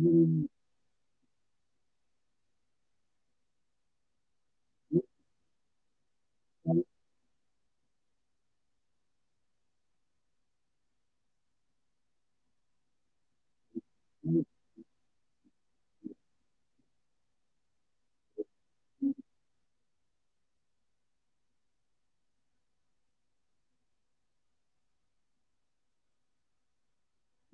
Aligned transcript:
Mm. 0.00 0.48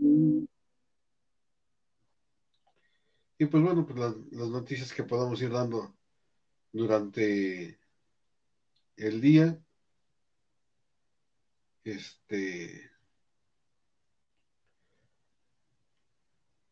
you 0.01 0.46
Y 3.39 3.47
pues 3.47 3.63
bueno, 3.63 3.87
pues 3.87 3.99
las, 3.99 4.17
noticias 4.49 4.93
que 4.93 5.03
podamos 5.03 5.41
ir 5.43 5.51
dando 5.51 5.95
durante 6.73 7.79
el 8.97 9.21
día. 9.21 9.61
Este. 11.85 12.91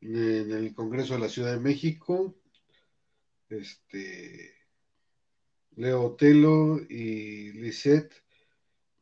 En 0.01 0.53
el 0.53 0.75
Congreso 0.75 1.15
de 1.15 1.20
la 1.20 1.29
Ciudad 1.29 1.53
de 1.53 1.61
México, 1.61 2.35
este. 3.48 4.55
Leo 5.77 6.03
Otelo 6.03 6.79
y 6.89 7.53
Lisette 7.53 8.15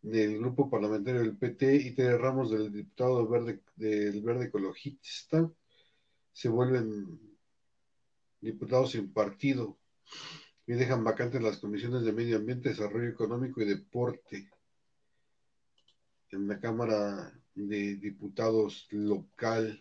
del 0.01 0.39
grupo 0.39 0.71
parlamentario 0.71 1.21
del 1.21 1.37
PT 1.37 1.77
y 1.77 1.91
Tere 1.93 2.19
Ramos 2.19 2.51
del 2.51 2.73
diputado 2.73 3.29
verde, 3.29 3.61
del 3.77 4.23
Verde 4.23 4.47
Ecologista 4.47 5.49
se 6.33 6.49
vuelven 6.49 7.32
diputados 8.43 8.91
sin 8.91 9.13
partido 9.13 9.79
y 10.67 10.75
dejan 10.75 11.05
vacantes 11.05 11.41
las 11.43 11.59
comisiones 11.59 12.03
de 12.03 12.13
Medio 12.13 12.37
Ambiente, 12.37 12.69
Desarrollo 12.69 13.09
Económico 13.09 13.63
y 13.63 13.65
Deporte 13.65 14.51
en 16.31 16.49
la 16.49 16.61
Cámara 16.61 17.33
de 17.55 17.97
Diputados 17.97 18.87
local. 18.91 19.81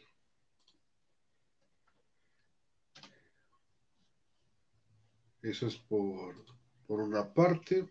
Eso 5.41 5.67
es 5.67 5.77
por, 5.77 6.35
por 6.85 6.99
una 6.99 7.33
parte. 7.33 7.89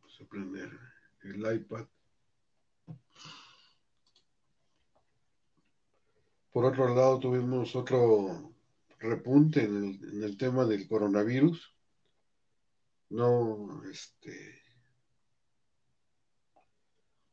Vamos 0.00 0.20
a 0.20 0.24
prender 0.24 0.70
el 1.22 1.54
iPad. 1.54 1.86
Por 6.52 6.64
otro 6.64 6.94
lado, 6.94 7.18
tuvimos 7.18 7.76
otro 7.76 8.54
repunte 8.98 9.64
en 9.64 9.76
el, 9.76 10.14
en 10.14 10.22
el 10.24 10.36
tema 10.36 10.64
del 10.64 10.88
coronavirus. 10.88 11.74
No, 13.10 13.82
este, 13.90 14.62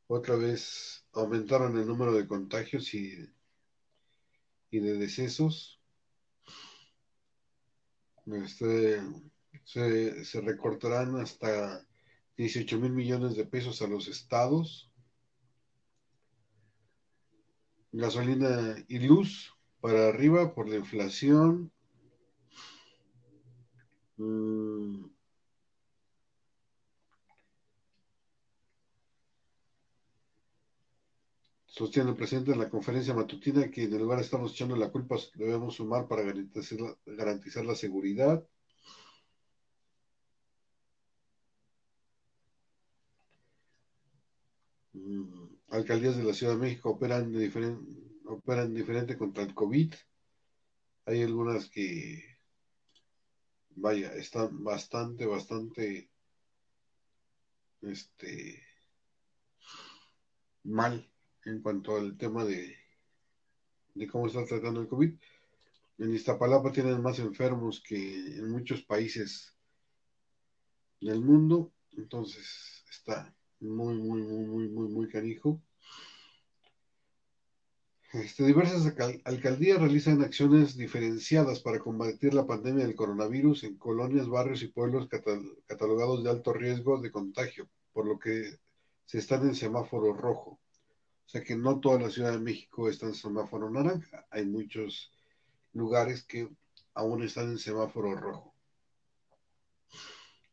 otra 0.08 0.36
vez 0.36 1.06
aumentaron 1.14 1.78
el 1.78 1.88
número 1.88 2.14
de 2.14 2.28
contagios 2.28 2.94
y, 2.94 3.30
y 4.70 4.80
de 4.80 4.94
decesos. 4.94 5.80
Este, 8.26 9.02
se, 9.64 10.26
se 10.26 10.42
recortarán 10.42 11.16
hasta 11.20 11.86
18 12.38 12.80
mil 12.80 12.92
millones 12.92 13.36
de 13.36 13.46
pesos 13.46 13.82
a 13.82 13.88
los 13.88 14.08
estados 14.08 14.92
gasolina 17.96 18.76
y 18.88 19.00
luz 19.00 19.54
para 19.82 20.10
arriba 20.10 20.54
por 20.54 20.68
la 20.70 20.76
inflación. 20.78 21.72
Mm. 24.18 25.06
Sostiene 31.68 32.10
el 32.12 32.16
presidente 32.16 32.52
en 32.52 32.60
la 32.60 32.70
conferencia 32.70 33.14
matutina 33.14 33.70
que 33.70 33.84
en 33.84 33.94
el 33.94 34.00
lugar 34.00 34.20
estamos 34.22 34.54
echando 34.54 34.76
la 34.78 34.92
culpa, 34.92 35.18
debemos 35.36 35.76
sumar 35.76 36.08
para 36.08 36.24
garantizar 36.24 36.98
garantizar 37.06 37.66
la 37.66 37.76
seguridad. 37.76 38.46
Mm 44.94 45.56
alcaldías 45.76 46.18
de 46.18 46.24
la 46.24 46.34
Ciudad 46.34 46.54
de 46.54 46.60
México 46.60 46.92
operan, 46.92 47.32
de 47.32 47.40
diferente, 47.40 47.82
operan 48.26 48.74
diferente 48.74 49.18
contra 49.18 49.44
el 49.44 49.54
COVID. 49.54 49.94
Hay 51.06 51.22
algunas 51.22 51.70
que, 51.70 52.38
vaya, 53.76 54.14
están 54.14 54.64
bastante, 54.64 55.26
bastante, 55.26 56.10
este, 57.82 58.64
mal 60.64 61.08
en 61.46 61.62
cuanto 61.62 61.98
al 61.98 62.18
tema 62.18 62.44
de, 62.44 62.76
de 63.94 64.08
cómo 64.08 64.28
está 64.28 64.46
tratando 64.46 64.82
el 64.82 64.88
COVID. 64.88 65.14
En 65.98 66.14
Iztapalapa 66.14 66.72
tienen 66.72 67.02
más 67.02 67.20
enfermos 67.20 67.82
que 67.82 68.38
en 68.38 68.50
muchos 68.50 68.82
países 68.84 69.56
del 71.00 71.22
mundo, 71.22 71.72
entonces 71.92 72.84
está 72.90 73.36
muy, 73.60 73.96
muy, 73.96 74.22
muy, 74.22 74.46
muy, 74.46 74.68
muy, 74.70 74.88
muy 74.88 75.08
canijo. 75.10 75.62
Este, 78.14 78.46
diversas 78.46 78.86
alcaldías 79.26 79.80
realizan 79.80 80.22
acciones 80.22 80.78
diferenciadas 80.78 81.60
para 81.60 81.80
combatir 81.80 82.34
la 82.34 82.48
pandemia 82.48 82.86
del 82.86 82.96
coronavirus 82.96 83.66
en 83.66 83.78
colonias, 83.78 84.30
barrios 84.30 84.62
y 84.64 84.70
pueblos 84.70 85.10
catalogados 85.68 86.24
de 86.24 86.30
alto 86.30 86.54
riesgo 86.54 87.02
de 87.02 87.12
contagio, 87.12 87.68
por 87.92 88.06
lo 88.06 88.18
que 88.18 88.58
se 89.06 89.18
están 89.18 89.46
en 89.46 89.56
semáforo 89.56 90.14
rojo. 90.14 90.52
O 91.26 91.30
sea 91.30 91.44
que 91.44 91.58
no 91.58 91.82
toda 91.82 92.00
la 92.00 92.10
Ciudad 92.10 92.32
de 92.32 92.40
México 92.40 92.88
está 92.88 93.08
en 93.08 93.16
semáforo 93.16 93.70
naranja. 93.70 94.26
Hay 94.30 94.46
muchos 94.46 95.12
lugares 95.74 96.24
que 96.24 96.48
aún 96.94 97.24
están 97.24 97.50
en 97.50 97.58
semáforo 97.58 98.16
rojo. 98.16 98.54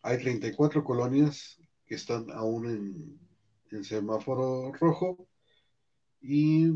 Hay 0.03 0.19
34 0.19 0.83
colonias 0.83 1.62
que 1.93 1.97
están 1.97 2.31
aún 2.31 3.21
en, 3.71 3.85
semáforo 3.85 4.73
rojo 4.73 5.29
y 6.23 6.71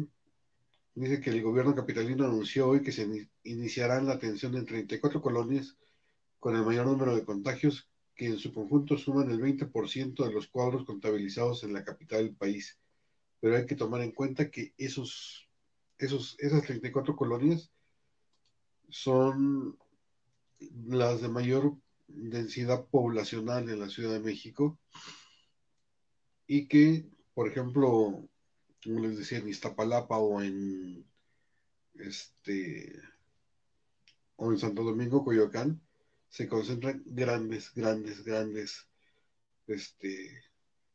dice 0.95 1.23
que 1.23 1.31
el 1.31 1.43
gobierno 1.43 1.75
capitalino 1.75 2.27
anunció 2.27 2.69
hoy 2.69 2.83
que 2.83 2.93
se 2.93 3.27
iniciará 3.45 4.03
la 4.03 4.13
atención 4.13 4.55
en 4.57 4.67
34 4.67 5.23
colonias 5.23 5.79
con 6.39 6.55
el 6.55 6.67
mayor 6.67 6.85
número 6.87 7.17
de 7.17 7.25
contagios 7.25 7.89
que 8.15 8.27
en 8.27 8.37
su 8.37 8.53
conjunto 8.53 8.99
suman 8.99 9.31
el 9.31 9.41
20% 9.41 10.23
de 10.23 10.33
los 10.35 10.49
cuadros 10.49 10.85
contabilizados 10.85 11.65
en 11.65 11.73
la 11.73 11.83
capital 11.83 12.25
del 12.25 12.37
país. 12.37 12.79
Pero 13.41 13.57
hay 13.57 13.65
que 13.65 13.75
tomar 13.75 14.03
en 14.03 14.13
cuenta 14.13 14.51
que 14.51 14.75
esos, 14.77 15.49
esos, 15.97 16.37
esas 16.41 16.63
34 16.63 17.17
colonias 17.17 17.73
son 18.91 19.79
las 20.85 21.23
de 21.23 21.29
mayor 21.29 21.75
densidad 22.09 22.87
poblacional 22.87 23.69
en 23.69 23.81
la 23.81 23.89
Ciudad 23.89 24.13
de 24.13 24.21
México 24.21 24.79
y 26.47 26.67
que, 26.69 27.09
por 27.35 27.49
ejemplo, 27.49 28.29
como 28.83 29.01
les 29.01 29.19
decía, 29.19 29.39
en 29.39 29.49
Iztapalapa 29.49 30.19
o 30.19 30.41
en 30.41 31.05
este 31.95 33.01
o 34.37 34.53
en 34.53 34.59
Santo 34.59 34.83
Domingo, 34.83 35.25
Coyoacán, 35.25 35.81
se 36.29 36.47
concentran 36.47 37.03
grandes, 37.07 37.73
grandes, 37.75 38.23
grandes 38.23 38.87
este, 39.67 40.43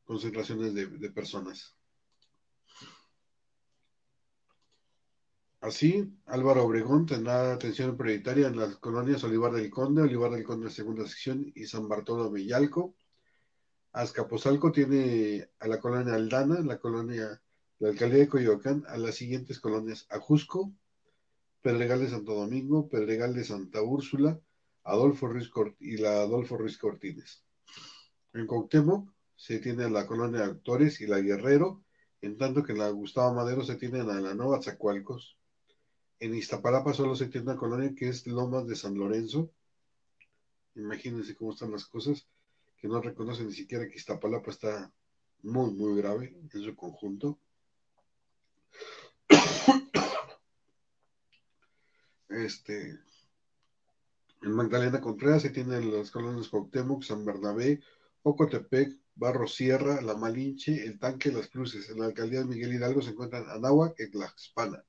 concentraciones 0.06 0.74
de, 0.74 0.86
de 0.88 1.10
personas. 1.10 1.76
Así, 5.62 6.12
Álvaro 6.26 6.66
Obregón 6.66 7.06
tendrá 7.06 7.54
atención 7.54 7.96
prioritaria 7.96 8.48
en 8.48 8.58
las 8.58 8.78
colonias 8.78 9.24
Olivar 9.24 9.52
del 9.52 9.70
Conde, 9.70 10.02
Olivar 10.02 10.32
del 10.32 10.44
Conde 10.44 10.72
segunda 10.72 11.06
sección 11.06 11.52
y 11.54 11.66
San 11.66 11.88
Bartolo 11.88 12.36
Yalco. 12.36 12.96
Azcapotzalco 13.92 14.72
tiene 14.72 15.50
a 15.60 15.68
la 15.68 15.80
colonia 15.80 16.16
Aldana, 16.16 16.62
la 16.62 16.80
colonia, 16.80 17.40
la 17.78 17.90
alcaldía 17.90 18.22
de 18.22 18.28
Coyoacán, 18.28 18.86
a 18.88 18.98
las 18.98 19.14
siguientes 19.14 19.60
colonias 19.60 20.08
Ajusco, 20.10 20.74
Pedregal 21.62 22.00
de 22.00 22.10
Santo 22.10 22.34
Domingo, 22.34 22.90
Pedregal 22.90 23.36
de 23.36 23.44
Santa 23.44 23.84
Úrsula, 23.84 24.40
Adolfo 24.84 25.28
Ruiz 25.28 25.52
y 25.80 25.98
la 25.98 26.22
Adolfo 26.22 26.58
Ruiz 26.58 26.80
Cortines. 26.80 27.44
En 28.34 28.48
Cuauhtémoc 28.48 29.14
se 29.36 29.60
tiene 29.60 29.84
a 29.84 29.90
la 29.92 30.08
colonia 30.08 30.44
Actores 30.44 31.02
y 31.02 31.06
la 31.06 31.20
Guerrero, 31.20 31.84
en 32.20 32.40
tanto 32.40 32.64
que 32.64 32.72
en 32.72 32.80
la 32.80 32.90
Gustavo 32.90 33.36
Madero 33.36 33.64
se 33.64 33.76
tienen 33.76 34.10
a 34.10 34.20
la 34.20 34.34
Nueva 34.34 34.60
Zacualcos. 34.60 35.38
En 36.22 36.36
Iztapalapa 36.36 36.94
solo 36.94 37.16
se 37.16 37.30
tiene 37.30 37.50
una 37.50 37.60
colonia 37.60 37.96
que 37.96 38.08
es 38.08 38.28
Lomas 38.28 38.68
de 38.68 38.76
San 38.76 38.94
Lorenzo. 38.96 39.50
Imagínense 40.76 41.36
cómo 41.36 41.52
están 41.52 41.72
las 41.72 41.88
cosas, 41.88 42.28
que 42.78 42.88
no 42.88 43.02
reconocen 43.02 43.48
ni 43.48 43.54
siquiera 43.54 43.90
que 43.90 43.96
Iztapalapa 43.96 44.52
está 44.52 44.94
muy, 45.42 45.72
muy 45.72 46.00
grave 46.00 46.38
en 46.54 46.62
su 46.62 46.76
conjunto. 46.76 47.40
Este, 52.30 53.00
en 54.44 54.52
Magdalena 54.52 55.02
Contreras 55.02 55.42
se 55.42 55.50
tienen 55.50 55.92
las 55.92 56.12
colonias 56.12 56.50
Cuauhtémoc, 56.50 57.02
San 57.02 57.26
Bernabé, 57.26 57.82
Ocotepec, 58.22 58.96
Barro 59.16 59.48
Sierra, 59.48 60.00
La 60.02 60.16
Malinche, 60.16 60.86
El 60.86 61.00
Tanque, 61.00 61.32
Las 61.32 61.48
Cruces. 61.48 61.90
En 61.90 62.00
la 62.00 62.06
alcaldía 62.06 62.42
de 62.42 62.46
Miguel 62.46 62.76
Hidalgo 62.76 63.02
se 63.02 63.10
encuentran 63.10 63.50
Anáhuac 63.50 64.00
y 64.00 64.12
Tlaxpana. 64.12 64.86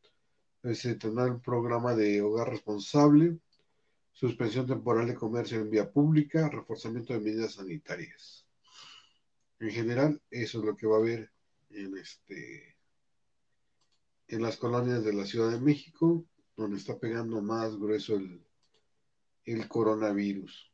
eh, 0.64 0.76
se 0.76 0.96
tendrá 0.96 1.26
un 1.26 1.42
programa 1.42 1.94
de 1.94 2.22
hogar 2.22 2.50
responsable, 2.50 3.38
suspensión 4.14 4.66
temporal 4.66 5.08
de 5.08 5.16
comercio 5.16 5.60
en 5.60 5.70
vía 5.70 5.92
pública, 5.92 6.50
reforzamiento 6.50 7.14
de 7.14 7.20
medidas 7.20 7.56
sanitarias. 7.56 8.46
En 9.60 9.72
general, 9.72 10.22
eso 10.32 10.60
es 10.60 10.66
lo 10.66 10.76
que 10.76 10.88
va 10.88 10.98
a 10.98 11.00
haber 11.00 11.32
en 11.70 11.98
este 11.98 12.76
en 14.30 14.42
las 14.42 14.58
colonias 14.58 15.04
de 15.04 15.14
la 15.14 15.26
Ciudad 15.26 15.52
de 15.52 15.62
México, 15.62 16.26
donde 16.56 16.78
está 16.78 17.00
pegando 17.00 17.42
más 17.42 17.78
grueso 17.78 18.16
el, 18.16 18.46
el 19.46 19.68
coronavirus. 19.70 20.67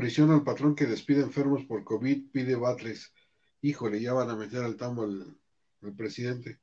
Prisiona 0.00 0.32
al 0.32 0.44
patrón 0.44 0.74
que 0.74 0.86
despide 0.86 1.20
enfermos 1.20 1.66
por 1.66 1.84
COVID, 1.84 2.30
pide 2.30 2.56
Batres. 2.56 3.12
Híjole, 3.60 4.00
ya 4.00 4.14
van 4.14 4.30
a 4.30 4.34
meter 4.34 4.64
al 4.64 4.78
tambo 4.78 5.02
al, 5.02 5.36
presidente. 5.94 6.58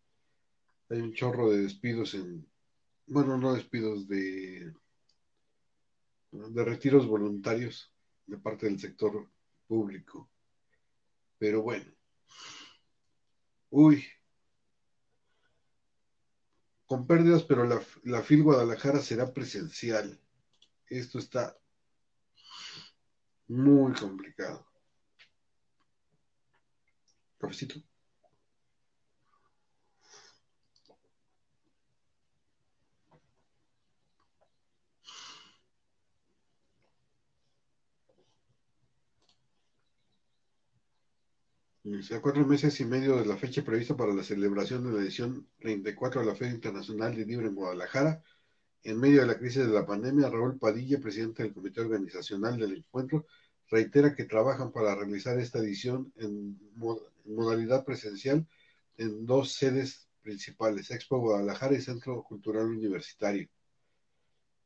Hay 0.90 1.02
un 1.02 1.14
chorro 1.14 1.52
de 1.52 1.60
despidos 1.60 2.16
en, 2.16 2.50
bueno, 3.06 3.38
no 3.38 3.54
despidos, 3.54 4.08
de, 4.08 4.74
de 6.32 6.66
retiros 6.66 7.06
voluntarios 7.06 7.94
de 8.26 8.40
parte 8.40 8.66
del 8.66 8.80
sector 8.80 9.30
público. 9.68 10.32
Pero 11.38 11.62
bueno. 11.62 11.94
Uy. 13.70 14.04
Con 16.88 17.06
pérdidas, 17.06 17.44
pero 17.44 17.66
la, 17.66 17.80
la 18.02 18.24
FIL 18.24 18.42
Guadalajara 18.42 19.00
será 19.00 19.32
presencial. 19.32 20.20
Esto 20.90 21.20
está 21.20 21.56
muy 23.48 23.94
complicado. 23.94 24.66
Cafecito. 27.40 27.82
A 42.12 42.20
cuatro 42.22 42.46
meses 42.46 42.80
y 42.82 42.86
medio 42.86 43.16
de 43.16 43.26
la 43.26 43.38
fecha 43.38 43.64
prevista 43.64 43.96
para 43.96 44.14
la 44.14 44.22
celebración 44.24 44.84
de 44.84 44.92
la 44.92 45.02
edición 45.02 45.48
34 45.60 46.20
de 46.20 46.28
la 46.28 46.36
Feria 46.36 46.54
Internacional 46.54 47.16
de 47.16 47.26
Libro 47.26 47.48
en 47.48 47.56
Guadalajara, 47.56 48.22
en 48.88 49.02
medio 49.02 49.20
de 49.20 49.28
la 49.28 49.38
crisis 49.38 49.68
de 49.68 49.74
la 49.74 49.86
pandemia, 49.86 50.30
Raúl 50.30 50.58
Padilla, 50.58 50.98
presidente 51.02 51.44
del 51.44 51.54
Comité 51.54 51.82
Organizacional 51.82 52.58
del 52.58 52.78
Encuentro, 52.78 53.26
reitera 53.70 54.16
que 54.16 54.24
trabajan 54.24 54.72
para 54.72 54.96
realizar 54.96 55.38
esta 55.40 55.60
edición 55.60 56.14
en, 56.16 56.58
modalidad 57.26 57.84
presencial 57.84 58.48
en 58.96 59.26
dos 59.26 59.52
sedes 59.52 60.08
principales, 60.22 60.90
Expo 60.90 61.20
Guadalajara 61.20 61.76
y 61.76 61.82
Centro 61.82 62.24
Cultural 62.24 62.68
Universitario, 62.68 63.50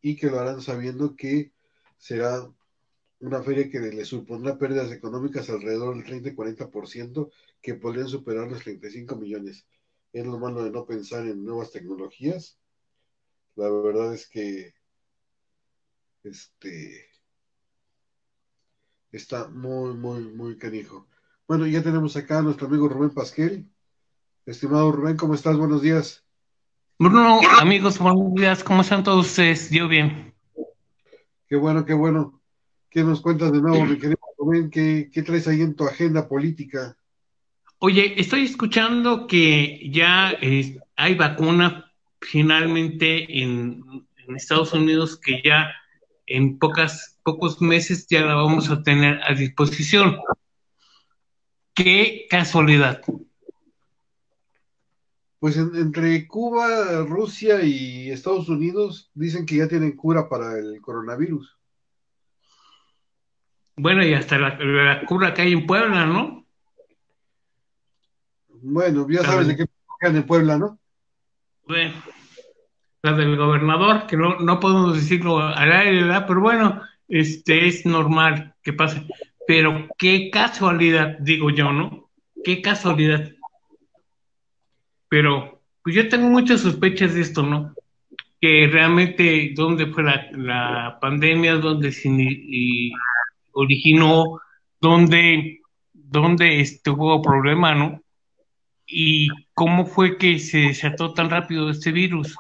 y 0.01 0.16
que 0.16 0.30
lo 0.30 0.40
harán 0.40 0.62
sabiendo 0.62 1.16
que 1.16 1.51
será 1.98 2.48
una 3.22 3.42
feria 3.42 3.72
que 3.72 3.80
le 3.80 4.06
supondrá 4.06 4.56
pérdidas 4.60 4.92
económicas 4.92 5.50
alrededor 5.50 5.96
del 5.96 6.06
30 6.06 6.30
y 6.30 6.36
40%, 6.36 7.32
que 7.60 7.74
podrían 7.74 8.08
superar 8.08 8.51
los 8.51 8.62
35 8.62 9.16
millones. 9.16 9.66
Es 10.13 10.28
lo 10.28 10.38
malo 10.38 10.63
de 10.63 10.70
no 10.70 10.86
pensar 10.86 11.25
en 11.25 11.44
nuevas 11.44 11.72
tecnologías 11.72 12.61
la 13.55 13.70
verdad 13.70 14.13
es 14.13 14.27
que 14.27 14.74
este 16.24 17.10
está 19.12 19.48
muy, 19.50 19.93
muy, 19.93 20.24
muy 20.24 20.58
canijo. 20.58 21.08
Bueno, 21.48 21.67
ya 21.67 21.84
tenemos 21.84 22.15
acá 22.15 22.39
a 22.39 22.41
nuestro 22.41 22.67
amigo 22.67 22.88
Rubén 22.88 23.10
Pasquel. 23.10 23.65
Estimado 24.46 24.91
Rubén, 24.91 25.17
¿cómo 25.17 25.34
estás? 25.34 25.58
Buenos 25.58 25.81
días. 25.81 26.24
Bruno, 26.98 27.41
amigos, 27.60 28.00
buenos 28.00 28.34
días. 28.36 28.63
¿Cómo 28.63 28.81
están 28.81 29.03
todos 29.03 29.27
ustedes? 29.27 29.70
Yo 29.70 29.88
bien. 29.88 30.34
Qué 31.48 31.55
bueno, 31.55 31.86
qué 31.86 31.93
bueno. 31.93 32.41
¿Qué 32.89 33.03
nos 33.03 33.22
cuentas 33.22 33.51
de 33.51 33.62
nuevo, 33.62 33.86
mi 33.86 33.98
querido 33.98 34.20
Rubén? 34.38 34.70
¿Qué, 34.70 35.10
qué 35.12 35.24
traes 35.24 35.48
ahí 35.48 35.62
en 35.62 35.75
tu 35.75 35.86
agenda 35.86 36.27
política? 36.27 36.98
Oye, 37.79 38.20
estoy 38.20 38.46
escuchando 38.46 39.27
que 39.27 39.89
ya 39.91 40.31
eh, 40.41 40.79
hay 40.96 41.15
vacuna 41.15 41.91
finalmente 42.22 43.42
en, 43.42 44.08
Estados 44.36 44.72
Unidos 44.72 45.20
que 45.20 45.42
ya 45.44 45.74
en 46.25 46.58
pocas, 46.58 47.20
pocos 47.24 47.62
meses 47.62 48.08
ya 48.08 48.22
la 48.22 48.36
vamos 48.36 48.70
a 48.70 48.82
tener 48.82 49.20
a 49.24 49.34
disposición. 49.34 50.20
Qué 51.74 52.28
casualidad. 52.30 53.01
Pues 55.40 55.58
entre 55.58 56.28
Cuba, 56.28 57.04
Rusia 57.04 57.62
y 57.62 58.10
Estados 58.10 58.48
Unidos 58.48 59.12
dicen 59.13 59.46
que 59.46 59.58
ya 59.58 59.68
tienen 59.68 59.98
cura 59.98 60.30
para 60.30 60.58
el 60.58 60.80
coronavirus. 60.80 61.58
Bueno, 63.75 64.06
y 64.06 64.13
hasta 64.13 64.38
la, 64.38 65.04
cura 65.06 65.34
que 65.34 65.42
hay 65.42 65.54
en 65.54 65.66
Puebla, 65.66 66.06
¿no? 66.06 66.46
Bueno, 68.62 69.10
ya 69.10 69.24
sabes 69.24 69.48
de 69.48 69.58
qué 69.58 69.66
en 70.01 70.24
Puebla, 70.25 70.58
¿no? 70.58 70.81
Bueno, 71.68 71.94
la 73.03 73.13
del 73.13 73.38
gobernador, 73.38 74.08
que 74.08 74.18
no, 74.18 74.39
no 74.39 74.60
podemos 74.60 74.96
decirlo 74.96 75.39
al 75.39 75.72
aire, 75.72 76.03
¿verdad? 76.03 76.25
Pero 76.27 76.41
bueno, 76.41 76.82
este 77.08 77.68
es 77.68 77.86
normal 77.86 78.56
que 78.63 78.74
pase. 78.74 79.06
Pero 79.48 79.88
qué 79.98 80.30
casualidad, 80.32 81.18
digo 81.20 81.50
yo, 81.50 81.72
¿no? 81.72 82.10
Qué 82.44 82.62
casualidad. 82.62 83.32
Pero 85.10 85.62
pues 85.84 85.96
yo 85.96 86.08
tengo 86.08 86.30
muchas 86.30 86.62
sospechas 86.62 87.13
de 87.13 87.22
esto, 87.22 87.44
¿no? 87.44 87.74
Que 88.39 88.68
realmente 88.72 89.51
dónde 89.56 89.88
fue 89.88 90.03
la, 90.03 90.98
pandemia, 91.01 91.56
dónde 91.56 91.91
se 91.91 92.10
originó, 93.51 94.39
dónde, 94.80 95.60
dónde 95.94 96.62
estuvo 96.62 97.22
problema, 97.22 97.75
¿no? 97.75 98.01
Y 98.92 99.30
cómo 99.54 99.86
fue 99.86 100.18
que 100.18 100.38
se 100.38 100.58
desató 100.60 101.14
tan 101.14 101.30
rápido 101.30 101.70
este 101.70 101.92
virus. 101.92 102.36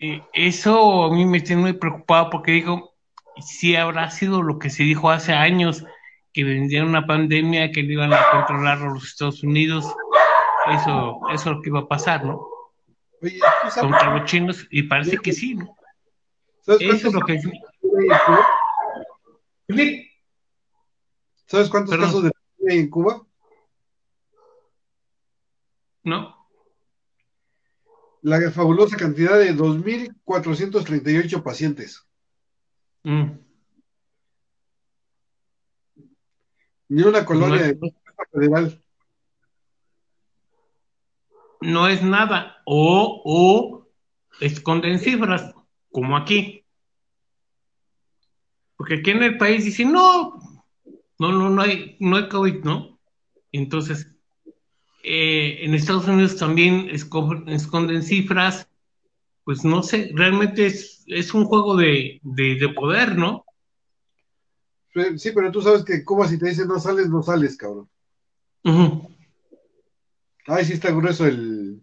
Eh, 0.00 0.22
eso 0.32 1.04
a 1.04 1.14
mí 1.14 1.26
me 1.26 1.40
tiene 1.40 1.62
muy 1.62 1.72
preocupado 1.74 2.30
porque 2.30 2.52
digo, 2.52 2.94
si 3.40 3.76
habrá 3.76 4.10
sido 4.10 4.42
lo 4.42 4.58
que 4.58 4.70
se 4.70 4.82
dijo 4.82 5.10
hace 5.10 5.34
años, 5.34 5.84
que 6.32 6.44
vendría 6.44 6.84
una 6.84 7.06
pandemia 7.06 7.70
que 7.70 7.82
le 7.82 7.92
iban 7.92 8.12
a 8.12 8.30
controlar 8.30 8.78
a 8.78 8.86
los 8.86 9.04
Estados 9.04 9.42
Unidos, 9.42 9.84
eso, 10.72 11.20
eso 11.32 11.50
es 11.50 11.56
lo 11.56 11.60
que 11.60 11.68
iba 11.68 11.80
a 11.80 11.88
pasar, 11.88 12.24
¿no? 12.24 12.48
Oye, 13.20 13.38
contra 13.78 14.18
los 14.18 14.24
chinos, 14.24 14.66
y 14.70 14.84
parece 14.84 15.18
que 15.18 15.32
sí, 15.32 15.54
¿no? 15.54 15.76
Eso 16.66 17.08
es 17.08 17.12
lo 17.12 17.20
que 17.20 17.38
¿Sabes 21.46 21.68
cuántos 21.68 21.96
casos 21.98 22.22
de 22.24 22.32
en 22.68 22.88
Cuba? 22.88 23.26
No. 26.04 26.36
La 28.22 28.50
fabulosa 28.50 28.96
cantidad 28.96 29.38
de 29.38 29.54
2.438 29.54 31.42
pacientes. 31.42 32.06
Mm. 33.02 33.32
Ni 36.88 37.02
una 37.02 37.24
colonia 37.24 37.74
no 37.80 37.88
federal. 38.30 38.82
No 41.60 41.88
es 41.88 42.02
nada. 42.02 42.62
O, 42.66 43.22
o 43.24 43.88
esconden 44.40 44.98
cifras, 44.98 45.54
como 45.90 46.16
aquí. 46.16 46.64
Porque 48.76 48.96
aquí 48.96 49.10
en 49.10 49.22
el 49.22 49.38
país 49.38 49.64
dicen, 49.64 49.92
no, 49.92 50.38
no, 51.18 51.32
no, 51.32 51.50
no 51.50 51.62
hay, 51.62 51.96
no 52.00 52.16
hay 52.16 52.28
COVID, 52.28 52.64
¿no? 52.64 52.98
Entonces, 53.52 54.11
eh, 55.02 55.64
en 55.64 55.74
Estados 55.74 56.06
Unidos 56.08 56.36
también 56.36 56.88
esconden 56.90 58.02
cifras, 58.02 58.68
pues 59.44 59.64
no 59.64 59.82
sé, 59.82 60.10
realmente 60.14 60.66
es, 60.66 61.04
es 61.06 61.34
un 61.34 61.44
juego 61.44 61.76
de, 61.76 62.20
de 62.22 62.68
poder, 62.74 63.16
¿no? 63.16 63.44
Sí, 65.16 65.32
pero 65.34 65.50
tú 65.50 65.62
sabes 65.62 65.84
que 65.84 66.04
Cuba 66.04 66.28
si 66.28 66.38
te 66.38 66.48
dice 66.48 66.66
no 66.66 66.78
sales, 66.78 67.08
no 67.08 67.22
sales, 67.22 67.56
cabrón. 67.56 67.88
Ay, 70.46 70.64
sí 70.64 70.74
está 70.74 70.90
grueso 70.90 71.26
el, 71.26 71.82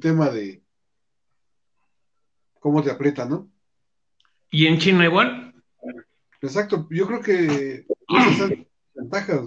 tema 0.00 0.30
de 0.30 0.62
cómo 2.58 2.82
te 2.82 2.90
aprieta, 2.90 3.26
¿no? 3.26 3.48
¿Y 4.50 4.66
en 4.66 4.78
China 4.78 5.04
igual? 5.04 5.54
Exacto, 6.42 6.88
yo 6.90 7.06
creo 7.06 7.20
que 7.20 7.86
esas 8.32 8.50
ventajas. 8.94 9.42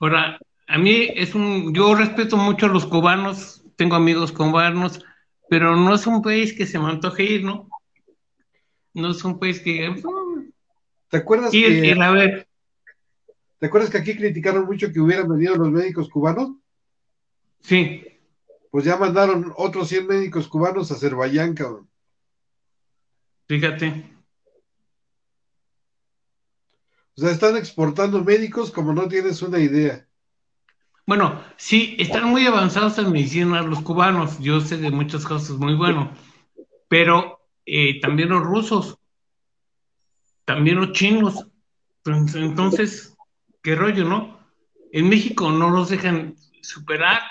Ahora, 0.00 0.38
a 0.66 0.78
mí 0.78 1.08
es 1.14 1.34
un, 1.34 1.72
yo 1.72 1.94
respeto 1.94 2.36
mucho 2.36 2.66
a 2.66 2.70
los 2.70 2.86
cubanos, 2.86 3.62
tengo 3.76 3.94
amigos 3.94 4.32
cubanos, 4.32 5.04
pero 5.48 5.76
no 5.76 5.94
es 5.94 6.06
un 6.06 6.22
país 6.22 6.52
que 6.52 6.66
se 6.66 6.78
me 6.78 6.88
antoje 6.88 7.22
ir, 7.22 7.44
¿no? 7.44 7.68
no 8.94 9.10
es 9.10 9.24
un 9.24 9.38
país 9.38 9.60
que... 9.60 10.02
¿Te 11.08 11.16
acuerdas 11.16 11.50
que... 11.50 11.96
a 12.00 12.10
ver. 12.10 12.48
¿Te 13.58 13.66
acuerdas 13.66 13.90
que 13.90 13.98
aquí 13.98 14.16
criticaron 14.16 14.64
mucho 14.64 14.92
que 14.92 15.00
hubieran 15.00 15.28
venido 15.28 15.54
los 15.56 15.70
médicos 15.70 16.08
cubanos? 16.08 16.52
Sí. 17.60 18.04
Pues 18.70 18.84
ya 18.84 18.96
mandaron 18.96 19.52
otros 19.56 19.88
100 19.88 20.06
médicos 20.06 20.48
cubanos 20.48 20.90
a 20.90 20.94
Azerbaiyán, 20.94 21.54
cabrón. 21.54 21.88
Fíjate. 23.48 24.19
O 27.16 27.20
sea, 27.20 27.30
están 27.30 27.56
exportando 27.56 28.24
médicos 28.24 28.70
como 28.70 28.92
no 28.92 29.08
tienes 29.08 29.42
una 29.42 29.58
idea. 29.58 30.06
Bueno, 31.06 31.42
sí, 31.56 31.96
están 31.98 32.30
muy 32.30 32.46
avanzados 32.46 32.98
en 32.98 33.10
medicina 33.10 33.62
los 33.62 33.82
cubanos. 33.82 34.38
Yo 34.38 34.60
sé 34.60 34.76
de 34.76 34.90
muchas 34.90 35.24
cosas 35.24 35.56
muy 35.56 35.74
bueno. 35.74 36.12
Pero 36.88 37.40
eh, 37.66 38.00
también 38.00 38.30
los 38.30 38.42
rusos, 38.42 38.98
también 40.44 40.76
los 40.76 40.92
chinos. 40.92 41.46
Entonces, 42.04 43.16
qué 43.62 43.74
rollo, 43.74 44.04
¿no? 44.04 44.38
En 44.92 45.08
México 45.08 45.50
no 45.50 45.70
los 45.70 45.90
dejan 45.90 46.36
superar 46.62 47.22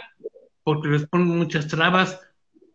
porque 0.64 0.90
les 0.90 1.08
ponen 1.08 1.28
muchas 1.28 1.68
trabas, 1.68 2.20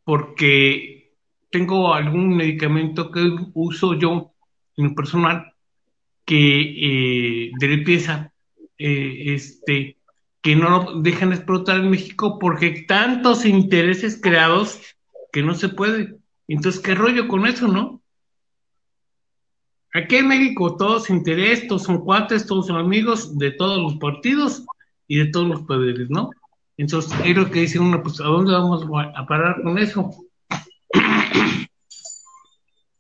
porque 0.05 1.15
tengo 1.51 1.95
algún 1.95 2.37
medicamento 2.37 3.11
que 3.11 3.31
uso 3.55 3.95
yo 3.95 4.35
en 4.77 4.95
personal 4.95 5.54
que 6.25 7.47
eh, 7.47 7.51
de 7.59 7.69
limpieza, 7.69 8.33
eh, 8.79 9.35
este, 9.35 9.99
que 10.41 10.57
no 10.57 10.71
lo 10.71 11.01
dejan 11.01 11.33
explotar 11.33 11.77
en 11.79 11.91
México 11.91 12.39
porque 12.39 12.85
tantos 12.87 13.45
intereses 13.45 14.21
creados 14.21 14.81
que 15.33 15.43
no 15.43 15.55
se 15.55 15.69
puede. 15.69 16.17
Entonces, 16.49 16.81
¿qué 16.81 16.95
rollo 16.95 17.29
con 17.29 17.47
eso, 17.47 17.69
no? 17.69 18.01
Aquí 19.95 20.17
en 20.17 20.29
México 20.29 20.77
todos 20.77 21.09
interés, 21.09 21.69
todos 21.69 21.85
son 21.85 22.05
cuates, 22.05 22.47
todos 22.47 22.67
son 22.67 22.77
amigos 22.77 23.39
de 23.39 23.53
todos 23.53 23.81
los 23.81 23.97
partidos 23.97 24.65
y 25.07 25.19
de 25.19 25.27
todos 25.27 25.47
los 25.47 25.63
poderes, 25.63 26.11
¿no? 26.11 26.31
Entonces, 26.77 27.13
es 27.25 27.37
lo 27.37 27.49
que 27.51 27.61
dice 27.61 27.79
uno, 27.79 28.03
pues, 28.03 28.21
¿a 28.21 28.25
dónde 28.25 28.53
vamos 28.53 28.85
a 29.15 29.27
parar 29.27 29.63
con 29.63 29.79
eso? 29.79 30.11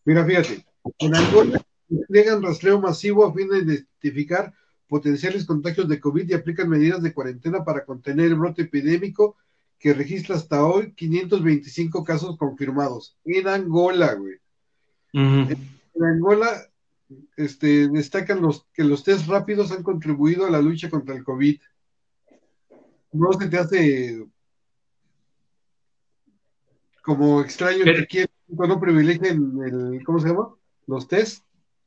Mira, 0.05 0.25
fíjate, 0.25 0.65
en 0.99 1.17
Angola 1.17 1.61
despliegan 1.89 2.43
rastreo 2.43 2.81
masivo 2.81 3.27
a 3.27 3.33
fin 3.33 3.49
de 3.49 3.59
identificar 3.59 4.53
potenciales 4.89 5.45
contagios 5.45 5.89
de 5.89 6.01
COVID 6.01 6.29
y 6.29 6.35
aplican 6.35 6.69
medidas 6.69 7.03
de 7.03 7.13
cuarentena 7.13 7.65
para 7.65 7.85
contener 7.85 8.27
el 8.27 8.37
brote 8.37 8.63
epidémico 8.63 9.37
que 9.79 9.93
registra 9.93 10.37
hasta 10.37 10.65
hoy 10.65 10.93
525 10.93 12.05
casos 12.05 12.37
confirmados 12.39 13.17
en 13.25 13.49
Angola, 13.49 14.15
güey. 14.15 14.37
en, 15.13 15.59
Angola 16.01 16.69
este, 17.37 17.89
destacan 17.89 18.41
los 18.41 18.67
que 18.73 18.85
los 18.85 19.05
test 19.05 19.27
rápidos 19.29 19.73
han 19.73 19.83
contribuido 19.83 20.47
a 20.47 20.51
la 20.51 20.63
lucha 20.63 20.89
contra 20.89 21.15
el 21.15 21.25
COVID. 21.25 21.61
No 23.13 23.33
se 23.35 23.49
te 23.49 23.59
hace 23.59 24.27
como 27.03 27.43
extraño 27.43 27.85
que 27.85 27.99
aquí 27.99 28.19
no 28.49 28.81
privilegien 28.81 29.61
el, 29.63 30.03
¿cómo 30.05 30.19
se 30.19 30.29
llama? 30.29 30.55
Los 30.87 31.07
test, 31.07 31.44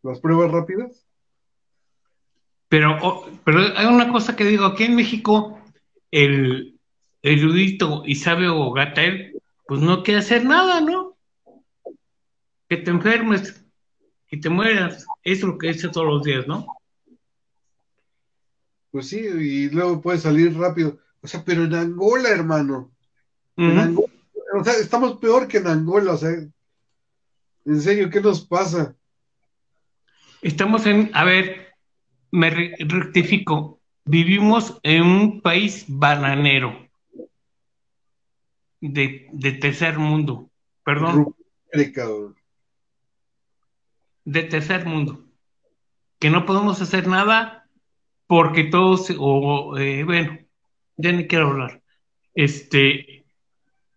las 0.07 0.19
pruebas 0.19 0.51
rápidas. 0.51 1.05
Pero, 2.69 2.97
oh, 3.01 3.29
pero 3.45 3.59
hay 3.75 3.85
una 3.85 4.11
cosa 4.11 4.35
que 4.35 4.43
digo, 4.43 4.65
aquí 4.65 4.83
en 4.83 4.95
México, 4.95 5.59
el, 6.11 6.79
erudito 7.21 8.03
o 8.03 8.77
él, 8.77 9.41
pues 9.67 9.81
no 9.81 10.03
quiere 10.03 10.19
hacer 10.19 10.45
nada, 10.45 10.81
¿no? 10.81 11.17
Que 12.69 12.77
te 12.77 12.91
enfermes, 12.91 13.65
y 14.29 14.39
te 14.39 14.49
mueras. 14.49 15.05
es 15.23 15.41
lo 15.41 15.57
que 15.57 15.67
dice 15.67 15.89
todos 15.89 16.07
los 16.07 16.23
días, 16.23 16.47
¿no? 16.47 16.65
Pues 18.91 19.09
sí, 19.09 19.19
y 19.19 19.69
luego 19.69 20.01
puede 20.01 20.19
salir 20.19 20.57
rápido. 20.57 20.97
O 21.21 21.27
sea, 21.27 21.43
pero 21.45 21.63
en 21.63 21.73
Angola, 21.73 22.29
hermano. 22.29 22.91
En 23.55 23.77
Angola, 23.77 24.11
o 24.59 24.63
sea, 24.63 24.73
estamos 24.73 25.17
peor 25.17 25.47
que 25.47 25.57
en 25.57 25.67
Angola, 25.67 26.13
o 26.13 26.17
sea. 26.17 26.31
En 27.65 27.81
serio, 27.81 28.09
¿qué 28.09 28.21
nos 28.21 28.45
pasa? 28.45 28.96
Estamos 30.41 30.85
en, 30.85 31.09
a 31.13 31.23
ver, 31.23 31.73
me 32.31 32.49
rectifico, 32.49 33.79
vivimos 34.05 34.79
en 34.83 35.03
un 35.03 35.41
país 35.41 35.85
bananero 35.87 36.87
de, 38.79 39.57
tercer 39.59 39.97
mundo. 39.97 40.49
Perdón. 40.83 41.35
De 44.23 44.43
tercer 44.43 44.85
mundo. 44.85 45.25
Que 46.19 46.29
no 46.29 46.45
podemos 46.45 46.81
hacer 46.81 47.07
nada 47.07 47.67
porque 48.27 48.65
todos, 48.65 49.13
o 49.17 49.77
eh, 49.77 50.03
bueno, 50.03 50.37
ya 50.97 51.11
ni 51.11 51.27
quiero 51.27 51.47
hablar. 51.47 51.81
Este, 52.33 53.17
eh, 53.19 53.25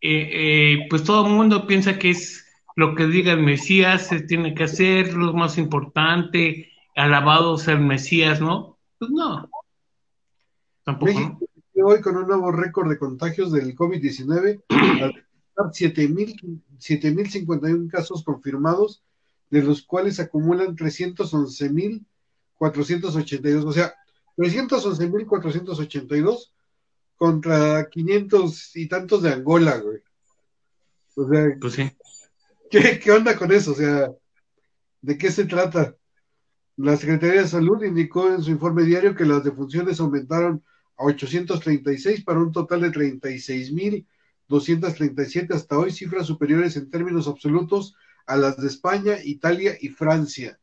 eh, 0.01 0.87
pues 0.89 1.05
todo 1.05 1.27
el 1.27 1.33
mundo 1.33 1.67
piensa 1.67 1.99
que 1.99 2.11
es 2.11 2.50
lo 2.81 2.95
que 2.95 3.07
diga 3.07 3.33
el 3.33 3.43
Mesías, 3.43 4.07
se 4.07 4.23
tiene 4.23 4.55
que 4.55 4.65
hacer, 4.65 5.13
lo 5.13 5.35
más 5.35 5.59
importante, 5.59 6.71
alabado 6.97 7.59
sea 7.59 7.75
el 7.75 7.81
Mesías, 7.81 8.41
¿no? 8.41 8.79
Pues 8.99 9.11
no. 9.11 9.51
Tampoco 10.83 11.39
hoy 11.83 12.01
con 12.01 12.17
un 12.17 12.27
nuevo 12.27 12.51
récord 12.51 12.89
de 12.89 12.97
contagios 12.99 13.53
del 13.53 13.77
COVID-19, 13.77 14.63
7.051 15.57 17.91
casos 17.91 18.25
confirmados, 18.25 19.03
de 19.51 19.63
los 19.63 19.83
cuales 19.83 20.19
acumulan 20.19 20.75
311.482, 20.75 23.65
o 23.67 23.73
sea, 23.73 23.95
311.482 24.39 26.51
contra 27.17 27.91
500 27.91 28.77
y 28.77 28.89
tantos 28.89 29.21
de 29.23 29.35
Angola, 29.35 29.77
güey. 29.77 29.99
O 31.17 31.29
sea, 31.29 31.55
pues 31.61 31.75
sí. 31.75 31.91
¿Qué, 32.71 32.99
¿qué 32.99 33.11
onda 33.11 33.37
con 33.37 33.53
eso? 33.53 33.73
O 33.73 33.75
sea, 33.75 34.11
¿de 35.03 35.19
qué 35.19 35.31
se 35.31 35.45
trata? 35.45 35.95
La 36.77 36.97
Secretaría 36.97 37.43
de 37.43 37.49
Salud 37.49 37.85
indicó 37.85 38.33
en 38.33 38.43
su 38.43 38.51
informe 38.51 38.85
diario 38.85 39.15
que 39.15 39.27
las 39.27 39.45
defunciones 39.45 40.01
aumentaron 40.01 40.65
a 40.97 41.05
836 41.05 42.25
para 42.25 42.41
un 42.41 42.53
total 42.53 42.81
de 42.83 42.91
36.237 42.91 45.55
hasta 45.55 45.79
hoy, 45.79 45.91
cifras 45.91 46.27
superiores 46.27 46.77
en 46.77 46.91
términos 46.91 47.29
absolutos 47.29 47.95
a 48.27 48.37
las 48.37 48.57
de 48.57 48.69
España, 48.69 49.17
Italia 49.23 49.77
y 49.81 49.89
Francia. 49.89 50.59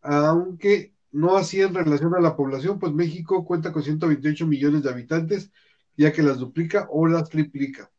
Aunque 0.00 0.94
no 1.12 1.36
así 1.36 1.60
en 1.60 1.74
relación 1.74 2.14
a 2.14 2.20
la 2.20 2.36
población, 2.36 2.78
pues 2.78 2.92
México 2.92 3.44
cuenta 3.44 3.72
con 3.72 3.82
128 3.82 4.46
millones 4.46 4.82
de 4.82 4.90
habitantes, 4.90 5.50
ya 5.96 6.12
que 6.12 6.22
las 6.22 6.38
duplica 6.38 6.86
o 6.90 7.06
las 7.06 7.28
triplica. 7.28 7.90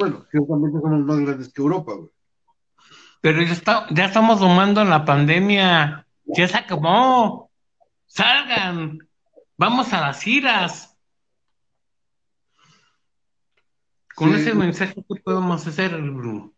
Bueno, 0.00 0.26
ciertamente 0.30 0.80
somos 0.80 1.04
más 1.04 1.20
grandes 1.20 1.52
que 1.52 1.60
Europa, 1.60 1.92
güey. 1.92 2.08
Pero 3.20 3.42
ya, 3.42 3.52
está, 3.52 3.86
ya 3.90 4.06
estamos 4.06 4.40
tomando 4.40 4.82
la 4.82 5.04
pandemia. 5.04 6.06
Ya 6.24 6.48
se 6.48 6.56
acabó. 6.56 7.50
Salgan. 8.06 9.06
Vamos 9.58 9.92
a 9.92 10.00
las 10.00 10.26
iras. 10.26 10.96
Con 14.14 14.34
ese 14.34 14.54
mensaje, 14.54 14.94
¿qué 14.94 15.20
podemos 15.22 15.66
hacer, 15.66 16.00
Bruno? 16.00 16.54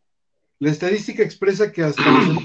La 0.61 0.71
estadística 0.71 1.25
expresa 1.25 1.73
que 1.73 1.83
hasta 1.83 2.01
el 2.01 2.39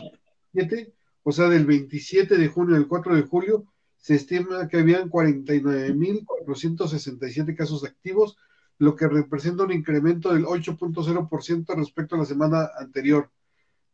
7, 0.53 0.91
o 1.21 1.31
sea, 1.31 1.47
del 1.47 1.67
27 1.67 2.37
de 2.37 2.47
junio 2.47 2.75
al 2.75 2.87
4 2.87 3.15
de 3.15 3.21
julio, 3.21 3.67
se 3.97 4.15
estima 4.15 4.67
que 4.67 4.77
habían 4.77 5.11
49.467 5.11 7.55
casos 7.55 7.83
activos, 7.83 8.35
lo 8.79 8.95
que 8.95 9.07
representa 9.07 9.63
un 9.63 9.71
incremento 9.71 10.33
del 10.33 10.45
8.0% 10.45 11.75
respecto 11.75 12.15
a 12.15 12.19
la 12.19 12.25
semana 12.25 12.69
anterior, 12.79 13.31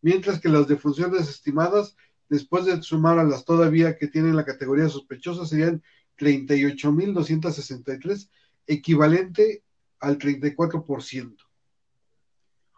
mientras 0.02 0.42
que 0.42 0.50
las 0.50 0.68
defunciones 0.68 1.30
estimadas, 1.30 1.96
después 2.30 2.66
de 2.66 2.82
sumar 2.82 3.20
a 3.20 3.24
las 3.24 3.46
todavía 3.46 3.96
que 3.98 4.08
tienen 4.08 4.36
la 4.36 4.46
categoría 4.46 4.90
sospechosa, 4.90 5.46
serían 5.46 5.84
38.263, 6.18 8.30
equivalente 8.68 9.64
al 10.00 10.18
34%. 10.18 11.38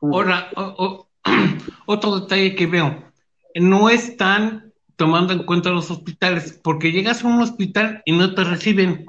Ahora, 0.02 0.50
otro 1.88 2.20
detalle 2.20 2.56
que 2.56 2.68
veo, 2.68 3.12
no 3.56 3.90
están 3.90 4.74
tomando 4.96 5.34
en 5.34 5.44
cuenta 5.44 5.72
los 5.72 5.90
hospitales, 5.90 6.60
porque 6.64 6.92
llegas 6.92 7.24
a 7.24 7.28
un 7.28 7.42
hospital 7.42 8.04
y 8.06 8.16
no 8.16 8.36
te 8.36 8.44
reciben. 8.44 9.08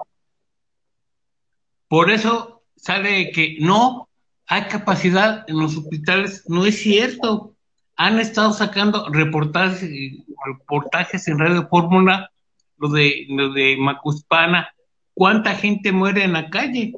Por 1.88 2.10
eso 2.10 2.55
sale 2.76 3.30
que 3.30 3.56
no 3.60 4.08
hay 4.46 4.62
capacidad 4.64 5.44
en 5.48 5.58
los 5.58 5.76
hospitales, 5.76 6.44
no 6.48 6.66
es 6.66 6.80
cierto. 6.80 7.54
Han 7.96 8.20
estado 8.20 8.52
sacando 8.52 9.08
reportajes, 9.08 9.90
reportajes 10.44 11.26
en 11.28 11.38
Radio 11.38 11.66
Fórmula, 11.68 12.30
lo 12.78 12.88
de, 12.90 13.26
lo 13.28 13.52
de 13.52 13.76
Macuspana, 13.78 14.68
cuánta 15.14 15.54
gente 15.54 15.92
muere 15.92 16.24
en 16.24 16.34
la 16.34 16.50
calle 16.50 16.92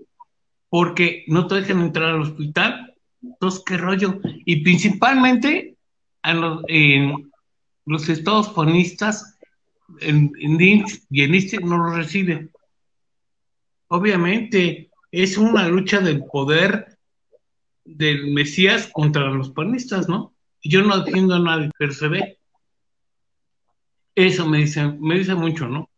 porque 0.69 1.25
no 1.29 1.47
te 1.47 1.57
dejan 1.57 1.81
entrar 1.81 2.11
al 2.11 2.23
hospital. 2.23 2.95
Entonces, 3.23 3.63
qué 3.65 3.77
rollo. 3.77 4.21
Y 4.45 4.63
principalmente 4.63 5.77
a 6.23 6.35
los, 6.35 6.63
en 6.69 7.31
los 7.87 8.09
estados 8.09 8.53
fonistas 8.53 9.39
en, 10.01 10.33
en 10.41 10.85
y 11.11 11.23
en 11.23 11.35
este 11.35 11.59
no 11.59 11.79
lo 11.79 11.95
reciben. 11.95 12.51
Obviamente, 13.89 14.88
es 15.11 15.39
una 15.39 15.69
lucha 15.69 16.01
del 16.01 16.25
poder 16.25 16.99
del 17.85 18.33
Mesías 18.33 18.91
contra 18.93 19.31
los 19.31 19.51
panistas, 19.51 20.09
¿no? 20.09 20.35
Yo 20.63 20.83
no 20.83 21.03
defiendo 21.03 21.35
a 21.35 21.41
nadie, 21.41 21.71
pero 21.79 21.93
se 21.93 22.09
ve. 22.09 22.39
Eso 24.15 24.47
me 24.47 24.59
dice, 24.59 24.87
me 24.99 25.19
dice 25.19 25.35
mucho, 25.35 25.67
¿no? 25.69 25.89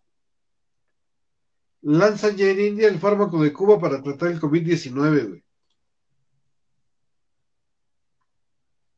Lanza 1.82 2.30
ya 2.30 2.50
en 2.50 2.60
India 2.60 2.88
el 2.88 2.98
fármaco 2.98 3.42
de 3.42 3.52
Cuba 3.52 3.80
para 3.80 4.02
tratar 4.02 4.32
el 4.32 4.40
COVID-19, 4.40 5.28
güey. 5.28 5.44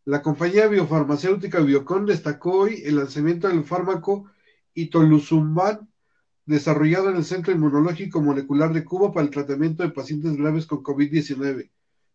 La 0.05 0.21
compañía 0.21 0.67
biofarmacéutica 0.67 1.61
Biocon 1.61 2.07
destacó 2.07 2.63
hoy 2.63 2.83
el 2.85 2.97
lanzamiento 2.97 3.47
del 3.47 3.63
fármaco 3.63 4.29
Itoluzumab, 4.75 5.87
desarrollado 6.47 7.11
en 7.11 7.17
el 7.17 7.25
Centro 7.25 7.53
Inmunológico 7.53 8.21
Molecular 8.21 8.73
de 8.73 8.85
Cuba 8.85 9.13
para 9.13 9.25
el 9.25 9.31
tratamiento 9.31 9.83
de 9.83 9.91
pacientes 9.91 10.37
graves 10.37 10.67
con 10.67 10.83
COVID-19. 10.83 11.71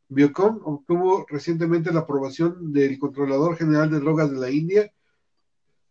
Biocon 0.10 0.62
obtuvo 0.64 1.26
recientemente 1.30 1.92
la 1.92 2.02
aprobación 2.02 2.72
del 2.72 2.98
Controlador 2.98 3.58
General 3.58 3.90
de 3.90 4.00
Drogas 4.00 4.32
de 4.32 4.38
la 4.38 4.50
India 4.50 4.92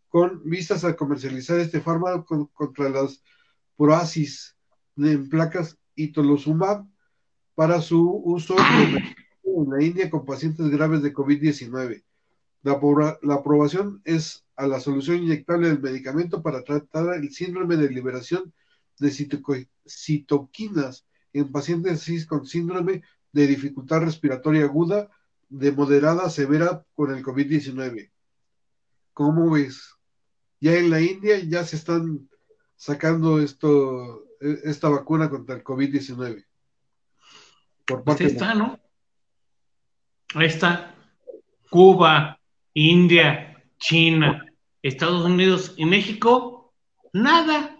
con 0.08 0.42
vistas 0.44 0.84
a 0.84 0.96
comercializar 0.96 1.58
este 1.60 1.80
fármaco 1.80 2.50
contra 2.54 2.88
las 2.88 3.22
proasis 3.76 4.56
en 4.96 5.28
placas 5.28 5.78
Itoluzumab 5.94 6.86
para 7.54 7.80
su 7.82 8.22
uso 8.24 8.56
en 8.58 9.70
la 9.70 9.82
India 9.82 10.08
con 10.08 10.24
pacientes 10.24 10.68
graves 10.70 11.02
de 11.02 11.12
COVID-19. 11.12 12.02
La, 12.62 12.80
la, 13.22 13.34
aprobación 13.34 14.00
es 14.04 14.45
a 14.56 14.66
la 14.66 14.80
solución 14.80 15.18
inyectable 15.18 15.68
del 15.68 15.80
medicamento 15.80 16.42
para 16.42 16.64
tratar 16.64 17.14
el 17.14 17.30
síndrome 17.30 17.76
de 17.76 17.90
liberación 17.90 18.52
de 18.98 19.10
citoquinas 19.86 21.06
en 21.32 21.52
pacientes 21.52 22.26
con 22.26 22.46
síndrome 22.46 23.02
de 23.32 23.46
dificultad 23.46 24.00
respiratoria 24.00 24.64
aguda 24.64 25.10
de 25.48 25.72
moderada 25.72 26.24
a 26.24 26.30
severa 26.30 26.84
con 26.94 27.14
el 27.14 27.22
COVID-19. 27.22 28.10
¿Cómo 29.12 29.50
ves? 29.50 29.94
Ya 30.60 30.74
en 30.74 30.90
la 30.90 31.00
India 31.00 31.38
ya 31.38 31.64
se 31.64 31.76
están 31.76 32.28
sacando 32.76 33.40
esto, 33.40 34.24
e, 34.40 34.60
esta 34.64 34.88
vacuna 34.88 35.28
contra 35.28 35.54
el 35.54 35.62
COVID-19. 35.62 36.44
Por 37.86 38.02
parte 38.02 38.24
pues 38.24 38.32
está, 38.32 38.54
¿no? 38.54 38.80
Ahí 40.34 40.46
está. 40.46 40.94
Cuba, 41.70 42.40
India, 42.74 43.55
China, 43.86 44.44
Estados 44.82 45.24
Unidos 45.24 45.74
y 45.76 45.84
México, 45.84 46.74
nada. 47.12 47.78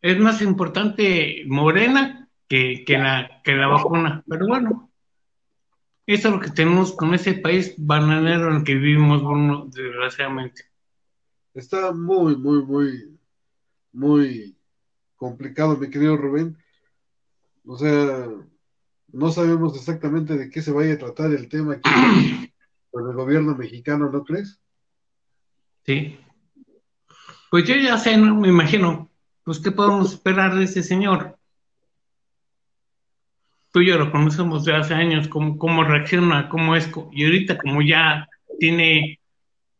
Es 0.00 0.18
más 0.18 0.40
importante 0.40 1.44
Morena 1.46 2.26
que, 2.48 2.82
que, 2.86 2.96
la, 2.96 3.42
que 3.44 3.52
la 3.52 3.66
vacuna. 3.66 4.24
Pero 4.26 4.46
bueno, 4.46 4.90
eso 6.06 6.28
es 6.28 6.34
lo 6.34 6.40
que 6.40 6.52
tenemos 6.52 6.92
con 6.92 7.12
ese 7.12 7.34
país 7.34 7.74
bananero 7.76 8.48
en 8.48 8.56
el 8.56 8.64
que 8.64 8.76
vivimos, 8.76 9.22
Bruno, 9.22 9.66
desgraciadamente. 9.66 10.64
Está 11.52 11.92
muy, 11.92 12.34
muy, 12.34 12.64
muy, 12.64 13.18
muy 13.92 14.56
complicado, 15.16 15.76
mi 15.76 15.90
querido 15.90 16.16
Rubén. 16.16 16.56
O 17.66 17.76
sea, 17.76 18.26
no 19.08 19.30
sabemos 19.32 19.76
exactamente 19.76 20.38
de 20.38 20.48
qué 20.48 20.62
se 20.62 20.72
vaya 20.72 20.94
a 20.94 20.98
tratar 20.98 21.30
el 21.32 21.46
tema 21.50 21.74
aquí 21.74 21.90
con 22.90 23.08
el 23.08 23.14
gobierno 23.14 23.54
mexicano, 23.54 24.10
¿no 24.10 24.24
crees? 24.24 24.60
Sí. 25.84 26.18
Pues 27.50 27.64
yo 27.64 27.74
ya 27.76 27.98
sé, 27.98 28.16
no 28.16 28.34
me 28.34 28.48
imagino, 28.48 29.10
pues 29.44 29.58
qué 29.58 29.72
podemos 29.72 30.12
esperar 30.12 30.54
de 30.54 30.64
ese 30.64 30.82
señor. 30.82 31.36
Tú 33.72 33.80
y 33.80 33.88
yo 33.88 33.98
lo 33.98 34.10
conocemos 34.10 34.64
de 34.64 34.74
hace 34.74 34.94
años, 34.94 35.28
cómo, 35.28 35.56
cómo 35.56 35.84
reacciona, 35.84 36.48
cómo 36.48 36.74
es, 36.74 36.90
y 37.12 37.24
ahorita 37.24 37.58
como 37.58 37.82
ya 37.82 38.28
tiene 38.58 39.20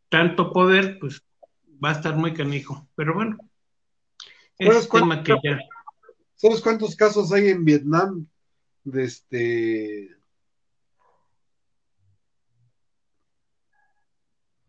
tanto 0.09 0.53
poder, 0.53 0.99
pues 0.99 1.25
va 1.85 1.91
a 1.91 1.95
estar 1.95 2.17
muy 2.17 2.33
canijo. 2.35 2.89
Pero 2.95 3.15
bueno, 3.15 3.37
es 4.59 4.89
tema 4.89 5.23
que 5.23 5.35
ya... 5.43 5.59
¿Sabes 6.37 6.61
cuántos 6.61 6.97
casos 6.97 7.33
hay 7.33 7.49
en 7.49 7.65
Vietnam 7.65 8.27
de 8.85 9.05
este 9.05 10.20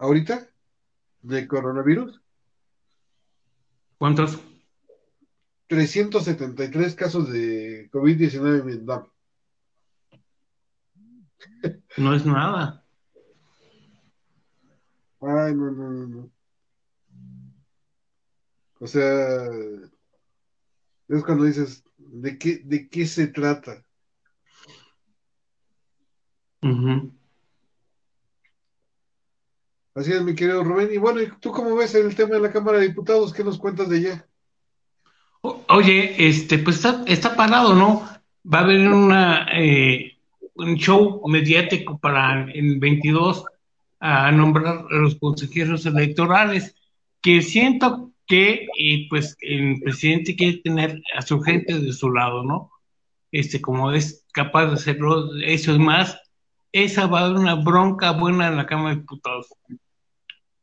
ahorita 0.01 0.49
de 1.21 1.47
coronavirus. 1.47 2.21
¿Cuántos? 3.99 4.39
373 5.67 6.95
casos 6.95 7.31
de 7.31 7.89
COVID-19 7.91 8.59
en 8.59 8.65
Vietnam. 8.65 9.07
No 11.97 12.15
es 12.15 12.25
nada. 12.25 12.83
Ay, 15.21 15.53
no, 15.53 15.71
no, 15.71 15.91
no, 15.91 16.07
no. 16.07 16.31
O 18.79 18.87
sea, 18.87 19.45
es 21.07 21.23
cuando 21.23 21.43
dices, 21.43 21.83
¿de 21.97 22.39
qué, 22.39 22.61
de 22.65 22.89
qué 22.89 23.05
se 23.05 23.27
trata? 23.27 23.85
Así 29.93 30.11
es, 30.13 30.21
mi 30.21 30.35
querido 30.35 30.63
Rubén. 30.63 30.89
Y 30.93 30.97
bueno, 30.97 31.19
¿tú 31.39 31.51
cómo 31.51 31.75
ves 31.75 31.93
el 31.95 32.15
tema 32.15 32.35
de 32.35 32.41
la 32.41 32.51
Cámara 32.51 32.79
de 32.79 32.87
Diputados? 32.87 33.33
¿Qué 33.33 33.43
nos 33.43 33.57
cuentas 33.57 33.89
de 33.89 33.97
allá? 33.97 34.27
oye, 35.41 36.27
este, 36.27 36.59
pues 36.59 36.77
está, 36.77 37.03
está 37.07 37.35
parado, 37.35 37.73
¿no? 37.73 38.07
Va 38.45 38.59
a 38.59 38.63
haber 38.63 38.87
una, 38.87 39.47
eh, 39.53 40.17
un 40.55 40.75
show 40.75 41.21
mediático 41.27 41.97
para 41.97 42.51
el 42.51 42.79
22 42.79 43.45
a 43.99 44.31
nombrar 44.31 44.85
a 44.89 44.95
los 44.95 45.15
consejeros 45.15 45.85
electorales, 45.85 46.75
que 47.21 47.41
siento 47.41 48.11
que 48.27 48.67
eh, 48.77 49.07
pues 49.09 49.37
el 49.41 49.79
presidente 49.81 50.35
quiere 50.35 50.57
tener 50.57 51.01
a 51.15 51.21
su 51.21 51.41
gente 51.41 51.79
de 51.79 51.93
su 51.93 52.11
lado, 52.11 52.43
¿no? 52.43 52.71
Este, 53.31 53.61
como 53.61 53.91
es 53.91 54.25
capaz 54.33 54.67
de 54.67 54.73
hacerlo, 54.73 55.35
eso 55.43 55.71
es 55.71 55.79
más, 55.79 56.19
esa 56.71 57.07
va 57.07 57.19
a 57.19 57.27
dar 57.29 57.37
una 57.37 57.55
bronca 57.55 58.11
buena 58.11 58.47
en 58.47 58.57
la 58.57 58.65
Cámara 58.65 58.95
de 58.95 59.01
Diputados. 59.01 59.47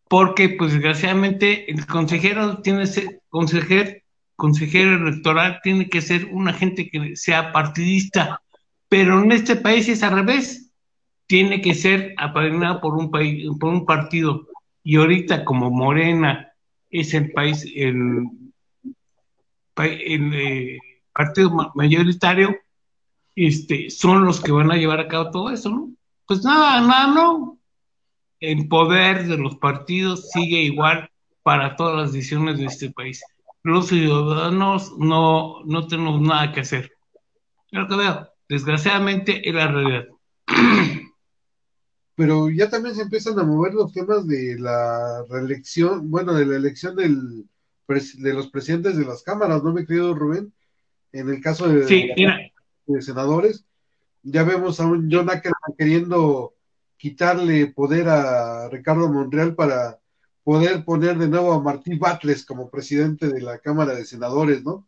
Porque, 0.09 0.49
pues, 0.51 0.73
desgraciadamente, 0.73 1.71
el 1.71 1.87
consejero 1.87 2.59
tiene 2.59 2.85
ese 2.85 3.21
consejero 3.29 3.93
consejero 4.39 4.95
electoral 4.95 5.59
tiene 5.65 5.89
que 5.89 6.01
ser 6.01 6.27
una 6.27 6.53
gente 6.53 6.89
que 6.89 7.17
sea 7.17 7.51
partidista, 7.53 8.41
pero 8.89 9.21
en 9.21 9.33
este 9.33 9.57
país 9.57 9.89
es 9.89 10.05
al 10.05 10.13
revés, 10.13 10.71
tiene 11.27 11.61
que 11.61 11.75
ser 11.75 12.15
apadrinado 12.17 12.81
por 12.81 12.95
un 12.95 13.11
país, 13.11 13.49
por 13.59 13.71
un 13.71 13.85
partido. 13.85 14.47
Y 14.85 14.95
ahorita 14.95 15.45
como 15.45 15.73
Morena 15.73 16.53
es 16.89 17.15
el 17.15 17.33
país, 17.33 17.67
el, 17.75 18.29
el 19.77 20.35
eh, 20.35 20.79
partido 21.13 21.73
mayoritario, 21.75 22.57
este, 23.35 23.91
son 23.91 24.25
los 24.25 24.41
que 24.41 24.53
van 24.53 24.71
a 24.71 24.77
llevar 24.77 25.01
a 25.01 25.09
cabo 25.09 25.33
todo 25.33 25.51
eso, 25.51 25.69
¿no? 25.69 25.91
Pues 26.27 26.45
nada, 26.45 26.81
nada, 26.81 27.13
no. 27.13 27.58
El 28.41 28.69
poder 28.69 29.27
de 29.27 29.37
los 29.37 29.57
partidos 29.57 30.31
sigue 30.31 30.63
igual 30.63 31.11
para 31.43 31.77
todas 31.77 31.97
las 31.97 32.13
decisiones 32.13 32.59
de 32.59 32.67
este 32.67 32.91
país. 32.91 33.23
Los 33.63 33.89
ciudadanos 33.89 34.97
no, 34.99 35.65
no 35.65 35.87
tenemos 35.87 36.21
nada 36.21 36.53
que 36.53 36.61
hacer. 36.61 36.93
lo 37.71 37.89
que 37.89 37.97
veo, 37.97 38.29
desgraciadamente, 38.49 39.49
es 39.49 39.55
la 39.55 39.69
realidad. 39.69 40.05
Pero 42.15 42.51
ya 42.51 42.69
también 42.69 42.95
se 42.95 43.03
empiezan 43.03 43.39
a 43.39 43.45
mover 43.45 43.75
los 43.75 43.93
temas 43.93 44.27
de 44.27 44.59
la 44.59 45.25
reelección, 45.29 46.11
bueno, 46.11 46.35
de 46.35 46.47
la 46.47 46.57
elección 46.57 46.97
del, 46.97 47.47
de 47.87 48.35
los 48.35 48.49
presidentes 48.51 48.97
de 48.97 49.05
las 49.05 49.23
cámaras, 49.23 49.63
¿no, 49.63 49.73
mi 49.73 49.87
querido 49.87 50.15
Rubén? 50.15 50.53
En 51.13 51.29
el 51.29 51.41
caso 51.41 51.69
de, 51.69 52.53
de 52.87 53.03
senadores, 53.03 53.65
ya 54.23 54.43
vemos 54.43 54.81
a 54.81 54.87
un 54.87 55.09
John 55.11 55.31
Ackerman 55.31 55.75
queriendo 55.77 56.55
quitarle 56.99 57.69
poder 57.69 58.09
a 58.09 58.69
Ricardo 58.69 59.09
Monreal 59.09 59.55
para 59.55 59.99
poder 60.43 60.85
poner 60.85 61.17
de 61.17 61.29
nuevo 61.29 61.53
a 61.53 61.63
Martín 61.63 61.99
Batres 61.99 62.45
como 62.45 62.71
presidente 62.71 63.29
de 63.29 63.41
la 63.41 63.59
Cámara 63.59 63.95
de 63.95 64.05
Senadores, 64.05 64.65
¿no? 64.65 64.87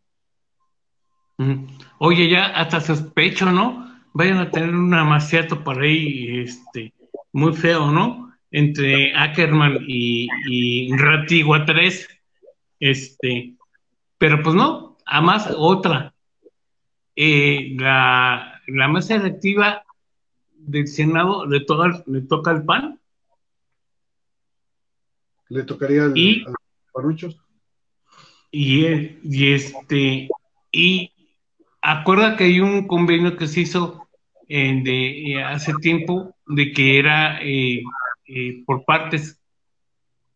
Oye, 1.99 2.29
ya 2.29 2.47
hasta 2.47 2.81
sospecho, 2.81 3.51
¿no? 3.51 3.89
Vayan 4.13 4.39
a 4.39 4.51
tener 4.51 4.75
un 4.75 4.93
amaciato 4.93 5.63
por 5.63 5.81
ahí, 5.81 6.41
este, 6.41 6.93
muy 7.33 7.55
feo, 7.55 7.91
¿no? 7.91 8.35
Entre 8.51 9.17
Ackerman 9.17 9.79
y, 9.87 10.29
y 10.51 10.97
Ratigua 10.97 11.65
3, 11.65 12.09
este, 12.81 13.55
pero 14.19 14.43
pues 14.43 14.55
no, 14.55 14.99
además 15.07 15.55
otra, 15.57 16.13
eh, 17.17 17.75
la, 17.79 18.61
la 18.67 18.89
mesa 18.89 19.15
electiva 19.15 19.85
del 20.67 20.89
Senado 20.89 21.47
le 21.47 21.61
toca, 21.65 22.03
le 22.07 22.23
toca 22.23 22.51
el 22.53 22.65
PAN 22.65 23.01
le 25.51 25.65
tocaría 25.65 26.05
al, 26.05 26.17
y, 26.17 26.45
Paruchos. 26.93 27.39
Y, 28.51 28.87
y 29.23 29.53
este, 29.53 30.29
y 30.73 31.13
acuerda 31.83 32.37
que 32.37 32.45
hay 32.45 32.61
un 32.61 32.87
convenio 32.87 33.37
que 33.37 33.47
se 33.47 33.61
hizo 33.61 34.09
eh, 34.49 34.81
de, 34.83 35.33
eh, 35.33 35.43
hace 35.45 35.75
tiempo 35.75 36.37
de 36.47 36.73
que 36.73 36.99
era 36.99 37.41
eh, 37.43 37.83
por 38.65 38.85
partes 38.85 39.41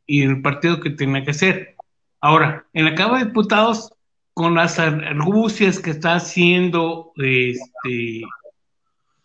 y 0.06 0.22
el 0.22 0.42
partido 0.42 0.80
que 0.80 0.90
tenía 0.90 1.24
que 1.24 1.30
hacer. 1.30 1.76
Ahora, 2.20 2.66
en 2.72 2.84
la 2.84 2.94
Cámara 2.94 3.20
de 3.20 3.26
Diputados, 3.26 3.92
con 4.32 4.56
las 4.56 4.80
argucias 4.80 5.78
que 5.78 5.90
está 5.90 6.16
haciendo 6.16 7.12
este, 7.16 8.22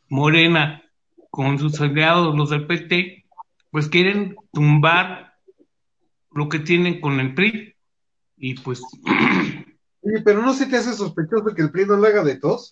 Morena 0.07 0.83
con 1.29 1.59
sus 1.59 1.79
aliados, 1.81 2.35
los 2.35 2.49
del 2.49 2.67
PT, 2.67 3.25
pues 3.71 3.87
quieren 3.87 4.35
tumbar 4.51 5.33
lo 6.31 6.49
que 6.49 6.59
tienen 6.59 6.99
con 7.01 7.19
el 7.19 7.33
PRI. 7.33 7.75
Y 8.37 8.55
pues. 8.55 8.81
pero 10.25 10.41
no 10.41 10.53
se 10.53 10.65
te 10.65 10.77
hace 10.77 10.93
sospechoso 10.93 11.53
que 11.55 11.61
el 11.61 11.71
PRI 11.71 11.85
no 11.85 11.97
le 11.97 12.07
haga 12.07 12.23
de 12.23 12.39
tos. 12.39 12.71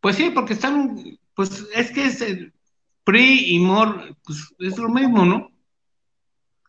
Pues 0.00 0.16
sí, 0.16 0.30
porque 0.34 0.54
están. 0.54 1.18
Pues 1.34 1.66
es 1.74 1.90
que 1.92 2.06
es 2.06 2.20
el 2.20 2.52
PRI 3.04 3.54
y 3.54 3.58
MOR, 3.60 4.16
pues 4.24 4.54
es 4.58 4.78
lo 4.78 4.88
mismo, 4.88 5.24
¿no? 5.24 5.50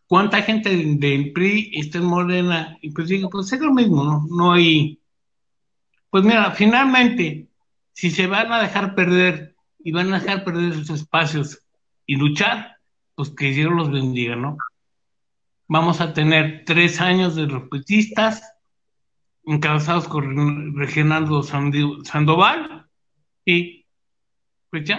¿Cuánta 0.06 0.42
gente 0.42 0.70
del 0.70 1.32
PRI 1.32 1.72
está 1.74 1.98
en 1.98 2.04
Morena? 2.04 2.76
Y 2.80 2.90
pues 2.90 3.08
digo, 3.08 3.28
pues 3.30 3.52
es 3.52 3.60
lo 3.60 3.72
mismo, 3.72 4.04
¿no? 4.04 4.26
No 4.28 4.52
hay. 4.52 5.00
Pues 6.10 6.24
mira, 6.24 6.50
finalmente, 6.52 7.48
si 7.92 8.10
se 8.10 8.26
van 8.26 8.52
a 8.52 8.60
dejar 8.60 8.94
perder 8.94 9.54
y 9.84 9.92
van 9.92 10.12
a 10.12 10.20
dejar 10.20 10.44
perder 10.44 10.74
sus 10.74 10.90
espacios 10.90 11.58
y 12.06 12.16
luchar, 12.16 12.76
pues 13.14 13.30
que 13.30 13.50
Dios 13.50 13.72
los 13.72 13.90
bendiga, 13.90 14.36
¿no? 14.36 14.56
vamos 15.70 16.00
a 16.00 16.12
tener 16.12 16.64
tres 16.66 17.00
años 17.00 17.36
de 17.36 17.46
repetistas 17.46 18.42
encabezados 19.44 20.08
con 20.08 20.74
Reginaldo 20.74 21.44
Sandoval 21.44 22.88
y 23.44 23.86
pues. 24.68 24.90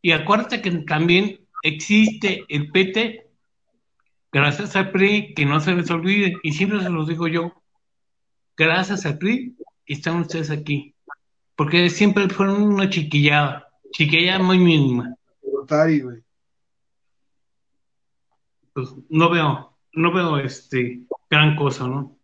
Y 0.00 0.12
acuérdate 0.12 0.62
que 0.62 0.70
también 0.70 1.48
existe 1.64 2.44
el 2.48 2.70
PT, 2.70 3.26
gracias 4.30 4.76
al 4.76 4.92
PRI, 4.92 5.34
que 5.34 5.44
no 5.46 5.58
se 5.58 5.74
les 5.74 5.90
olvide, 5.90 6.36
y 6.44 6.52
siempre 6.52 6.80
se 6.80 6.88
los 6.88 7.08
digo 7.08 7.26
yo, 7.26 7.52
gracias 8.56 9.04
al 9.04 9.18
PRI 9.18 9.56
están 9.86 10.20
ustedes 10.20 10.50
aquí, 10.50 10.94
porque 11.56 11.90
siempre 11.90 12.28
fueron 12.28 12.62
una 12.62 12.88
chiquillada, 12.88 13.68
chiquilla 13.92 14.38
muy 14.38 14.58
mínima. 14.58 15.14
Pues 18.72 18.88
no 19.08 19.30
veo, 19.30 19.76
no 19.92 20.12
veo 20.12 20.38
este 20.38 21.02
gran 21.30 21.56
cosa, 21.56 21.86
¿no? 21.86 22.18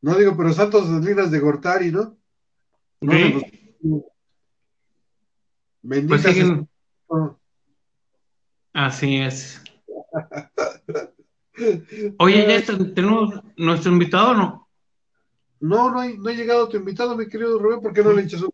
No 0.00 0.14
digo, 0.16 0.36
pero 0.36 0.52
Santos 0.52 0.86
Salinas 0.86 1.30
de 1.30 1.40
Gortari, 1.40 1.90
¿no? 1.90 2.16
no 3.00 3.12
pues 5.82 6.26
Así 8.72 9.16
es. 9.16 9.62
Oye, 12.18 12.46
ya 12.46 12.56
está, 12.56 12.76
tenemos 12.94 13.42
nuestro 13.56 13.92
invitado, 13.92 14.34
¿no? 14.34 14.68
No, 15.60 15.90
no, 15.90 16.00
hay, 16.00 16.16
no 16.16 16.28
ha 16.28 16.32
llegado 16.32 16.68
tu 16.68 16.76
invitado, 16.76 17.16
mi 17.16 17.28
querido 17.28 17.58
Rubén, 17.58 17.80
¿por 17.80 17.92
qué 17.92 18.04
no 18.04 18.12
le 18.12 18.22
echas 18.22 18.42
un 18.42 18.50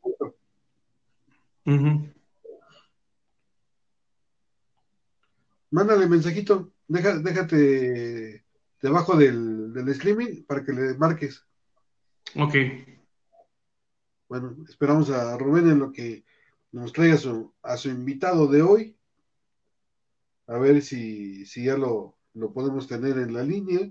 Mándale 5.70 6.06
mensajito 6.06 6.74
déjate 6.88 8.44
debajo 8.80 9.16
del, 9.16 9.72
del 9.72 9.88
streaming 9.88 10.44
para 10.44 10.64
que 10.64 10.72
le 10.72 10.94
marques. 10.94 11.44
Ok. 12.36 12.54
Bueno, 14.28 14.56
esperamos 14.68 15.10
a 15.10 15.36
Rubén 15.38 15.68
en 15.70 15.78
lo 15.78 15.92
que 15.92 16.24
nos 16.72 16.92
traiga 16.92 17.16
su, 17.16 17.54
a 17.62 17.76
su 17.76 17.88
invitado 17.88 18.46
de 18.46 18.62
hoy. 18.62 18.96
A 20.46 20.58
ver 20.58 20.82
si, 20.82 21.46
si 21.46 21.64
ya 21.64 21.76
lo, 21.76 22.18
lo 22.34 22.52
podemos 22.52 22.86
tener 22.86 23.18
en 23.18 23.32
la 23.32 23.42
línea. 23.42 23.90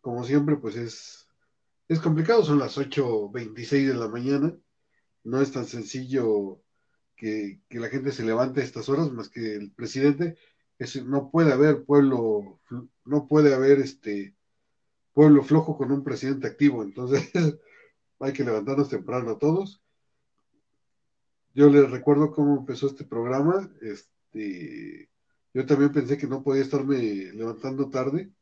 Como 0.00 0.24
siempre, 0.24 0.56
pues 0.56 0.76
es, 0.76 1.26
es 1.88 2.00
complicado, 2.00 2.44
son 2.44 2.58
las 2.58 2.76
8.26 2.76 3.88
de 3.88 3.94
la 3.94 4.08
mañana. 4.08 4.54
No 5.24 5.40
es 5.40 5.52
tan 5.52 5.66
sencillo 5.66 6.60
que, 7.16 7.60
que, 7.68 7.80
la 7.80 7.88
gente 7.88 8.12
se 8.12 8.24
levante 8.24 8.60
a 8.60 8.64
estas 8.64 8.88
horas, 8.88 9.10
más 9.10 9.28
que 9.28 9.54
el 9.56 9.72
presidente 9.72 10.36
no 11.04 11.30
puede 11.30 11.52
haber 11.52 11.84
pueblo, 11.84 12.60
no 13.04 13.28
puede 13.28 13.54
haber 13.54 13.78
este 13.78 14.34
pueblo 15.12 15.42
flojo 15.44 15.76
con 15.76 15.92
un 15.92 16.02
presidente 16.02 16.46
activo, 16.46 16.82
entonces 16.82 17.30
hay 18.20 18.32
que 18.32 18.44
levantarnos 18.44 18.88
temprano 18.88 19.38
todos. 19.38 19.80
Yo 21.54 21.70
les 21.70 21.88
recuerdo 21.90 22.32
cómo 22.32 22.58
empezó 22.58 22.88
este 22.88 23.04
programa, 23.04 23.70
este, 23.80 25.08
yo 25.52 25.66
también 25.66 25.92
pensé 25.92 26.18
que 26.18 26.26
no 26.26 26.42
podía 26.42 26.62
estarme 26.62 26.96
levantando 27.32 27.88
tarde, 27.88 28.32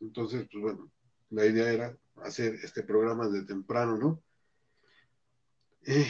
entonces, 0.00 0.46
pues 0.50 0.62
bueno, 0.62 0.90
la 1.30 1.46
idea 1.46 1.72
era 1.72 1.98
hacer 2.22 2.54
este 2.62 2.82
programa 2.82 3.28
de 3.28 3.42
temprano, 3.44 3.96
¿no? 3.96 4.22
Eh, 5.84 6.06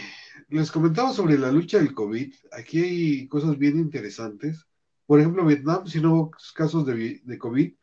les 0.48 0.70
comentaba 0.70 1.12
sobre 1.12 1.38
la 1.38 1.50
lucha 1.50 1.78
del 1.78 1.94
COVID. 1.94 2.35
Aquí 2.52 2.82
hay 2.82 3.28
cosas 3.28 3.56
bien 3.58 3.78
interesantes. 3.78 4.66
Por 5.06 5.20
ejemplo, 5.20 5.44
Vietnam, 5.46 5.87
si 5.87 6.00
no 6.00 6.14
hubo 6.14 6.30
casos 6.54 6.85
de, 6.87 7.38
COVID, 7.38 7.74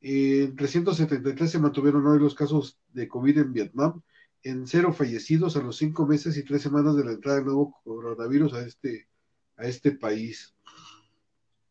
en 0.00 0.56
373 0.56 1.50
se 1.50 1.58
mantuvieron 1.58 2.06
hoy 2.06 2.18
los 2.18 2.34
casos 2.34 2.78
de 2.92 3.08
COVID 3.08 3.38
en 3.38 3.52
Vietnam, 3.52 4.02
en 4.42 4.66
cero 4.66 4.92
fallecidos 4.92 5.56
a 5.56 5.62
los 5.62 5.76
cinco 5.76 6.06
meses 6.06 6.36
y 6.36 6.44
tres 6.44 6.62
semanas 6.62 6.96
de 6.96 7.04
la 7.04 7.12
entrada 7.12 7.38
del 7.38 7.46
nuevo 7.46 7.80
coronavirus 7.84 8.54
a 8.54 8.62
este, 8.62 9.08
a 9.56 9.64
este 9.64 9.92
país. 9.92 10.54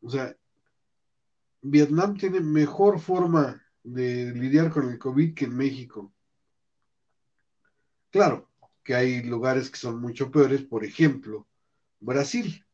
O 0.02 0.10
sea, 0.10 0.36
Vietnam 1.62 2.18
tiene 2.18 2.40
mejor 2.42 3.00
forma 3.00 3.62
de 3.84 4.34
lidiar 4.34 4.70
con 4.72 4.90
el 4.90 4.98
COVID 4.98 5.34
que 5.34 5.46
en 5.46 5.56
México. 5.56 6.14
Claro 8.10 8.51
que 8.84 8.96
hay 8.96 9.24
lugares 9.24 9.70
que 9.70 9.78
son 9.78 10.02
mucho 10.02 10.32
peores, 10.32 10.64
por 10.64 10.84
ejemplo, 10.84 11.48
Brasil, 12.00 12.66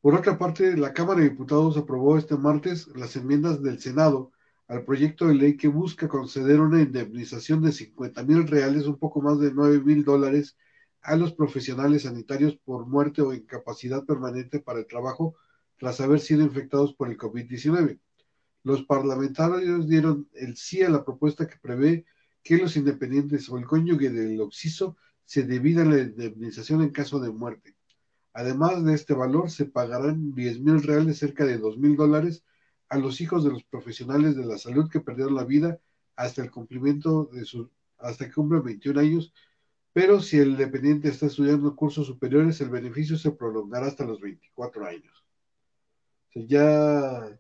Por 0.02 0.14
otra 0.14 0.38
parte, 0.38 0.76
la 0.76 0.92
Cámara 0.92 1.22
de 1.22 1.30
Diputados 1.30 1.78
aprobó 1.78 2.18
este 2.18 2.36
martes 2.36 2.88
las 2.98 3.16
enmiendas 3.16 3.64
del 3.64 3.80
Senado 3.80 4.34
al 4.68 4.84
proyecto 4.84 5.28
de 5.28 5.36
ley 5.36 5.56
que 5.56 5.70
busca 5.70 6.10
conceder 6.10 6.60
una 6.60 6.82
indemnización 6.82 7.62
de 7.62 7.72
50 7.72 8.24
mil 8.24 8.46
reales, 8.46 8.88
un 8.88 8.98
poco 8.98 9.22
más 9.22 9.40
de 9.40 9.54
9 9.54 9.80
mil 9.80 10.04
dólares, 10.04 10.58
a 11.02 11.16
los 11.16 11.32
profesionales 11.32 12.02
sanitarios 12.02 12.58
por 12.58 12.86
muerte 12.86 13.22
o 13.22 13.34
incapacidad 13.34 14.04
permanente 14.04 14.60
para 14.60 14.80
el 14.80 14.86
trabajo 14.86 15.38
tras 15.78 16.02
haber 16.02 16.20
sido 16.20 16.44
infectados 16.44 16.94
por 16.94 17.08
el 17.08 17.18
COVID-19. 17.18 18.02
Los 18.70 18.84
parlamentarios 18.84 19.88
dieron 19.88 20.30
el 20.36 20.56
sí 20.56 20.84
a 20.84 20.90
la 20.90 21.04
propuesta 21.04 21.48
que 21.48 21.58
prevé 21.60 22.06
que 22.44 22.56
los 22.60 22.78
independientes 22.78 23.50
o 23.50 23.58
el 23.58 23.66
cónyuge 23.66 24.12
del 24.12 24.40
occiso 24.40 24.96
se 25.26 25.42
divida 25.42 25.84
la 25.84 25.98
indemnización 25.98 26.84
en 26.84 26.92
caso 26.92 27.20
de 27.20 27.32
muerte. 27.32 27.76
Además 28.32 28.86
de 28.86 28.94
este 28.94 29.16
valor, 29.16 29.50
se 29.50 29.66
pagarán 29.66 30.36
10 30.36 30.60
mil 30.60 30.84
reales, 30.84 31.18
cerca 31.18 31.46
de 31.46 31.58
2 31.58 31.80
mil 31.80 31.96
dólares, 31.96 32.44
a 32.90 33.00
los 33.00 33.22
hijos 33.22 33.44
de 33.44 33.50
los 33.50 33.64
profesionales 33.64 34.36
de 34.36 34.46
la 34.46 34.60
salud 34.60 34.88
que 34.88 35.00
perdieron 35.00 35.34
la 35.34 35.46
vida 35.46 35.80
hasta 36.16 36.44
el 36.44 36.52
cumplimiento 36.52 37.26
de 37.26 37.46
su, 37.46 37.72
hasta 37.98 38.28
que 38.28 38.34
cumplen 38.34 38.64
21 38.64 39.00
años, 39.00 39.34
pero 39.94 40.22
si 40.22 40.38
el 40.38 40.58
dependiente 40.58 41.10
está 41.10 41.26
estudiando 41.26 41.76
cursos 41.76 42.06
superiores, 42.06 42.62
el 42.62 42.70
beneficio 42.70 43.18
se 43.18 43.32
prolongará 43.32 43.88
hasta 43.88 44.06
los 44.06 44.22
24 44.22 44.86
años. 44.86 45.26
ya 46.36 47.40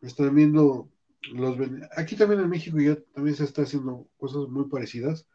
están 0.00 0.34
viendo 0.34 0.90
los 1.32 1.56
aquí 1.96 2.16
también 2.16 2.40
en 2.40 2.48
México 2.48 2.78
ya 2.80 2.96
también 3.12 3.36
se 3.36 3.44
está 3.44 3.62
haciendo 3.62 4.08
cosas 4.16 4.48
muy 4.48 4.68
parecidas 4.68 5.26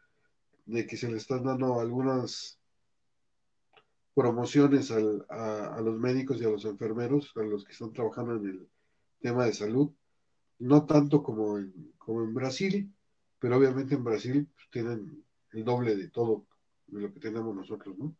de 0.64 0.86
que 0.86 0.96
se 0.96 1.10
le 1.10 1.16
están 1.16 1.44
dando 1.44 1.80
algunas 1.80 2.58
promociones 4.14 4.90
a, 4.90 5.80
los 5.80 5.98
médicos 5.98 6.40
y 6.40 6.44
a 6.44 6.48
los 6.48 6.64
enfermeros, 6.64 7.32
a 7.36 7.42
los 7.42 7.64
que 7.64 7.72
están 7.72 7.92
trabajando 7.92 8.36
en 8.36 8.46
el 8.46 8.68
tema 9.20 9.44
de 9.44 9.52
salud, 9.52 9.92
no 10.58 10.86
tanto 10.86 11.22
como 11.22 11.58
en, 11.58 11.92
como 11.98 12.22
en 12.22 12.32
Brasil, 12.32 12.92
pero 13.38 13.58
obviamente 13.58 13.94
en 13.94 14.04
Brasil 14.04 14.48
pues, 14.54 14.70
tienen 14.70 15.22
el 15.52 15.64
doble 15.64 15.94
de 15.96 16.08
todo 16.08 16.46
de 16.86 17.02
lo 17.02 17.12
que 17.12 17.20
tenemos 17.20 17.54
nosotros, 17.54 17.96
¿no? 17.98 18.16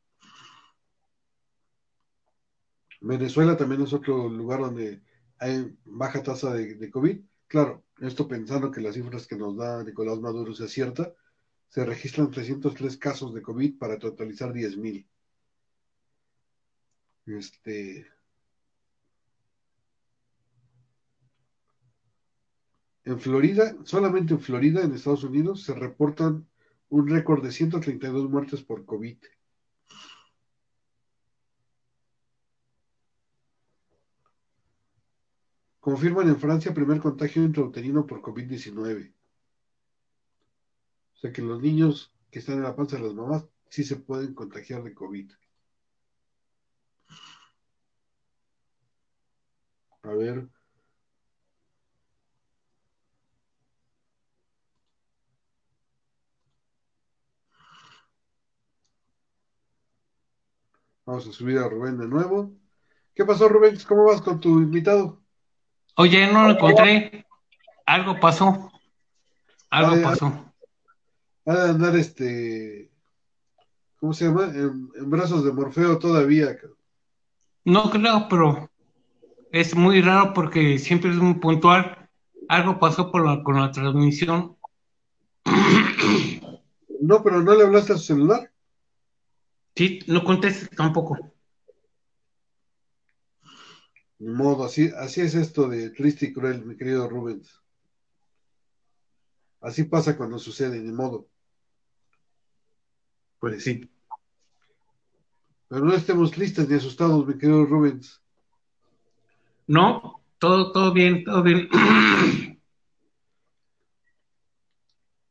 Venezuela 3.00 3.56
también 3.56 3.82
es 3.82 3.92
otro 3.92 4.28
lugar 4.28 4.60
donde 4.60 5.02
hay 5.38 5.76
baja 5.84 6.22
tasa 6.22 6.54
de, 6.54 6.90
COVID. 6.90 7.20
Claro, 7.46 7.84
esto 8.00 8.26
pensando 8.28 8.70
que 8.70 8.80
las 8.80 8.94
cifras 8.94 9.26
que 9.26 9.36
nos 9.36 9.56
da 9.56 9.84
Nicolás 9.84 10.18
Maduro 10.20 10.54
sea 10.54 10.68
cierta, 10.68 11.12
se 11.68 11.84
registran 11.84 12.30
303 12.30 12.96
casos 12.96 13.34
de 13.34 13.42
COVID 13.42 13.78
para 13.78 13.98
totalizar 13.98 14.52
10.000. 14.52 15.06
Este, 17.26 18.06
en 23.04 23.20
Florida, 23.20 23.76
solamente 23.84 24.34
en 24.34 24.40
Florida, 24.40 24.82
en 24.82 24.92
Estados 24.92 25.24
Unidos, 25.24 25.64
se 25.64 25.74
reportan 25.74 26.46
un 26.88 27.08
récord 27.08 27.42
de 27.42 27.50
132 27.50 28.30
muertes 28.30 28.62
por 28.62 28.84
COVID. 28.84 29.18
Confirman 35.86 36.28
en 36.28 36.40
Francia 36.40 36.74
primer 36.74 36.98
contagio 37.00 37.44
intrauterino 37.44 38.04
por 38.08 38.20
COVID-19. 38.20 39.14
O 41.14 41.16
sea 41.18 41.32
que 41.32 41.42
los 41.42 41.62
niños 41.62 42.12
que 42.28 42.40
están 42.40 42.56
en 42.56 42.64
la 42.64 42.74
panza 42.74 42.96
de 42.96 43.04
las 43.04 43.14
mamás 43.14 43.46
sí 43.68 43.84
se 43.84 43.94
pueden 43.94 44.34
contagiar 44.34 44.82
de 44.82 44.92
COVID. 44.92 45.30
A 50.02 50.10
ver. 50.14 50.48
Vamos 61.04 61.28
a 61.28 61.32
subir 61.32 61.58
a 61.58 61.68
Rubén 61.68 61.96
de 61.98 62.08
nuevo. 62.08 62.52
¿Qué 63.14 63.24
pasó, 63.24 63.48
Rubén? 63.48 63.78
¿Cómo 63.86 64.04
vas 64.04 64.20
con 64.20 64.40
tu 64.40 64.58
invitado? 64.60 65.25
Oye, 65.96 66.26
no 66.32 66.44
lo 66.44 66.50
encontré. 66.52 67.26
Algo 67.84 68.18
pasó. 68.20 68.70
Algo 69.70 70.02
pasó 70.02 70.46
ha 71.46 71.54
de 71.54 71.70
andar 71.70 71.96
este, 71.96 72.90
¿cómo 74.00 74.12
se 74.12 74.26
llama? 74.26 74.44
En, 74.44 74.90
brazos 75.08 75.44
de 75.44 75.52
Morfeo 75.52 75.98
todavía. 75.98 76.58
No 77.64 77.90
creo, 77.90 78.26
pero 78.28 78.70
es 79.52 79.74
muy 79.74 80.02
raro 80.02 80.34
porque 80.34 80.78
siempre 80.78 81.10
es 81.10 81.16
muy 81.16 81.34
puntual. 81.34 82.08
Algo 82.48 82.78
pasó 82.78 83.10
por 83.10 83.24
la, 83.24 83.42
con 83.42 83.60
la 83.60 83.70
transmisión. 83.70 84.56
No, 87.00 87.22
pero 87.22 87.40
no 87.42 87.54
le 87.54 87.64
hablaste 87.64 87.92
a 87.92 87.96
su 87.96 88.04
celular. 88.04 88.50
Sí, 89.76 90.00
no 90.06 90.24
contestes 90.24 90.70
tampoco. 90.70 91.16
Ni 94.18 94.32
modo, 94.32 94.64
así, 94.64 94.90
así 94.96 95.20
es 95.20 95.34
esto 95.34 95.68
de 95.68 95.90
triste 95.90 96.26
y 96.26 96.32
cruel, 96.32 96.64
mi 96.64 96.76
querido 96.76 97.08
Rubens. 97.08 97.60
Así 99.60 99.84
pasa 99.84 100.16
cuando 100.16 100.38
sucede, 100.38 100.78
ni 100.80 100.92
modo. 100.92 101.28
Pues 103.38 103.62
sí. 103.64 103.90
Pero 105.68 105.84
no 105.84 105.94
estemos 105.94 106.30
tristes 106.30 106.68
ni 106.68 106.76
asustados, 106.76 107.26
mi 107.26 107.36
querido 107.36 107.66
Rubens. 107.66 108.22
No, 109.66 110.22
todo, 110.38 110.72
todo 110.72 110.92
bien, 110.92 111.24
todo 111.24 111.42
bien. 111.42 111.68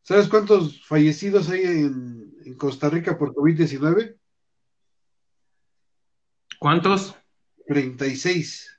¿Sabes 0.03 0.27
cuántos 0.27 0.85
fallecidos 0.85 1.49
hay 1.49 1.63
en, 1.63 2.55
Costa 2.57 2.89
Rica 2.89 3.17
por 3.17 3.33
COVID-19? 3.33 4.17
¿Cuántos? 6.59 7.15
36. 7.65 8.74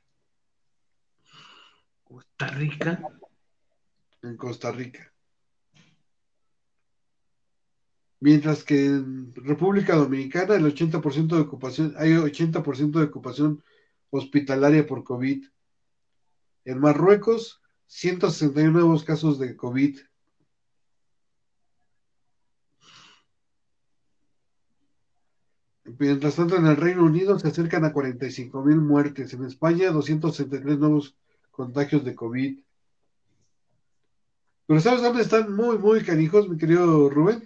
Costa 2.39 2.55
Rica. 2.55 3.03
En 4.23 4.37
Costa 4.37 4.71
Rica. 4.71 5.11
Mientras 8.21 8.63
que 8.63 8.87
en 8.87 9.35
República 9.35 9.97
Dominicana 9.97 10.55
el 10.55 10.67
80% 10.67 11.29
de 11.29 11.41
ocupación, 11.41 11.95
hay 11.97 12.11
80% 12.11 12.99
de 12.99 13.05
ocupación 13.05 13.65
hospitalaria 14.11 14.87
por 14.87 15.03
COVID. 15.03 15.47
En 16.67 16.79
Marruecos, 16.79 17.63
161 17.87 18.71
nuevos 18.71 19.05
casos 19.05 19.39
de 19.39 19.57
COVID. 19.57 19.99
Mientras 25.99 26.37
tanto, 26.37 26.57
en 26.57 26.67
el 26.67 26.77
Reino 26.77 27.05
Unido 27.05 27.39
se 27.39 27.49
acercan 27.49 27.87
a 27.87 27.95
45 27.95 28.63
mil 28.63 28.77
muertes. 28.83 29.33
En 29.33 29.45
España, 29.45 29.91
263 29.91 30.79
nuevos 30.79 31.17
contagios 31.57 32.05
de 32.05 32.15
COVID. 32.15 32.59
Pero 34.67 34.81
¿sabes 34.81 35.03
dónde 35.03 35.23
están 35.23 35.55
muy, 35.55 35.79
muy 35.79 36.05
canijos, 36.05 36.49
mi 36.49 36.59
querido 36.59 37.09
Rubén? 37.09 37.43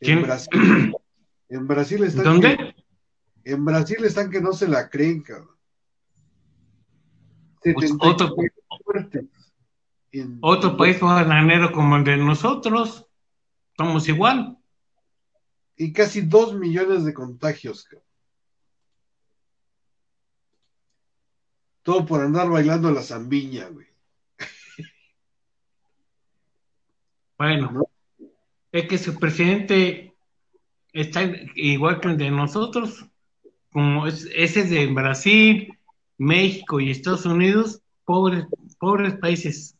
En 0.00 0.22
Brasil. 0.22 0.94
En 1.48 1.66
Brasil 1.66 2.02
están. 2.04 2.24
¿Dónde? 2.24 2.74
en 3.44 3.64
Brasil 3.64 4.04
están 4.04 4.30
que 4.30 4.40
no 4.40 4.52
se 4.52 4.68
la 4.68 4.88
creen, 4.88 5.22
cabrón. 5.22 5.56
pues, 7.62 7.92
otro, 8.00 8.34
otro 10.40 10.76
país 10.76 11.00
bananero 11.00 11.72
como 11.72 11.96
el 11.96 12.04
de 12.04 12.16
nosotros, 12.16 13.06
estamos 13.70 14.08
igual. 14.08 14.58
Y 15.76 15.92
casi 15.92 16.20
dos 16.20 16.54
millones 16.54 17.04
de 17.04 17.14
contagios. 17.14 17.88
Todo 21.82 22.04
por 22.06 22.20
andar 22.20 22.48
bailando 22.50 22.90
la 22.90 23.02
zambiña, 23.02 23.68
güey. 23.68 23.86
Bueno, 27.38 27.88
es 28.70 28.86
que 28.86 28.98
su 28.98 29.18
presidente 29.18 30.14
está 30.92 31.22
igual 31.54 32.00
que 32.00 32.08
el 32.08 32.18
de 32.18 32.30
nosotros, 32.30 33.06
como 33.72 34.06
ese 34.06 34.34
es 34.34 34.70
de 34.70 34.86
Brasil, 34.88 35.78
México 36.18 36.80
y 36.80 36.90
Estados 36.90 37.24
Unidos, 37.24 37.80
pobres, 38.04 38.44
pobres 38.78 39.14
países. 39.16 39.74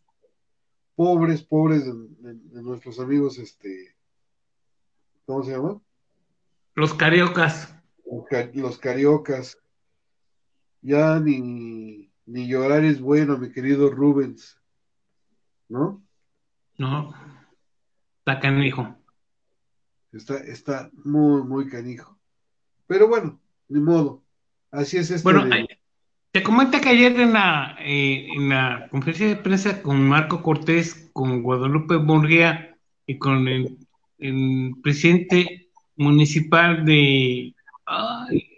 Pobres, 0.95 1.43
pobres 1.43 1.85
de, 1.85 2.63
nuestros 2.63 2.99
amigos, 2.99 3.39
este, 3.39 3.95
¿cómo 5.27 5.43
se 5.45 5.53
llama? 5.53 5.81
Los 6.75 6.95
cariocas. 6.95 7.75
Los, 8.55 8.79
cariocas. 8.79 9.59
Ya 10.83 11.19
ni, 11.21 12.11
ni 12.27 12.49
llorar 12.49 12.85
es 12.85 13.01
bueno, 13.01 13.39
mi 13.39 13.53
querido 13.53 13.91
Rubens. 13.91 14.59
¿No? 15.69 16.03
No. 16.79 17.15
Está 18.19 18.41
canijo. 18.41 18.97
Está, 20.13 20.39
está 20.39 20.91
muy, 21.05 21.43
muy 21.43 21.69
canijo. 21.69 22.19
Pero 22.87 23.09
bueno, 23.09 23.41
ni 23.69 23.81
modo. 23.81 24.25
Así 24.71 24.97
es 24.97 25.11
esto. 25.11 25.31
Bueno, 25.31 25.45
te 26.33 26.43
comenta 26.43 26.81
que 26.81 26.91
ayer 26.91 27.19
en 27.19 27.33
la, 27.33 27.77
eh, 27.81 28.29
en 28.37 28.49
la 28.49 28.89
conferencia 28.91 29.27
de 29.27 29.37
prensa 29.37 29.83
con 29.83 30.09
Marco 30.09 30.43
Cortés, 30.43 31.11
con 31.13 31.43
Guadalupe 31.43 31.99
Murguía 31.99 32.77
y 33.07 33.19
con 33.19 33.49
el, 33.49 33.79
presidente 34.83 35.71
municipal 35.97 36.85
de 36.85 37.55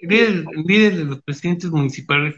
líder, 0.02 0.96
de 0.96 1.04
los 1.04 1.22
presidentes 1.22 1.70
municipales, 1.70 2.34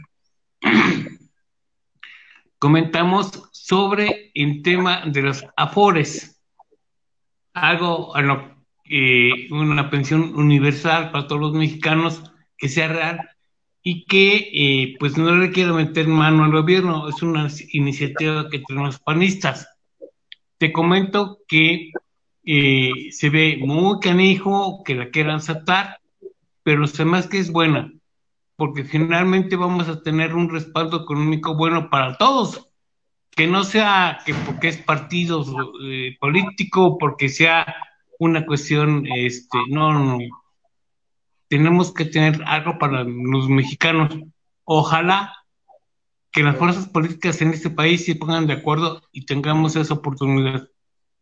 comentamos 2.59 3.49
sobre 3.53 4.31
el 4.35 4.63
tema 4.63 5.03
de 5.07 5.23
los 5.23 5.45
afores, 5.57 6.43
algo 7.53 8.13
lo 8.21 8.55
que 8.85 9.49
una 9.51 9.89
pensión 9.91 10.35
universal 10.35 11.11
para 11.11 11.27
todos 11.27 11.41
los 11.41 11.53
mexicanos 11.53 12.23
que 12.57 12.69
sea 12.69 12.89
real 12.89 13.31
y 13.83 14.05
que 14.07 14.51
eh, 14.53 14.97
pues 14.99 15.19
no 15.19 15.35
le 15.37 15.51
quiero 15.51 15.75
meter 15.75 16.09
mano 16.09 16.45
al 16.45 16.53
gobierno, 16.53 17.09
es 17.09 17.23
una 17.23 17.49
iniciativa 17.73 18.49
que 18.49 18.61
tenemos 18.61 18.99
panistas. 18.99 19.69
Te 20.59 20.73
comento 20.73 21.41
que 21.47 21.93
eh, 22.45 22.91
se 23.11 23.31
ve 23.31 23.59
muy 23.61 24.01
canijo 24.01 24.83
que 24.85 24.95
la 24.95 25.11
quieran 25.11 25.41
saltar, 25.41 25.99
pero 26.65 26.89
se 26.89 27.05
más 27.05 27.29
que 27.29 27.39
es 27.39 27.53
buena, 27.53 27.93
porque 28.57 28.83
finalmente 28.83 29.55
vamos 29.55 29.89
a 29.89 30.03
tener 30.03 30.35
un 30.35 30.51
respaldo 30.51 31.03
económico 31.03 31.55
bueno 31.55 31.91
para 31.91 32.17
todos, 32.17 32.69
que 33.31 33.47
no 33.47 33.63
sea 33.63 34.19
que 34.27 34.35
porque 34.35 34.69
es 34.69 34.79
partido 34.79 35.45
eh, 35.85 36.17
político, 36.19 36.99
porque 36.99 37.29
sea 37.29 37.77
una 38.19 38.47
cuestión, 38.47 39.07
este, 39.07 39.59
no, 39.69 39.93
no, 39.93 40.19
tenemos 41.49 41.93
que 41.93 42.07
tener 42.07 42.43
algo 42.47 42.79
para 42.79 43.05
los 43.05 43.49
mexicanos. 43.49 44.17
Ojalá 44.65 45.33
que 46.31 46.43
las 46.43 46.57
fuerzas 46.57 46.89
políticas 46.89 47.41
en 47.43 47.51
este 47.51 47.71
país 47.71 48.05
se 48.05 48.17
pongan 48.17 48.47
de 48.47 48.55
acuerdo 48.55 49.03
y 49.13 49.27
tengamos 49.27 49.77
esa 49.77 49.95
oportunidad. 49.95 50.69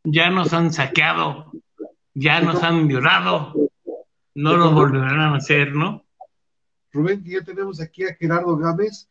Ya 0.04 0.30
nos 0.30 0.52
han 0.52 0.72
saqueado, 0.72 1.52
ya 2.14 2.40
nos 2.40 2.62
han 2.62 2.88
violado, 2.88 3.52
no 4.34 4.56
lo 4.56 4.72
volverán 4.72 5.20
a 5.20 5.36
hacer, 5.36 5.74
¿no? 5.74 6.04
Rubén, 6.92 7.22
ya 7.24 7.42
tenemos 7.42 7.80
aquí 7.80 8.04
a 8.04 8.14
Gerardo 8.14 8.56
Gámez, 8.56 9.08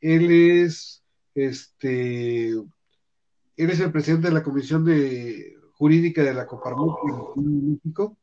él 0.00 0.30
es 0.30 1.02
este 1.34 2.50
él 2.50 3.70
es 3.70 3.80
el 3.80 3.92
presidente 3.92 4.28
de 4.28 4.34
la 4.34 4.42
Comisión 4.42 4.84
de 4.84 5.56
Jurídica 5.74 6.22
de 6.22 6.34
la 6.34 6.46
Coparmuc 6.46 6.98
en 7.36 7.72
México. 7.72 8.16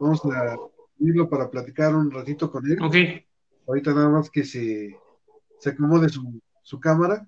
Vamos 0.00 0.20
a 0.24 0.56
para 1.28 1.50
platicar 1.50 1.94
un 1.94 2.10
ratito 2.10 2.50
con 2.50 2.64
él. 2.66 2.78
Ok. 2.82 2.94
Ahorita 3.66 3.92
nada 3.92 4.08
más 4.08 4.30
que 4.30 4.44
se, 4.44 4.96
se 5.58 5.70
acomode 5.70 6.08
su, 6.08 6.40
su 6.62 6.80
cámara. 6.80 7.26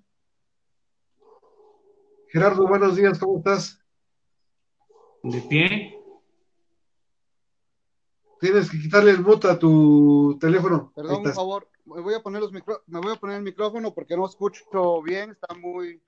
Gerardo, 2.28 2.66
buenos 2.66 2.96
días, 2.96 3.18
¿cómo 3.18 3.38
estás? 3.38 3.80
De 5.22 5.40
pie. 5.42 6.03
Tienes 8.44 8.70
que 8.70 8.78
quitarle 8.78 9.10
el 9.12 9.22
mute 9.22 9.48
a 9.48 9.58
tu 9.58 10.36
teléfono. 10.38 10.92
Perdón, 10.94 11.22
por 11.22 11.32
favor, 11.32 11.68
me 11.86 12.02
voy 12.02 12.12
a 12.12 12.22
poner 12.22 12.42
los 12.42 12.52
micro... 12.52 12.82
me 12.88 13.00
voy 13.00 13.12
a 13.12 13.16
poner 13.16 13.38
el 13.38 13.42
micrófono 13.42 13.94
porque 13.94 14.18
no 14.18 14.26
escucho 14.26 15.00
bien, 15.00 15.30
está 15.30 15.54
muy 15.54 16.02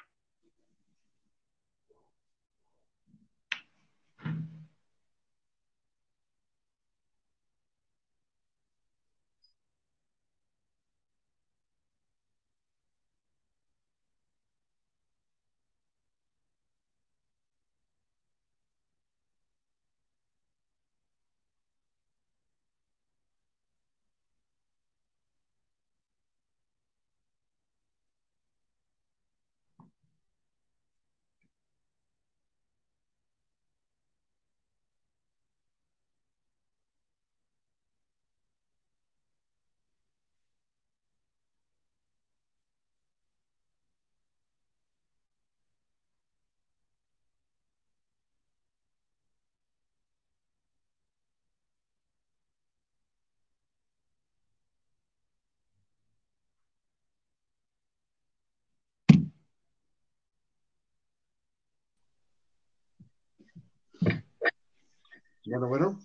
Bueno, 65.47 65.69
bueno. 65.69 66.01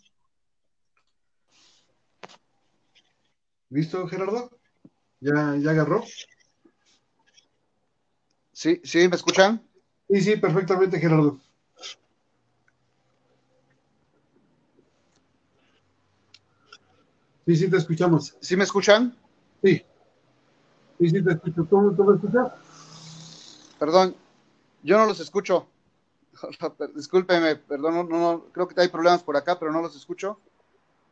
¿Listo, 3.70 4.08
Gerardo? 4.08 4.52
¿Ya, 5.20 5.56
ya 5.58 5.72
agarró? 5.72 6.04
Sí, 8.54 8.80
sí, 8.84 9.08
¿me 9.08 9.16
escuchan? 9.16 9.66
Sí, 10.10 10.22
sí, 10.22 10.36
perfectamente, 10.36 11.00
Gerardo. 11.00 11.40
Sí, 17.48 17.56
sí, 17.56 17.70
te 17.70 17.78
escuchamos. 17.78 18.36
¿Sí 18.40 18.56
me 18.56 18.64
escuchan? 18.64 19.18
Sí. 19.64 19.84
Sí, 21.00 21.10
sí, 21.10 21.24
te 21.24 21.32
escucho. 21.32 21.64
¿Tú, 21.64 21.96
tú 21.96 22.04
me 22.04 22.16
escuchas? 22.16 22.52
Perdón, 23.80 24.16
yo 24.84 24.98
no 25.00 25.08
los 25.08 25.20
escucho. 25.20 25.68
Discúlpeme, 26.96 27.56
perdón, 27.56 27.94
no, 27.96 28.04
no, 28.04 28.46
creo 28.52 28.68
que 28.68 28.80
hay 28.80 28.88
problemas 28.88 29.24
por 29.24 29.38
acá, 29.38 29.58
pero 29.60 29.72
no 29.72 29.82
los 29.82 29.96
escucho. 29.96 30.40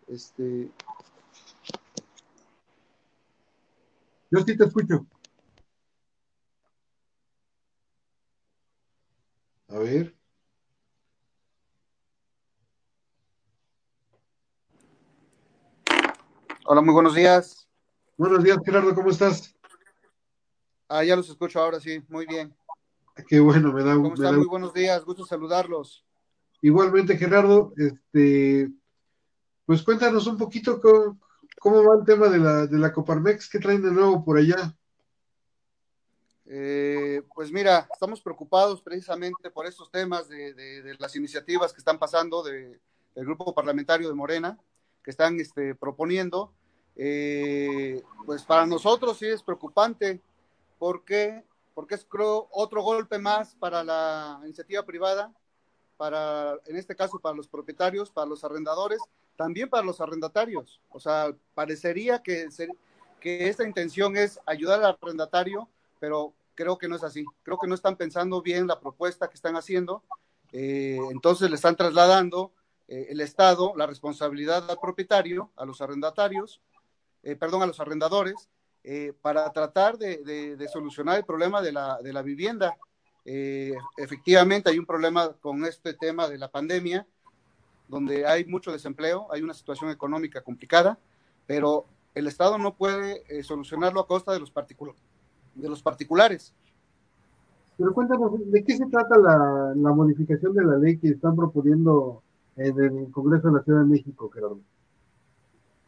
Este. 0.07 0.71
Yo 4.31 4.39
sí 4.41 4.57
te 4.57 4.63
escucho. 4.63 5.05
A 9.69 9.77
ver. 9.79 10.15
Hola, 16.65 16.81
muy 16.81 16.93
buenos 16.93 17.15
días. 17.15 17.67
Buenos 18.17 18.43
días, 18.43 18.57
Gerardo, 18.63 18.93
¿cómo 18.93 19.09
estás? 19.09 19.55
Ah, 20.87 21.03
ya 21.03 21.15
los 21.15 21.29
escucho 21.29 21.59
ahora 21.59 21.79
sí, 21.79 22.03
muy 22.09 22.25
bien. 22.25 22.55
Qué 23.27 23.39
bueno, 23.39 23.73
me 23.73 23.83
da 23.83 23.95
¿Cómo 23.95 24.13
están? 24.13 24.37
Muy 24.37 24.47
buenos 24.47 24.73
días, 24.73 25.03
gusto 25.03 25.25
saludarlos. 25.25 26.05
Igualmente, 26.61 27.17
Gerardo, 27.17 27.73
este, 27.77 28.69
pues 29.65 29.81
cuéntanos 29.83 30.27
un 30.27 30.37
poquito 30.37 30.79
cómo, 31.59 31.83
va 31.83 31.99
el 31.99 32.05
tema 32.05 32.27
de 32.27 32.37
la, 32.37 32.67
de 32.67 32.77
la 32.77 32.91
Coparmex, 32.91 33.49
¿qué 33.49 33.59
traen 33.59 33.81
de 33.81 33.91
nuevo 33.91 34.23
por 34.23 34.37
allá? 34.37 34.75
Eh, 36.45 37.21
pues 37.33 37.51
mira, 37.51 37.87
estamos 37.93 38.21
preocupados 38.21 38.81
precisamente 38.81 39.51
por 39.51 39.67
estos 39.67 39.91
temas 39.91 40.27
de, 40.27 40.95
las 40.97 41.15
iniciativas 41.15 41.71
que 41.71 41.79
están 41.79 41.99
pasando 41.99 42.43
del 42.43 42.79
grupo 43.15 43.53
parlamentario 43.53 44.09
de 44.09 44.15
Morena, 44.15 44.57
que 45.03 45.11
están 45.11 45.39
este, 45.39 45.75
proponiendo. 45.75 46.53
Eh, 46.95 48.01
pues 48.25 48.43
para 48.43 48.65
nosotros 48.65 49.17
sí 49.17 49.27
es 49.27 49.43
preocupante. 49.43 50.21
porque 50.79 51.43
Porque 51.79 51.95
es 51.95 52.03
creo 52.03 52.49
otro 52.51 52.81
golpe 52.81 53.19
más 53.19 53.55
para 53.55 53.85
la 53.85 54.41
iniciativa 54.43 54.83
privada, 54.83 55.33
para, 55.95 56.57
en 56.65 56.75
este 56.75 56.93
caso, 56.93 57.19
para 57.19 57.37
los 57.37 57.47
propietarios, 57.47 58.11
para 58.11 58.27
los 58.27 58.43
arrendadores, 58.43 58.99
también 59.37 59.69
para 59.69 59.85
los 59.85 60.01
arrendatarios. 60.01 60.81
O 60.89 60.99
sea, 60.99 61.33
parecería 61.53 62.21
que, 62.21 62.49
que 63.21 63.47
esta 63.47 63.65
intención 63.65 64.17
es 64.17 64.41
ayudar 64.45 64.83
al 64.83 64.97
arrendatario, 65.01 65.69
pero 66.01 66.33
creo 66.53 66.77
que 66.77 66.89
no 66.89 66.97
es 66.97 67.03
así. 67.05 67.23
Creo 67.43 67.57
que 67.57 67.67
no 67.67 67.75
están 67.75 67.95
pensando 67.95 68.41
bien 68.41 68.67
la 68.67 68.81
propuesta 68.81 69.29
que 69.29 69.35
están 69.35 69.55
haciendo. 69.55 70.03
Eh, 70.51 70.99
entonces 71.11 71.49
le 71.49 71.55
están 71.55 71.77
trasladando 71.77 72.51
eh, 72.89 73.07
el 73.11 73.21
Estado 73.21 73.71
la 73.77 73.87
responsabilidad 73.87 74.69
al 74.69 74.79
propietario, 74.81 75.49
a 75.55 75.63
los 75.63 75.79
arrendatarios, 75.79 76.59
eh, 77.23 77.37
perdón, 77.37 77.61
a 77.61 77.67
los 77.67 77.79
arrendadores, 77.79 78.49
para 79.21 79.51
tratar 79.51 79.97
de, 79.97 80.67
solucionar 80.71 81.17
el 81.17 81.25
problema 81.25 81.61
de 81.61 81.71
la, 81.71 81.99
de 82.01 82.13
la 82.13 82.21
vivienda. 82.21 82.75
efectivamente 83.25 84.69
hay 84.69 84.79
un 84.79 84.85
problema 84.85 85.33
con 85.33 85.65
este 85.65 85.93
tema 85.93 86.27
de 86.27 86.37
la 86.37 86.49
pandemia, 86.49 87.05
donde 87.87 88.25
hay 88.25 88.45
mucho 88.45 88.71
desempleo, 88.71 89.27
hay 89.31 89.41
una 89.41 89.53
situación 89.53 89.89
económica 89.89 90.41
complicada, 90.41 90.97
pero 91.45 91.85
el 92.15 92.27
Estado 92.27 92.57
no 92.57 92.75
puede 92.75 93.43
solucionarlo 93.43 93.99
a 93.99 94.07
costa 94.07 94.31
de 94.31 94.39
los 94.39 94.53
de 95.55 95.69
los 95.69 95.81
particulares. 95.81 96.53
Pero 97.79 97.93
cuéntanos, 97.93 98.33
¿de 98.51 98.63
qué 98.65 98.75
se 98.75 98.85
trata 98.87 99.17
la, 99.17 99.93
modificación 99.93 100.53
de 100.53 100.65
la 100.65 100.77
ley 100.77 100.97
que 100.97 101.07
están 101.11 101.37
proponiendo 101.37 102.21
en 102.57 102.77
el 102.77 103.11
Congreso 103.11 103.47
de 103.47 103.53
la 103.53 103.63
Ciudad 103.63 103.79
de 103.79 103.85
México, 103.85 104.29
Gerardo? 104.29 104.59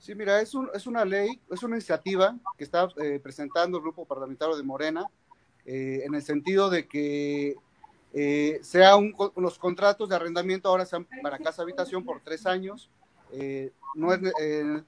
Sí, 0.02 0.16
mira, 0.16 0.42
es, 0.42 0.54
un, 0.54 0.70
es 0.74 0.86
una 0.86 1.06
ley, 1.06 1.40
es 1.50 1.64
una 1.64 1.78
iniciativa 1.78 2.36
que 2.58 2.66
está 2.66 2.90
eh, 3.02 3.22
presentando 3.24 3.78
el 3.78 3.84
grupo 3.84 4.06
parlamentario 4.06 4.58
de 4.58 4.64
Morena, 4.64 5.06
eh, 5.66 6.02
en 6.04 6.14
el 6.14 6.24
sentido 6.24 6.70
de 6.70 6.88
que 6.88 7.56
eh, 8.14 8.60
sea 8.62 8.98
un, 8.98 9.16
los 9.38 9.58
contratos 9.58 10.10
de 10.10 10.16
arrendamiento 10.16 10.68
ahora 10.68 10.86
sean 10.86 11.08
para 11.22 11.38
casa 11.38 11.62
habitación 11.62 12.04
por 12.04 12.20
tres 12.20 12.46
años. 12.46 12.90
no, 13.96 14.14
es, 14.14 14.20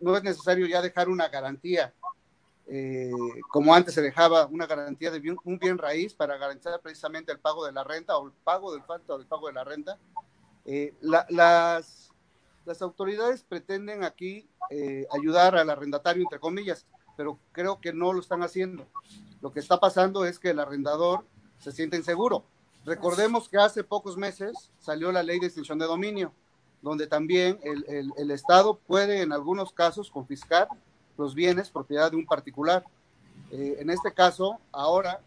no 0.01 0.17
es 0.17 0.23
necesario 0.23 0.65
ya 0.65 0.81
dejar 0.81 1.07
una 1.07 1.29
garantía 1.29 1.93
eh, 2.67 3.11
como 3.49 3.75
antes 3.75 3.93
se 3.93 4.01
dejaba 4.01 4.45
una 4.47 4.65
garantía 4.65 5.11
de 5.11 5.37
un 5.43 5.59
bien 5.59 5.77
raíz 5.77 6.13
para 6.13 6.37
garantizar 6.37 6.79
precisamente 6.79 7.31
el 7.31 7.39
pago 7.39 7.65
de 7.65 7.73
la 7.73 7.83
renta 7.83 8.17
o 8.17 8.27
el 8.27 8.31
pago 8.31 8.71
del 8.71 8.83
falta 8.83 9.17
del 9.17 9.27
pago 9.27 9.47
de 9.47 9.53
la 9.53 9.63
renta. 9.63 9.97
Eh, 10.65 10.93
las, 11.01 12.12
las 12.65 12.81
autoridades 12.81 13.43
pretenden 13.43 14.03
aquí 14.03 14.47
eh, 14.69 15.07
ayudar 15.11 15.55
al 15.55 15.69
arrendatario, 15.69 16.23
entre 16.23 16.39
comillas, 16.39 16.85
pero 17.17 17.39
creo 17.51 17.79
que 17.79 17.93
no 17.93 18.13
lo 18.13 18.19
están 18.19 18.43
haciendo. 18.43 18.85
Lo 19.41 19.51
que 19.51 19.59
está 19.59 19.79
pasando 19.79 20.25
es 20.25 20.39
que 20.39 20.51
el 20.51 20.59
arrendador 20.59 21.25
se 21.59 21.71
siente 21.71 21.97
inseguro. 21.97 22.45
Recordemos 22.85 23.47
que 23.47 23.57
hace 23.57 23.83
pocos 23.83 24.17
meses 24.17 24.71
salió 24.79 25.11
la 25.11 25.23
ley 25.23 25.39
de 25.39 25.47
extinción 25.47 25.79
de 25.79 25.85
dominio, 25.85 26.33
donde 26.81 27.07
también 27.07 27.59
el, 27.63 28.31
Estado 28.31 28.77
puede 28.77 29.21
en 29.21 29.31
algunos 29.31 29.71
casos 29.71 30.11
confiscar 30.11 30.67
los 31.17 31.33
bienes 31.33 31.69
propiedad 31.69 32.11
de 32.11 32.17
un 32.17 32.25
particular. 32.25 32.83
Eh, 33.51 33.77
en 33.79 33.89
este 33.89 34.13
caso, 34.13 34.59
ahora, 34.71 35.21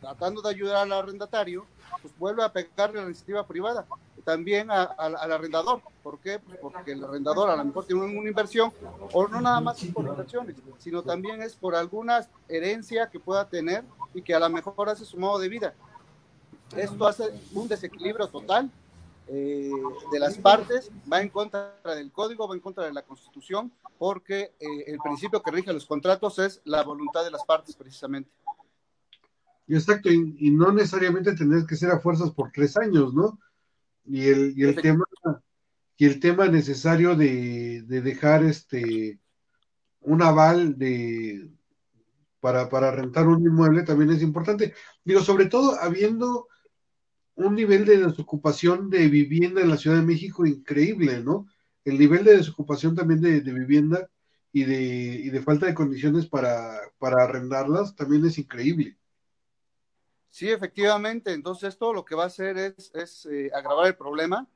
tratando 0.00 0.40
de 0.40 0.50
ayudar 0.50 0.76
al 0.76 0.92
arrendatario, 0.92 1.66
pues 2.00 2.16
vuelve 2.18 2.42
a 2.42 2.52
pegarle 2.52 3.00
la 3.00 3.06
iniciativa 3.06 3.46
privada, 3.46 3.86
también 4.26 4.72
al 4.72 5.32
arrendador. 5.32 5.80
¿Por 6.02 6.18
qué? 6.18 6.40
Pues 6.40 6.58
porque 6.60 6.92
el 6.92 7.04
arrendador 7.04 7.48
a 7.48 7.54
lo 7.54 7.64
mejor 7.64 7.86
tiene 7.86 8.02
una 8.02 8.28
inversión, 8.28 8.72
o 9.12 9.28
no 9.28 9.40
nada 9.40 9.60
más 9.60 9.82
por 9.94 10.04
inversiones, 10.04 10.56
sino 10.78 11.00
también 11.00 11.40
es 11.42 11.54
por 11.54 11.76
alguna 11.76 12.26
herencia 12.48 13.08
que 13.08 13.20
pueda 13.20 13.48
tener 13.48 13.84
y 14.12 14.22
que 14.22 14.34
a 14.34 14.40
lo 14.40 14.50
mejor 14.50 14.88
hace 14.88 15.04
su 15.04 15.16
modo 15.16 15.38
de 15.38 15.48
vida. 15.48 15.74
Esto 16.76 17.06
hace 17.06 17.24
un 17.52 17.68
desequilibrio 17.68 18.26
total 18.26 18.68
eh, 19.28 19.70
de 20.10 20.18
las 20.18 20.36
partes, 20.38 20.90
va 21.10 21.22
en 21.22 21.28
contra 21.28 21.76
del 21.84 22.10
código, 22.10 22.48
va 22.48 22.56
en 22.56 22.60
contra 22.60 22.84
de 22.84 22.92
la 22.92 23.02
constitución, 23.02 23.70
porque 23.96 24.54
eh, 24.58 24.84
el 24.88 24.98
principio 24.98 25.40
que 25.40 25.52
rige 25.52 25.72
los 25.72 25.86
contratos 25.86 26.40
es 26.40 26.60
la 26.64 26.82
voluntad 26.82 27.22
de 27.22 27.30
las 27.30 27.44
partes 27.44 27.76
precisamente. 27.76 28.28
Exacto, 29.68 30.10
y, 30.10 30.50
no 30.50 30.72
necesariamente 30.72 31.34
tener 31.34 31.64
que 31.64 31.76
ser 31.76 31.92
a 31.92 32.00
fuerzas 32.00 32.32
por 32.32 32.50
tres 32.50 32.76
años, 32.76 33.14
¿no? 33.14 33.38
Y 34.08 34.28
el, 34.28 34.54
y 34.56 34.64
el 34.64 34.76
tema 34.76 35.04
y 35.98 36.04
el 36.04 36.20
tema 36.20 36.46
necesario 36.48 37.16
de, 37.16 37.82
de, 37.86 38.02
dejar 38.02 38.44
este 38.44 39.18
un 40.00 40.22
aval 40.22 40.78
de 40.78 41.50
para, 42.40 42.68
para 42.68 42.90
rentar 42.90 43.26
un 43.26 43.42
inmueble 43.42 43.82
también 43.82 44.10
es 44.10 44.22
importante. 44.22 44.74
Digo, 45.04 45.20
sobre 45.20 45.46
todo 45.46 45.80
habiendo 45.80 46.48
un 47.34 47.54
nivel 47.54 47.84
de 47.84 47.98
desocupación 47.98 48.90
de 48.90 49.08
vivienda 49.08 49.60
en 49.60 49.68
la 49.70 49.76
Ciudad 49.76 49.96
de 49.96 50.06
México 50.06 50.46
increíble, 50.46 51.22
¿no? 51.22 51.46
El 51.84 51.98
nivel 51.98 52.24
de 52.24 52.36
desocupación 52.36 52.94
también 52.94 53.20
de, 53.20 53.40
vivienda 53.40 54.08
y 54.52 54.64
de, 54.64 55.20
y 55.24 55.30
de, 55.30 55.42
falta 55.42 55.66
de 55.66 55.74
condiciones 55.74 56.26
para, 56.26 56.80
para, 56.98 57.24
arrendarlas 57.24 57.94
también 57.94 58.24
es 58.24 58.38
increíble. 58.38 58.96
Sí, 60.36 60.50
efectivamente. 60.50 61.32
Entonces, 61.32 61.70
esto 61.70 61.94
lo 61.94 62.04
que 62.04 62.14
va 62.14 62.24
a 62.24 62.26
hacer 62.26 62.58
es, 62.58 62.90
es 62.94 63.24
eh, 63.24 63.50
agravar 63.54 63.86
el 63.86 63.96
problema. 63.96 64.46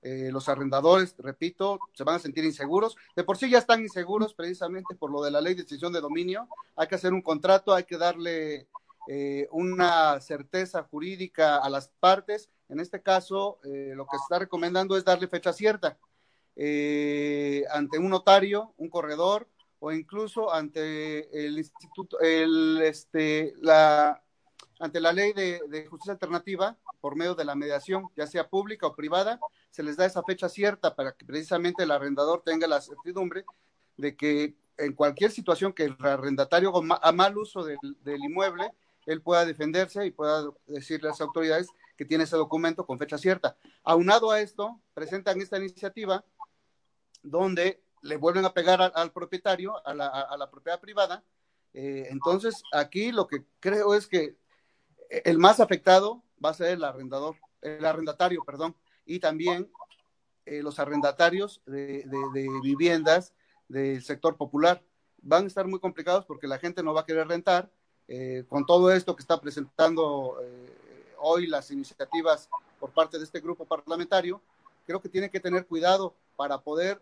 Eh, 0.00 0.30
los 0.30 0.48
arrendadores, 0.48 1.16
repito, 1.18 1.80
se 1.92 2.04
van 2.04 2.14
a 2.14 2.18
sentir 2.20 2.44
inseguros. 2.44 2.94
De 3.16 3.24
por 3.24 3.36
sí 3.36 3.50
ya 3.50 3.58
están 3.58 3.82
inseguros 3.82 4.32
precisamente 4.32 4.94
por 4.94 5.10
lo 5.10 5.24
de 5.24 5.32
la 5.32 5.40
ley 5.40 5.54
de 5.54 5.62
extinción 5.62 5.92
de 5.92 6.00
dominio. 6.00 6.48
Hay 6.76 6.86
que 6.86 6.94
hacer 6.94 7.12
un 7.12 7.20
contrato, 7.20 7.74
hay 7.74 7.82
que 7.82 7.98
darle 7.98 8.68
eh, 9.08 9.48
una 9.50 10.20
certeza 10.20 10.84
jurídica 10.84 11.56
a 11.56 11.68
las 11.68 11.88
partes. 11.88 12.48
En 12.68 12.78
este 12.78 13.02
caso, 13.02 13.58
eh, 13.64 13.92
lo 13.96 14.06
que 14.06 14.16
se 14.16 14.22
está 14.22 14.38
recomendando 14.38 14.96
es 14.96 15.04
darle 15.04 15.26
fecha 15.26 15.52
cierta 15.52 15.98
eh, 16.54 17.64
ante 17.72 17.98
un 17.98 18.08
notario, 18.08 18.72
un 18.76 18.88
corredor 18.88 19.48
o 19.80 19.90
incluso 19.90 20.54
ante 20.54 21.44
el 21.44 21.58
instituto, 21.58 22.20
el, 22.20 22.82
este, 22.82 23.52
la, 23.60 24.23
ante 24.80 25.00
la 25.00 25.12
ley 25.12 25.32
de, 25.32 25.86
justicia 25.88 26.12
alternativa 26.12 26.76
por 27.00 27.16
medio 27.16 27.34
de 27.34 27.44
la 27.44 27.54
mediación, 27.54 28.08
ya 28.16 28.26
sea 28.26 28.48
pública 28.48 28.86
o 28.86 28.94
privada, 28.94 29.38
se 29.70 29.82
les 29.82 29.96
da 29.96 30.06
esa 30.06 30.22
fecha 30.22 30.48
cierta 30.48 30.94
para 30.94 31.12
que 31.12 31.24
precisamente 31.24 31.82
el 31.82 31.90
arrendador 31.90 32.42
tenga 32.44 32.66
la 32.66 32.80
certidumbre 32.80 33.44
de 33.96 34.16
que 34.16 34.54
en 34.76 34.92
cualquier 34.92 35.30
situación 35.30 35.72
que 35.72 35.84
el 35.84 35.96
arrendatario 36.00 36.72
haga 36.76 37.12
mal 37.12 37.38
uso 37.38 37.64
del, 37.64 37.78
del 38.02 38.24
inmueble, 38.24 38.72
él 39.06 39.20
pueda 39.20 39.44
defenderse 39.44 40.04
y 40.06 40.10
pueda 40.10 40.50
decirle 40.66 41.08
a 41.08 41.12
las 41.12 41.20
autoridades 41.20 41.68
que 41.96 42.04
tiene 42.04 42.24
ese 42.24 42.36
documento 42.36 42.86
con 42.86 42.98
fecha 42.98 43.18
cierta. 43.18 43.56
Aunado 43.84 44.30
a 44.30 44.40
esto, 44.40 44.80
presentan 44.94 45.40
esta 45.40 45.58
iniciativa 45.58 46.24
donde 47.22 47.82
le 48.02 48.16
vuelven 48.16 48.44
a 48.44 48.52
pegar 48.52 48.92
al, 48.94 49.12
propietario, 49.12 49.74
a 49.86 49.94
la, 49.94 50.50
propiedad 50.50 50.80
privada. 50.80 51.24
Eh, 51.72 52.08
entonces, 52.10 52.62
aquí 52.72 53.12
lo 53.12 53.26
que 53.26 53.44
creo 53.60 53.94
es 53.94 54.06
que 54.06 54.36
el 55.24 55.38
más 55.38 55.60
afectado 55.60 56.22
va 56.44 56.50
a 56.50 56.54
ser 56.54 56.68
el 56.68 56.84
arrendador, 56.84 57.36
el 57.60 57.84
arrendatario, 57.84 58.42
perdón, 58.44 58.74
y 59.06 59.20
también 59.20 59.70
eh, 60.46 60.62
los 60.62 60.78
arrendatarios 60.78 61.62
de, 61.66 62.04
viviendas 62.62 63.32
del 63.68 64.02
sector 64.02 64.36
popular. 64.36 64.82
Van 65.22 65.44
a 65.44 65.46
estar 65.46 65.66
muy 65.66 65.80
complicados 65.80 66.26
porque 66.26 66.46
la 66.46 66.58
gente 66.58 66.82
no 66.82 66.92
va 66.92 67.02
a 67.02 67.06
querer 67.06 67.28
rentar 67.28 67.70
eh, 68.08 68.44
con 68.48 68.66
todo 68.66 68.92
esto 68.92 69.16
que 69.16 69.22
está 69.22 69.40
presentando 69.40 70.38
eh, 70.42 71.14
hoy 71.18 71.46
las 71.46 71.70
iniciativas 71.70 72.50
por 72.78 72.90
parte 72.90 73.16
de 73.18 73.24
este 73.24 73.40
grupo 73.40 73.64
parlamentario, 73.64 74.42
creo 74.86 75.00
que 75.00 75.08
tienen 75.08 75.30
que 75.30 75.40
tener 75.40 75.66
cuidado 75.66 76.14
para 76.36 76.58
poder, 76.60 77.00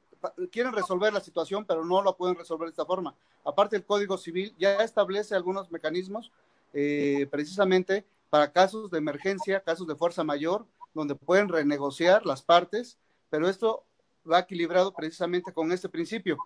quieren 0.52 0.72
resolver 0.72 1.12
la 1.12 1.20
situación, 1.20 1.64
pero 1.64 1.84
no 1.84 2.02
lo 2.02 2.16
pueden 2.16 2.36
resolver 2.36 2.66
de 2.66 2.70
esta 2.70 2.86
forma. 2.86 3.16
Aparte, 3.44 3.74
el 3.74 3.84
Código 3.84 4.16
Civil 4.16 4.54
ya 4.58 4.76
establece 4.76 5.34
algunos 5.34 5.72
mecanismos 5.72 6.30
eh, 6.72 7.26
precisamente 7.30 8.04
para 8.30 8.52
casos 8.52 8.90
de 8.90 8.98
emergencia, 8.98 9.60
casos 9.60 9.86
de 9.86 9.96
fuerza 9.96 10.24
mayor, 10.24 10.66
donde 10.94 11.14
pueden 11.14 11.48
renegociar 11.48 12.24
las 12.26 12.42
partes, 12.42 12.98
pero 13.30 13.48
esto 13.48 13.84
va 14.30 14.40
equilibrado 14.40 14.92
precisamente 14.92 15.52
con 15.52 15.72
este 15.72 15.88
principio 15.88 16.38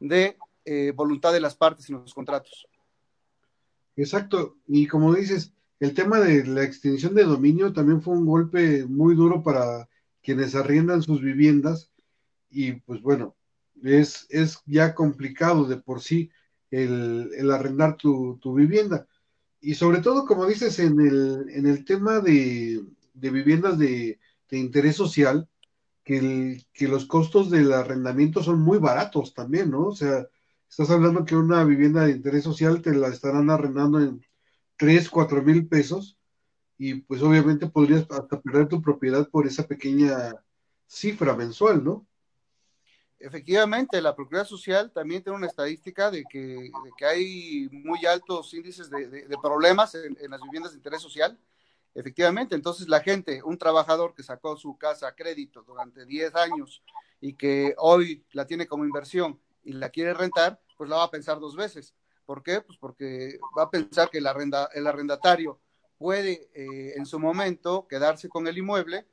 de 0.00 0.36
voluntad 0.94 1.32
de 1.32 1.40
las 1.40 1.56
partes 1.56 1.88
en 1.88 1.96
los 1.96 2.12
contratos. 2.12 2.68
Exacto, 3.96 4.56
y 4.66 4.86
como 4.86 5.14
dices, 5.14 5.52
el 5.80 5.94
tema 5.94 6.18
de 6.20 6.44
la 6.44 6.64
extinción 6.64 7.14
de 7.14 7.24
dominio 7.24 7.72
también 7.72 8.02
fue 8.02 8.14
un 8.14 8.26
golpe 8.26 8.84
muy 8.86 9.14
duro 9.14 9.42
para 9.42 9.88
quienes 10.22 10.54
arriendan 10.54 11.02
sus 11.02 11.22
viviendas 11.22 11.90
y 12.50 12.72
pues 12.72 13.00
bueno, 13.00 13.36
es, 13.82 14.26
es 14.30 14.60
ya 14.66 14.94
complicado 14.94 15.64
de 15.64 15.76
por 15.76 16.00
sí 16.00 16.30
el, 16.70 17.50
arrendar 17.50 17.96
tu, 17.96 18.38
vivienda. 18.54 19.06
Y 19.60 19.74
sobre 19.74 20.00
todo, 20.00 20.24
como 20.24 20.46
dices, 20.46 20.78
en 20.78 21.00
el, 21.00 21.46
en 21.50 21.66
el 21.66 21.84
tema 21.84 22.20
de, 22.20 22.84
de 23.14 23.30
viviendas 23.30 23.78
de, 23.78 24.18
interés 24.50 24.96
social, 24.96 25.48
que, 26.04 26.64
que 26.72 26.88
los 26.88 27.06
costos 27.06 27.50
del 27.50 27.72
arrendamiento 27.72 28.42
son 28.42 28.60
muy 28.60 28.78
baratos 28.78 29.34
también, 29.34 29.70
¿no? 29.70 29.88
O 29.88 29.94
sea, 29.94 30.26
estás 30.68 30.90
hablando 30.90 31.24
que 31.24 31.36
una 31.36 31.64
vivienda 31.64 32.04
de 32.04 32.12
interés 32.12 32.44
social 32.44 32.80
te 32.80 32.94
la 32.94 33.08
estarán 33.08 33.50
arrendando 33.50 34.00
en 34.00 34.24
3, 34.76 35.10
4 35.10 35.42
mil 35.42 35.68
pesos 35.68 36.18
y 36.78 36.94
pues 36.94 37.20
obviamente 37.22 37.68
podrías 37.68 38.06
hasta 38.10 38.40
perder 38.40 38.68
tu 38.68 38.80
propiedad 38.80 39.28
por 39.28 39.46
esa 39.46 39.66
pequeña 39.66 40.34
cifra 40.86 41.36
mensual, 41.36 41.84
¿no? 41.84 42.06
Efectivamente, 43.20 44.00
la 44.00 44.14
Procuraduría 44.14 44.48
Social 44.48 44.92
también 44.92 45.22
tiene 45.22 45.36
una 45.36 45.48
estadística 45.48 46.10
de 46.10 46.24
que, 46.24 46.70
que 46.96 47.04
hay 47.04 47.68
muy 47.72 48.06
altos 48.06 48.54
índices 48.54 48.88
de, 48.90 49.08
de, 49.08 49.36
problemas 49.42 49.94
en, 49.96 50.16
en, 50.20 50.30
las 50.30 50.40
viviendas 50.40 50.72
de 50.72 50.78
interés 50.78 51.02
social. 51.02 51.36
Efectivamente, 51.94 52.54
entonces 52.54 52.88
la 52.88 53.00
gente, 53.00 53.42
un 53.42 53.58
trabajador 53.58 54.14
que 54.14 54.22
sacó 54.22 54.56
su 54.56 54.78
casa 54.78 55.08
a 55.08 55.16
crédito 55.16 55.62
durante 55.62 56.06
10 56.06 56.34
años 56.36 56.82
y 57.20 57.32
que 57.32 57.74
hoy 57.78 58.24
la 58.32 58.46
tiene 58.46 58.68
como 58.68 58.84
inversión 58.84 59.40
y 59.64 59.72
la 59.72 59.88
quiere 59.90 60.14
rentar, 60.14 60.60
pues 60.76 60.88
la 60.88 60.96
va 60.96 61.04
a 61.04 61.10
pensar 61.10 61.40
dos 61.40 61.56
veces. 61.56 61.94
¿Por 62.24 62.42
qué? 62.42 62.60
Pues 62.60 62.78
porque 62.78 63.40
va 63.56 63.64
a 63.64 63.70
pensar 63.70 64.10
que 64.10 64.18
el, 64.18 64.26
arrenda, 64.26 64.68
el 64.74 64.86
arrendatario 64.86 65.58
puede 65.98 66.48
eh, 66.54 66.92
en 66.96 67.04
su 67.04 67.18
momento 67.18 67.86
quedarse 67.88 68.28
con 68.28 68.46
el 68.46 68.56
inmueble 68.56 69.06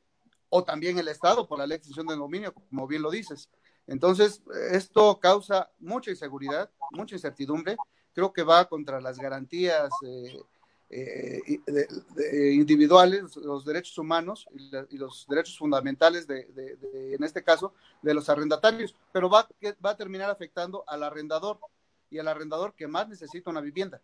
o 0.50 0.64
también 0.64 1.00
el 1.00 1.08
Estado 1.08 1.48
por 1.48 1.58
la 1.58 1.66
ley 1.66 1.72
de 1.72 1.78
extinción 1.78 2.08
de 2.08 2.16
dominio, 2.16 2.54
como 2.54 2.88
bien 2.88 3.02
lo 3.02 3.10
dices. 3.10 3.50
Entonces, 3.88 4.42
esto 4.72 5.20
causa 5.20 5.70
mucha 5.80 6.12
inseguridad, 6.12 6.70
mucha 6.92 7.16
incertidumbre. 7.16 7.78
Creo 8.14 8.34
que 8.34 8.44
va 8.44 8.66
contra 8.66 9.00
las 9.00 9.18
garantías 9.18 9.90
eh, 10.04 10.40
eh, 10.90 12.52
individuales, 12.54 13.36
los 13.38 13.66
derechos 13.66 13.98
humanos 13.98 14.48
y, 14.54 14.70
la, 14.70 14.86
y 14.90 14.98
los 14.98 15.26
derechos 15.28 15.58
fundamentales, 15.58 16.28
de, 16.28 16.46
de, 16.46 17.16
en 17.16 17.24
este 17.24 17.44
caso, 17.44 17.74
de 18.02 18.14
los 18.14 18.30
arrendatarios, 18.30 18.96
pero 19.12 19.30
va, 19.30 19.48
va 19.86 19.90
a 19.92 19.98
terminar 19.98 20.30
afectando 20.30 20.84
al 20.88 21.04
arrendador 21.04 21.60
y 22.10 22.20
al 22.20 22.28
arrendador 22.28 22.74
que 22.76 22.88
más 22.88 23.10
necesita 23.10 23.50
una 23.50 23.62
vivienda. 23.62 24.00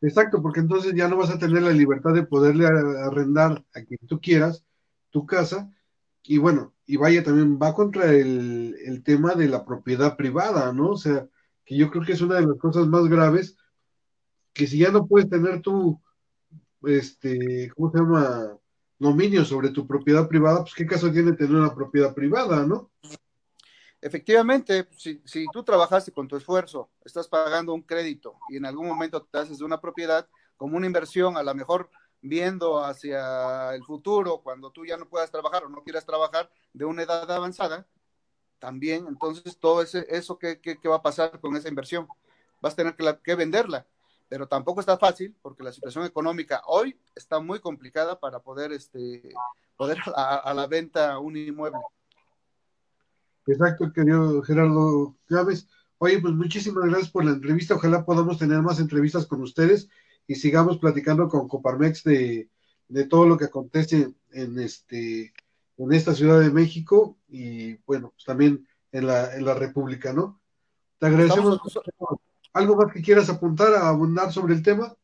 Exacto, 0.00 0.42
porque 0.42 0.60
entonces 0.60 0.94
ya 0.94 1.08
no 1.08 1.16
vas 1.16 1.30
a 1.30 1.38
tener 1.38 1.62
la 1.62 1.70
libertad 1.70 2.12
de 2.12 2.22
poderle 2.22 2.66
arrendar 2.66 3.64
a 3.74 3.82
quien 3.82 4.00
tú 4.06 4.20
quieras 4.20 4.64
tu 5.10 5.26
casa 5.26 5.70
y 6.28 6.38
bueno, 6.38 6.74
y 6.86 6.96
vaya, 6.96 7.22
también 7.22 7.58
va 7.60 7.74
contra 7.74 8.12
el, 8.12 8.76
el, 8.84 9.02
tema 9.02 9.34
de 9.34 9.48
la 9.48 9.64
propiedad 9.64 10.16
privada, 10.16 10.72
¿no? 10.72 10.90
O 10.90 10.96
sea, 10.96 11.26
que 11.64 11.76
yo 11.76 11.90
creo 11.90 12.04
que 12.04 12.12
es 12.12 12.20
una 12.20 12.36
de 12.36 12.46
las 12.46 12.58
cosas 12.58 12.86
más 12.86 13.06
graves, 13.08 13.56
que 14.52 14.66
si 14.66 14.78
ya 14.78 14.90
no 14.90 15.06
puedes 15.06 15.28
tener 15.28 15.60
tu, 15.62 16.00
este, 16.84 17.70
¿cómo 17.74 17.90
se 17.90 17.98
llama? 17.98 18.56
Dominio 18.98 19.44
sobre 19.44 19.70
tu 19.70 19.86
propiedad 19.86 20.26
privada, 20.26 20.62
pues 20.62 20.74
qué 20.74 20.86
caso 20.86 21.12
tiene 21.12 21.32
tener 21.32 21.54
una 21.54 21.74
propiedad 21.74 22.14
privada, 22.14 22.64
¿no? 22.64 22.90
Efectivamente, 24.00 24.88
si, 24.96 25.20
si 25.24 25.44
tú 25.52 25.62
trabajaste 25.62 26.12
con 26.12 26.28
tu 26.28 26.36
esfuerzo, 26.36 26.90
estás 27.04 27.28
pagando 27.28 27.74
un 27.74 27.82
crédito 27.82 28.38
y 28.48 28.56
en 28.56 28.64
algún 28.64 28.86
momento 28.86 29.22
te 29.22 29.38
haces 29.38 29.58
de 29.58 29.64
una 29.64 29.80
propiedad 29.80 30.26
como 30.56 30.76
una 30.76 30.86
inversión, 30.86 31.36
a 31.36 31.42
lo 31.42 31.54
mejor 31.54 31.90
viendo 32.28 32.84
hacia 32.84 33.74
el 33.74 33.84
futuro, 33.84 34.40
cuando 34.42 34.70
tú 34.70 34.84
ya 34.84 34.96
no 34.96 35.08
puedas 35.08 35.30
trabajar 35.30 35.64
o 35.64 35.68
no 35.68 35.82
quieras 35.82 36.04
trabajar 36.04 36.50
de 36.72 36.84
una 36.84 37.02
edad 37.02 37.30
avanzada, 37.30 37.86
también, 38.58 39.06
entonces 39.08 39.58
todo 39.58 39.82
ese, 39.82 40.06
eso 40.08 40.38
que, 40.38 40.60
que, 40.60 40.78
que 40.78 40.88
va 40.88 40.96
a 40.96 41.02
pasar 41.02 41.38
con 41.40 41.56
esa 41.56 41.68
inversión, 41.68 42.06
vas 42.60 42.72
a 42.72 42.76
tener 42.76 42.96
que, 42.96 43.02
la, 43.02 43.18
que, 43.18 43.34
venderla, 43.34 43.86
pero 44.28 44.48
tampoco 44.48 44.80
está 44.80 44.96
fácil 44.98 45.36
porque 45.42 45.62
la 45.62 45.72
situación 45.72 46.04
económica 46.04 46.62
hoy 46.66 46.98
está 47.14 47.38
muy 47.38 47.60
complicada 47.60 48.18
para 48.18 48.40
poder, 48.40 48.72
este, 48.72 49.34
poder 49.76 49.98
a, 50.16 50.36
a 50.36 50.54
la 50.54 50.66
venta 50.66 51.18
un 51.18 51.36
inmueble. 51.36 51.80
Exacto, 53.46 53.92
querido 53.92 54.42
Gerardo 54.42 55.14
Chávez. 55.28 55.68
Oye, 55.98 56.18
pues 56.18 56.34
muchísimas 56.34 56.84
gracias 56.84 57.10
por 57.10 57.24
la 57.24 57.30
entrevista. 57.30 57.74
Ojalá 57.74 58.04
podamos 58.04 58.38
tener 58.38 58.60
más 58.60 58.80
entrevistas 58.80 59.26
con 59.26 59.40
ustedes 59.40 59.88
y 60.26 60.34
sigamos 60.34 60.78
platicando 60.78 61.28
con 61.28 61.48
Coparmex 61.48 62.04
de, 62.04 62.48
de 62.88 63.04
todo 63.06 63.26
lo 63.26 63.36
que 63.36 63.46
acontece 63.46 64.12
en 64.32 64.58
este 64.58 65.32
en 65.78 65.92
esta 65.92 66.14
Ciudad 66.14 66.40
de 66.40 66.50
México 66.50 67.18
y 67.28 67.74
bueno, 67.84 68.10
pues 68.10 68.24
también 68.24 68.66
en 68.92 69.06
la, 69.06 69.34
en 69.34 69.44
la 69.44 69.54
República, 69.54 70.12
¿no? 70.12 70.40
Te 70.98 71.06
agradecemos. 71.06 71.60
¿Algo 72.54 72.76
más 72.76 72.90
que 72.92 73.02
quieras 73.02 73.28
apuntar 73.28 73.74
a 73.74 73.88
abundar 73.88 74.32
sobre 74.32 74.54
el 74.54 74.62
tema? 74.62 74.96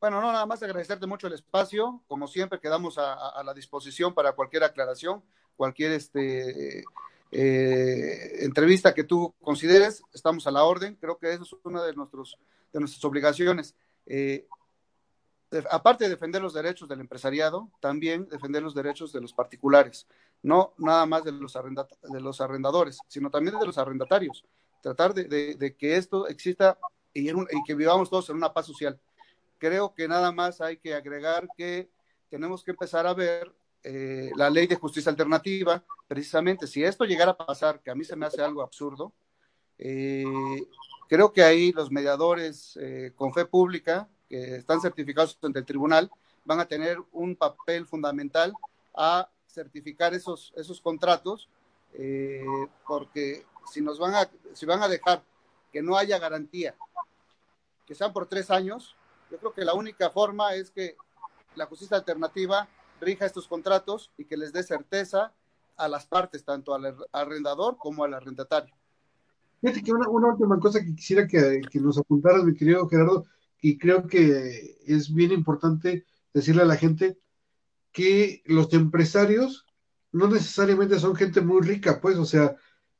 Bueno, 0.00 0.22
no, 0.22 0.32
nada 0.32 0.46
más 0.46 0.62
agradecerte 0.62 1.06
mucho 1.06 1.26
el 1.26 1.34
espacio. 1.34 2.02
Como 2.08 2.26
siempre, 2.26 2.58
quedamos 2.58 2.96
a, 2.96 3.28
a 3.28 3.44
la 3.44 3.52
disposición 3.52 4.14
para 4.14 4.32
cualquier 4.32 4.64
aclaración, 4.64 5.22
cualquier 5.54 5.92
este, 5.92 6.84
eh, 7.30 8.44
entrevista 8.44 8.94
que 8.94 9.04
tú 9.04 9.34
consideres. 9.42 10.02
Estamos 10.14 10.46
a 10.46 10.50
la 10.50 10.64
orden. 10.64 10.96
Creo 10.96 11.18
que 11.18 11.32
eso 11.32 11.42
es 11.42 11.52
una 11.64 11.82
de, 11.82 11.94
nuestros, 11.94 12.38
de 12.72 12.80
nuestras 12.80 13.04
obligaciones 13.04 13.74
eh, 14.06 14.46
aparte 15.70 16.04
de 16.04 16.10
defender 16.10 16.42
los 16.42 16.54
derechos 16.54 16.88
del 16.88 17.00
empresariado, 17.00 17.70
también 17.80 18.28
defender 18.28 18.62
los 18.62 18.74
derechos 18.74 19.12
de 19.12 19.20
los 19.20 19.32
particulares, 19.32 20.06
no 20.42 20.74
nada 20.78 21.06
más 21.06 21.24
de 21.24 21.32
los, 21.32 21.52
de 21.54 22.20
los 22.20 22.40
arrendadores, 22.40 22.98
sino 23.08 23.30
también 23.30 23.58
de 23.58 23.66
los 23.66 23.78
arrendatarios. 23.78 24.44
Tratar 24.80 25.14
de, 25.14 25.76
que 25.78 25.96
esto 25.96 26.26
exista 26.26 26.78
y, 27.12 27.30
que 27.64 27.74
vivamos 27.74 28.10
todos 28.10 28.30
en 28.30 28.36
una 28.36 28.52
paz 28.52 28.66
social. 28.66 28.98
Creo 29.58 29.94
que 29.94 30.08
nada 30.08 30.32
más 30.32 30.60
hay 30.60 30.78
que 30.78 30.94
agregar 30.94 31.48
que 31.56 31.88
tenemos 32.28 32.64
que 32.64 32.72
empezar 32.72 33.06
a 33.06 33.14
ver 33.14 33.52
eh, 33.84 34.30
la 34.36 34.50
ley 34.50 34.66
de 34.66 34.76
justicia 34.76 35.10
alternativa, 35.10 35.84
precisamente 36.08 36.66
si 36.66 36.82
esto 36.82 37.04
llegara 37.04 37.32
a 37.32 37.36
pasar, 37.36 37.80
que 37.80 37.90
a 37.90 37.94
mí 37.94 38.04
se 38.04 38.16
me 38.16 38.26
hace 38.26 38.42
algo 38.42 38.62
absurdo, 38.62 39.12
eh, 39.84 40.24
Creo 41.12 41.30
que 41.30 41.42
ahí 41.42 41.72
los 41.72 41.90
mediadores 41.90 42.74
eh, 42.80 43.12
con 43.14 43.34
fe 43.34 43.44
pública, 43.44 44.08
que 44.30 44.56
están 44.56 44.80
certificados 44.80 45.38
ante 45.42 45.58
el 45.58 45.66
tribunal, 45.66 46.10
van 46.42 46.58
a 46.58 46.64
tener 46.64 46.96
un 47.12 47.36
papel 47.36 47.86
fundamental 47.86 48.54
a 48.94 49.28
certificar 49.46 50.14
esos, 50.14 50.54
esos 50.56 50.80
contratos, 50.80 51.50
eh, 51.92 52.42
porque 52.86 53.44
si 53.70 53.82
nos 53.82 53.98
van 53.98 54.14
a, 54.14 54.30
si 54.54 54.64
van 54.64 54.82
a 54.82 54.88
dejar 54.88 55.22
que 55.70 55.82
no 55.82 55.98
haya 55.98 56.18
garantía, 56.18 56.74
que 57.84 57.94
sean 57.94 58.14
por 58.14 58.26
tres 58.26 58.50
años, 58.50 58.96
yo 59.30 59.36
creo 59.36 59.52
que 59.52 59.66
la 59.66 59.74
única 59.74 60.08
forma 60.08 60.54
es 60.54 60.70
que 60.70 60.96
la 61.56 61.66
justicia 61.66 61.98
alternativa 61.98 62.68
rija 63.02 63.26
estos 63.26 63.46
contratos 63.46 64.10
y 64.16 64.24
que 64.24 64.38
les 64.38 64.54
dé 64.54 64.62
certeza 64.62 65.34
a 65.76 65.88
las 65.88 66.06
partes, 66.06 66.42
tanto 66.42 66.74
al 66.74 66.96
arrendador 67.12 67.76
como 67.76 68.02
al 68.02 68.14
arrendatario. 68.14 68.74
Fíjate 69.62 69.82
que 69.82 69.92
una, 69.92 70.08
última 70.08 70.58
cosa 70.58 70.84
que 70.84 70.92
quisiera 70.94 71.26
que, 71.26 71.60
que, 71.70 71.80
nos 71.80 71.96
apuntaras, 71.96 72.44
mi 72.44 72.52
querido 72.54 72.88
Gerardo, 72.88 73.26
y 73.60 73.78
creo 73.78 74.08
que 74.08 74.76
es 74.84 75.14
bien 75.14 75.30
importante 75.30 76.04
decirle 76.34 76.62
a 76.62 76.66
la 76.66 76.76
gente 76.76 77.16
que 77.92 78.42
los 78.46 78.72
empresarios 78.72 79.64
no 80.10 80.26
necesariamente 80.26 80.98
son 80.98 81.14
gente 81.14 81.40
muy 81.42 81.62
rica, 81.62 82.00
pues, 82.00 82.18
o 82.18 82.24
sea, 82.24 82.56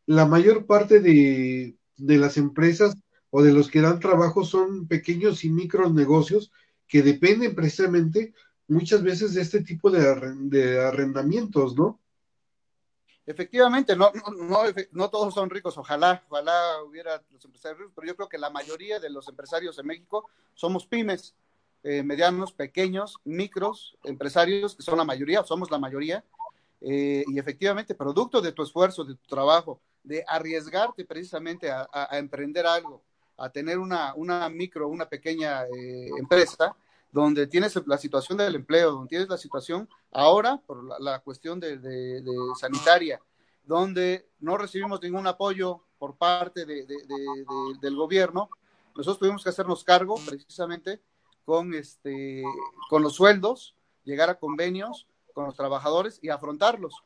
la 0.07 0.25
mayor 0.25 0.67
parte 0.67 1.01
de, 1.01 1.77
de 1.97 2.19
las 2.19 2.37
empresas 2.37 2.97
o 3.31 3.43
de 3.43 3.53
los 3.53 3.69
que 3.69 3.81
dan 3.81 3.99
trabajo 3.99 4.45
son 4.45 4.87
pequeños 4.87 5.45
y 5.45 5.51
micros 5.51 5.93
negocios 5.93 6.53
que 6.87 7.03
dependen 7.03 7.57
precisamente 7.57 8.35
muchas 8.69 9.03
veces 9.03 9.35
de 9.35 9.43
este 9.43 9.63
tipo 9.65 9.91
de, 9.91 10.01
de 10.43 10.81
arrendamientos, 10.81 11.75
¿no? 11.77 12.02
Efectivamente, 13.25 13.95
no, 13.95 14.11
no, 14.37 14.63
no, 14.91 15.11
todos 15.11 15.35
son 15.35 15.49
ricos, 15.49 15.79
ojalá, 15.79 16.25
ojalá 16.29 16.83
hubiera 16.83 17.23
los 17.31 17.45
empresarios, 17.45 17.91
pero 17.95 18.07
yo 18.07 18.17
creo 18.17 18.29
que 18.29 18.39
la 18.39 18.51
mayoría 18.51 18.99
de 18.99 19.11
los 19.11 19.29
empresarios 19.29 19.79
en 19.79 19.87
México 19.87 20.29
somos 20.55 20.87
pymes, 20.87 21.35
eh, 21.85 22.03
medianos, 22.03 22.53
pequeños, 22.53 23.19
micros, 23.25 23.97
empresarios, 24.03 24.75
que 24.75 24.83
son 24.83 24.99
la 24.99 25.05
mayoría, 25.05 25.45
somos 25.45 25.71
la 25.71 25.79
mayoría, 25.79 26.25
eh, 26.81 27.25
y 27.29 27.39
efectivamente, 27.39 27.95
producto 27.95 28.41
de 28.41 28.51
tu 28.51 28.65
esfuerzo, 28.65 29.05
de 29.05 29.15
tu 29.15 29.29
trabajo, 29.29 29.81
de 30.03 30.25
arriesgarte 30.27 31.05
precisamente 31.05 31.71
a 31.71 32.09
emprender 32.19 32.67
algo, 32.67 33.03
a 33.37 33.51
tener 33.51 33.79
una, 33.79 34.15
una 34.15 34.49
micro, 34.49 34.89
una 34.89 35.09
pequeña 35.09 35.65
eh, 35.65 36.11
empresa, 36.19 36.77
donde 37.13 37.47
tienes 37.47 37.79
la 37.87 37.99
situación 37.99 38.39
del 38.39 38.55
empleo, 38.55 38.91
donde 38.91 39.11
tienes 39.11 39.29
la 39.29 39.37
situación 39.37 39.89
ahora 40.11 40.61
por 40.67 40.99
la, 41.01 41.21
cuestión 41.21 41.61
de, 41.61 42.25
sanitaria, 42.59 43.21
donde 43.65 44.27
no 44.41 44.57
recibimos 44.57 45.01
ningún 45.03 45.27
apoyo 45.27 45.85
por 45.99 46.17
parte 46.17 46.65
de, 46.65 46.87
del 47.81 47.97
gobierno, 47.97 48.49
nosotros 48.97 49.19
tuvimos 49.19 49.45
que 49.45 49.51
hacernos 49.51 49.85
cargo 49.85 50.17
precisamente 50.27 51.01
con, 51.45 51.75
este, 51.75 52.43
con 52.89 53.03
los 53.03 53.15
sueldos, 53.15 53.77
llegar 54.05 54.31
a 54.31 54.39
convenios 54.39 55.07
con 55.35 55.45
los 55.45 55.55
trabajadores 55.55 56.19
y 56.23 56.31
afrontarlos. 56.31 57.05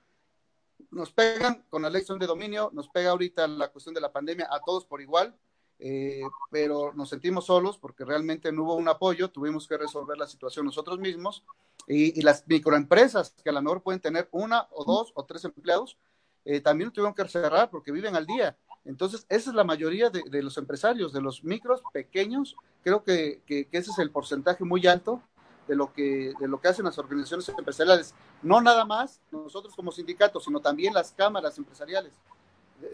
Nos 0.91 1.13
pegan 1.13 1.65
con 1.69 1.83
la 1.83 1.89
elección 1.89 2.19
de 2.19 2.27
dominio, 2.27 2.71
nos 2.73 2.89
pega 2.89 3.11
ahorita 3.11 3.47
la 3.49 3.69
cuestión 3.69 3.95
de 3.95 4.01
la 4.01 4.13
pandemia 4.13 4.49
a 4.51 4.61
todos 4.61 4.85
por 4.85 5.01
igual 5.01 5.37
eh, 5.79 6.23
pero 6.51 6.93
nos 6.95 7.11
sentimos 7.11 7.47
solos 7.47 7.77
porque 7.79 8.05
realmente 8.05 8.51
no 8.51 8.65
hubo 8.65 8.77
un 8.77 8.89
apoyo, 8.89 9.31
tuvimos 9.31 9.69
que 9.69 9.77
resolver 9.77 10.17
la 10.17 10.27
situación 10.27 10.65
nosotros 10.65 10.99
mismos 10.99 11.45
y, 11.87 12.21
las 12.23 12.45
microempresas 12.47 13.35
que 13.45 13.51
a 13.51 13.53
lo 13.53 13.63
mejor 13.63 13.83
pueden 13.83 14.01
tener 14.01 14.29
una 14.33 14.67
o 14.71 14.85
dos 14.85 15.13
o 15.15 15.25
tres 15.25 15.45
empleados, 15.45 15.99
eh, 16.45 16.61
también 16.61 16.91
tuvieron 16.91 17.15
que 17.15 17.29
cerrar 17.29 17.71
porque 17.71 17.93
viven 17.93 18.17
al 18.17 18.27
día. 18.27 18.57
Entonces, 18.85 19.27
esa 19.29 19.51
es 19.51 19.57
la 19.57 19.65
mayoría 19.65 20.11
de, 20.11 20.43
los 20.43 20.57
empresarios, 20.59 21.13
de 21.13 21.21
los 21.21 21.43
micros, 21.43 21.83
pequeños, 21.93 22.57
creo 22.83 23.03
que, 23.03 23.43
que, 23.45 23.69
ese 23.73 23.91
es 23.91 23.99
el 23.99 24.13
porcentaje 24.13 24.65
muy 24.65 24.87
alto 24.87 25.21
de 25.67 25.75
lo, 25.75 25.93
que, 25.93 26.33
de 26.39 26.49
lo 26.49 26.61
que 26.61 26.69
hacen 26.69 26.85
las 26.85 26.97
organizaciones 26.99 27.49
empresariales. 27.49 28.15
No 28.43 28.61
nada 28.61 28.85
más 28.85 29.21
nosotros 29.33 29.75
como 29.75 29.91
sindicatos, 29.91 30.45
sino 30.45 30.61
también 30.61 30.95
las 30.95 31.13
cámaras 31.13 31.59
empresariales. 31.59 32.13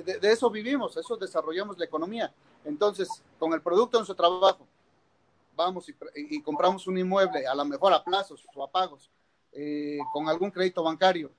De, 0.05 0.18
eso 0.30 0.51
vivimos, 0.51 0.97
eso 0.97 1.16
desarrollamos 1.16 1.78
la 1.78 1.85
economía. 1.85 2.33
Entonces, 2.64 3.09
con 3.39 3.53
el 3.53 3.61
producto 3.61 3.97
de 3.97 4.01
nuestro 4.01 4.16
trabajo, 4.16 4.66
vamos 5.57 5.87
y, 6.14 6.43
compramos 6.43 6.87
un 6.87 6.99
inmueble, 6.99 7.47
a 7.47 7.55
lo 7.55 7.64
mejor 7.64 7.93
a 7.93 8.03
plazos 8.03 8.45
o 8.55 8.64
a 8.64 8.70
pagos, 8.70 9.11
eh, 9.53 9.99
con 10.12 10.28
algún 10.28 10.51
crédito 10.51 10.83
bancario 10.83 11.30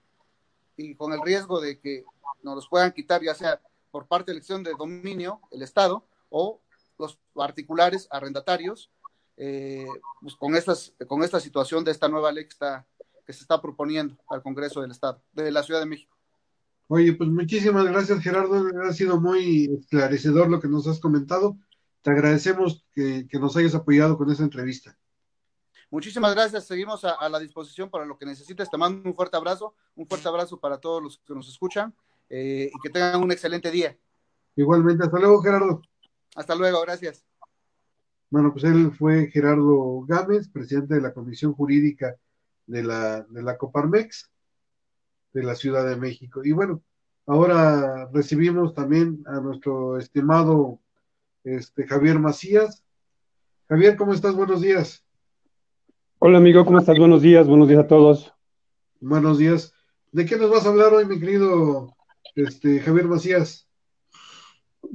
y 0.78 0.96
con 0.96 1.14
el 1.14 1.22
riesgo 1.22 1.60
de 1.60 1.80
que 1.80 2.06
nos 2.42 2.56
los 2.56 2.68
puedan 2.68 2.92
quitar, 2.92 3.22
ya 3.22 3.34
sea 3.34 3.60
por 3.92 4.08
parte 4.08 4.32
de 4.32 4.38
elección 4.38 4.64
de 4.64 4.74
dominio, 4.78 5.40
el 5.52 5.62
Estado, 5.62 6.04
o 6.30 6.60
los 6.98 7.18
particulares 7.34 8.08
arrendatarios, 8.10 8.90
eh, 9.38 9.86
pues 10.22 10.36
con, 10.36 10.56
estas, 10.56 10.94
con 11.08 11.24
esta 11.24 11.40
situación 11.40 11.84
de 11.84 11.92
esta 11.92 12.08
nueva 12.08 12.32
ley 12.32 12.46
que, 12.46 12.52
está, 12.52 12.86
que 13.26 13.34
se 13.34 13.42
está 13.42 13.62
proponiendo 13.62 14.16
al 14.30 14.42
Congreso 14.42 14.82
del 14.82 14.92
Estado, 14.92 15.22
de 15.32 15.52
la 15.52 15.64
Ciudad 15.64 15.80
de 15.80 15.86
México. 15.86 16.16
Oye, 16.96 17.14
pues 17.14 17.28
muchísimas 17.28 17.86
gracias 17.86 18.22
Gerardo, 18.22 18.68
ha 18.88 18.94
sido 18.94 19.20
muy 19.20 19.66
esclarecedor 19.80 20.48
lo 20.48 20.60
que 20.60 20.68
nos 20.68 20.86
has 20.86 21.00
comentado. 21.00 21.58
Te 22.04 22.12
agradecemos 22.12 22.86
que, 22.94 23.26
nos 23.40 23.58
hayas 23.58 23.74
apoyado 23.74 24.16
con 24.16 24.30
esta 24.30 24.44
entrevista. 24.44 24.96
Muchísimas 25.90 26.36
gracias, 26.36 26.68
seguimos 26.68 27.04
a, 27.04 27.28
la 27.30 27.40
disposición 27.40 27.90
para 27.90 28.06
lo 28.06 28.16
que 28.16 28.28
necesites. 28.28 28.70
Te 28.70 28.78
mando 28.78 29.10
un 29.10 29.16
fuerte 29.16 29.36
abrazo, 29.36 29.74
un 29.96 30.06
fuerte 30.06 30.28
abrazo 30.28 30.60
para 30.60 30.78
todos 30.78 31.02
los 31.02 31.18
que 31.18 31.34
nos 31.34 31.50
escuchan 31.50 31.96
eh, 32.30 32.70
y 32.72 32.80
que 32.84 32.92
tengan 32.92 33.24
un 33.24 33.32
excelente 33.32 33.72
día. 33.72 33.98
Igualmente, 34.56 35.04
hasta 35.04 35.18
luego 35.18 35.42
Gerardo. 35.42 35.82
Hasta 36.36 36.54
luego, 36.54 36.80
gracias. 36.82 37.26
Bueno, 38.30 38.54
pues 38.54 38.66
él 38.66 38.92
fue 38.92 39.32
Gerardo 39.32 40.06
Gámez, 40.08 40.48
presidente 40.48 40.94
de 40.94 41.02
la 41.02 41.12
Comisión 41.12 41.54
Jurídica 41.54 42.16
de 42.68 42.84
la, 42.84 43.24
de 43.24 43.42
la 43.42 43.58
Coparmex 43.58 44.30
de 45.34 45.44
la 45.44 45.56
Ciudad 45.56 45.88
de 45.88 45.96
México. 45.96 46.42
Y 46.44 46.52
bueno, 46.52 46.82
ahora 47.26 48.10
recibimos 48.14 48.74
también 48.74 49.24
a 49.26 49.40
nuestro 49.40 49.98
estimado 49.98 50.80
este, 51.44 51.88
Javier 51.88 52.20
Macías. 52.20 52.84
Javier, 53.68 53.98
¿cómo 53.98 54.14
estás? 54.14 54.36
Buenos 54.36 54.62
días. 54.62 55.04
Hola 56.20 56.38
amigo, 56.38 56.64
¿cómo 56.64 56.80
estás? 56.80 56.98
Buenos 56.98 57.22
días, 57.22 57.48
buenos 57.48 57.68
días 57.68 57.84
a 57.84 57.88
todos. 57.88 58.34
Buenos 59.02 59.38
días. 59.38 59.74
¿De 60.12 60.26
qué 60.26 60.38
nos 60.38 60.50
vas 60.50 60.66
a 60.66 60.70
hablar 60.70 60.94
hoy, 60.94 61.06
mi 61.06 61.20
querido 61.20 61.94
este, 62.36 62.80
Javier 62.80 63.08
Macías? 63.08 63.68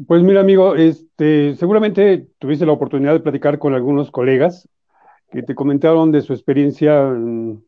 Pues 0.06 0.22
mira, 0.22 0.40
amigo, 0.40 0.76
este, 0.76 1.56
seguramente 1.56 2.28
tuviste 2.38 2.64
la 2.64 2.72
oportunidad 2.72 3.12
de 3.12 3.20
platicar 3.20 3.58
con 3.58 3.74
algunos 3.74 4.10
colegas 4.10 4.68
que 5.30 5.42
te 5.42 5.54
comentaron 5.54 6.12
de 6.12 6.22
su 6.22 6.32
experiencia 6.32 7.08
en, 7.08 7.62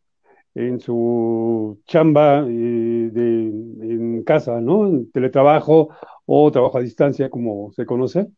en 0.55 0.81
su 0.81 1.81
chamba 1.87 2.45
eh, 2.47 3.11
de, 3.13 3.47
en 3.83 4.23
casa, 4.25 4.61
¿no? 4.61 4.87
En 4.87 5.11
teletrabajo 5.11 5.91
o 6.27 6.51
trabajo 6.51 6.79
a 6.79 6.83
distancia, 6.83 7.31
como 7.31 7.73
se 7.73 7.87
conoce. 7.87 8.29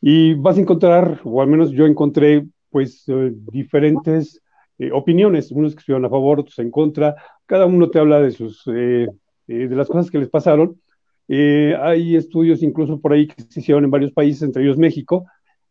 Y 0.00 0.34
vas 0.34 0.58
a 0.58 0.60
encontrar, 0.60 1.20
o 1.24 1.40
al 1.42 1.48
menos 1.48 1.70
yo 1.70 1.86
encontré, 1.86 2.46
pues, 2.70 3.04
eh, 3.08 3.32
diferentes 3.52 4.42
eh, 4.78 4.90
opiniones, 4.92 5.50
unos 5.52 5.74
que 5.74 5.80
estuvieron 5.80 6.04
a 6.04 6.10
favor, 6.10 6.40
otros 6.40 6.58
en 6.58 6.70
contra. 6.70 7.14
Cada 7.46 7.66
uno 7.66 7.90
te 7.90 7.98
habla 7.98 8.20
de 8.20 8.30
sus, 8.32 8.64
de 8.64 9.08
las 9.46 9.88
cosas 9.88 10.10
que 10.10 10.18
les 10.18 10.28
pasaron. 10.28 10.80
hay 11.28 12.16
estudios 12.16 12.62
incluso 12.62 13.00
por 13.00 13.12
ahí 13.12 13.26
que 13.28 13.42
se 13.42 13.60
hicieron 13.60 13.84
en 13.84 13.90
varios 13.90 14.12
países, 14.12 14.42
entre 14.42 14.62
ellos 14.62 14.78
México, 14.78 15.26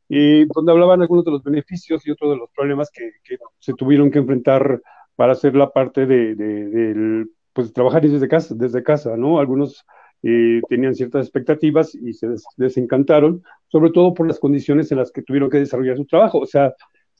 donde 0.09 0.71
hablaban 0.71 1.01
algunos 1.01 1.25
de 1.25 1.31
los 1.31 1.43
beneficios 1.43 2.05
y 2.07 2.11
otros 2.11 2.31
de 2.31 2.37
los 2.37 2.49
problemas 2.51 2.89
que, 2.91 3.11
que 3.23 3.37
se 3.59 3.73
tuvieron 3.73 4.11
que 4.11 4.19
enfrentar 4.19 4.81
para 5.15 5.33
hacer 5.33 5.55
la 5.55 5.71
parte 5.71 6.05
de, 6.05 7.25
pues, 7.53 7.73
trabajar 7.73 8.01
desde 8.01 8.27
casa, 8.27 8.55
desde 8.55 8.83
casa, 8.83 9.15
¿no? 9.17 9.39
Algunos 9.39 9.85
eh, 10.23 10.61
tenían 10.69 10.95
ciertas 10.95 11.25
expectativas 11.25 11.93
y 11.95 12.13
se 12.13 12.27
desencantaron, 12.57 13.43
sobre 13.67 13.91
todo 13.91 14.13
por 14.13 14.27
las 14.27 14.39
condiciones 14.39 14.91
en 14.91 14.99
las 14.99 15.11
que 15.11 15.21
tuvieron 15.21 15.49
que 15.49 15.59
desarrollar 15.59 15.97
su 15.97 16.05
trabajo. 16.05 16.39
O 16.39 16.45
sea, 16.45 16.73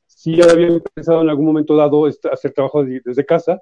sí 0.07 0.41
habían 0.41 0.81
pensado 0.93 1.21
en 1.21 1.29
algún 1.29 1.45
momento 1.45 1.75
dado 1.75 2.05
hacer 2.05 2.51
trabajo 2.53 2.83
desde 2.83 3.25
casa, 3.25 3.59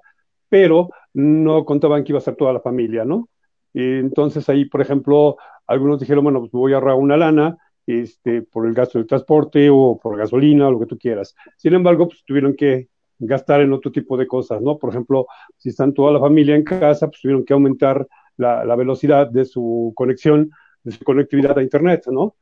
pero 0.48 0.90
no 1.14 1.64
contaban 1.64 2.04
que 2.04 2.12
iba 2.12 2.18
a 2.18 2.22
ser 2.22 2.36
toda 2.36 2.52
la 2.52 2.60
familia, 2.60 3.04
¿no? 3.04 3.28
entonces 3.74 4.46
ahí, 4.50 4.66
por 4.66 4.82
ejemplo, 4.82 5.38
algunos 5.66 5.98
dijeron, 5.98 6.24
bueno, 6.24 6.40
pues 6.40 6.52
voy 6.52 6.72
a 6.72 6.76
ahorrar 6.76 6.96
una 6.96 7.16
lana, 7.16 7.56
este, 7.86 8.42
por 8.42 8.66
el 8.66 8.74
gasto 8.74 8.98
del 8.98 9.06
transporte 9.06 9.68
o 9.70 9.98
por 10.00 10.16
gasolina 10.16 10.68
o 10.68 10.72
lo 10.72 10.80
que 10.80 10.86
tú 10.86 10.98
quieras. 10.98 11.34
Sin 11.56 11.74
embargo, 11.74 12.08
pues 12.08 12.22
tuvieron 12.24 12.54
que 12.54 12.88
gastar 13.26 13.60
en 13.60 13.72
otro 13.72 13.92
tipo 13.92 14.16
de 14.16 14.26
cosas, 14.26 14.60
¿no? 14.60 14.78
Por 14.78 14.90
ejemplo, 14.90 15.26
si 15.56 15.68
están 15.68 15.94
toda 15.94 16.12
la 16.12 16.20
familia 16.20 16.56
en 16.56 16.64
casa, 16.64 17.06
pues 17.08 17.20
tuvieron 17.20 17.44
que 17.44 17.52
aumentar 17.52 18.06
la, 18.36 18.76
velocidad 18.76 19.28
de 19.30 19.44
su 19.44 19.92
conexión, 19.94 20.50
de 20.82 20.92
su 20.92 21.04
conectividad 21.04 21.56
a 21.58 21.62
Internet, 21.62 22.04
¿no? 22.10 22.34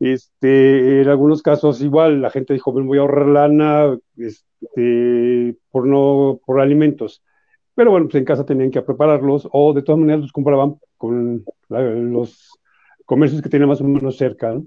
Este, 0.00 1.02
en 1.02 1.08
algunos 1.08 1.40
casos 1.40 1.80
igual 1.80 2.20
la 2.20 2.30
gente 2.30 2.52
dijo, 2.52 2.72
voy 2.72 2.98
a 2.98 3.02
ahorrar 3.02 3.28
lana 3.28 3.96
este, 4.16 5.56
por 5.70 5.86
no, 5.86 6.40
por 6.44 6.60
alimentos. 6.60 7.22
Pero 7.74 7.92
bueno, 7.92 8.06
pues 8.06 8.16
en 8.16 8.24
casa 8.24 8.44
tenían 8.44 8.70
que 8.70 8.82
prepararlos 8.82 9.48
o 9.52 9.72
de 9.72 9.82
todas 9.82 10.00
maneras 10.00 10.22
los 10.22 10.32
compraban 10.32 10.76
con 10.96 11.44
los 11.68 12.58
comercios 13.04 13.42
que 13.42 13.48
tenían 13.48 13.68
más 13.68 13.80
o 13.80 13.84
menos 13.84 14.16
cerca, 14.16 14.52
¿no? 14.52 14.66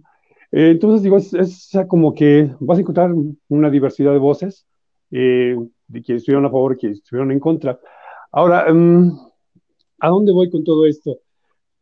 entonces 0.51 1.03
digo, 1.03 1.17
es, 1.17 1.33
es, 1.33 1.71
como 1.89 2.13
que 2.13 2.49
vas 2.59 2.77
a 2.77 2.81
encontrar 2.81 3.11
una 3.49 3.69
diversidad 3.69 4.13
de 4.13 4.19
voces 4.19 4.66
eh, 5.11 5.55
de 5.87 6.01
quienes 6.01 6.21
estuvieron 6.21 6.45
a 6.45 6.49
favor 6.49 6.73
y 6.73 6.77
quienes 6.77 6.99
estuvieron 6.99 7.31
en 7.31 7.39
contra. 7.39 7.79
Ahora, 8.31 8.71
mm, 8.71 9.17
¿a 9.99 10.09
dónde 10.09 10.31
voy 10.31 10.49
con 10.49 10.63
todo 10.63 10.85
esto? 10.85 11.17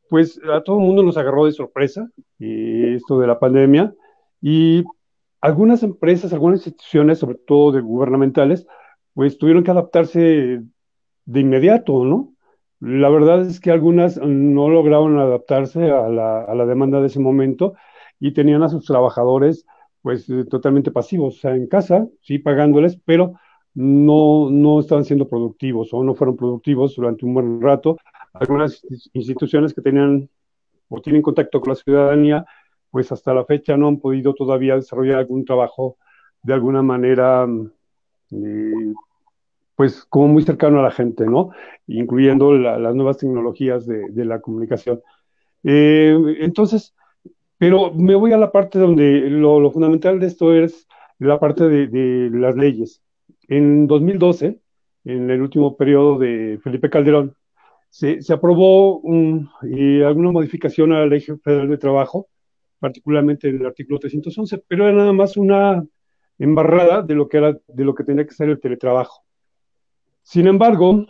Pues 0.10 0.40
a 0.52 0.62
todo 0.62 0.78
el 0.78 0.86
mundo 0.86 1.04
nos 1.04 1.18
agarró 1.18 1.46
de 1.46 1.52
sorpresa 1.52 2.10
eh, 2.40 2.94
esto 2.96 3.20
de 3.20 3.28
la 3.28 3.40
pandemia 3.40 3.94
y 4.42 4.84
algunas 5.42 5.84
empresas, 5.84 6.34
algunas 6.34 6.66
instituciones, 6.66 7.20
sobre 7.20 7.38
todo 7.38 7.72
de 7.72 7.82
gubernamentales, 7.82 8.68
pues 9.14 9.38
tuvieron 9.38 9.64
que 9.64 9.72
adaptarse 9.72 10.62
de 11.26 11.40
inmediato, 11.40 12.06
¿no? 12.06 12.34
La 12.80 13.10
verdad 13.10 13.42
es 13.42 13.60
que 13.60 13.72
algunas 13.72 14.18
no 14.18 14.70
lograron 14.70 15.18
adaptarse 15.18 15.90
a 15.90 16.10
la, 16.10 16.44
a 16.44 16.54
la 16.54 16.66
demanda 16.66 17.00
de 17.00 17.08
ese 17.08 17.20
momento 17.20 17.74
y 18.20 18.34
tenían 18.34 18.64
a 18.64 18.70
sus 18.70 18.86
trabajadores 18.86 19.66
pues 20.06 20.30
eh, 20.30 20.45
totalmente 20.45 20.91
pasivos, 20.91 21.38
o 21.38 21.39
sea, 21.39 21.56
en 21.56 21.66
casa, 21.66 22.08
sí 22.22 22.38
pagándoles, 22.38 22.95
pero 23.06 23.39
no, 23.74 24.51
no 24.51 24.80
estaban 24.80 25.03
siendo 25.03 25.28
productivos 25.28 25.91
o 25.95 26.03
no 26.03 26.14
fueron 26.14 26.38
productivos 26.38 26.95
durante 26.95 27.26
un 27.26 27.34
buen 27.34 27.60
rato. 27.60 27.97
Algunas 28.34 28.86
instituciones 29.14 29.74
que 29.74 29.82
tenían 29.82 30.30
o 30.89 31.01
tienen 31.01 31.24
contacto 31.24 31.60
con 31.60 31.70
la 31.72 31.76
ciudadanía, 31.76 32.45
pues 32.91 33.12
hasta 33.12 33.34
la 33.34 33.45
fecha 33.45 33.78
no 33.78 33.88
han 33.88 33.97
podido 33.97 34.36
todavía 34.36 34.76
desarrollar 34.76 35.18
algún 35.18 35.43
trabajo 35.43 35.97
de 36.43 36.53
alguna 36.53 36.84
manera, 36.84 37.47
eh, 38.30 38.93
pues 39.76 40.06
como 40.06 40.28
muy 40.28 40.43
cercano 40.43 40.82
a 40.82 40.84
la 40.84 40.91
gente, 40.91 41.26
¿no? 41.26 41.49
Incluyendo 41.88 42.53
las 42.53 42.93
nuevas 42.93 43.18
tecnologías 43.18 43.88
de, 43.88 44.24
la 44.24 44.39
comunicación. 44.39 45.01
Eh, 45.64 46.16
entonces, 46.41 46.93
pero 47.58 47.93
me 47.93 48.16
voy 48.16 48.34
a 48.34 48.38
la 48.38 48.51
parte 48.51 48.80
donde 48.80 49.22
lo, 49.30 49.72
fundamental 49.72 50.20
de 50.20 50.28
esto 50.28 50.53
es 50.53 50.88
la 51.20 51.39
parte 51.39 51.68
de, 51.68 52.30
las 52.32 52.56
leyes. 52.56 53.01
En 53.47 53.88
2012, 53.88 54.60
en 55.06 55.30
el 55.30 55.41
último 55.41 55.78
periodo 55.78 56.18
de 56.20 56.60
Felipe 56.64 56.89
Calderón, 56.89 57.36
se, 57.89 58.20
aprobó 58.34 59.01
alguna 59.03 60.32
modificación 60.32 60.91
a 60.91 60.99
la 60.99 61.06
Ley 61.06 61.22
Federal 61.22 61.70
de 61.70 61.78
Trabajo, 61.78 62.28
particularmente 62.80 63.47
en 63.47 63.58
el 63.58 63.66
artículo 63.66 63.99
311, 63.99 64.64
pero 64.68 64.88
era 64.88 64.97
nada 64.97 65.14
más 65.14 65.38
una 65.38 65.86
embarrada 66.38 67.01
de 67.01 67.16
lo 67.16 67.30
que 67.30 67.38
era 67.38 67.53
de 67.68 67.86
lo 67.86 67.95
que 67.95 68.03
tenía 68.03 68.26
que 68.26 68.34
ser 68.34 68.49
el 68.49 68.60
teletrabajo. 68.60 69.24
Sin 70.24 70.47
embargo, 70.47 71.06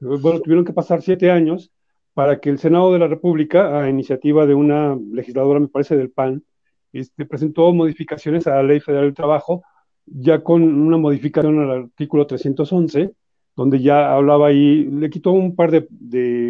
bueno, 0.00 0.40
tuvieron 0.40 0.64
que 0.64 0.72
pasar 0.72 1.02
siete 1.02 1.30
años 1.30 1.70
para 2.14 2.40
que 2.40 2.48
el 2.48 2.58
Senado 2.58 2.92
de 2.92 3.00
la 3.00 3.08
República, 3.08 3.80
a 3.80 3.90
iniciativa 3.90 4.46
de 4.46 4.54
una 4.54 4.96
legisladora, 5.12 5.60
me 5.60 5.68
parece, 5.68 5.96
del 5.96 6.10
PAN, 6.10 6.44
este, 6.92 7.26
presentó 7.26 7.72
modificaciones 7.74 8.46
a 8.46 8.56
la 8.56 8.62
Ley 8.62 8.80
Federal 8.80 9.06
del 9.06 9.14
Trabajo, 9.14 9.64
ya 10.06 10.42
con 10.42 10.62
una 10.62 10.96
modificación 10.96 11.58
al 11.58 11.70
artículo 11.70 12.26
311, 12.26 13.10
donde 13.56 13.80
ya 13.80 14.14
hablaba 14.14 14.48
ahí, 14.48 14.84
le 14.84 15.10
quitó 15.10 15.32
un 15.32 15.56
par 15.56 15.70
de, 15.70 15.88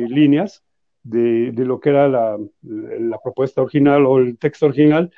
líneas 0.08 0.62
de, 1.02 1.52
lo 1.56 1.80
que 1.80 1.90
era 1.90 2.08
la, 2.08 2.38
propuesta 3.22 3.62
original 3.62 4.04
o 4.04 4.18
el 4.18 4.36
texto 4.36 4.66
original, 4.66 5.10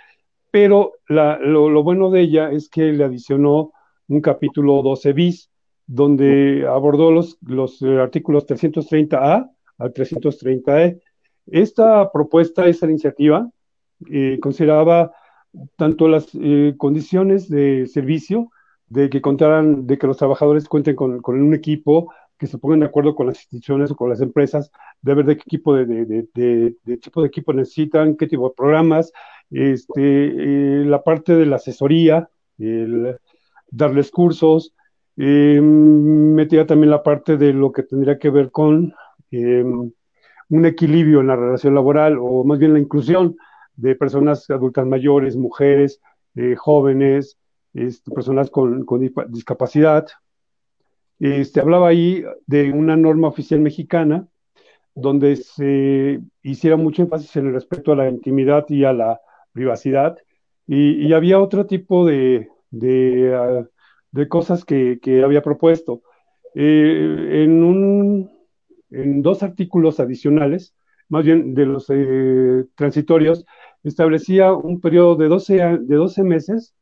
pero 0.52 0.92
lo, 1.08 1.82
bueno 1.82 2.10
de 2.10 2.20
ella 2.20 2.52
es 2.52 2.68
que 2.68 2.92
le 2.92 3.02
adicionó 3.02 3.72
un 4.08 4.20
capítulo 4.20 4.80
12 4.82 5.12
bis, 5.12 5.50
donde 5.88 6.66
abordó 6.68 7.10
los, 7.10 7.36
los 7.42 7.82
artículos 7.82 8.46
330A 8.46 9.50
al 9.78 9.92
330E. 9.92 11.00
Esta 11.46 12.10
propuesta, 12.10 12.66
esta 12.66 12.86
iniciativa, 12.86 13.48
eh, 14.10 14.38
consideraba 14.40 15.12
tanto 15.76 16.08
las 16.08 16.28
eh, 16.34 16.74
condiciones 16.76 17.48
de 17.48 17.86
servicio, 17.86 18.50
de 18.88 19.08
que 19.08 19.20
contaran, 19.20 19.86
de 19.86 19.98
que 19.98 20.06
los 20.06 20.16
trabajadores 20.16 20.68
cuenten 20.68 20.96
con, 20.96 21.20
un 21.24 21.54
equipo, 21.54 22.12
que 22.38 22.46
se 22.46 22.58
pongan 22.58 22.80
de 22.80 22.86
acuerdo 22.86 23.14
con 23.14 23.26
las 23.26 23.38
instituciones 23.38 23.90
o 23.90 23.96
con 23.96 24.10
las 24.10 24.20
empresas, 24.20 24.70
de 25.00 25.14
ver 25.14 25.24
de 25.24 25.36
qué 25.38 25.44
tipo 25.48 25.74
de, 25.74 25.86
de, 25.86 26.98
tipo 26.98 27.22
de 27.22 27.28
equipo 27.28 27.52
necesitan, 27.52 28.16
qué 28.16 28.26
tipo 28.26 28.48
de 28.48 28.54
programas, 28.54 29.12
este, 29.50 30.02
eh, 30.02 30.84
la 30.84 31.02
parte 31.02 31.34
de 31.34 31.46
la 31.46 31.56
asesoría, 31.56 32.28
darles 33.70 34.10
cursos, 34.10 34.74
metía 35.16 36.66
también 36.66 36.90
la 36.90 37.02
parte 37.02 37.38
de 37.38 37.54
lo 37.54 37.72
que 37.72 37.82
tendría 37.82 38.18
que 38.18 38.30
ver 38.30 38.50
con 38.50 38.94
un 39.44 40.64
equilibrio 40.66 41.20
en 41.20 41.26
la 41.26 41.36
relación 41.36 41.74
laboral 41.74 42.18
o 42.20 42.44
más 42.44 42.58
bien 42.58 42.72
la 42.72 42.78
inclusión 42.78 43.36
de 43.74 43.94
personas 43.94 44.48
adultas 44.50 44.86
mayores, 44.86 45.36
mujeres, 45.36 46.00
eh, 46.34 46.54
jóvenes, 46.56 47.38
este, 47.74 48.10
personas 48.10 48.50
con, 48.50 48.86
discapacidad. 49.28 50.06
Este, 51.18 51.60
hablaba 51.60 51.88
ahí 51.88 52.24
de 52.46 52.72
una 52.72 52.96
norma 52.96 53.28
oficial 53.28 53.60
mexicana 53.60 54.28
donde 54.94 55.36
se 55.36 56.20
hiciera 56.42 56.76
mucho 56.76 57.02
énfasis 57.02 57.36
en 57.36 57.48
el 57.48 57.52
respeto 57.52 57.92
a 57.92 57.96
la 57.96 58.08
intimidad 58.08 58.64
y 58.68 58.84
a 58.84 58.94
la 58.94 59.20
privacidad, 59.52 60.16
y, 60.66 61.12
había 61.12 61.40
otro 61.40 61.66
tipo 61.66 62.04
de, 62.04 62.48
de, 62.70 63.34
ah, 63.34 63.64
cosas 64.28 64.64
que, 64.64 64.98
había 65.24 65.42
propuesto. 65.42 66.02
Eh, 66.54 67.42
en, 67.44 67.62
un, 67.62 68.30
en 68.96 69.22
dos 69.22 69.42
artículos 69.42 70.00
adicionales, 70.00 70.74
más 71.08 71.24
bien 71.24 71.54
de 71.54 71.66
los 71.66 71.86
eh, 71.90 72.64
transitorios, 72.74 73.44
establecía 73.84 74.52
un 74.52 74.80
periodo 74.80 75.16
de 75.16 75.28
12, 75.28 75.54
de 75.80 75.96
12 75.96 76.22
meses 76.24 76.74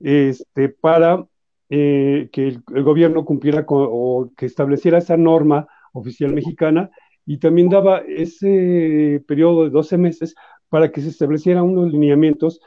este, 0.00 0.68
para 0.68 1.26
eh, 1.68 2.28
que 2.32 2.48
el, 2.48 2.62
gobierno 2.82 3.24
cumpliera 3.24 3.64
o 3.68 4.30
que 4.36 4.46
estableciera 4.46 4.98
esa 4.98 5.16
norma 5.16 5.68
oficial 5.92 6.32
mexicana 6.32 6.90
y 7.24 7.38
también 7.38 7.68
daba 7.68 7.98
ese 7.98 9.22
periodo 9.26 9.64
de 9.64 9.70
12 9.70 9.98
meses 9.98 10.34
para 10.68 10.90
que 10.90 11.00
se 11.00 11.08
establecieran 11.08 11.64
unos 11.64 11.92
lineamientos 11.92 12.60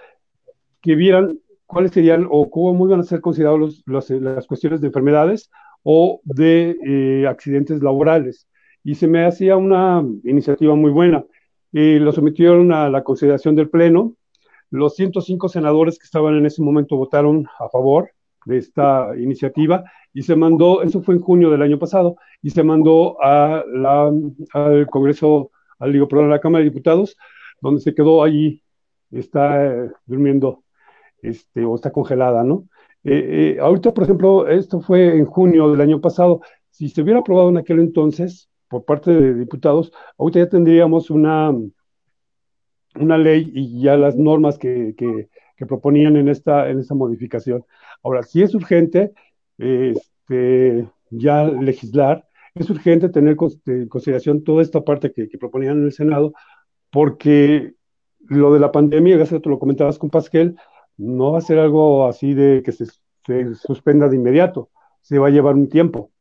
que 0.82 0.96
vieran 0.96 1.40
cuáles 1.66 1.92
serían 1.92 2.28
o 2.30 2.50
cómo 2.50 2.86
iban 2.88 3.00
a 3.00 3.04
ser 3.04 3.22
considerados 3.22 3.84
las 3.86 4.48
cuestiones 4.48 4.82
de 4.82 4.88
enfermedades 4.88 5.50
o 5.82 6.22
de 6.24 6.78
eh, 6.86 7.28
accidentes 7.28 7.82
laborales. 7.82 8.48
Y 8.84 8.96
se 8.96 9.08
me 9.08 9.26
hacía 9.26 9.58
una 9.58 10.04
iniciativa 10.24 10.76
muy 10.76 10.92
buena 10.92 11.26
y 11.72 12.00
lo 12.00 12.12
sometieron 12.12 12.72
a 12.72 12.90
la 12.90 13.04
consideración 13.04 13.56
del 13.56 13.70
Pleno. 13.70 14.16
Los 14.70 14.96
105 14.96 15.50
senadores 15.50 15.98
que 15.98 16.06
estaban 16.06 16.36
en 16.36 16.46
ese 16.46 16.62
momento 16.62 16.98
votaron 16.98 17.48
a 17.60 17.70
favor 17.70 18.12
de 18.46 18.58
esta 18.58 19.10
iniciativa 19.18 19.84
y 20.14 20.22
se 20.22 20.36
mandó, 20.36 20.84
eso 20.84 21.02
fue 21.02 21.16
en 21.16 21.22
junio 21.22 21.50
del 21.50 21.64
año 21.64 21.80
pasado, 21.80 22.16
y 22.42 22.52
se 22.52 22.64
mandó 22.64 23.18
a 23.22 23.64
la, 23.68 24.12
al 24.54 24.88
Congreso, 24.88 25.52
al 25.80 25.92
digo, 25.92 26.08
perdón, 26.08 26.28
a 26.28 26.36
la 26.36 26.40
Cámara 26.40 26.64
de 26.64 26.70
Diputados, 26.70 27.18
donde 27.62 27.82
se 27.82 27.96
quedó 27.96 28.24
allí, 28.24 28.62
está 29.10 29.66
eh, 29.66 29.92
durmiendo, 30.06 30.64
este, 31.22 31.66
o 31.66 31.76
está 31.76 31.92
congelada, 31.92 32.44
¿no? 32.44 32.68
Eh, 33.04 33.56
eh, 33.56 33.60
ahorita, 33.60 33.94
por 33.94 34.04
ejemplo, 34.04 34.48
esto 34.48 34.82
fue 34.82 35.18
en 35.18 35.26
junio 35.26 35.72
del 35.72 35.82
año 35.82 36.00
pasado, 36.00 36.42
si 36.70 36.90
se 36.90 37.02
hubiera 37.02 37.20
aprobado 37.20 37.50
en 37.50 37.58
aquel 37.58 37.80
entonces, 37.80 38.50
por 38.74 38.86
parte 38.86 39.12
de 39.12 39.36
diputados, 39.36 39.94
ahorita 40.18 40.40
ya 40.40 40.50
tendríamos 40.50 41.12
una, 41.12 41.54
una 42.96 43.18
ley 43.20 43.52
y 43.54 43.82
ya 43.82 43.96
las 43.98 44.16
normas 44.16 44.58
que, 44.58 44.96
que, 44.98 45.30
proponían 45.66 46.18
en 46.18 46.28
esta, 46.28 46.70
en 46.70 46.80
esta 46.80 46.94
modificación. 46.94 47.64
Ahora, 48.04 48.24
si 48.24 48.42
es 48.42 48.54
urgente 48.54 49.14
este, 49.58 50.90
ya 51.10 51.46
legislar, 51.46 52.28
es 52.54 52.70
urgente 52.70 53.08
tener 53.08 53.38
en 53.68 53.88
consideración 53.88 54.44
toda 54.44 54.62
esta 54.62 54.82
parte 54.82 55.14
que, 55.14 55.38
proponían 55.38 55.78
en 55.78 55.86
el 55.86 55.94
Senado, 55.94 56.34
porque 56.92 57.76
lo 58.28 58.54
de 58.54 58.60
la 58.60 58.74
pandemia, 58.74 59.24
ya 59.24 59.40
tú 59.40 59.50
lo 59.50 59.60
comentabas 59.60 59.98
con 59.98 60.10
Pasquel, 60.10 60.58
no 60.98 61.32
va 61.32 61.38
a 61.38 61.42
ser 61.42 61.60
algo 61.60 62.08
así 62.08 62.34
de 62.34 62.62
que 62.62 62.74
se 62.74 62.88
suspenda 63.56 64.10
de 64.10 64.18
inmediato, 64.18 64.70
se 65.02 65.18
va 65.18 65.28
a 65.28 65.32
llevar 65.32 65.56
un 65.56 65.70
tiempo. 65.70 66.13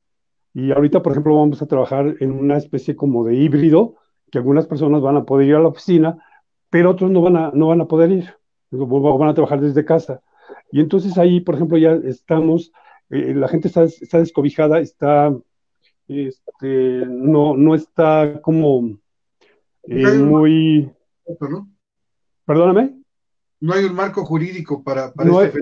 Y 0.54 0.72
ahorita, 0.72 1.02
por 1.02 1.12
ejemplo, 1.12 1.36
vamos 1.36 1.62
a 1.62 1.66
trabajar 1.66 2.16
en 2.20 2.30
una 2.30 2.56
especie 2.56 2.94
como 2.94 3.24
de 3.24 3.36
híbrido, 3.36 3.96
que 4.30 4.38
algunas 4.38 4.66
personas 4.66 5.00
van 5.02 5.16
a 5.16 5.24
poder 5.24 5.48
ir 5.48 5.54
a 5.54 5.60
la 5.60 5.68
oficina, 5.68 6.24
pero 6.70 6.90
otros 6.90 7.10
no 7.10 7.22
van 7.22 7.36
a, 7.36 7.50
no 7.52 7.68
van 7.68 7.80
a 7.80 7.86
poder 7.86 8.10
ir, 8.10 8.34
van 8.70 9.28
a 9.28 9.34
trabajar 9.34 9.60
desde 9.60 9.84
casa. 9.84 10.22
Y 10.70 10.80
entonces 10.80 11.16
ahí, 11.18 11.40
por 11.40 11.54
ejemplo, 11.54 11.78
ya 11.78 11.92
estamos, 12.04 12.72
eh, 13.10 13.34
la 13.34 13.48
gente 13.48 13.68
está, 13.68 13.84
está 13.84 14.18
descobijada, 14.18 14.80
está, 14.80 15.34
este, 16.08 17.06
no, 17.06 17.56
no 17.56 17.74
está 17.74 18.40
como 18.42 18.98
eh, 19.84 20.18
muy... 20.18 20.90
Perdóname. 22.44 22.98
No 23.60 23.74
hay 23.74 23.84
un 23.84 23.94
marco 23.94 24.24
jurídico 24.24 24.82
para, 24.82 25.12
para 25.12 25.44
este 25.44 25.60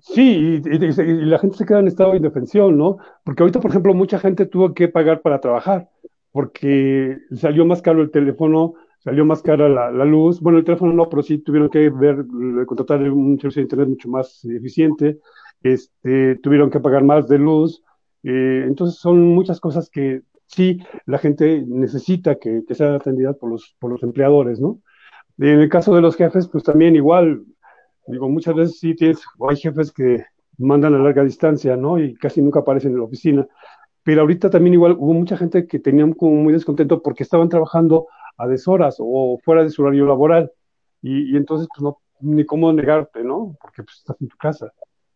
Sí, 0.00 0.60
y, 0.64 0.78
la 1.24 1.38
gente 1.38 1.56
se 1.56 1.66
queda 1.66 1.80
en 1.80 1.88
estado 1.88 2.12
de 2.12 2.18
indefensión, 2.18 2.76
¿no? 2.76 2.98
Porque 3.24 3.42
ahorita, 3.42 3.60
por 3.60 3.70
ejemplo, 3.70 3.94
mucha 3.94 4.18
gente 4.18 4.46
tuvo 4.46 4.74
que 4.74 4.88
pagar 4.88 5.22
para 5.22 5.40
trabajar, 5.40 5.88
porque 6.32 7.18
salió 7.32 7.64
más 7.64 7.82
caro 7.82 8.02
el 8.02 8.10
teléfono, 8.10 8.74
salió 8.98 9.24
más 9.24 9.42
cara 9.42 9.68
la, 9.68 10.04
luz. 10.04 10.40
Bueno, 10.40 10.58
el 10.58 10.64
teléfono 10.64 10.92
no, 10.92 11.08
pero 11.08 11.22
sí 11.22 11.38
tuvieron 11.38 11.70
que 11.70 11.90
ver, 11.90 12.26
contratar 12.66 13.00
un 13.10 13.38
servicio 13.38 13.60
de 13.60 13.64
internet 13.64 13.88
mucho 13.88 14.08
más 14.08 14.44
eficiente, 14.44 15.18
este, 15.62 16.36
tuvieron 16.36 16.70
que 16.70 16.80
pagar 16.80 17.04
más 17.04 17.28
de 17.28 17.38
luz. 17.38 17.82
Eh, 18.22 18.64
entonces 18.66 18.98
son 18.98 19.22
muchas 19.34 19.60
cosas 19.60 19.90
que 19.90 20.22
sí 20.46 20.80
la 21.06 21.18
gente 21.18 21.64
necesita 21.66 22.36
que, 22.36 22.62
que 22.66 22.74
sean 22.74 22.94
atendidas 22.94 23.36
por 23.36 23.50
los, 23.50 23.76
por 23.78 23.90
los 23.90 24.02
empleadores, 24.02 24.60
¿no? 24.60 24.80
En 25.38 25.60
el 25.60 25.68
caso 25.68 25.94
de 25.94 26.00
los 26.00 26.16
jefes, 26.16 26.48
pues 26.48 26.64
también 26.64 26.96
igual, 26.96 27.44
Digo, 28.08 28.28
muchas 28.28 28.54
veces 28.54 28.78
sí 28.78 28.94
tienes, 28.94 29.22
hay 29.48 29.56
jefes 29.56 29.92
que 29.92 30.24
mandan 30.56 30.94
a 30.94 30.98
larga 30.98 31.22
distancia, 31.24 31.76
¿no? 31.76 31.98
Y 31.98 32.14
casi 32.14 32.40
nunca 32.42 32.60
aparecen 32.60 32.92
en 32.92 32.98
la 32.98 33.04
oficina. 33.04 33.46
Pero 34.02 34.22
ahorita 34.22 34.48
también 34.50 34.74
igual 34.74 34.96
hubo 34.98 35.12
mucha 35.12 35.36
gente 35.36 35.66
que 35.66 35.78
tenían 35.78 36.14
como 36.14 36.34
muy 36.36 36.52
descontento 36.52 37.02
porque 37.02 37.22
estaban 37.22 37.48
trabajando 37.48 38.06
a 38.38 38.46
deshoras 38.46 38.96
o 38.98 39.38
fuera 39.44 39.62
de 39.62 39.70
su 39.70 39.82
horario 39.82 40.06
laboral. 40.06 40.50
Y, 41.02 41.36
entonces, 41.36 41.68
pues 41.68 41.82
no, 41.82 41.98
ni 42.20 42.44
cómo 42.44 42.72
negarte, 42.72 43.22
¿no? 43.22 43.56
Porque 43.60 43.82
pues 43.82 43.98
estás 43.98 44.16
en 44.20 44.28
tu 44.28 44.36
casa. 44.36 44.72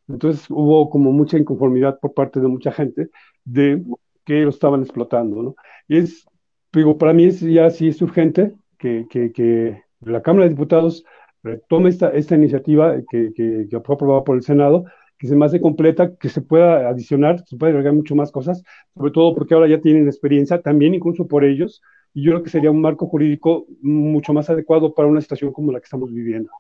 Entonces 0.09 0.47
hubo 0.51 0.91
como 0.91 1.13
mucha 1.13 1.39
inconformidad 1.39 1.99
por 2.01 2.13
parte 2.13 2.41
de 2.41 2.49
mucha 2.49 2.73
gente 2.73 3.09
de 3.45 3.83
que 4.25 4.43
lo 4.43 4.51
estaban 4.51 4.83
explotando, 4.83 5.43
¿no? 5.43 5.55
Y 5.89 5.99
es, 5.99 6.27
digo, 6.73 6.99
para 6.99 7.13
mí 7.13 7.25
es, 7.25 7.41
ya 7.41 7.71
sí 7.71 7.89
es 7.89 8.03
urgente 8.03 8.55
que, 8.79 9.07
que, 9.09 9.33
que 9.33 9.83
la 10.01 10.23
Cámara 10.23 10.45
de 10.45 10.51
Diputados 10.51 11.05
retome 11.43 11.91
esta, 11.91 12.11
esta 12.11 12.35
iniciativa 12.37 12.97
que, 13.11 13.33
que, 13.35 13.81
fue 13.85 13.95
aprobada 13.95 14.25
por 14.25 14.37
el 14.37 14.43
Senado, 14.43 14.85
que 15.19 15.27
se 15.27 15.37
me 15.37 15.45
hace 15.45 15.61
completa, 15.61 16.17
que 16.17 16.29
se 16.29 16.41
pueda 16.41 16.89
adicionar, 16.89 17.45
se 17.47 17.57
puede 17.57 17.73
agregar 17.73 17.95
mucho 17.95 18.15
más 18.15 18.31
cosas, 18.31 18.63
sobre 18.95 19.13
todo 19.13 19.35
porque 19.35 19.55
ahora 19.55 19.69
ya 19.69 19.81
tienen 19.81 20.07
experiencia, 20.07 20.63
también 20.63 20.95
incluso 20.95 21.27
por 21.27 21.45
ellos, 21.45 21.83
y 22.15 22.25
yo 22.25 22.33
creo 22.33 22.43
que 22.43 22.51
sería 22.51 22.71
un 22.71 22.81
marco 22.81 23.07
jurídico 23.07 23.67
mucho 23.81 24.33
más 24.33 24.51
adecuado 24.51 24.95
para 24.95 25.09
una 25.09 25.21
situación 25.21 25.53
como 25.53 25.73
la 25.73 25.81
que 25.81 25.85
estamos 25.85 26.13
viviendo. 26.13 26.51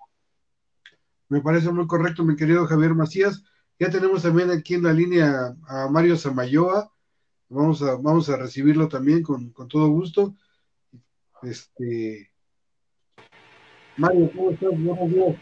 Me 1.29 1.41
parece 1.41 1.71
muy 1.71 1.87
correcto, 1.87 2.25
mi 2.25 2.37
querido 2.37 2.67
Javier 2.67 2.95
Macías. 2.95 3.43
Ya 3.79 3.91
tenemos 3.91 4.23
también 4.23 4.51
aquí 4.51 4.75
en 4.75 4.83
la 4.83 4.93
línea 4.93 5.57
a 5.67 5.89
Mario 5.91 6.17
Samayoa. 6.17 6.93
Vamos 7.49 7.83
a, 7.83 7.97
vamos 7.97 8.29
a 8.29 8.37
recibirlo 8.37 8.89
también 8.89 9.23
con, 9.23 9.51
con 9.51 9.69
todo 9.69 9.89
gusto. 9.89 10.35
Este, 11.43 12.32
Mario, 13.97 14.31
¿cómo 14.35 14.51
estás? 14.51 14.71
Buenos 14.71 15.11
días. 15.11 15.37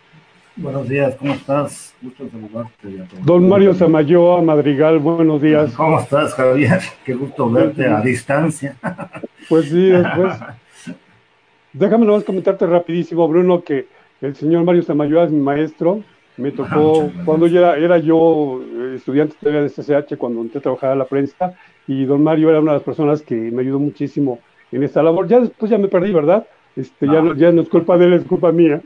Buenos 0.57 0.89
días, 0.89 1.17
¿cómo 1.17 1.35
estás? 1.35 1.95
Gusto 2.03 2.29
saludarte. 2.29 3.07
Don 3.25 3.49
Mario 3.49 3.75
Samayoa 3.75 4.43
Madrigal, 4.43 4.99
buenos 4.99 5.41
días. 5.41 5.73
¿Cómo 5.73 6.01
estás, 6.01 6.35
Javier? 6.35 6.81
Qué 7.05 7.15
gusto 7.15 7.49
verte 7.51 7.87
a 7.87 8.01
distancia. 8.01 8.77
Pues 9.49 9.69
sí, 9.69 9.89
después. 9.89 10.39
Déjame 11.73 12.07
nomás 12.07 12.23
comentarte 12.23 12.67
rapidísimo, 12.67 13.27
Bruno, 13.27 13.65
que 13.65 13.89
el 14.21 14.37
señor 14.37 14.63
Mario 14.63 14.83
Samayoa 14.83 15.25
es 15.25 15.33
mi 15.33 15.41
maestro. 15.41 16.05
Me 16.37 16.53
tocó, 16.53 17.11
cuando 17.25 17.49
ya 17.49 17.75
era, 17.75 17.99
yo 17.99 18.63
eh, 18.63 18.95
estudiante 18.95 19.35
de 19.51 19.69
CCH, 19.69 20.17
cuando 20.19 20.41
entré 20.43 20.61
a 20.61 20.63
trabajar 20.63 20.91
a 20.93 20.95
la 20.95 21.05
prensa, 21.05 21.55
y 21.89 22.05
don 22.05 22.23
Mario 22.23 22.51
era 22.51 22.61
una 22.61 22.73
de 22.73 22.77
las 22.79 22.85
personas 22.85 23.23
que 23.23 23.35
me 23.35 23.63
ayudó 23.63 23.81
muchísimo 23.81 24.39
en 24.71 24.85
esta 24.85 25.03
labor. 25.03 25.27
Ya 25.27 25.41
después 25.41 25.69
ya 25.69 25.79
me 25.79 25.89
perdí, 25.89 26.13
¿verdad? 26.13 26.47
Este, 26.81 27.07
ya, 27.07 27.21
no, 27.21 27.35
ya 27.35 27.53
no 27.53 27.61
es 27.63 27.69
culpa 27.69 27.99
de 27.99 28.07
él, 28.07 28.13
es 28.15 28.25
culpa 28.25 28.51
mía. 28.53 28.81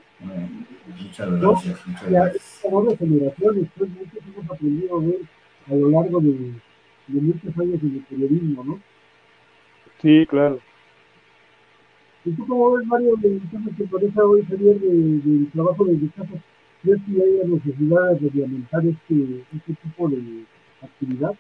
Muchas 1.01 1.40
gracias, 1.40 1.86
muchas 1.86 2.11
gracias. 2.11 2.62
de 2.62 2.97
generaciones, 2.97 3.68
pues 3.76 3.90
muchos 3.90 4.18
hemos 4.34 4.51
aprendido 4.51 4.97
a 4.97 5.01
ver 5.01 5.20
a 5.66 5.74
lo 5.74 5.90
largo 5.90 6.20
de, 6.20 6.53
de 7.09 7.20
muchos 7.20 7.59
años 7.59 7.82
en 7.82 7.95
el 7.95 8.05
periodismo, 8.09 8.64
¿no? 8.64 8.80
Sí, 10.03 10.26
claro. 10.28 10.59
¿Y 12.24 12.30
tú 12.32 12.47
cómo 12.47 12.72
ves, 12.72 12.86
Mario, 12.86 13.14
el 13.22 13.40
tema 13.51 13.70
que 13.76 13.84
parece 13.84 14.20
hoy 14.20 14.42
salir 14.47 14.80
del 14.80 15.49
trabajo 15.53 15.84
desde 15.84 16.09
casa? 16.09 16.42
¿Crees 16.82 17.01
que 17.07 17.12
hay 17.22 17.49
necesidad 17.49 18.11
de 18.12 18.18
reglamentar 18.18 18.84
este, 18.86 19.45
este 19.55 19.74
tipo 19.82 20.09
de 20.09 20.45
actividad? 20.82 21.34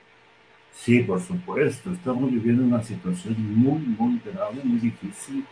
Sí, 0.72 1.00
por 1.00 1.20
supuesto. 1.20 1.90
Estamos 1.92 2.30
viviendo 2.30 2.62
una 2.64 2.82
situación 2.82 3.34
muy, 3.38 3.80
muy 3.98 4.20
grave, 4.24 4.60
muy 4.62 4.78
difícil. 4.78 5.44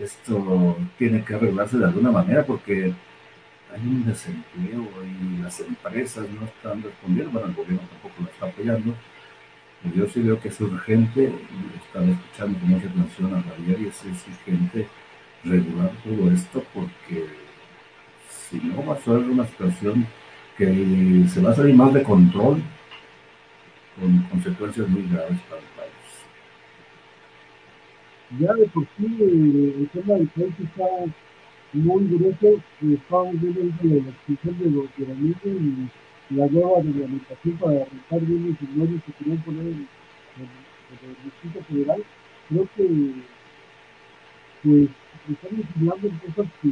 Esto 0.00 0.76
tiene 0.98 1.24
que 1.24 1.34
arreglarse 1.34 1.78
de 1.78 1.86
alguna 1.86 2.10
manera 2.10 2.44
porque 2.44 2.92
hay 3.72 3.80
un 3.80 4.04
desempleo 4.06 4.88
y 5.04 5.42
las 5.42 5.60
empresas 5.60 6.26
no 6.30 6.46
están 6.46 6.82
respondiendo. 6.82 7.32
Bueno, 7.32 7.48
el 7.48 7.54
gobierno 7.54 7.88
tampoco 7.88 8.14
lo 8.22 8.28
está 8.28 8.46
apoyando 8.46 8.94
yo 9.94 10.08
sí 10.08 10.20
veo 10.20 10.40
que 10.40 10.48
es 10.48 10.60
urgente, 10.60 11.32
estaba 11.84 12.06
escuchando 12.06 12.58
con 12.58 12.70
mucha 12.70 12.86
atención 12.86 13.34
a 13.34 13.42
Javier 13.42 13.80
y 13.80 13.88
es, 13.88 14.02
urgente 14.04 14.88
regular 15.44 15.90
todo 16.02 16.30
esto 16.32 16.64
porque 16.74 17.26
si 18.28 18.58
no 18.58 18.84
va 18.84 18.94
a 18.94 19.00
ser 19.00 19.18
una 19.18 19.46
situación 19.46 20.06
que 20.56 21.24
se 21.32 21.40
va 21.40 21.50
a 21.50 21.54
salir 21.54 21.74
más 21.74 21.92
de 21.92 22.02
control 22.02 22.62
con 23.98 24.22
consecuencias 24.24 24.88
muy 24.88 25.06
graves 25.08 25.38
para. 25.48 25.75
Ya 28.30 28.52
de 28.54 28.66
por 28.66 28.84
sí 28.96 29.06
el, 29.20 29.88
tema 29.92 30.14
del 30.14 30.26
país 30.28 30.54
está 30.58 30.84
muy 31.72 32.06
grueso, 32.08 32.60
estamos 32.82 33.40
viendo 33.40 33.60
la 33.60 34.10
extinción 34.10 34.58
de 34.58 34.70
los 34.70 34.84
la 34.98 35.14
y 35.14 36.34
la 36.34 36.46
nueva 36.48 36.82
reglamentación 36.82 37.56
para 37.58 37.82
arrancar 37.82 38.20
bien 38.22 38.50
los 38.50 38.68
inmuebles 38.68 39.02
que 39.04 39.12
querían 39.12 39.38
poner 39.42 39.66
en, 39.66 39.88
el 40.90 41.24
distrito 41.24 41.64
federal, 41.68 42.02
creo 42.48 42.68
que 42.76 43.12
pues 44.64 44.88
están 45.30 46.02
en 46.02 46.18
cosas 46.18 46.52
que 46.62 46.68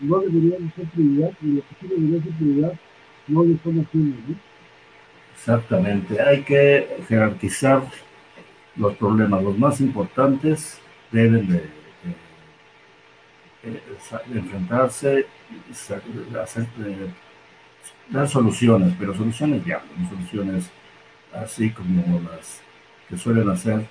no 0.00 0.18
deberían 0.20 0.72
ser 0.74 0.86
prioridad 0.86 1.32
y 1.42 1.46
lo 1.46 1.60
que 1.60 1.74
sí 1.78 1.88
debería 1.88 2.22
ser 2.22 2.32
prioridad 2.32 2.72
no 3.28 3.44
lo 3.44 3.54
están 3.54 3.80
haciendo, 3.80 4.16
¿no? 4.28 4.34
Exactamente, 5.34 6.20
hay 6.20 6.42
que 6.42 6.86
jerarquizar 7.06 7.82
los 8.80 8.96
problemas. 8.96 9.42
Los 9.42 9.58
más 9.58 9.80
importantes 9.80 10.80
deben 11.12 11.46
de, 11.46 11.70
de, 13.62 13.82
de 14.32 14.38
enfrentarse, 14.38 15.26
hacer, 16.42 16.66
dar 18.08 18.28
soluciones, 18.28 18.94
pero 18.98 19.14
soluciones 19.14 19.64
ya, 19.64 19.82
soluciones 20.08 20.70
así 21.34 21.70
como 21.70 22.20
las 22.20 22.60
que 23.08 23.16
suelen 23.18 23.48
hacer, 23.50 23.86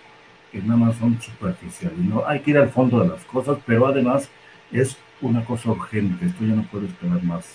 que 0.52 0.60
nada 0.60 0.78
más 0.78 0.98
son 0.98 1.22
superficiales. 1.22 2.00
No, 2.00 2.26
hay 2.26 2.40
que 2.40 2.52
ir 2.52 2.58
al 2.58 2.70
fondo 2.70 3.00
de 3.02 3.10
las 3.10 3.24
cosas, 3.26 3.60
pero 3.66 3.86
además 3.88 4.30
es 4.72 4.98
una 5.22 5.44
cosa 5.46 5.70
urgente, 5.72 6.26
esto 6.26 6.44
ya 6.46 6.56
no 6.56 6.64
puede 6.64 6.88
esperar 6.88 7.22
más. 7.24 7.46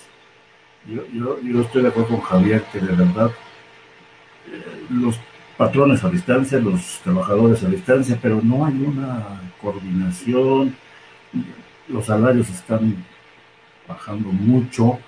Yo, 0.87 1.03
yo, 1.11 1.41
yo 1.41 1.61
estoy 1.61 1.81
de 1.81 1.89
acuerdo 1.89 2.09
con 2.09 2.21
Javier 2.21 2.63
que 2.71 2.79
de 2.79 2.95
verdad 2.95 3.31
eh, 4.47 4.85
los 4.89 5.19
patrones 5.57 6.03
a 6.03 6.09
distancia, 6.09 6.59
los 6.59 6.99
trabajadores 7.03 7.63
a 7.63 7.69
distancia, 7.69 8.17
pero 8.21 8.41
no 8.41 8.65
hay 8.65 8.73
una 8.73 9.41
coordinación, 9.61 10.75
los 11.87 12.05
salarios 12.05 12.49
están 12.49 12.95
bajando 13.87 14.31
mucho, 14.31 14.99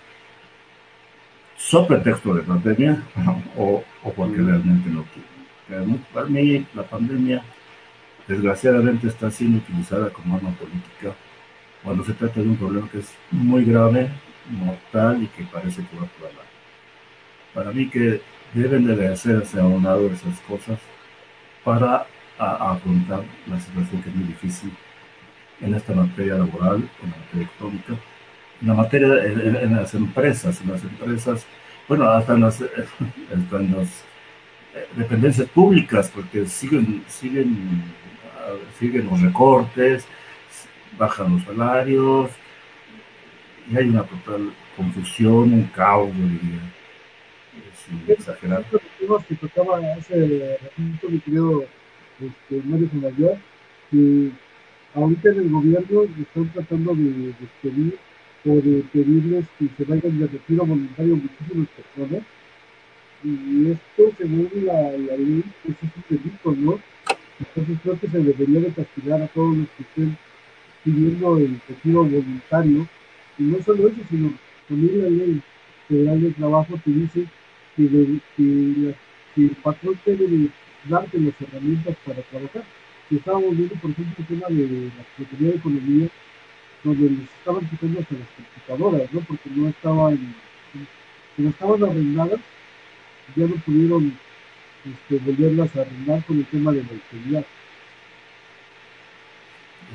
sobre 1.57 1.99
texto 1.99 2.33
de 2.33 2.43
pandemia 2.43 3.03
o, 3.57 3.83
o 4.03 4.13
porque 4.13 4.37
realmente 4.37 4.89
no 4.89 5.03
quieren. 5.05 6.01
Para 6.13 6.27
mí 6.27 6.65
la 6.73 6.83
pandemia 6.83 7.43
desgraciadamente 8.27 9.07
está 9.07 9.29
siendo 9.31 9.57
utilizada 9.57 10.09
como 10.09 10.35
arma 10.35 10.51
política 10.51 11.13
cuando 11.83 12.03
se 12.03 12.13
trata 12.13 12.41
de 12.41 12.47
un 12.47 12.57
problema 12.57 12.89
que 12.89 12.99
es 12.99 13.13
muy 13.31 13.65
grave, 13.65 14.09
mortal 14.49 15.23
y 15.23 15.27
que 15.27 15.43
parece 15.43 15.83
que 15.85 15.97
va 15.97 16.03
a 16.03 16.07
probar. 16.07 16.45
Para 17.53 17.71
mí 17.71 17.89
que 17.89 18.21
deben 18.53 18.85
de 18.85 19.07
hacerse 19.07 19.59
a 19.59 19.65
un 19.65 19.83
lado 19.83 20.07
esas 20.07 20.39
cosas 20.41 20.79
para 21.63 22.05
afrontar 22.37 23.23
la 23.47 23.59
situación 23.59 24.01
que 24.01 24.09
es 24.09 24.15
muy 24.15 24.27
difícil 24.27 24.71
en 25.61 25.73
esta 25.73 25.93
materia 25.93 26.35
laboral, 26.35 26.87
en 27.03 27.11
la 27.11 27.17
materia 27.17 27.49
económica, 27.55 27.93
en 28.61 28.67
la 28.67 28.73
materia, 28.73 29.07
en, 29.25 29.75
las 29.75 29.93
empresas, 29.93 30.61
en 30.61 30.71
las 30.71 30.83
empresas, 30.83 31.45
bueno, 31.87 32.09
hasta 32.09 32.33
en 32.33 32.41
las, 32.41 32.61
en 33.31 33.71
las 33.75 34.03
eh, 34.75 34.87
dependencias 34.95 35.49
públicas, 35.49 36.11
porque 36.13 36.45
siguen, 36.45 37.03
siguen, 37.07 37.83
siguen 38.79 39.07
los 39.07 39.21
recortes, 39.21 40.05
bajan 40.97 41.33
los 41.33 41.43
salarios, 41.43 42.29
y 43.69 43.77
hay 43.77 43.89
una 43.89 44.03
total 44.03 44.53
confusión, 44.75 45.53
un 45.53 45.69
caos, 45.75 46.09
yo 46.15 46.23
diría, 46.23 46.61
exagerar. 48.07 48.65
Que 49.27 49.35
tocaba 49.35 49.79
hace 49.93 50.57
ratito 50.61 51.09
mi 51.09 51.19
querido 51.19 51.65
este, 52.19 52.67
Mario 52.67 52.89
Mayor, 52.93 53.37
que 53.91 54.31
ahorita 54.93 55.29
en 55.29 55.39
el 55.39 55.49
gobierno 55.49 56.03
están 56.03 56.49
tratando 56.53 56.95
de 56.95 57.33
despedir 57.39 57.97
o 58.45 58.55
de 58.55 58.83
pedirles 58.91 59.45
que 59.59 59.67
se 59.77 59.83
vayan 59.85 60.19
de 60.19 60.27
retiro 60.27 60.65
voluntario 60.65 61.15
muchísimas 61.15 61.67
personas. 61.69 62.23
Y 63.23 63.71
esto, 63.71 64.15
según 64.17 64.49
la, 64.65 64.91
la 64.91 65.17
ley, 65.17 65.43
pues 65.63 65.77
es 65.81 65.89
un 65.95 66.03
delito, 66.09 66.51
¿no? 66.51 66.79
Entonces 67.39 67.77
creo 67.83 67.99
que 67.99 68.07
se 68.07 68.19
debería 68.19 68.61
de 68.61 68.73
castigar 68.73 69.21
a 69.21 69.27
todos 69.27 69.57
los 69.57 69.67
que 69.69 69.83
estén 69.83 70.17
pidiendo 70.83 71.37
el 71.37 71.59
retiro 71.67 72.03
voluntario. 72.03 72.87
Y 73.37 73.43
no 73.43 73.61
solo 73.61 73.87
eso, 73.87 74.01
sino 74.09 74.33
también 74.67 75.01
la 75.01 75.09
ley 75.09 75.41
federal 75.87 76.21
de 76.21 76.31
trabajo 76.31 76.79
que 76.83 76.91
dice 76.91 77.27
que, 77.77 77.83
de, 77.83 78.19
que, 78.35 78.95
el 79.41 79.55
patrón 79.63 79.99
debe 80.03 80.49
darte 80.89 81.19
las 81.19 81.33
herramientas 81.39 81.95
para 82.05 82.21
trabajar. 82.23 82.63
Y 83.09 83.17
estábamos 83.17 83.55
viendo, 83.55 83.75
por 83.75 83.91
ejemplo, 83.91 84.15
el 84.17 84.25
tema 84.25 84.47
de 84.49 84.91
la 84.97 85.03
Secretaría 85.15 85.51
de 85.51 85.57
Economía, 85.57 86.07
donde 86.83 87.09
les 87.09 87.21
estaban 87.21 87.69
quitando 87.69 87.99
hasta 87.99 88.15
las 88.15 88.27
computadoras, 88.29 89.13
¿no? 89.13 89.21
Porque 89.21 89.49
no 89.55 89.69
estaban, 89.69 90.35
no 91.37 91.49
estaban 91.49 91.83
arrendadas, 91.83 92.39
ya 93.35 93.45
no 93.45 93.55
pudieron 93.55 94.13
este, 94.85 95.23
volverlas 95.23 95.75
a 95.75 95.81
arrendar 95.81 96.23
con 96.25 96.37
el 96.39 96.45
tema 96.45 96.71
de 96.71 96.83
la 96.83 96.89
autoridad. 96.89 97.45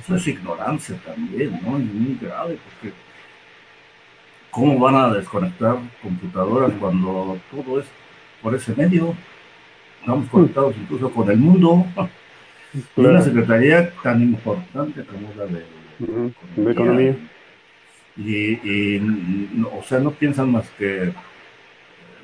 Eso 0.01 0.17
es 0.17 0.27
ignorancia 0.27 0.97
también, 1.05 1.61
¿no? 1.63 1.79
Y 1.79 1.83
muy 1.83 2.19
grave, 2.21 2.59
porque 2.65 2.95
¿cómo 4.53 4.79
van 4.79 4.95
a 4.95 5.13
desconectar 5.13 5.79
computadoras 6.01 6.71
cuando 6.79 7.39
todo 7.51 7.81
es 7.81 7.87
por 8.41 8.55
ese 8.55 8.73
medio? 8.77 9.17
Estamos 10.01 10.29
conectados 10.29 10.77
incluso 10.81 11.11
con 11.11 11.29
el 11.29 11.39
mundo. 11.39 11.85
Y 12.97 13.01
una 13.03 13.21
secretaría 13.21 13.93
tan 14.03 14.23
importante 14.23 15.05
como 15.05 15.29
la 15.37 15.45
de 15.45 15.63
de 16.57 16.73
economía. 16.73 17.17
Y, 18.17 18.99
o 19.65 19.83
sea, 19.83 19.99
no 20.01 20.11
piensan 20.11 20.53
más 20.53 20.69
que 20.79 21.13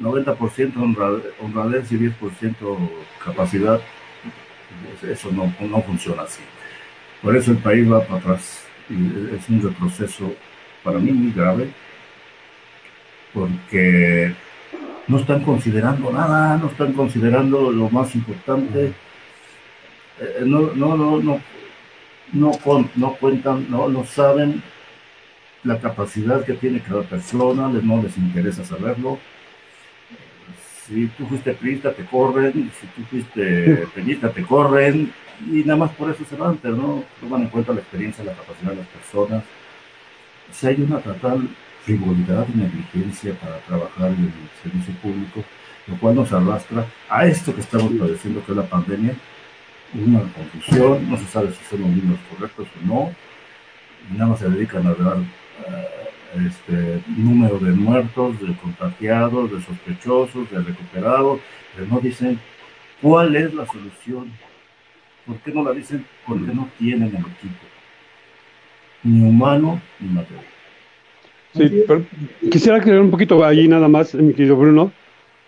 90% 0.00 1.26
honradez 1.40 1.92
y 1.92 1.96
10% 1.96 2.54
capacidad. 3.24 3.80
Eso 5.02 5.30
no, 5.32 5.52
no 5.66 5.82
funciona 5.82 6.22
así. 6.22 6.42
Por 7.22 7.36
eso 7.36 7.52
el 7.52 7.58
país 7.58 7.90
va 7.90 8.02
para 8.04 8.20
atrás. 8.20 8.64
Y 8.90 9.34
es 9.34 9.48
un 9.48 9.62
retroceso 9.62 10.32
para 10.82 10.98
mí 10.98 11.12
muy 11.12 11.32
grave, 11.32 11.68
porque 13.32 14.34
no 15.06 15.18
están 15.18 15.42
considerando 15.42 16.10
nada, 16.12 16.56
no 16.56 16.68
están 16.68 16.92
considerando 16.92 17.70
lo 17.70 17.88
más 17.90 18.14
importante. 18.14 18.92
Eh, 20.20 20.42
no, 20.44 20.72
no, 20.74 20.96
no, 20.96 21.20
no, 21.20 21.40
no, 22.32 22.52
no 22.96 23.12
cuentan, 23.14 23.70
no, 23.70 23.88
no 23.88 24.04
saben 24.04 24.62
la 25.64 25.78
capacidad 25.80 26.44
que 26.44 26.54
tiene 26.54 26.80
cada 26.80 27.02
persona, 27.02 27.68
no 27.68 28.02
les 28.02 28.16
interesa 28.18 28.64
saberlo. 28.64 29.18
Si 30.86 31.06
tú 31.08 31.26
fuiste 31.26 31.52
priista, 31.52 31.92
te 31.92 32.04
corren, 32.04 32.70
si 32.80 32.86
tú 32.88 33.02
fuiste 33.10 33.86
penista, 33.94 34.30
te 34.30 34.42
corren, 34.42 35.12
y 35.46 35.62
nada 35.64 35.76
más 35.76 35.90
por 35.92 36.10
eso 36.10 36.24
se 36.28 36.36
van, 36.36 36.56
pero 36.56 36.76
no 36.76 37.04
toman 37.20 37.42
en 37.42 37.48
cuenta 37.48 37.72
la 37.72 37.80
experiencia, 37.80 38.24
la 38.24 38.32
capacidad 38.32 38.70
de 38.70 38.76
las 38.76 38.86
personas. 38.86 39.44
Si 40.50 40.66
hay 40.66 40.80
una 40.80 40.98
total 40.98 41.48
frivolidad 41.88 42.46
y 42.54 42.58
negligencia 42.58 43.32
para 43.40 43.56
trabajar 43.60 44.10
en 44.10 44.24
el 44.24 44.62
servicio 44.62 44.92
público, 45.00 45.42
lo 45.86 45.96
cual 45.96 46.16
nos 46.16 46.30
arrastra 46.32 46.84
a 47.08 47.24
esto 47.24 47.54
que 47.54 47.62
estamos 47.62 47.90
padeciendo, 47.94 48.44
que 48.44 48.52
es 48.52 48.58
la 48.58 48.64
pandemia, 48.64 49.14
una 49.94 50.20
confusión, 50.20 51.08
no 51.08 51.16
se 51.16 51.24
sabe 51.24 51.50
si 51.52 51.64
son 51.64 51.80
los 51.80 51.88
números 51.88 52.20
correctos 52.28 52.68
o 52.76 52.86
no, 52.86 53.10
nada 54.12 54.30
más 54.30 54.38
se 54.38 54.50
dedican 54.50 54.86
a 54.86 54.92
dar, 54.92 55.16
este, 56.46 57.02
número 57.16 57.58
de 57.58 57.72
muertos, 57.72 58.38
de 58.38 58.54
contagiados, 58.56 59.50
de 59.50 59.62
sospechosos, 59.62 60.50
de 60.50 60.60
recuperados, 60.60 61.40
pero 61.74 61.86
no 61.86 62.00
dicen 62.00 62.38
cuál 63.00 63.34
es 63.34 63.54
la 63.54 63.64
solución. 63.64 64.30
¿Por 65.26 65.38
qué 65.38 65.52
no 65.52 65.64
la 65.64 65.72
dicen? 65.72 66.04
Porque 66.26 66.52
no 66.52 66.68
tienen 66.78 67.08
el 67.08 67.22
equipo, 67.22 67.64
ni 69.02 69.26
humano 69.26 69.80
ni 70.00 70.08
material. 70.08 70.57
Sí, 71.54 71.84
pero 71.86 72.04
quisiera 72.50 72.80
creer 72.80 73.00
un 73.00 73.10
poquito 73.10 73.44
ahí 73.44 73.66
nada 73.68 73.88
más, 73.88 74.14
mi 74.14 74.34
querido 74.34 74.56
Bruno, 74.56 74.92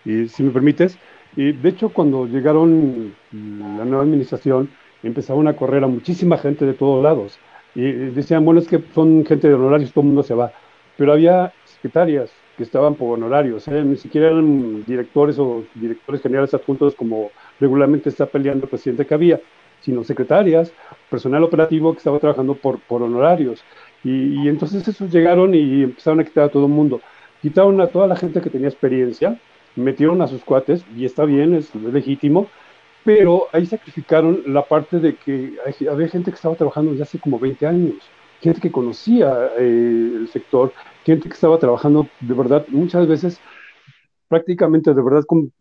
y 0.05 0.27
si 0.27 0.43
me 0.43 0.51
permites. 0.51 0.97
Y 1.35 1.53
de 1.53 1.69
hecho, 1.69 1.89
cuando 1.89 2.25
llegaron 2.25 3.13
la 3.31 3.85
nueva 3.85 4.03
administración, 4.03 4.69
empezaron 5.03 5.47
a 5.47 5.55
correr 5.55 5.83
a 5.83 5.87
muchísima 5.87 6.37
gente 6.37 6.65
de 6.65 6.73
todos 6.73 7.03
lados. 7.03 7.39
Y 7.73 7.83
decían, 7.91 8.43
bueno, 8.43 8.59
es 8.59 8.67
que 8.67 8.81
son 8.93 9.25
gente 9.25 9.47
de 9.47 9.53
honorarios, 9.53 9.93
todo 9.93 10.01
el 10.01 10.07
mundo 10.07 10.23
se 10.23 10.33
va. 10.33 10.51
Pero 10.97 11.13
había 11.13 11.53
secretarias 11.65 12.31
que 12.57 12.63
estaban 12.63 12.95
por 12.95 13.17
honorarios, 13.17 13.67
¿eh? 13.69 13.83
ni 13.83 13.95
siquiera 13.95 14.27
eran 14.27 14.83
directores 14.85 15.39
o 15.39 15.63
directores 15.73 16.21
generales 16.21 16.53
adjuntos 16.53 16.95
como 16.95 17.31
regularmente 17.59 18.09
está 18.09 18.25
peleando 18.25 18.65
el 18.65 18.69
presidente 18.69 19.05
que 19.05 19.13
había, 19.13 19.39
sino 19.79 20.03
secretarias, 20.03 20.73
personal 21.09 21.43
operativo 21.43 21.93
que 21.93 21.99
estaba 21.99 22.19
trabajando 22.19 22.55
por, 22.55 22.79
por 22.81 23.01
honorarios. 23.01 23.63
Y, 24.03 24.43
y, 24.43 24.47
entonces 24.47 24.87
esos 24.87 25.11
llegaron 25.11 25.53
y 25.53 25.83
empezaron 25.83 26.19
a 26.19 26.23
quitar 26.23 26.45
a 26.45 26.49
todo 26.49 26.65
el 26.65 26.71
mundo. 26.71 27.01
Quitaron 27.41 27.79
a 27.81 27.87
toda 27.87 28.07
la 28.07 28.15
gente 28.15 28.41
que 28.41 28.49
tenía 28.49 28.67
experiencia, 28.67 29.39
metieron 29.75 30.21
a 30.21 30.27
sus 30.27 30.43
cuates, 30.43 30.83
y 30.95 31.05
está 31.05 31.25
bien, 31.25 31.53
es, 31.53 31.73
es 31.75 31.93
legítimo, 31.93 32.47
pero 33.03 33.47
ahí 33.51 33.65
sacrificaron 33.65 34.43
la 34.47 34.63
parte 34.63 34.99
de 34.99 35.15
que 35.15 35.55
había 35.89 36.07
gente 36.07 36.31
que 36.31 36.35
estaba 36.35 36.55
trabajando 36.55 36.91
desde 36.91 37.03
hace 37.03 37.19
como 37.19 37.39
20 37.39 37.65
años, 37.67 37.95
gente 38.41 38.61
que 38.61 38.71
conocía 38.71 39.51
eh, 39.57 40.11
el 40.21 40.29
sector, 40.31 40.73
gente 41.03 41.27
que 41.27 41.33
estaba 41.33 41.57
trabajando 41.57 42.07
de 42.19 42.33
verdad, 42.33 42.65
muchas 42.69 43.07
veces 43.07 43.39
prácticamente 44.27 44.93
de 44.93 45.01
verdad 45.01 45.23
con 45.25 45.51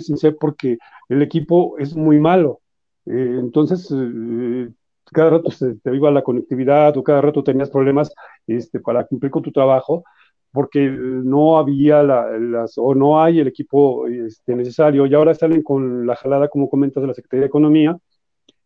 sin 0.00 0.16
ser 0.16 0.36
porque 0.38 0.78
el 1.08 1.22
equipo 1.22 1.76
es 1.78 1.96
muy 1.96 2.20
malo. 2.20 2.60
Eh, 3.06 3.38
entonces, 3.40 3.90
eh, 3.90 4.68
cada 5.12 5.30
rato 5.30 5.50
se 5.50 5.76
te 5.76 5.94
iba 5.94 6.10
la 6.10 6.22
conectividad 6.22 6.96
o 6.96 7.02
cada 7.04 7.20
rato 7.20 7.44
tenías 7.44 7.70
problemas 7.70 8.12
este, 8.46 8.80
para 8.80 9.06
cumplir 9.06 9.30
con 9.30 9.42
tu 9.42 9.52
trabajo 9.52 10.04
porque 10.52 10.80
no 10.90 11.58
había 11.58 12.02
la, 12.02 12.38
las, 12.38 12.74
o 12.76 12.94
no 12.94 13.22
hay 13.22 13.40
el 13.40 13.48
equipo 13.48 14.06
este, 14.06 14.54
necesario 14.54 15.06
y 15.06 15.14
ahora 15.14 15.34
salen 15.34 15.62
con 15.62 16.06
la 16.06 16.14
jalada, 16.14 16.48
como 16.48 16.68
comentas, 16.68 17.00
de 17.02 17.06
la 17.06 17.14
Secretaría 17.14 17.42
de 17.42 17.46
Economía, 17.46 17.96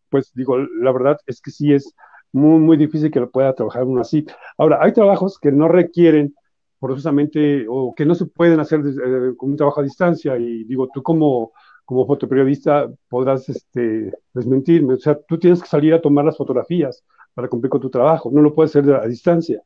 pues 0.09 0.31
digo, 0.33 0.57
la 0.57 0.91
verdad 0.91 1.17
es 1.25 1.41
que 1.41 1.51
sí 1.51 1.73
es 1.73 1.93
muy, 2.33 2.59
muy 2.59 2.77
difícil 2.77 3.09
que 3.09 3.21
lo 3.21 3.31
pueda 3.31 3.53
trabajar 3.53 3.85
uno 3.85 4.01
así. 4.01 4.25
Ahora, 4.57 4.79
hay 4.81 4.91
trabajos 4.91 5.39
que 5.39 5.51
no 5.51 5.69
requieren 5.69 6.35
forzosamente 6.79 7.65
o 7.69 7.93
que 7.95 8.05
no 8.05 8.15
se 8.15 8.25
pueden 8.25 8.59
hacer 8.59 8.81
eh, 8.81 9.33
con 9.37 9.51
un 9.51 9.57
trabajo 9.57 9.79
a 9.79 9.83
distancia 9.83 10.37
y 10.37 10.65
digo, 10.65 10.89
tú 10.93 11.01
como, 11.01 11.53
como 11.87 12.05
fotoperiodista 12.05 12.91
podrás 13.07 13.47
este, 13.47 14.11
desmentirme, 14.33 14.95
o 14.95 14.97
sea, 14.97 15.17
tú 15.25 15.39
tienes 15.39 15.61
que 15.61 15.69
salir 15.69 15.93
a 15.93 16.01
tomar 16.01 16.25
las 16.25 16.35
fotografías 16.35 17.01
para 17.33 17.47
cumplir 17.47 17.69
con 17.69 17.79
tu 17.79 17.89
trabajo, 17.89 18.29
no 18.29 18.41
lo 18.41 18.53
puedes 18.53 18.75
hacer 18.75 18.93
a 18.93 19.07
distancia. 19.07 19.63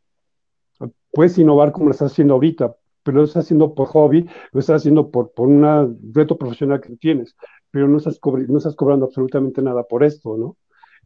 Puedes 1.12 1.36
innovar 1.40 1.72
como 1.72 1.88
lo 1.88 1.94
estás 1.94 2.12
haciendo 2.12 2.36
ahorita, 2.36 2.76
pero 3.02 3.18
lo 3.18 3.24
estás 3.24 3.46
haciendo 3.46 3.74
por 3.74 3.88
hobby, 3.88 4.30
lo 4.52 4.60
estás 4.60 4.82
haciendo 4.82 5.10
por, 5.10 5.32
por 5.32 5.48
un 5.48 5.98
reto 6.14 6.38
profesional 6.38 6.80
que 6.80 6.96
tienes, 6.98 7.36
pero 7.72 7.88
no 7.88 7.98
estás, 7.98 8.20
no 8.24 8.58
estás 8.60 8.76
cobrando 8.76 9.08
absolutamente 9.08 9.64
nada 9.64 9.82
por 9.82 10.04
esto, 10.04 10.38
¿no? 10.38 10.58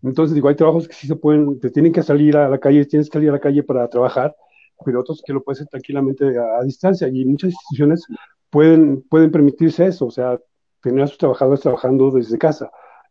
Entonces, 0.03 0.35
digo, 0.35 0.49
hay 0.49 0.55
trabajos 0.55 0.85
que 0.85 0.95
sí 0.95 1.07
se 1.07 1.15
pueden, 1.15 1.61
te 1.61 1.69
tienen 1.69 1.93
que 1.93 2.03
salir 2.03 2.35
a 2.35 2.49
la 2.49 2.59
calle, 2.59 2.85
tienes 2.85 3.09
que 3.09 3.13
salir 3.13 3.29
a 3.29 3.33
la 3.33 3.39
calle 3.39 3.63
para 3.63 3.87
trabajar, 3.89 4.35
pero 4.83 4.99
otros 4.99 5.23
que 5.25 5.31
lo 5.31 5.41
puedes 5.41 5.61
hacer 5.61 5.69
tranquilamente 5.69 6.37
a, 6.37 6.59
a 6.59 6.63
distancia. 6.65 7.07
Y 7.07 7.23
muchas 7.23 7.51
instituciones 7.51 8.05
pueden, 8.49 9.01
pueden 9.03 9.31
permitirse 9.31 9.85
eso, 9.85 10.07
o 10.07 10.11
sea, 10.11 10.37
tener 10.85 11.03
a 11.03 11.07
sus 11.07 11.17
trabajadores 11.17 11.61
trabajando 11.61 12.11
desde 12.11 12.37
casa, 12.37 12.69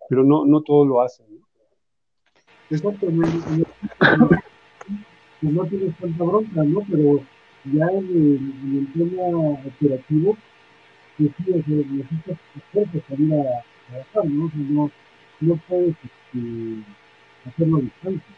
pero 0.08 0.22
no, 0.22 0.44
no 0.46 0.62
todos 0.62 0.86
lo 0.86 1.02
hacen. 1.02 1.26
¿no? 1.28 1.44
Exactamente 2.70 3.66
que 5.40 5.46
no 5.48 5.66
tienes 5.66 5.96
tanta 5.98 6.24
bronca, 6.24 6.62
¿no? 6.62 6.80
Pero 6.88 7.20
ya 7.64 7.86
en 7.86 8.06
el, 8.06 8.36
en 8.62 8.78
el 8.78 8.92
tema 8.92 9.38
operativo, 9.66 10.36
pues 11.18 11.30
sí, 11.36 11.50
o 11.50 11.64
sea, 11.64 11.90
necesitas 11.90 12.38
esfuerzo 12.56 13.02
salir 13.08 13.34
a 13.34 13.64
trabajar, 13.88 14.24
¿no? 14.30 14.46
O 14.46 14.50
sea, 14.50 14.60
no, 14.70 14.90
no 15.40 15.56
puedes 15.68 15.96
este, 15.96 16.84
hacerlo 17.44 17.78
a 17.78 17.80
distancia. 17.80 18.34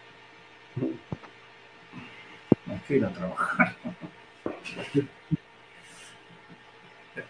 Hay 2.68 2.78
que 2.88 2.96
ir 2.96 3.04
a 3.04 3.12
trabajar. 3.12 3.76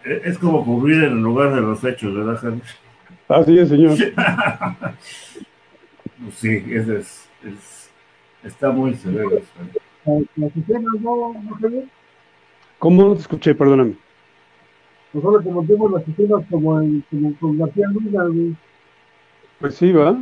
Es 0.03 0.37
como 0.37 0.63
cubrir 0.63 1.03
en 1.03 1.13
el 1.13 1.21
lugar 1.21 1.53
de 1.53 1.61
los 1.61 1.83
hechos, 1.83 2.13
¿verdad, 2.13 2.37
Javier? 2.37 2.63
Así 3.27 3.59
es, 3.59 3.69
señor. 3.69 3.97
sí, 6.35 6.63
ese 6.69 6.99
es, 6.99 7.29
es 7.43 7.77
Está 8.43 8.71
muy 8.71 8.93
severo. 8.95 9.41
¿Cómo 12.79 13.03
no 13.03 13.13
te 13.15 13.21
escuché? 13.21 13.55
Perdóname. 13.55 13.95
Nosotros 15.13 15.43
como 15.43 15.63
vemos 15.63 15.91
las 15.91 16.07
escenas 16.07 16.45
como, 16.49 16.79
en, 16.79 17.03
como 17.09 17.35
con 17.39 17.57
García 17.57 17.87
Luna, 17.87 18.25
güey. 18.25 18.55
Pues 19.59 19.75
sí, 19.75 19.91
va. 19.91 20.17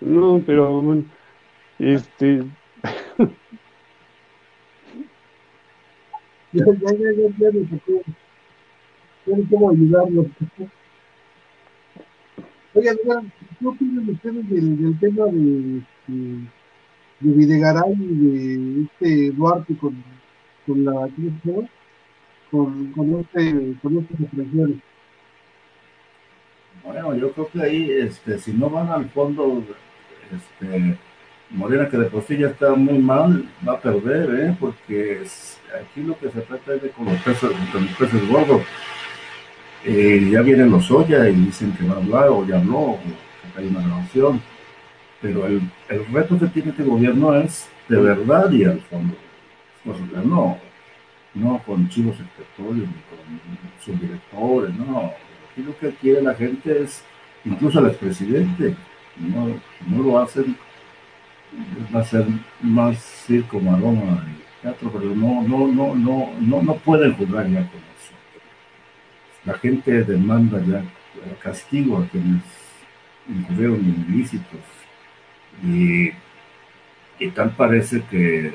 No, 0.00 0.40
pero 0.46 0.80
bueno, 0.80 1.04
este. 1.78 2.44
ya, 6.52 6.52
ya, 6.52 6.64
ya, 6.64 6.92
ya, 6.92 7.12
ya, 7.38 7.50
ya, 7.50 7.60
ya, 7.86 8.00
cómo 9.50 9.70
ayudarlos. 9.70 10.26
Oigan, 12.74 12.96
¿qué 13.58 13.66
opinan 13.66 14.08
ustedes 14.10 14.48
del, 14.50 14.98
tema 15.00 15.26
de, 15.26 15.82
de 16.06 16.48
de 17.20 17.32
Videgaray 17.32 17.92
y 17.98 18.14
de 18.14 18.82
este 18.82 19.30
Duarte 19.32 19.76
con, 19.76 20.02
con 20.66 20.84
la. 20.84 21.08
Con, 22.50 22.92
con 22.92 23.20
este 23.20 23.74
con 23.82 23.98
estas 23.98 24.20
expresiones. 24.20 24.78
Bueno, 26.82 27.14
yo 27.14 27.32
creo 27.32 27.48
que 27.50 27.60
ahí, 27.60 27.90
este, 27.90 28.38
si 28.38 28.52
no 28.52 28.70
van 28.70 28.88
al 28.88 29.10
fondo, 29.10 29.62
este, 30.32 30.96
Morena, 31.50 31.90
que 31.90 31.98
de 31.98 32.06
por 32.06 32.22
sí 32.22 32.38
ya 32.38 32.48
está 32.48 32.74
muy 32.74 32.98
mal, 32.98 33.46
va 33.66 33.74
a 33.74 33.80
perder, 33.80 34.34
¿eh? 34.40 34.56
porque 34.58 35.22
aquí 35.78 36.02
lo 36.02 36.18
que 36.18 36.30
se 36.30 36.40
trata 36.40 36.74
es 36.74 36.82
de 36.82 36.90
con 36.90 37.04
los 37.06 37.20
peces, 37.20 37.50
con 37.70 37.84
los 37.84 37.94
peces 37.96 38.28
gordos. 38.28 38.62
Eh, 39.84 40.28
ya 40.30 40.42
vienen 40.42 40.70
los 40.70 40.90
Oya 40.90 41.28
y 41.28 41.34
dicen 41.34 41.72
que 41.72 41.86
va 41.86 41.94
a 41.94 41.98
hablar, 41.98 42.28
o 42.28 42.46
ya 42.46 42.58
habló, 42.58 42.78
o 42.78 42.98
que 43.02 43.60
hay 43.60 43.68
una 43.68 43.80
grabación 43.80 44.40
pero 45.20 45.46
el, 45.46 45.60
el, 45.88 46.06
reto 46.06 46.38
que 46.38 46.46
tiene 46.46 46.70
este 46.70 46.84
gobierno 46.84 47.34
es 47.34 47.68
de 47.88 48.00
verdad 48.00 48.50
y 48.52 48.64
al 48.64 48.80
fondo. 48.82 49.14
no, 50.24 50.58
no 51.34 51.62
con 51.64 51.88
chivos 51.88 52.16
expiatorios 52.20 52.86
ni 52.86 52.94
con 52.94 53.94
subdirectores, 53.98 54.74
no. 54.74 55.12
Aquí 55.50 55.62
lo 55.62 55.76
que 55.78 55.90
quiere 55.96 56.22
la 56.22 56.34
gente 56.34 56.82
es, 56.82 57.02
incluso 57.44 57.80
el 57.80 57.86
expresidente, 57.86 58.76
no, 59.16 59.60
no 59.86 60.02
lo 60.02 60.20
hacen, 60.20 60.56
va 61.94 62.00
a 62.00 62.04
ser 62.04 62.26
más 62.60 62.98
circo, 62.98 63.58
maroma 63.58 64.24
teatro, 64.62 64.90
pero 64.92 65.14
no, 65.14 65.42
no, 65.42 65.66
no, 65.66 65.94
no, 65.94 66.30
no, 66.40 66.62
no 66.62 66.74
pueden 66.76 67.14
jugar 67.14 67.48
ya 67.48 67.68
con. 67.68 67.87
La 69.44 69.54
gente 69.54 70.04
demanda 70.04 70.60
ya 70.66 70.82
castigo 71.42 71.98
a 71.98 72.06
quienes 72.06 72.42
incurrieron 73.28 73.76
en 73.76 74.06
ilícitos. 74.08 74.60
Y, 75.62 76.10
tal 77.34 77.50
parece 77.50 78.02
que, 78.10 78.52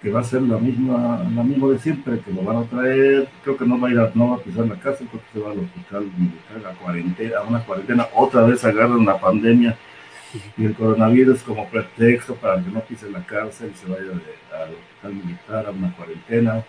que 0.00 0.10
va 0.10 0.20
a 0.20 0.24
ser 0.24 0.42
la 0.42 0.58
misma, 0.58 1.24
la 1.34 1.42
misma 1.42 1.68
de 1.68 1.78
siempre, 1.78 2.20
que 2.20 2.32
lo 2.32 2.42
van 2.42 2.56
a 2.56 2.64
traer, 2.64 3.28
creo 3.42 3.56
que 3.56 3.66
no 3.66 3.80
va 3.80 3.88
a 3.88 3.90
ir 3.90 3.98
a, 3.98 4.10
no 4.14 4.30
va 4.30 4.36
a 4.36 4.40
pisar 4.40 4.66
la 4.66 4.76
casa, 4.76 5.04
creo 5.08 5.20
que 5.22 5.32
se 5.32 5.40
va 5.40 5.52
al 5.52 5.58
hospital 5.58 6.10
militar, 6.16 6.70
a 6.70 6.74
cuarentena, 6.74 7.38
a 7.38 7.42
una 7.42 7.64
cuarentena, 7.64 8.08
otra 8.14 8.42
vez 8.42 8.64
agarran 8.64 8.98
una 8.98 9.18
pandemia 9.18 9.76
y 10.56 10.64
el 10.64 10.74
coronavirus 10.74 11.42
como 11.42 11.68
pretexto 11.68 12.34
para 12.36 12.62
que 12.62 12.70
no 12.70 12.80
pise 12.80 13.10
la 13.10 13.24
cárcel 13.24 13.72
y 13.74 13.76
se 13.76 13.86
vaya 13.86 14.12
al 14.52 14.74
hospital 14.74 15.14
militar, 15.14 15.66
a 15.66 15.70
una 15.70 15.94
cuarentena. 15.94 16.64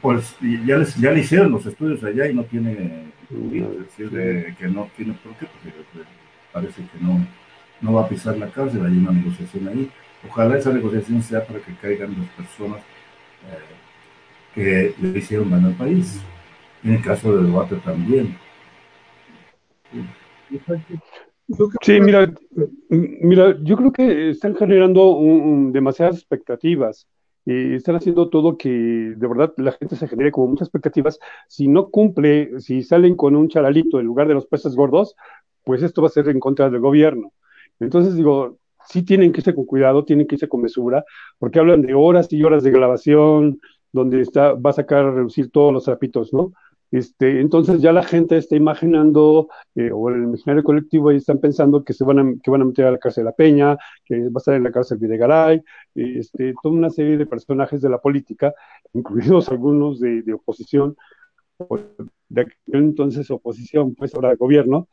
Pues 0.00 0.36
ya, 0.66 0.76
les, 0.76 0.94
ya 0.96 1.10
le 1.10 1.20
hicieron 1.20 1.50
los 1.50 1.64
estudios 1.64 2.02
allá 2.04 2.28
y 2.28 2.34
no 2.34 2.44
tiene, 2.44 3.04
es 3.30 3.78
decir, 3.78 4.10
de, 4.10 4.54
que 4.58 4.68
no 4.68 4.90
tiene 4.96 5.14
por 5.14 5.32
qué, 5.36 5.46
porque 5.46 6.06
parece 6.52 6.82
que 6.82 6.98
no, 7.00 7.26
no 7.80 7.92
va 7.94 8.02
a 8.02 8.08
pisar 8.08 8.36
la 8.36 8.50
cárcel, 8.50 8.84
hay 8.84 8.98
una 8.98 9.12
negociación 9.12 9.68
ahí. 9.68 9.90
Ojalá 10.28 10.58
esa 10.58 10.72
negociación 10.72 11.22
sea 11.22 11.44
para 11.46 11.60
que 11.60 11.74
caigan 11.74 12.14
las 12.18 12.28
personas 12.30 12.82
eh, 13.50 13.74
que 14.54 14.94
le 15.00 15.18
hicieron 15.18 15.50
daño 15.50 15.68
al 15.68 15.74
país. 15.74 16.20
En 16.82 16.94
el 16.94 17.02
caso 17.02 17.34
de 17.34 17.44
debate 17.44 17.76
también. 17.76 18.36
Sí, 21.82 22.00
mira, 22.00 22.32
mira, 22.88 23.56
yo 23.62 23.76
creo 23.76 23.92
que 23.92 24.30
están 24.30 24.54
generando 24.54 25.18
demasiadas 25.70 26.16
expectativas 26.16 27.06
y 27.46 27.74
están 27.74 27.96
haciendo 27.96 28.30
todo 28.30 28.56
que 28.56 28.70
de 28.70 29.26
verdad 29.26 29.52
la 29.58 29.72
gente 29.72 29.96
se 29.96 30.08
genere 30.08 30.32
como 30.32 30.48
muchas 30.48 30.68
expectativas. 30.68 31.18
Si 31.48 31.68
no 31.68 31.90
cumple, 31.90 32.60
si 32.60 32.82
salen 32.82 33.16
con 33.16 33.36
un 33.36 33.48
charalito 33.48 34.00
en 34.00 34.06
lugar 34.06 34.28
de 34.28 34.34
los 34.34 34.46
peces 34.46 34.74
gordos, 34.74 35.14
pues 35.62 35.82
esto 35.82 36.02
va 36.02 36.08
a 36.08 36.10
ser 36.10 36.28
en 36.28 36.40
contra 36.40 36.70
del 36.70 36.80
gobierno. 36.80 37.32
Entonces 37.80 38.14
digo, 38.14 38.58
sí 38.86 39.02
tienen 39.02 39.32
que 39.32 39.40
irse 39.40 39.54
con 39.54 39.66
cuidado, 39.66 40.04
tienen 40.04 40.26
que 40.26 40.36
irse 40.36 40.48
con 40.48 40.62
mesura, 40.62 41.04
porque 41.38 41.58
hablan 41.58 41.82
de 41.82 41.94
horas 41.94 42.32
y 42.32 42.42
horas 42.42 42.62
de 42.62 42.70
grabación, 42.70 43.60
donde 43.92 44.20
está, 44.20 44.54
va 44.54 44.70
a 44.70 44.74
sacar 44.74 45.04
a 45.04 45.12
reducir 45.12 45.50
todos 45.50 45.72
los 45.72 45.84
trapitos, 45.84 46.32
¿no? 46.32 46.52
Este, 46.90 47.40
entonces 47.40 47.80
ya 47.80 47.92
la 47.92 48.04
gente 48.04 48.36
está 48.36 48.56
imaginando, 48.56 49.48
eh, 49.74 49.90
o 49.92 50.08
el 50.10 50.22
imaginario 50.22 50.62
colectivo 50.62 51.08
ahí 51.08 51.16
están 51.16 51.38
pensando 51.38 51.82
que 51.82 51.92
se 51.92 52.04
van 52.04 52.18
a, 52.18 52.34
que 52.42 52.50
van 52.50 52.62
a 52.62 52.64
meter 52.64 52.86
a 52.86 52.92
la 52.92 52.98
cárcel 52.98 53.24
de 53.24 53.30
La 53.30 53.36
Peña, 53.36 53.76
que 54.04 54.20
va 54.20 54.32
a 54.36 54.38
estar 54.38 54.54
en 54.54 54.62
la 54.62 54.70
cárcel 54.70 54.98
Videgaray, 54.98 55.62
este, 55.94 56.54
toda 56.62 56.74
una 56.74 56.90
serie 56.90 57.16
de 57.16 57.26
personajes 57.26 57.80
de 57.80 57.90
la 57.90 57.98
política, 57.98 58.54
incluidos 58.92 59.48
algunos 59.48 59.98
de, 59.98 60.22
de 60.22 60.32
oposición, 60.34 60.96
de 62.28 62.40
aquel 62.40 62.54
entonces 62.72 63.30
oposición, 63.30 63.94
pues 63.94 64.14
ahora 64.14 64.34
gobierno, 64.36 64.88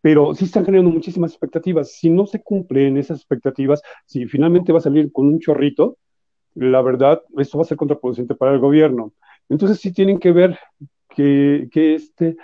pero 0.00 0.34
sí 0.34 0.44
están 0.44 0.64
generando 0.64 0.90
muchísimas 0.90 1.32
expectativas. 1.32 1.92
Si 1.92 2.10
no 2.10 2.26
se 2.26 2.42
cumplen 2.42 2.96
esas 2.96 3.18
expectativas, 3.18 3.82
si 4.04 4.26
finalmente 4.26 4.72
va 4.72 4.78
a 4.78 4.82
salir 4.82 5.10
con 5.10 5.26
un 5.26 5.40
chorrito, 5.40 5.98
la 6.54 6.80
verdad, 6.80 7.22
esto 7.38 7.58
va 7.58 7.62
a 7.62 7.66
ser 7.66 7.76
contraproducente 7.76 8.34
para 8.34 8.52
el 8.52 8.60
gobierno. 8.60 9.12
Entonces 9.48 9.78
sí 9.80 9.92
tienen 9.92 10.18
que 10.18 10.32
ver 10.32 10.58
que, 11.16 11.68
que, 11.72 11.94
este, 11.94 12.36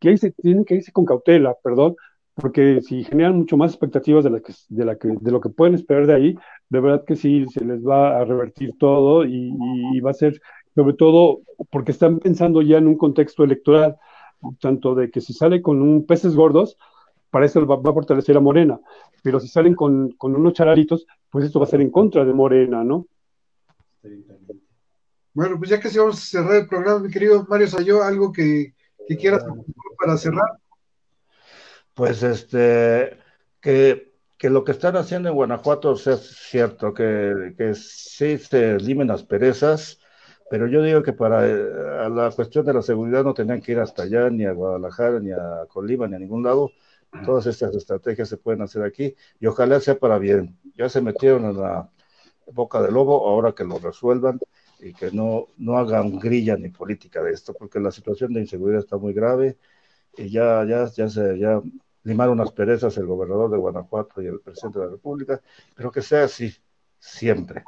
que 0.00 0.08
ahí 0.08 0.18
se 0.18 0.32
tienen 0.32 0.64
que 0.64 0.76
irse 0.76 0.90
con 0.90 1.04
cautela, 1.04 1.54
perdón, 1.62 1.94
porque 2.34 2.80
si 2.80 3.04
generan 3.04 3.36
mucho 3.36 3.58
más 3.58 3.72
expectativas 3.72 4.24
de, 4.24 4.30
la 4.30 4.40
que, 4.40 4.54
de, 4.70 4.84
la 4.84 4.96
que, 4.96 5.08
lo 5.08 5.40
que 5.40 5.50
pueden 5.50 5.74
esperar 5.74 6.06
de 6.06 6.14
ahí, 6.14 6.34
de 6.70 6.80
verdad 6.80 7.04
que 7.04 7.14
sí, 7.14 7.44
se 7.52 7.64
les 7.64 7.86
va 7.86 8.18
a 8.18 8.24
revertir 8.24 8.72
todo 8.78 9.26
y, 9.26 10.00
va 10.00 10.10
a 10.10 10.14
ser, 10.14 10.40
sobre 10.74 10.94
todo, 10.94 11.42
porque 11.70 11.92
están 11.92 12.18
pensando 12.18 12.62
ya 12.62 12.78
en 12.78 12.86
un 12.86 12.96
contexto 12.96 13.44
electoral, 13.44 13.96
tanto 14.58 14.94
de 14.94 15.10
que 15.10 15.20
si 15.20 15.34
sale 15.34 15.60
con 15.60 15.82
un 15.82 16.06
peces 16.06 16.34
gordos, 16.34 16.78
para 17.30 17.44
eso 17.46 17.64
va, 17.66 17.76
a 17.76 17.94
fortalecer 17.94 18.36
a 18.36 18.40
Morena, 18.40 18.80
pero 19.22 19.38
si 19.38 19.48
salen 19.48 19.74
con, 19.74 20.12
con 20.12 20.34
unos 20.34 20.54
chararitos, 20.54 21.06
pues 21.30 21.44
esto 21.44 21.60
va 21.60 21.66
a 21.66 21.68
ser 21.68 21.82
en 21.82 21.90
contra 21.90 22.24
de 22.24 22.32
Morena, 22.32 22.82
¿no? 22.82 23.06
Bueno, 25.34 25.58
pues 25.58 25.70
ya 25.70 25.80
casi 25.80 25.98
vamos 25.98 26.18
a 26.18 26.26
cerrar 26.26 26.56
el 26.56 26.66
programa, 26.66 27.00
mi 27.00 27.10
querido 27.10 27.46
Mario 27.48 27.66
Sayó, 27.66 28.02
algo 28.02 28.32
que, 28.32 28.74
que 29.08 29.16
quieras 29.16 29.44
para 29.98 30.16
cerrar. 30.18 30.58
Pues 31.94 32.22
este, 32.22 33.18
que, 33.60 34.12
que, 34.38 34.50
lo 34.50 34.62
que 34.64 34.72
están 34.72 34.96
haciendo 34.96 35.30
en 35.30 35.34
Guanajuato 35.34 35.92
es 35.94 36.20
cierto, 36.50 36.92
que, 36.92 37.54
que 37.56 37.74
sí 37.74 38.36
se 38.36 38.78
limen 38.78 39.08
las 39.08 39.22
perezas, 39.22 40.00
pero 40.50 40.66
yo 40.66 40.82
digo 40.82 41.02
que 41.02 41.14
para 41.14 41.46
eh, 41.48 42.10
la 42.10 42.30
cuestión 42.30 42.66
de 42.66 42.74
la 42.74 42.82
seguridad 42.82 43.24
no 43.24 43.32
tenían 43.32 43.62
que 43.62 43.72
ir 43.72 43.80
hasta 43.80 44.02
allá, 44.02 44.28
ni 44.28 44.44
a 44.44 44.52
Guadalajara, 44.52 45.18
ni 45.18 45.32
a 45.32 45.66
Colima, 45.68 46.06
ni 46.08 46.16
a 46.16 46.18
ningún 46.18 46.42
lado. 46.42 46.72
Todas 47.24 47.44
estas 47.46 47.74
estrategias 47.74 48.28
se 48.28 48.38
pueden 48.38 48.62
hacer 48.62 48.82
aquí 48.82 49.14
y 49.38 49.46
ojalá 49.46 49.80
sea 49.80 49.98
para 49.98 50.18
bien. 50.18 50.58
Ya 50.76 50.88
se 50.88 51.02
metieron 51.02 51.44
en 51.44 51.58
la 51.58 51.90
boca 52.46 52.80
del 52.80 52.94
lobo, 52.94 53.28
ahora 53.28 53.52
que 53.52 53.64
lo 53.64 53.78
resuelvan 53.78 54.40
y 54.82 54.92
que 54.92 55.12
no, 55.12 55.48
no 55.58 55.78
hagan 55.78 56.18
grilla 56.18 56.56
ni 56.56 56.68
política 56.68 57.22
de 57.22 57.32
esto, 57.32 57.54
porque 57.54 57.78
la 57.78 57.92
situación 57.92 58.32
de 58.32 58.40
inseguridad 58.40 58.80
está 58.80 58.96
muy 58.96 59.12
grave 59.12 59.56
y 60.16 60.28
ya, 60.28 60.64
ya, 60.64 60.90
ya 60.92 61.08
se 61.08 61.38
ya 61.38 61.62
limaron 62.02 62.38
las 62.38 62.50
perezas 62.50 62.96
el 62.98 63.06
gobernador 63.06 63.50
de 63.50 63.58
Guanajuato 63.58 64.20
y 64.20 64.26
el 64.26 64.40
presidente 64.40 64.80
de 64.80 64.86
la 64.86 64.90
República, 64.90 65.40
pero 65.74 65.92
que 65.92 66.02
sea 66.02 66.24
así 66.24 66.52
siempre. 66.98 67.62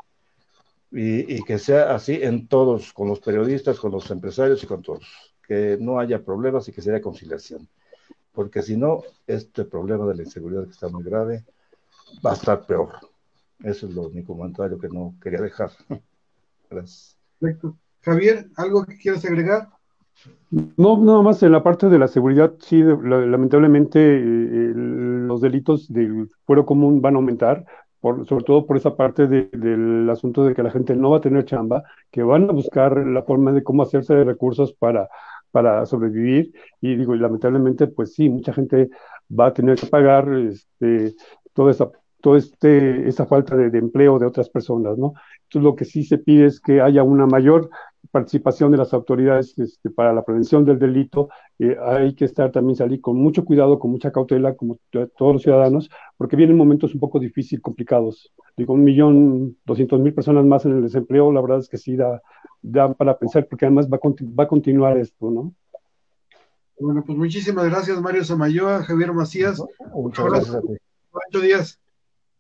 Y, 0.91 1.37
y, 1.37 1.43
que 1.43 1.59
sea 1.59 1.95
así 1.95 2.21
en 2.23 2.47
todos, 2.47 2.93
con 2.93 3.09
los 3.09 3.21
periodistas, 3.21 3.81
con 3.81 3.91
los 3.91 4.11
empresarios 4.11 4.63
y 4.63 4.67
con 4.67 4.83
todos, 4.83 5.05
que 5.47 5.77
no 5.81 5.99
haya 5.99 6.25
problemas 6.25 6.69
y 6.69 6.73
que 6.73 6.83
sea 6.83 7.01
conciliación, 7.01 7.69
porque 8.33 8.63
si 8.63 8.77
no, 8.77 9.03
este 9.27 9.65
problema 9.65 10.07
de 10.07 10.17
la 10.17 10.23
inseguridad 10.23 10.65
que 10.65 10.71
está 10.71 10.89
muy 10.89 11.03
grave 11.03 11.45
va 12.25 12.33
a 12.33 12.35
estar 12.35 12.67
peor. 12.67 12.93
Eso 13.63 13.87
es 13.87 13.95
lo, 13.95 14.11
mi 14.11 14.23
comentario 14.25 14.79
que 14.79 14.89
no 14.89 15.15
quería 15.21 15.41
dejar. 15.41 15.71
Gracias. 16.71 17.17
Perfecto. 17.39 17.77
Javier, 18.03 18.47
¿algo 18.57 18.85
que 18.85 18.97
quieras 18.97 19.25
agregar? 19.25 19.69
No, 20.51 20.99
nada 20.99 21.23
más 21.23 21.43
en 21.43 21.53
la 21.53 21.63
parte 21.63 21.89
de 21.89 21.99
la 21.99 22.07
seguridad, 22.07 22.55
sí, 22.61 22.83
lamentablemente 22.83 23.99
eh, 24.01 24.73
los 24.75 25.41
delitos 25.41 25.93
del 25.93 26.29
fuero 26.47 26.65
común 26.65 27.01
van 27.03 27.15
a 27.15 27.19
aumentar, 27.19 27.65
por, 28.01 28.27
sobre 28.27 28.45
todo 28.45 28.67
por 28.67 28.77
esa 28.77 28.97
parte 28.97 29.27
de, 29.27 29.49
del 29.53 30.09
asunto 30.09 30.45
de 30.45 30.55
que 30.55 30.63
la 30.63 30.71
gente 30.71 30.95
no 30.95 31.11
va 31.11 31.17
a 31.17 31.23
tener 31.23 31.45
chamba, 31.45 31.83
que 32.11 32.23
van 32.23 32.49
a 32.49 32.53
buscar 32.53 32.97
la 32.97 33.23
forma 33.23 33.53
de 33.53 33.65
cómo 33.65 33.83
hacerse 33.83 34.15
de 34.15 34.25
recursos 34.25 34.73
para, 34.75 35.09
para 35.51 35.85
sobrevivir, 35.87 36.53
y 36.81 36.95
digo, 36.95 37.15
lamentablemente, 37.17 37.89
pues 37.89 38.15
sí, 38.15 38.29
mucha 38.29 38.53
gente 38.53 38.91
va 39.29 39.47
a 39.47 39.55
tener 39.55 39.77
que 39.77 39.87
pagar 39.87 40.29
este, 40.35 41.17
toda 41.53 41.73
esa 41.73 41.91
toda 42.25 42.39
este, 42.39 43.07
esa 43.07 43.27
falta 43.27 43.55
de, 43.55 43.69
de, 43.69 43.79
empleo 43.79 44.19
de 44.19 44.25
otras 44.25 44.49
personas, 44.49 44.97
¿no? 44.97 45.13
Entonces, 45.43 45.63
lo 45.63 45.77
que 45.77 45.85
sí 45.85 46.05
se 46.05 46.17
pide 46.17 46.47
es 46.47 46.59
que 46.59 46.81
haya 46.81 47.03
una 47.03 47.27
mayor 47.27 47.69
participación 48.11 48.71
de 48.71 48.79
las 48.79 48.95
autoridades 48.95 49.59
este, 49.59 49.91
para 49.91 50.15
la 50.15 50.25
prevención 50.25 50.65
del 50.65 50.79
delito. 50.79 51.29
Eh, 51.59 51.77
hay 51.85 52.15
que 52.15 52.25
estar 52.25 52.51
también 52.51 52.77
salir 52.77 53.03
con 53.03 53.17
mucho 53.19 53.45
cuidado, 53.45 53.79
con 53.79 53.91
mucha 53.91 54.11
cautela, 54.11 54.55
como 54.55 54.79
todos 54.91 55.35
los 55.35 55.43
ciudadanos, 55.43 55.91
porque 56.17 56.35
vienen 56.35 56.57
momentos 56.57 56.95
un 56.95 57.01
poco 57.01 57.19
difíciles, 57.19 57.61
complicados. 57.61 58.33
Digo, 58.57 58.73
un 58.73 58.85
millón 58.85 59.59
doscientos 59.67 60.01
mil 60.01 60.15
personas 60.15 60.47
más 60.47 60.65
en 60.65 60.79
el 60.79 60.83
desempleo, 60.83 61.31
la 61.31 61.43
verdad 61.43 61.59
es 61.59 61.69
que 61.69 61.77
sí 61.77 61.95
da, 61.95 62.23
da 62.63 62.95
para 62.95 63.19
pensar, 63.19 63.47
porque 63.51 63.67
además 63.67 63.87
va 63.87 63.99
a, 63.99 64.11
va 64.41 64.45
a 64.45 64.49
continuar 64.49 64.97
esto, 64.97 65.31
¿no? 65.31 65.53
Bueno, 66.81 67.05
pues 67.05 67.19
muchísimas 67.19 67.67
gracias, 67.67 68.01
Mario 68.01 68.25
Samayoa, 68.25 68.83
Javier 68.83 69.13
Macías. 69.13 69.63
Muchas 69.93 70.25
gracias 70.25 70.55
a 70.55 70.63
ti. 70.63 70.73
Ocho 71.13 71.41
días. 71.41 71.79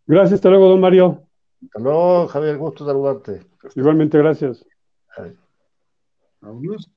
Gracias, 0.06 0.34
hasta 0.34 0.50
luego, 0.50 0.68
don 0.68 0.80
Mario. 0.80 1.22
Hasta 1.62 1.78
luego, 1.80 2.28
Javier, 2.28 2.58
gusto 2.58 2.84
saludarte. 2.84 3.40
Igualmente, 3.74 4.18
gracias. 4.18 4.64
Vámonos. 6.40 6.90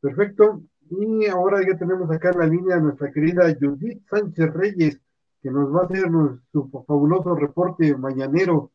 Perfecto. 0.00 0.62
Y 0.90 1.26
ahora 1.26 1.60
ya 1.66 1.78
tenemos 1.78 2.10
acá 2.10 2.30
en 2.30 2.38
la 2.38 2.46
línea 2.46 2.76
a 2.76 2.80
nuestra 2.80 3.10
querida 3.10 3.54
Judith 3.58 4.02
Sánchez 4.10 4.52
Reyes, 4.52 5.00
que 5.42 5.50
nos 5.50 5.74
va 5.74 5.82
a 5.82 5.84
hacer 5.84 6.04
su 6.52 6.84
fabuloso 6.86 7.34
reporte 7.34 7.96
mañanero. 7.96 8.70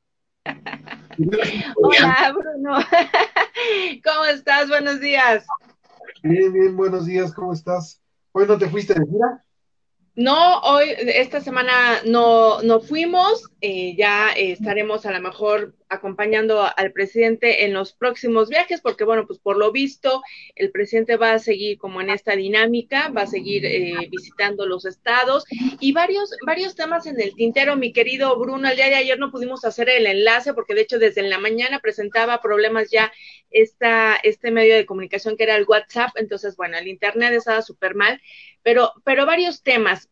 Hola, 1.75 2.33
Bruno. 2.35 2.77
¿Cómo 4.03 4.25
estás? 4.25 4.67
Buenos 4.67 4.99
días. 4.99 5.45
Bien, 6.23 6.51
bien, 6.51 6.75
buenos 6.75 7.05
días. 7.05 7.33
¿Cómo 7.33 7.53
estás? 7.53 8.01
¿Hoy 8.31 8.47
no 8.47 8.57
te 8.57 8.67
fuiste 8.67 8.95
de 8.95 9.05
gira? 9.05 9.43
No, 10.17 10.61
hoy, 10.61 10.95
esta 10.97 11.41
semana 11.41 12.01
no, 12.03 12.63
no 12.63 12.79
fuimos, 12.79 13.51
eh, 13.61 13.95
ya 13.95 14.31
estaremos 14.31 15.05
a 15.05 15.11
lo 15.11 15.21
mejor 15.21 15.75
acompañando 15.89 16.67
al 16.75 16.91
presidente 16.91 17.65
en 17.65 17.73
los 17.73 17.93
próximos 17.93 18.49
viajes, 18.49 18.81
porque 18.81 19.03
bueno, 19.03 19.25
pues 19.25 19.39
por 19.39 19.57
lo 19.57 19.71
visto 19.71 20.21
el 20.55 20.71
presidente 20.71 21.17
va 21.17 21.33
a 21.33 21.39
seguir 21.39 21.77
como 21.77 22.01
en 22.01 22.09
esta 22.09 22.35
dinámica, 22.35 23.09
va 23.09 23.23
a 23.23 23.27
seguir 23.27 23.65
eh, 23.65 23.93
visitando 24.09 24.65
los 24.65 24.85
estados 24.85 25.45
y 25.79 25.93
varios, 25.93 26.31
varios 26.45 26.75
temas 26.75 27.05
en 27.05 27.19
el 27.21 27.35
tintero, 27.35 27.75
mi 27.75 27.93
querido 27.93 28.37
Bruno, 28.37 28.69
el 28.69 28.75
día 28.75 28.87
de 28.87 28.95
ayer 28.95 29.19
no 29.19 29.31
pudimos 29.31 29.63
hacer 29.65 29.89
el 29.89 30.07
enlace 30.07 30.53
porque 30.53 30.73
de 30.73 30.81
hecho 30.81 30.99
desde 30.99 31.21
la 31.23 31.39
mañana 31.39 31.79
presentaba 31.79 32.41
problemas 32.41 32.89
ya 32.91 33.11
esta, 33.49 34.15
este 34.15 34.51
medio 34.51 34.75
de 34.75 34.85
comunicación 34.85 35.37
que 35.37 35.43
era 35.43 35.55
el 35.55 35.65
WhatsApp, 35.67 36.11
entonces 36.15 36.55
bueno, 36.55 36.77
el 36.77 36.87
internet 36.87 37.33
estaba 37.33 37.61
súper 37.61 37.95
mal, 37.95 38.21
pero, 38.61 38.93
pero 39.03 39.25
varios 39.25 39.63
temas 39.63 40.09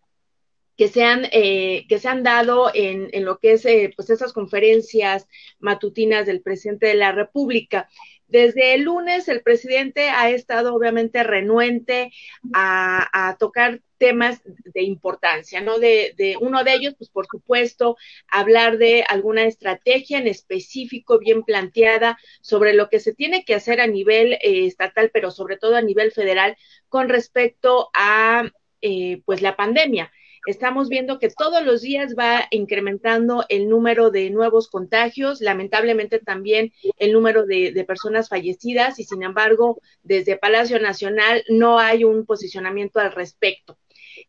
que 0.78 0.88
se 0.88 1.04
han, 1.04 1.26
eh, 1.32 1.86
que 1.88 2.00
se 2.00 2.08
han 2.08 2.24
dado 2.24 2.72
en, 2.74 3.10
en 3.12 3.26
lo 3.26 3.40
que 3.40 3.54
es 3.54 3.66
eh, 3.66 3.94
pues 3.96 4.10
esas 4.10 4.34
conferencias 4.34 5.28
matutinas 5.60 6.26
del 6.26 6.42
presidente 6.42 6.88
de 6.88 6.96
la 6.96 7.12
República. 7.12 7.90
Desde 8.28 8.74
el 8.74 8.84
lunes 8.84 9.28
el 9.28 9.44
presidente 9.44 10.10
ha 10.10 10.30
estado 10.32 10.74
obviamente 10.74 11.24
renuente 11.24 12.12
a, 12.54 13.30
a 13.30 13.38
tocar 13.38 13.82
temas 13.98 14.42
de 14.44 14.82
importancia, 14.82 15.62
¿no? 15.62 15.80
De, 15.80 16.14
de, 16.18 16.36
uno 16.42 16.64
de 16.64 16.74
ellos, 16.74 16.96
pues 16.98 17.10
por 17.10 17.28
supuesto, 17.28 17.98
hablar 18.28 18.78
de 18.78 19.06
alguna 19.08 19.44
estrategia 19.44 20.18
en 20.18 20.28
específico 20.28 21.20
bien 21.20 21.44
planteada 21.44 22.18
sobre 22.42 22.74
lo 22.74 22.90
que 22.90 23.00
se 23.00 23.14
tiene 23.14 23.46
que 23.46 23.56
hacer 23.56 23.80
a 23.80 23.88
nivel 23.88 24.34
eh, 24.34 24.66
estatal, 24.66 25.12
pero 25.14 25.32
sobre 25.32 25.58
todo 25.58 25.76
a 25.76 25.82
nivel 25.82 26.12
federal 26.12 26.58
con 26.90 27.10
respecto 27.10 27.90
a 27.94 28.52
eh, 28.82 29.22
pues 29.26 29.42
la 29.42 29.56
pandemia 29.56 30.12
estamos 30.46 30.90
viendo 30.90 31.20
que 31.20 31.30
todos 31.30 31.64
los 31.64 31.82
días 31.82 32.16
va 32.18 32.48
incrementando 32.52 33.46
el 33.50 33.70
número 33.70 34.12
de 34.12 34.30
nuevos 34.30 34.70
contagios, 34.70 35.42
lamentablemente 35.42 36.20
también 36.20 36.72
el 36.98 37.14
número 37.14 37.46
de, 37.46 37.86
personas 37.86 38.30
fallecidas 38.30 39.00
y 39.00 39.04
sin 39.04 39.22
embargo 39.22 39.80
desde 40.02 40.38
Palacio 40.38 40.80
Nacional 40.80 41.44
no 41.50 41.78
hay 41.78 42.04
un 42.04 42.26
posicionamiento 42.26 43.00
al 43.00 43.12
respecto. 43.12 43.78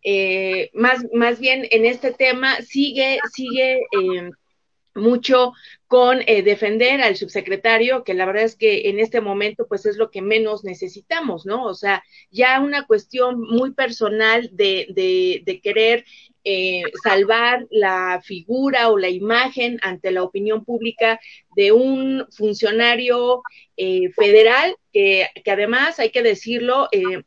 eh, 0.02 0.70
más, 0.74 1.06
más 1.12 1.38
bien 1.38 1.66
en 1.70 1.86
este 1.86 2.12
tema 2.12 2.56
sigue, 2.62 3.18
sigue 3.32 3.78
eh, 3.78 4.30
mucho 4.96 5.52
con 5.86 6.20
eh, 6.26 6.42
defender 6.42 7.00
al 7.00 7.16
subsecretario, 7.16 8.02
que 8.02 8.14
la 8.14 8.26
verdad 8.26 8.44
es 8.44 8.56
que 8.56 8.88
en 8.88 8.98
este 8.98 9.20
momento 9.20 9.66
pues 9.68 9.86
es 9.86 9.96
lo 9.96 10.10
que 10.10 10.22
menos 10.22 10.64
necesitamos, 10.64 11.46
¿no? 11.46 11.64
O 11.64 11.74
sea, 11.74 12.02
ya 12.30 12.60
una 12.60 12.86
cuestión 12.86 13.40
muy 13.40 13.72
personal 13.72 14.50
de, 14.52 14.86
de, 14.90 15.42
de 15.44 15.60
querer 15.60 16.04
eh, 16.48 16.82
salvar 17.02 17.66
la 17.70 18.20
figura 18.22 18.90
o 18.90 18.98
la 18.98 19.08
imagen 19.08 19.80
ante 19.82 20.12
la 20.12 20.22
opinión 20.22 20.64
pública 20.64 21.18
de 21.56 21.72
un 21.72 22.24
funcionario 22.30 23.42
eh, 23.76 24.10
federal 24.10 24.76
que, 24.92 25.26
que, 25.44 25.50
además, 25.50 25.98
hay 25.98 26.10
que 26.10 26.22
decirlo, 26.22 26.88
eh, 26.92 27.24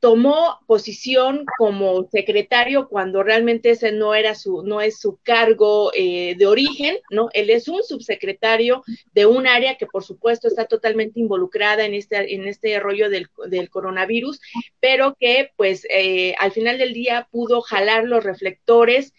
tomó 0.00 0.58
posición 0.66 1.44
como 1.58 2.08
secretario 2.10 2.88
cuando 2.88 3.22
realmente 3.22 3.70
ese 3.70 3.92
no 3.92 4.14
era 4.14 4.34
su, 4.34 4.62
no 4.62 4.80
es 4.80 4.98
su 4.98 5.18
cargo 5.22 5.92
eh, 5.94 6.34
de 6.38 6.46
origen, 6.46 6.96
¿no? 7.10 7.28
Él 7.34 7.50
es 7.50 7.68
un 7.68 7.82
subsecretario 7.82 8.82
de 9.12 9.26
un 9.26 9.46
área 9.46 9.76
que 9.76 9.86
por 9.86 10.02
supuesto 10.02 10.48
está 10.48 10.64
totalmente 10.64 11.20
involucrada 11.20 11.84
en 11.84 11.92
este, 11.92 12.34
en 12.34 12.48
este 12.48 12.80
rollo 12.80 13.10
del, 13.10 13.28
del 13.48 13.68
coronavirus, 13.68 14.40
pero 14.80 15.14
que 15.20 15.50
pues 15.56 15.86
eh, 15.90 16.34
al 16.38 16.52
final 16.52 16.78
del 16.78 16.94
día 16.94 17.28
pudo 17.30 17.60
jalar 17.60 18.04
los 18.04 18.24
reflectores 18.24 19.12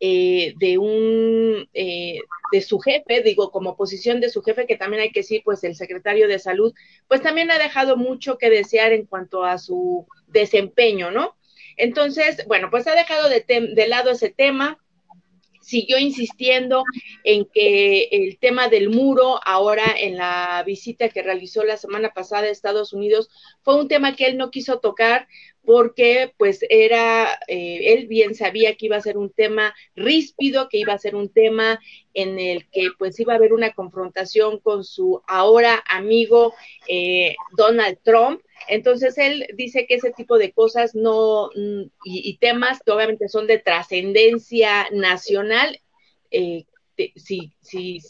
eh, 0.00 0.54
de 0.60 0.78
un 0.78 1.68
eh, 1.74 2.20
de 2.52 2.60
su 2.62 2.78
jefe, 2.78 3.22
digo, 3.22 3.50
como 3.50 3.76
posición 3.76 4.20
de 4.20 4.30
su 4.30 4.42
jefe, 4.42 4.66
que 4.66 4.76
también 4.76 5.02
hay 5.02 5.10
que 5.10 5.20
decir, 5.20 5.42
pues 5.44 5.64
el 5.64 5.74
secretario 5.74 6.28
de 6.28 6.38
salud, 6.38 6.74
pues 7.06 7.22
también 7.22 7.50
ha 7.50 7.58
dejado 7.58 7.96
mucho 7.96 8.38
que 8.38 8.50
desear 8.50 8.92
en 8.92 9.06
cuanto 9.06 9.44
a 9.44 9.58
su 9.58 10.06
desempeño, 10.26 11.10
¿no? 11.10 11.36
Entonces, 11.76 12.44
bueno, 12.46 12.70
pues 12.70 12.86
ha 12.86 12.94
dejado 12.94 13.28
de, 13.28 13.44
de 13.46 13.88
lado 13.88 14.10
ese 14.10 14.30
tema, 14.30 14.78
siguió 15.60 15.98
insistiendo 15.98 16.82
en 17.24 17.44
que 17.44 18.04
el 18.10 18.38
tema 18.38 18.68
del 18.68 18.88
muro, 18.88 19.38
ahora 19.44 19.84
en 19.98 20.16
la 20.16 20.62
visita 20.64 21.10
que 21.10 21.22
realizó 21.22 21.62
la 21.62 21.76
semana 21.76 22.10
pasada 22.14 22.44
a 22.44 22.50
Estados 22.50 22.94
Unidos, 22.94 23.28
fue 23.62 23.78
un 23.78 23.86
tema 23.86 24.16
que 24.16 24.26
él 24.26 24.38
no 24.38 24.50
quiso 24.50 24.80
tocar 24.80 25.28
porque 25.68 26.32
pues 26.38 26.64
era, 26.70 27.38
eh, 27.46 27.92
él 27.92 28.06
bien 28.06 28.34
sabía 28.34 28.74
que 28.74 28.86
iba 28.86 28.96
a 28.96 29.02
ser 29.02 29.18
un 29.18 29.28
tema 29.28 29.74
ríspido, 29.94 30.70
que 30.70 30.78
iba 30.78 30.94
a 30.94 30.98
ser 30.98 31.14
un 31.14 31.28
tema 31.28 31.78
en 32.14 32.38
el 32.38 32.66
que 32.70 32.88
pues 32.98 33.20
iba 33.20 33.34
a 33.34 33.36
haber 33.36 33.52
una 33.52 33.74
confrontación 33.74 34.60
con 34.60 34.82
su 34.82 35.20
ahora 35.28 35.84
amigo 35.86 36.54
eh, 36.88 37.36
Donald 37.54 37.98
Trump. 38.02 38.40
Entonces 38.66 39.18
él 39.18 39.46
dice 39.56 39.84
que 39.86 39.96
ese 39.96 40.10
tipo 40.10 40.38
de 40.38 40.52
cosas 40.52 40.94
no, 40.94 41.50
mm, 41.54 41.82
y, 42.02 42.30
y 42.30 42.38
temas 42.38 42.80
que 42.82 42.90
obviamente 42.90 43.28
son 43.28 43.46
de 43.46 43.58
trascendencia 43.58 44.88
nacional, 44.90 45.78
eh, 46.30 46.64
si, 47.16 47.52
si 47.60 48.00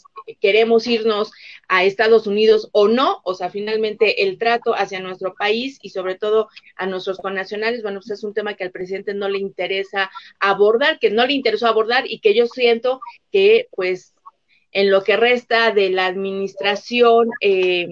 queremos 0.41 0.87
irnos 0.87 1.31
a 1.67 1.83
Estados 1.83 2.27
Unidos 2.27 2.69
o 2.71 2.87
no, 2.87 3.21
o 3.23 3.33
sea, 3.33 3.49
finalmente 3.49 4.23
el 4.23 4.37
trato 4.37 4.73
hacia 4.73 4.99
nuestro 4.99 5.33
país 5.35 5.79
y 5.81 5.89
sobre 5.89 6.15
todo 6.15 6.49
a 6.75 6.85
nuestros 6.85 7.17
connacionales, 7.17 7.81
bueno, 7.81 7.99
pues 7.99 8.11
es 8.11 8.23
un 8.23 8.33
tema 8.33 8.55
que 8.55 8.63
al 8.63 8.71
presidente 8.71 9.13
no 9.13 9.29
le 9.29 9.39
interesa 9.39 10.11
abordar, 10.39 10.99
que 10.99 11.09
no 11.09 11.25
le 11.25 11.33
interesó 11.33 11.67
abordar 11.67 12.05
y 12.07 12.19
que 12.19 12.35
yo 12.35 12.47
siento 12.47 12.99
que 13.31 13.67
pues 13.71 14.13
en 14.71 14.91
lo 14.91 15.03
que 15.03 15.17
resta 15.17 15.71
de 15.71 15.89
la 15.89 16.05
administración 16.05 17.29
eh, 17.41 17.87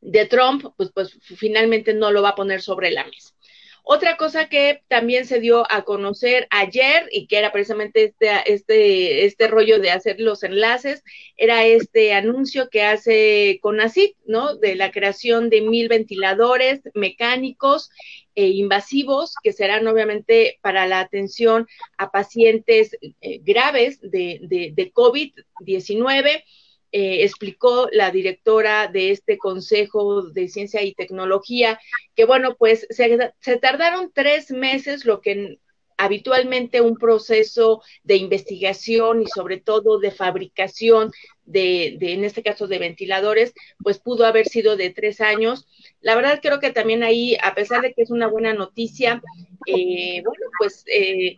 de 0.00 0.26
Trump, 0.26 0.66
pues, 0.76 0.90
pues 0.92 1.18
finalmente 1.22 1.94
no 1.94 2.10
lo 2.10 2.22
va 2.22 2.30
a 2.30 2.34
poner 2.34 2.62
sobre 2.62 2.90
la 2.90 3.04
mesa. 3.04 3.34
Otra 3.82 4.16
cosa 4.16 4.48
que 4.48 4.82
también 4.88 5.26
se 5.26 5.40
dio 5.40 5.70
a 5.70 5.82
conocer 5.82 6.46
ayer 6.50 7.08
y 7.10 7.26
que 7.26 7.38
era 7.38 7.52
precisamente 7.52 8.04
este, 8.04 8.52
este, 8.52 9.24
este 9.24 9.48
rollo 9.48 9.80
de 9.80 9.90
hacer 9.90 10.20
los 10.20 10.42
enlaces, 10.42 11.02
era 11.36 11.64
este 11.64 12.12
anuncio 12.12 12.68
que 12.70 12.82
hace 12.82 13.58
CONACIT, 13.62 14.16
¿no? 14.26 14.56
De 14.56 14.74
la 14.76 14.90
creación 14.90 15.50
de 15.50 15.62
mil 15.62 15.88
ventiladores 15.88 16.80
mecánicos 16.94 17.90
e 18.34 18.48
invasivos 18.48 19.34
que 19.42 19.52
serán 19.52 19.86
obviamente 19.86 20.58
para 20.62 20.86
la 20.86 21.00
atención 21.00 21.66
a 21.98 22.10
pacientes 22.10 22.96
eh, 23.02 23.40
graves 23.42 24.00
de, 24.00 24.40
de, 24.42 24.72
de 24.74 24.92
COVID-19 24.92 26.44
eh, 26.92 27.22
explicó 27.24 27.88
la 27.92 28.10
directora 28.10 28.88
de 28.88 29.10
este 29.10 29.38
Consejo 29.38 30.22
de 30.22 30.48
Ciencia 30.48 30.82
y 30.82 30.94
Tecnología, 30.94 31.80
que 32.14 32.24
bueno, 32.24 32.56
pues 32.56 32.86
se, 32.90 33.56
tardaron 33.58 34.10
tres 34.12 34.50
meses, 34.50 35.04
lo 35.04 35.20
que 35.20 35.58
habitualmente 35.96 36.80
un 36.80 36.96
proceso 36.96 37.82
de 38.04 38.16
investigación 38.16 39.22
y 39.22 39.26
sobre 39.26 39.58
todo 39.58 39.98
de 39.98 40.10
fabricación 40.10 41.12
de, 41.44 41.96
de, 42.00 42.14
en 42.14 42.24
este 42.24 42.42
caso 42.42 42.66
de 42.66 42.78
ventiladores, 42.78 43.52
pues 43.82 43.98
pudo 43.98 44.24
haber 44.24 44.46
sido 44.46 44.76
de 44.76 44.90
tres 44.90 45.20
años. 45.20 45.66
La 46.00 46.14
verdad 46.14 46.40
creo 46.42 46.58
que 46.58 46.70
también 46.70 47.02
ahí, 47.02 47.36
a 47.42 47.54
pesar 47.54 47.82
de 47.82 47.92
que 47.92 48.02
es 48.02 48.10
una 48.10 48.28
buena 48.28 48.54
noticia, 48.54 49.22
eh, 49.66 50.22
bueno, 50.24 50.46
pues 50.58 50.84
eh, 50.86 51.36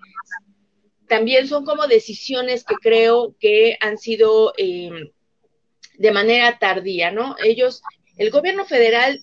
también 1.09 1.49
son 1.49 1.65
como 1.65 1.87
decisiones 1.89 2.65
que 2.65 2.77
creo 2.77 3.35
que 3.39 3.77
han 3.81 3.99
sido 3.99 4.55
eh, 4.57 5.13
de 6.03 6.11
manera 6.11 6.59
tardía, 6.59 7.13
¿no? 7.13 7.37
Ellos, 7.45 7.81
el 8.17 8.31
gobierno 8.31 8.65
federal 8.65 9.21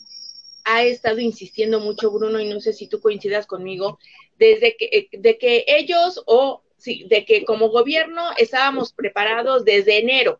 ha 0.63 0.83
estado 0.83 1.19
insistiendo 1.19 1.81
mucho, 1.81 2.09
Bruno, 2.09 2.39
y 2.39 2.47
no 2.47 2.61
sé 2.61 2.71
si 2.71 2.87
tú 2.87 3.01
coincidas 3.01 3.47
conmigo, 3.47 3.99
desde 4.37 4.77
que, 4.77 4.85
eh, 4.85 5.09
de 5.11 5.37
que 5.37 5.65
ellos 5.67 6.23
o 6.25 6.63
sí, 6.77 7.05
de 7.09 7.25
que 7.25 7.43
como 7.43 7.67
gobierno 7.67 8.29
estábamos 8.37 8.93
preparados 8.93 9.65
desde 9.65 9.99
enero. 9.99 10.39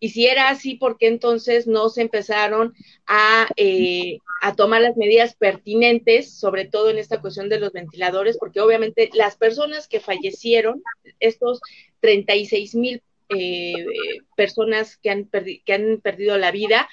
Y 0.00 0.08
si 0.08 0.26
era 0.26 0.48
así, 0.48 0.74
¿por 0.74 0.98
qué 0.98 1.06
entonces 1.06 1.68
no 1.68 1.88
se 1.88 2.02
empezaron 2.02 2.74
a, 3.06 3.46
eh, 3.56 4.18
a 4.42 4.56
tomar 4.56 4.82
las 4.82 4.96
medidas 4.96 5.36
pertinentes, 5.36 6.36
sobre 6.36 6.64
todo 6.64 6.90
en 6.90 6.98
esta 6.98 7.20
cuestión 7.20 7.48
de 7.48 7.60
los 7.60 7.72
ventiladores? 7.72 8.38
Porque 8.38 8.60
obviamente 8.60 9.08
las 9.14 9.36
personas 9.36 9.86
que 9.86 10.00
fallecieron, 10.00 10.82
estos 11.20 11.60
36 12.00 12.74
mil 12.74 13.02
eh, 13.28 13.86
personas 14.36 14.96
que 14.96 15.10
han, 15.10 15.28
que 15.28 15.72
han 15.72 16.00
perdido 16.02 16.38
la 16.38 16.50
vida, 16.50 16.88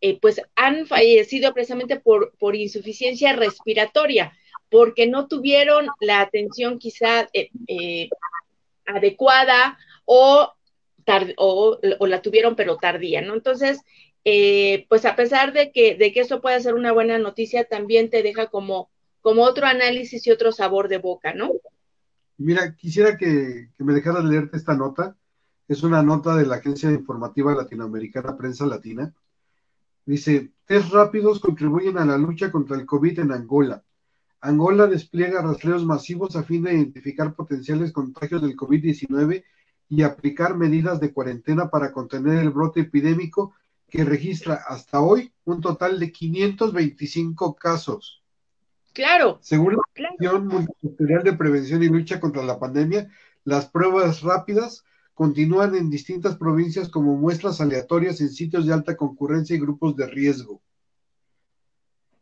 eh, 0.00 0.18
pues 0.20 0.42
han 0.56 0.86
fallecido 0.86 1.54
precisamente 1.54 1.98
por, 1.98 2.34
por 2.38 2.54
insuficiencia 2.54 3.32
respiratoria, 3.32 4.32
porque 4.70 5.06
no 5.06 5.26
tuvieron 5.26 5.86
la 6.00 6.20
atención 6.20 6.78
quizá 6.78 7.28
eh, 7.32 7.50
eh 7.66 8.08
adecuada 8.86 9.78
o, 10.04 10.52
o, 11.36 11.80
o, 11.98 12.06
la 12.06 12.22
tuvieron 12.22 12.54
pero 12.54 12.76
tardía, 12.76 13.20
¿no? 13.20 13.34
Entonces, 13.34 13.80
eh, 14.24 14.86
pues 14.88 15.04
a 15.04 15.16
pesar 15.16 15.52
de 15.52 15.72
que, 15.72 15.96
de 15.96 16.12
que 16.12 16.20
esto 16.20 16.40
puede 16.40 16.60
ser 16.60 16.74
una 16.74 16.92
buena 16.92 17.18
noticia, 17.18 17.64
también 17.64 18.10
te 18.10 18.22
deja 18.22 18.46
como, 18.46 18.90
como 19.22 19.42
otro 19.42 19.66
análisis 19.66 20.26
y 20.26 20.30
otro 20.30 20.52
sabor 20.52 20.88
de 20.88 20.98
boca, 20.98 21.34
¿no? 21.34 21.52
Mira, 22.38 22.76
quisiera 22.76 23.16
que, 23.16 23.70
que 23.76 23.84
me 23.84 23.94
dejaras 23.94 24.24
leerte 24.24 24.56
esta 24.56 24.76
nota 24.76 25.16
es 25.68 25.82
una 25.82 26.02
nota 26.02 26.36
de 26.36 26.46
la 26.46 26.56
agencia 26.56 26.90
informativa 26.90 27.54
latinoamericana 27.54 28.36
Prensa 28.36 28.66
Latina. 28.66 29.12
Dice, 30.04 30.52
test 30.64 30.92
rápidos 30.92 31.40
contribuyen 31.40 31.98
a 31.98 32.04
la 32.04 32.16
lucha 32.16 32.52
contra 32.52 32.76
el 32.76 32.86
COVID 32.86 33.18
en 33.20 33.32
Angola. 33.32 33.82
Angola 34.40 34.86
despliega 34.86 35.42
rastreos 35.42 35.84
masivos 35.84 36.36
a 36.36 36.44
fin 36.44 36.62
de 36.62 36.74
identificar 36.74 37.34
potenciales 37.34 37.92
contagios 37.92 38.42
del 38.42 38.56
COVID-19 38.56 39.42
y 39.88 40.02
aplicar 40.02 40.56
medidas 40.56 41.00
de 41.00 41.12
cuarentena 41.12 41.68
para 41.68 41.92
contener 41.92 42.38
el 42.38 42.50
brote 42.50 42.80
epidémico 42.80 43.54
que 43.88 44.04
registra 44.04 44.62
hasta 44.68 45.00
hoy 45.00 45.32
un 45.44 45.60
total 45.60 45.98
de 45.98 46.12
525 46.12 47.56
casos. 47.56 48.22
Claro. 48.92 49.38
Según 49.42 49.76
la 49.76 49.82
Comisión 49.94 50.16
claro. 50.16 50.40
Multisectorial 50.40 51.22
de 51.22 51.32
Prevención 51.32 51.82
y 51.82 51.88
Lucha 51.88 52.20
contra 52.20 52.42
la 52.42 52.58
Pandemia, 52.58 53.10
las 53.44 53.66
pruebas 53.66 54.22
rápidas 54.22 54.84
continúan 55.16 55.74
en 55.74 55.88
distintas 55.88 56.36
provincias 56.36 56.90
como 56.90 57.16
muestras 57.16 57.62
aleatorias 57.62 58.20
en 58.20 58.28
sitios 58.28 58.66
de 58.66 58.74
alta 58.74 58.98
concurrencia 58.98 59.56
y 59.56 59.60
grupos 59.60 59.96
de 59.96 60.06
riesgo. 60.06 60.60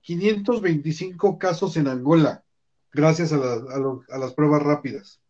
525 0.03 1.37
casos 1.37 1.77
en 1.77 1.89
Angola, 1.89 2.45
gracias 2.93 3.33
a, 3.33 3.39
la, 3.39 3.53
a, 3.53 3.79
lo, 3.81 4.05
a 4.09 4.17
las 4.17 4.33
pruebas 4.33 4.63
rápidas. 4.63 5.21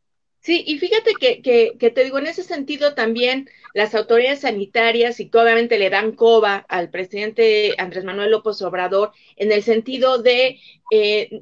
Sí, 0.40 0.62
y 0.66 0.78
fíjate 0.78 1.14
que, 1.14 1.90
te 1.90 2.04
digo, 2.04 2.18
en 2.18 2.26
ese 2.26 2.42
sentido 2.42 2.94
también 2.94 3.48
las 3.72 3.94
autoridades 3.94 4.40
sanitarias 4.40 5.18
y 5.18 5.30
que 5.30 5.38
obviamente 5.38 5.78
le 5.78 5.88
dan 5.88 6.12
coba 6.12 6.66
al 6.68 6.90
presidente 6.90 7.74
Andrés 7.78 8.04
Manuel 8.04 8.30
López 8.30 8.60
Obrador 8.60 9.12
en 9.36 9.52
el 9.52 9.62
sentido 9.62 10.20
de, 10.20 10.60
eh, 10.90 11.40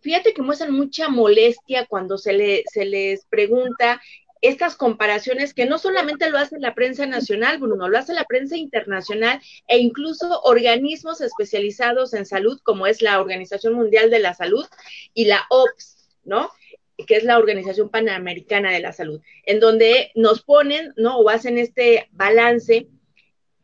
fíjate 0.00 0.34
que 0.34 0.42
muestran 0.42 0.72
mucha 0.72 1.08
molestia 1.08 1.86
cuando 1.86 2.18
se, 2.18 2.32
le, 2.32 2.64
se 2.72 2.84
les 2.84 3.26
pregunta 3.26 4.02
estas 4.40 4.76
comparaciones 4.76 5.54
que 5.54 5.66
no 5.66 5.78
solamente 5.78 6.30
lo 6.30 6.38
hace 6.38 6.58
la 6.58 6.74
prensa 6.74 7.06
nacional, 7.06 7.58
Bruno, 7.58 7.88
lo 7.88 7.98
hace 7.98 8.14
la 8.14 8.24
prensa 8.24 8.56
internacional 8.56 9.40
e 9.66 9.78
incluso 9.78 10.40
organismos 10.42 11.20
especializados 11.20 12.14
en 12.14 12.26
salud, 12.26 12.58
como 12.62 12.86
es 12.86 13.02
la 13.02 13.20
Organización 13.20 13.74
Mundial 13.74 14.10
de 14.10 14.20
la 14.20 14.34
Salud 14.34 14.66
y 15.14 15.26
la 15.26 15.44
OPS, 15.50 16.08
¿no? 16.24 16.50
que 17.06 17.16
es 17.16 17.24
la 17.24 17.38
Organización 17.38 17.88
Panamericana 17.88 18.72
de 18.72 18.80
la 18.80 18.92
Salud, 18.92 19.20
en 19.44 19.60
donde 19.60 20.10
nos 20.14 20.42
ponen, 20.42 20.92
¿no? 20.96 21.18
O 21.18 21.30
hacen 21.30 21.58
este 21.58 22.08
balance 22.12 22.88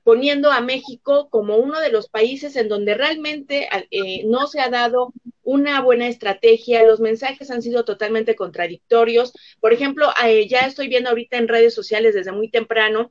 poniendo 0.07 0.53
a 0.53 0.61
México 0.61 1.29
como 1.31 1.57
uno 1.57 1.81
de 1.81 1.91
los 1.91 2.09
países 2.09 2.55
en 2.55 2.69
donde 2.69 2.95
realmente 2.95 3.69
eh, 3.91 4.23
no 4.25 4.47
se 4.47 4.61
ha 4.61 4.71
dado 4.71 5.13
una 5.43 5.81
buena 5.81 6.07
estrategia, 6.07 6.87
los 6.87 7.01
mensajes 7.01 7.51
han 7.51 7.61
sido 7.61 7.85
totalmente 7.85 8.37
contradictorios. 8.37 9.33
Por 9.59 9.73
ejemplo, 9.73 10.09
eh, 10.25 10.47
ya 10.47 10.61
estoy 10.61 10.87
viendo 10.87 11.11
ahorita 11.11 11.39
en 11.39 11.49
redes 11.49 11.75
sociales 11.75 12.15
desde 12.15 12.31
muy 12.31 12.49
temprano 12.49 13.11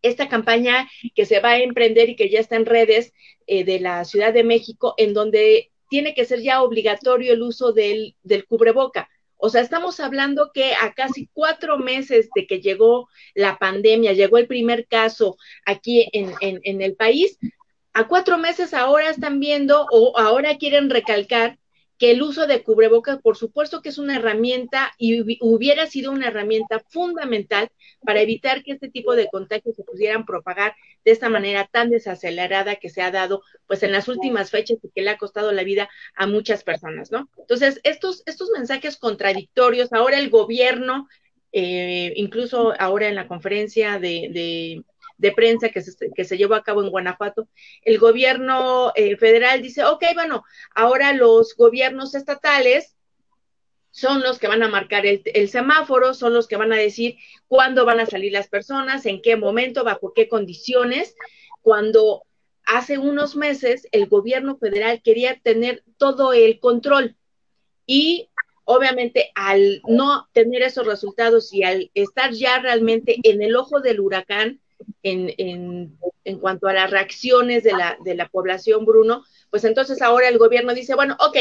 esta 0.00 0.28
campaña 0.28 0.88
que 1.16 1.26
se 1.26 1.40
va 1.40 1.50
a 1.50 1.58
emprender 1.58 2.10
y 2.10 2.14
que 2.14 2.30
ya 2.30 2.38
está 2.38 2.54
en 2.54 2.66
redes 2.66 3.12
eh, 3.48 3.64
de 3.64 3.80
la 3.80 4.04
Ciudad 4.04 4.32
de 4.32 4.44
México, 4.44 4.94
en 4.98 5.14
donde 5.14 5.72
tiene 5.90 6.14
que 6.14 6.26
ser 6.26 6.42
ya 6.42 6.62
obligatorio 6.62 7.32
el 7.32 7.42
uso 7.42 7.72
del, 7.72 8.14
del 8.22 8.46
cubreboca. 8.46 9.08
O 9.38 9.48
sea, 9.50 9.62
estamos 9.62 10.00
hablando 10.00 10.50
que 10.52 10.74
a 10.74 10.92
casi 10.92 11.28
cuatro 11.32 11.78
meses 11.78 12.28
de 12.34 12.46
que 12.46 12.60
llegó 12.60 13.08
la 13.34 13.58
pandemia, 13.58 14.12
llegó 14.12 14.36
el 14.36 14.48
primer 14.48 14.86
caso 14.86 15.36
aquí 15.64 16.08
en, 16.12 16.34
en, 16.40 16.82
el 16.82 16.96
país, 16.96 17.38
a 17.92 18.08
cuatro 18.08 18.36
meses 18.36 18.74
ahora 18.74 19.10
están 19.10 19.40
viendo 19.40 19.86
o 19.90 20.18
ahora 20.18 20.58
quieren 20.58 20.90
recalcar 20.90 21.58
que 21.98 22.12
el 22.12 22.22
uso 22.22 22.46
de 22.46 22.62
cubrebocas, 22.62 23.20
por 23.20 23.36
supuesto 23.36 23.82
que 23.82 23.88
es 23.88 23.98
una 23.98 24.16
herramienta 24.16 24.92
y 24.98 25.20
hubiera 25.40 25.86
sido 25.86 26.12
una 26.12 26.28
herramienta 26.28 26.80
fundamental 26.88 27.70
para 28.04 28.20
evitar 28.20 28.62
que 28.62 28.72
este 28.72 28.88
tipo 28.88 29.16
de 29.16 29.28
contagios 29.28 29.74
se 29.74 29.82
pudieran 29.82 30.24
propagar 30.24 30.76
de 31.04 31.10
esta 31.10 31.28
manera 31.28 31.68
tan 31.70 31.90
desacelerada 31.90 32.76
que 32.76 32.88
se 32.88 33.02
ha 33.02 33.10
dado 33.10 33.42
pues 33.66 33.82
en 33.82 33.92
las 33.92 34.06
últimas 34.06 34.50
fechas 34.50 34.78
y 34.82 34.90
que 34.90 35.02
le 35.02 35.10
ha 35.10 35.18
costado 35.18 35.50
la 35.50 35.64
vida 35.64 35.90
a 36.14 36.26
muchas 36.28 36.62
personas, 36.62 37.10
¿no? 37.10 37.28
Entonces, 37.36 37.80
estos, 37.82 38.22
estos 38.26 38.50
mensajes 38.50 38.96
contradictorios, 38.96 39.92
ahora 39.92 40.18
el 40.18 40.30
gobierno, 40.30 41.08
eh, 41.50 42.12
incluso 42.14 42.74
ahora 42.78 43.08
en 43.08 43.16
la 43.16 43.26
conferencia 43.26 43.98
de 43.98 44.28
de 44.30 44.84
prensa 45.32 45.68
que 45.68 45.82
se, 45.82 46.10
que 46.12 46.24
se 46.24 46.36
llevó 46.38 46.54
a 46.54 46.62
cabo 46.62 46.82
en 46.82 46.90
Guanajuato, 46.90 47.48
el 47.82 47.98
gobierno 47.98 48.92
eh, 48.94 49.16
federal 49.16 49.62
dice, 49.62 49.84
ok, 49.84 50.04
bueno, 50.14 50.44
ahora 50.74 51.12
los 51.12 51.54
gobiernos 51.56 52.14
estatales 52.14 52.96
son 53.90 54.22
los 54.22 54.38
que 54.38 54.48
van 54.48 54.62
a 54.62 54.68
marcar 54.68 55.04
el, 55.06 55.48
semáforo, 55.48 56.14
son 56.14 56.32
los 56.32 56.46
que 56.46 56.56
van 56.56 56.72
a 56.72 56.76
decir 56.76 57.16
cuándo 57.48 57.84
van 57.84 58.00
a 58.00 58.06
salir 58.06 58.32
las 58.32 58.48
personas, 58.48 59.06
en 59.06 59.20
qué 59.22 59.36
momento, 59.36 59.82
bajo 59.82 60.12
qué 60.14 60.28
condiciones, 60.28 61.16
cuando 61.62 62.22
hace 62.64 62.98
unos 62.98 63.34
meses 63.34 63.88
el 63.92 64.06
gobierno 64.06 64.56
federal 64.56 65.02
quería 65.02 65.40
tener 65.40 65.82
todo 65.96 66.32
el 66.32 66.60
control 66.60 67.16
y 67.86 68.28
obviamente 68.64 69.32
al 69.34 69.80
no 69.88 70.28
tener 70.32 70.62
esos 70.62 70.86
resultados 70.86 71.52
y 71.52 71.64
al 71.64 71.90
estar 71.94 72.32
ya 72.32 72.58
realmente 72.58 73.16
en 73.22 73.42
el 73.42 73.56
ojo 73.56 73.80
del 73.80 73.98
huracán, 73.98 74.60
en, 75.02 75.32
en, 75.38 75.98
en 76.24 76.38
cuanto 76.38 76.68
a 76.68 76.72
las 76.72 76.90
reacciones 76.90 77.64
de 77.64 77.72
la, 77.72 77.96
de 78.04 78.14
la 78.14 78.28
población, 78.28 78.84
Bruno, 78.84 79.24
pues 79.50 79.64
entonces 79.64 80.02
ahora 80.02 80.28
el 80.28 80.38
gobierno 80.38 80.74
dice, 80.74 80.94
bueno, 80.94 81.16
ok, 81.20 81.36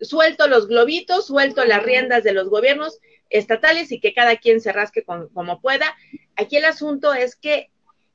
suelto 0.00 0.48
los 0.48 0.66
globitos, 0.66 1.26
suelto 1.26 1.64
las 1.64 1.82
riendas 1.82 2.24
de 2.24 2.32
los 2.32 2.48
gobiernos 2.48 2.98
estatales 3.30 3.92
y 3.92 4.00
que 4.00 4.14
cada 4.14 4.36
quien 4.36 4.60
se 4.60 4.72
rasque 4.72 5.04
como 5.04 5.60
pueda. 5.60 5.94
Aquí 6.36 6.56
el 6.56 6.64
asunto 6.64 7.12
es 7.12 7.36
que 7.36 7.70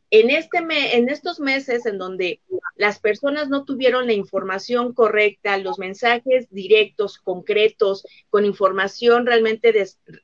en, 0.10 0.30
este 0.30 0.62
me, 0.62 0.96
en 0.96 1.10
estos 1.10 1.40
meses 1.40 1.86
en 1.86 1.98
donde 1.98 2.40
las 2.76 3.00
personas 3.00 3.50
no 3.50 3.66
tuvieron 3.66 4.06
la 4.06 4.14
información 4.14 4.94
correcta, 4.94 5.58
los 5.58 5.80
mensajes 5.80 6.48
directos, 6.52 7.18
concretos, 7.18 8.06
con 8.30 8.46
información 8.46 9.26
realmente, 9.26 9.74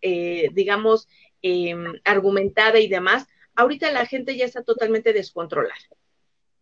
eh, 0.02 0.50
digamos, 0.54 1.08
eh, 1.42 1.76
argumentada 2.04 2.80
y 2.80 2.88
demás, 2.88 3.28
ahorita 3.56 3.92
la 3.92 4.06
gente 4.06 4.36
ya 4.36 4.46
está 4.46 4.64
totalmente 4.64 5.14
descontrolada, 5.14 5.76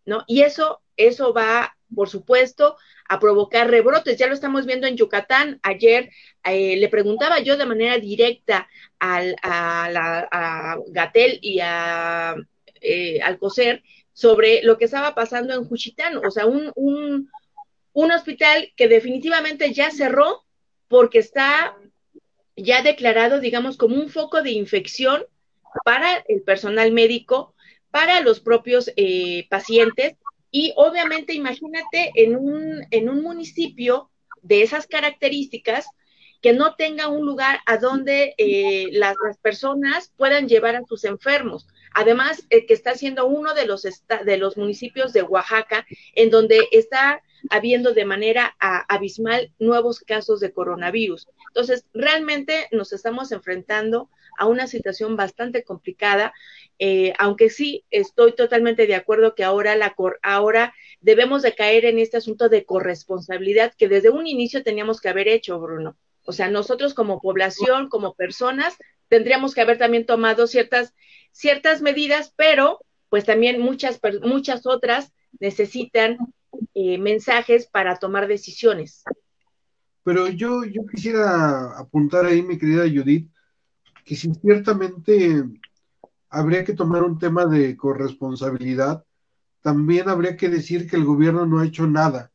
¿no? 0.06 0.24
Y 0.28 0.42
eso, 0.42 0.82
eso 0.96 1.34
va, 1.34 1.78
por 1.94 2.10
supuesto, 2.10 2.78
a 3.08 3.20
provocar 3.20 3.70
rebrotes. 3.70 4.18
Ya 4.18 4.28
lo 4.28 4.34
estamos 4.34 4.66
viendo 4.66 4.88
en 4.88 4.98
Yucatán. 4.98 5.60
Ayer 5.64 6.10
eh, 6.44 6.78
le 6.78 6.90
preguntaba 6.90 7.40
yo 7.40 7.58
de 7.58 7.66
manera 7.66 7.98
directa 7.98 8.68
al, 9.00 9.36
a, 9.42 9.90
la, 9.92 10.28
a 10.32 10.78
Gatel 10.88 11.40
y 11.42 11.60
a 11.62 12.36
eh, 12.82 13.20
sobre 14.14 14.64
lo 14.64 14.78
que 14.78 14.86
estaba 14.86 15.14
pasando 15.14 15.54
en 15.54 15.64
Juchitán, 15.66 16.18
o 16.18 16.32
sea, 16.32 16.48
un, 16.48 16.72
un, 16.76 17.30
un 17.94 18.12
hospital 18.12 18.74
que 18.76 18.88
definitivamente 18.88 19.74
ya 19.74 19.92
cerró 19.92 20.44
porque 20.88 21.20
está 21.20 21.78
ya 22.56 22.82
declarado, 22.82 23.40
digamos, 23.40 23.78
como 23.78 23.96
un 23.96 24.10
foco 24.10 24.42
de 24.42 24.52
infección 24.52 25.24
para 25.84 26.24
el 26.28 26.42
personal 26.42 26.92
médico, 26.92 27.54
para 27.92 28.22
los 28.22 28.40
propios 28.40 28.92
eh, 28.96 29.48
pacientes 29.50 30.16
y 30.52 30.74
obviamente 30.76 31.34
imagínate 31.34 32.12
en 32.16 32.36
un, 32.36 32.86
en 32.92 33.10
un 33.10 33.22
municipio 33.22 34.10
de 34.42 34.62
esas 34.62 34.88
características 34.88 35.88
que 36.42 36.54
no 36.54 36.76
tenga 36.76 37.08
un 37.08 37.26
lugar 37.26 37.60
a 37.66 37.78
donde 37.78 38.36
eh, 38.38 38.90
las, 38.92 39.16
las, 39.26 39.38
personas 39.40 40.14
puedan 40.16 40.48
llevar 40.48 40.76
a 40.76 40.86
sus 40.86 41.04
enfermos. 41.04 41.68
Además, 41.94 42.46
eh, 42.52 42.68
que 42.68 42.76
está 42.76 42.94
siendo 42.94 43.26
uno 43.26 43.56
de 43.56 43.66
los, 43.66 43.82
de 43.82 44.38
los 44.38 44.56
municipios 44.56 45.14
de 45.14 45.24
Oaxaca 45.24 45.86
en 46.14 46.30
donde 46.30 46.68
está 46.72 47.24
habiendo 47.50 47.94
de 47.94 48.06
manera 48.06 48.56
abismal 48.60 49.52
nuevos 49.60 50.00
casos 50.02 50.40
de 50.40 50.54
coronavirus. 50.54 51.28
Entonces, 51.48 51.86
realmente 51.94 52.68
nos 52.72 52.94
estamos 52.94 53.32
enfrentando 53.32 54.10
a 54.38 54.46
una 54.46 54.68
situación 54.68 55.16
bastante 55.16 55.64
complicada, 55.64 56.34
eh, 56.80 57.14
aunque 57.20 57.50
sí 57.50 57.86
estoy 57.90 58.34
totalmente 58.34 58.88
de 58.88 58.96
acuerdo 58.96 59.36
que 59.36 59.44
ahora, 59.44 59.76
la 59.76 59.96
ahora 60.24 60.74
debemos 61.02 61.42
de 61.42 61.56
caer 61.56 61.86
en 61.86 62.00
este 62.00 62.18
asunto 62.18 62.50
de 62.50 62.66
corresponsabilidad 62.66 63.74
que 63.78 63.88
desde 63.88 64.10
un 64.10 64.28
inicio 64.28 64.64
teníamos 64.64 65.02
que 65.02 65.10
haber 65.10 65.28
hecho, 65.28 65.60
Bruno. 65.60 65.98
O 66.24 66.34
sea, 66.34 66.50
nosotros 66.50 66.94
como 66.94 67.22
población, 67.22 67.90
como 67.90 68.14
personas, 68.14 68.76
tendríamos 69.08 69.56
que 69.56 69.62
haber 69.62 69.78
también 69.78 70.06
tomado 70.06 70.46
ciertas, 70.48 70.94
ciertas 71.32 71.82
medidas, 71.82 72.34
pero 72.36 72.80
pues 73.10 73.26
también 73.26 73.62
muchas, 73.62 74.00
muchas 74.22 74.66
otras 74.66 75.14
necesitan 75.40 76.18
eh, 76.74 76.98
mensajes 76.98 77.68
para 77.68 77.98
tomar 77.98 78.28
decisiones. 78.28 79.04
Pero 80.04 80.28
yo, 80.30 80.64
yo 80.64 80.86
quisiera 80.86 81.78
apuntar 81.78 82.26
ahí, 82.26 82.42
mi 82.42 82.58
querida 82.58 82.84
Judith, 82.84 83.30
que 84.08 84.16
si 84.16 84.34
ciertamente 84.36 85.44
habría 86.30 86.64
que 86.64 86.74
tomar 86.74 87.04
un 87.04 87.20
tema 87.20 87.46
de 87.46 87.76
corresponsabilidad, 87.76 89.04
también 89.62 90.08
habría 90.08 90.38
que 90.38 90.48
decir 90.48 90.90
que 90.90 90.96
el 90.96 91.04
gobierno 91.04 91.46
no 91.46 91.60
ha 91.60 91.66
hecho 91.66 91.86
nada. 91.88 92.32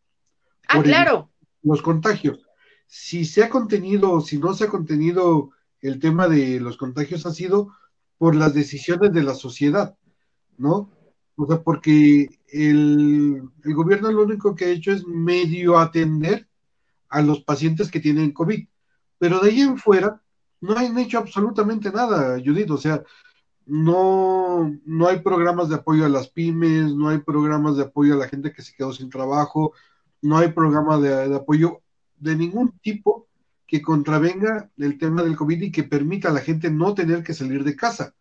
Ah, 0.69 0.82
claro. 0.82 1.31
los 1.62 1.81
contagios. 1.81 2.47
Si 2.86 3.24
se 3.24 3.43
ha 3.43 3.49
contenido 3.49 4.12
o 4.12 4.20
si 4.20 4.36
no 4.36 4.53
se 4.53 4.65
ha 4.65 4.69
contenido 4.69 5.51
el 5.81 5.99
tema 5.99 6.28
de 6.28 6.61
los 6.61 6.77
contagios 6.77 7.24
ha 7.24 7.32
sido 7.32 7.74
por 8.19 8.36
las 8.36 8.53
decisiones 8.53 9.12
de 9.15 9.23
la 9.23 9.35
sociedad, 9.35 9.97
¿no? 10.59 10.90
O 11.36 11.47
sea, 11.47 11.62
porque 11.62 12.39
el, 12.49 13.43
el 13.65 13.74
gobierno 13.74 14.12
lo 14.12 14.24
único 14.24 14.55
que 14.55 14.66
ha 14.66 14.70
hecho 14.70 14.93
es 14.93 15.07
medio 15.07 15.78
atender 15.78 16.49
a 17.09 17.23
los 17.23 17.43
pacientes 17.43 17.90
que 17.90 18.01
tienen 18.01 18.32
COVID. 18.32 18.69
Pero 19.19 19.40
de 19.40 19.51
ahí 19.51 19.62
en 19.62 19.78
fuera, 19.78 20.23
no 20.62 20.76
han 20.76 20.97
hecho 20.97 21.18
absolutamente 21.18 21.90
nada, 21.90 22.40
Judith. 22.43 22.70
O 22.70 22.78
sea, 22.78 23.02
no, 23.66 24.78
no 24.86 25.09
hay 25.09 25.20
programas 25.20 25.68
de 25.68 25.74
apoyo 25.74 26.06
a 26.06 26.09
las 26.09 26.28
pymes, 26.28 26.94
no 26.94 27.09
hay 27.09 27.18
programas 27.18 27.76
de 27.76 27.82
apoyo 27.82 28.14
a 28.14 28.18
la 28.18 28.28
gente 28.28 28.52
que 28.52 28.62
se 28.62 28.74
quedó 28.74 28.93
sin 28.93 29.10
trabajo, 29.10 29.72
no 30.22 30.39
hay 30.39 30.52
programa 30.52 30.98
de, 30.98 31.34
apoyo 31.34 31.82
de 32.16 32.36
ningún 32.36 32.78
tipo 32.80 33.26
que 33.66 33.82
contravenga 33.82 34.70
el 34.78 34.98
tema 34.98 35.22
del 35.22 35.36
COVID 35.36 35.62
y 35.62 35.72
que 35.72 35.82
permita 35.82 36.28
a 36.28 36.32
la 36.32 36.40
gente 36.40 36.70
no 36.70 36.94
tener 36.94 37.24
que 37.24 37.34
salir 37.34 37.64
de 37.64 37.74
casa. 37.74 38.14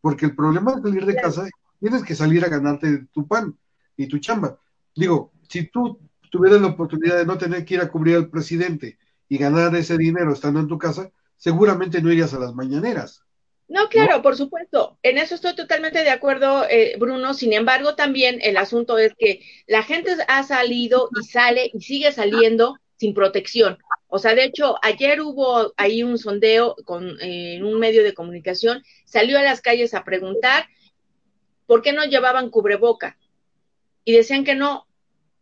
Porque 0.00 0.26
el 0.26 0.34
problema 0.34 0.74
de 0.74 0.82
salir 0.82 1.04
de 1.04 1.16
casa 1.16 1.46
tienes 1.80 2.02
que 2.02 2.14
salir 2.14 2.44
a 2.44 2.48
ganarte 2.48 3.06
tu 3.12 3.26
pan 3.26 3.54
y 3.96 4.06
tu 4.06 4.18
chamba. 4.18 4.58
Digo, 4.96 5.32
si 5.48 5.66
tú 5.66 5.98
tuvieras 6.30 6.62
la 6.62 6.68
oportunidad 6.68 7.18
de 7.18 7.26
no 7.26 7.36
tener 7.36 7.64
que 7.64 7.74
ir 7.74 7.80
a 7.80 7.90
cubrir 7.90 8.16
al 8.16 8.30
presidente 8.30 8.98
y 9.28 9.36
ganar 9.36 9.74
ese 9.76 9.98
dinero 9.98 10.32
estando 10.32 10.60
en 10.60 10.68
tu 10.68 10.78
casa, 10.78 11.10
seguramente 11.44 12.00
no 12.00 12.10
irías 12.10 12.32
a 12.32 12.38
las 12.38 12.54
mañaneras. 12.54 13.22
No, 13.68 13.90
claro, 13.90 14.22
por 14.22 14.34
supuesto. 14.34 14.98
En 15.02 15.18
eso 15.18 15.34
estoy 15.34 15.54
totalmente 15.54 16.02
de 16.02 16.08
acuerdo, 16.08 16.64
eh, 16.70 16.96
Bruno. 16.98 17.34
Sin 17.34 17.52
embargo, 17.52 17.94
también 17.94 18.38
el 18.40 18.56
asunto 18.56 18.96
es 18.96 19.12
que 19.18 19.40
la 19.66 19.82
gente 19.82 20.16
ha 20.26 20.42
salido 20.42 21.10
y 21.20 21.26
sale 21.26 21.70
y 21.74 21.82
sigue 21.82 22.12
saliendo 22.12 22.78
sin 22.96 23.12
protección. 23.12 23.76
O 24.08 24.18
sea, 24.18 24.34
de 24.34 24.44
hecho, 24.44 24.76
ayer 24.80 25.20
hubo 25.20 25.74
ahí 25.76 26.02
un 26.02 26.16
sondeo 26.16 26.76
con, 26.86 27.20
en 27.20 27.62
un 27.62 27.78
medio 27.78 28.02
de 28.04 28.14
comunicación, 28.14 28.82
salió 29.04 29.38
a 29.38 29.42
las 29.42 29.60
calles 29.60 29.92
a 29.92 30.02
preguntar 30.02 30.64
por 31.66 31.82
qué 31.82 31.92
no 31.92 32.06
llevaban 32.06 32.48
cubreboca. 32.48 33.18
Y 34.02 34.14
decían 34.14 34.44
que 34.44 34.54
no, 34.54 34.86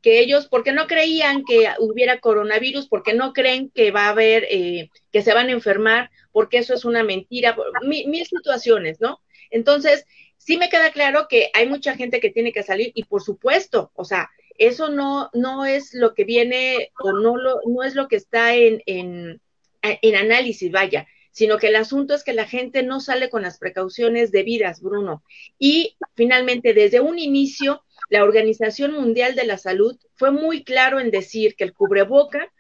que 0.02 0.20
ellos, 0.20 0.48
porque 0.48 0.72
no 0.72 0.86
creían 0.86 1.44
que 1.44 1.68
hubiera 1.78 2.18
coronavirus, 2.18 2.88
porque 2.88 3.14
no 3.14 3.32
creen 3.32 3.70
que 3.70 3.92
va 3.92 4.06
a 4.06 4.10
haber, 4.10 4.46
eh, 4.50 4.90
que 5.12 5.22
se 5.22 5.32
van 5.32 5.48
a 5.48 5.52
enfermar, 5.52 6.10
porque 6.32 6.58
eso 6.58 6.74
es 6.74 6.84
una 6.84 7.04
mentira, 7.04 7.56
mil, 7.82 8.08
mil 8.08 8.26
situaciones, 8.26 9.00
¿no? 9.00 9.20
Entonces, 9.50 10.06
sí 10.38 10.56
me 10.56 10.68
queda 10.68 10.90
claro 10.90 11.26
que 11.28 11.50
hay 11.54 11.68
mucha 11.68 11.94
gente 11.94 12.20
que 12.20 12.30
tiene 12.30 12.52
que 12.52 12.64
salir 12.64 12.90
y 12.94 13.04
por 13.04 13.22
supuesto, 13.22 13.92
o 13.94 14.04
sea, 14.04 14.28
eso 14.58 14.88
no, 14.88 15.30
no 15.32 15.64
es 15.64 15.94
lo 15.94 16.14
que 16.14 16.24
viene 16.24 16.90
o 16.98 17.12
no, 17.12 17.36
lo, 17.36 17.60
no 17.66 17.82
es 17.82 17.94
lo 17.94 18.08
que 18.08 18.16
está 18.16 18.54
en, 18.54 18.82
en, 18.86 19.40
en 19.82 20.16
análisis, 20.16 20.70
vaya, 20.70 21.06
sino 21.30 21.58
que 21.58 21.68
el 21.68 21.76
asunto 21.76 22.14
es 22.14 22.24
que 22.24 22.32
la 22.32 22.46
gente 22.46 22.82
no 22.82 23.00
sale 23.00 23.30
con 23.30 23.42
las 23.42 23.58
precauciones 23.58 24.30
debidas, 24.30 24.82
Bruno. 24.82 25.22
Y 25.58 25.96
finalmente, 26.14 26.74
desde 26.74 27.00
un 27.00 27.18
inicio, 27.18 27.82
la 28.12 28.24
Organización 28.24 28.92
Mundial 28.92 29.34
de 29.34 29.46
la 29.46 29.56
Salud 29.56 29.98
fue 30.16 30.30
muy 30.30 30.64
claro 30.64 31.00
en 31.00 31.10
decir 31.10 31.56
que 31.56 31.64
el 31.64 31.72
cubreboca 31.72 32.52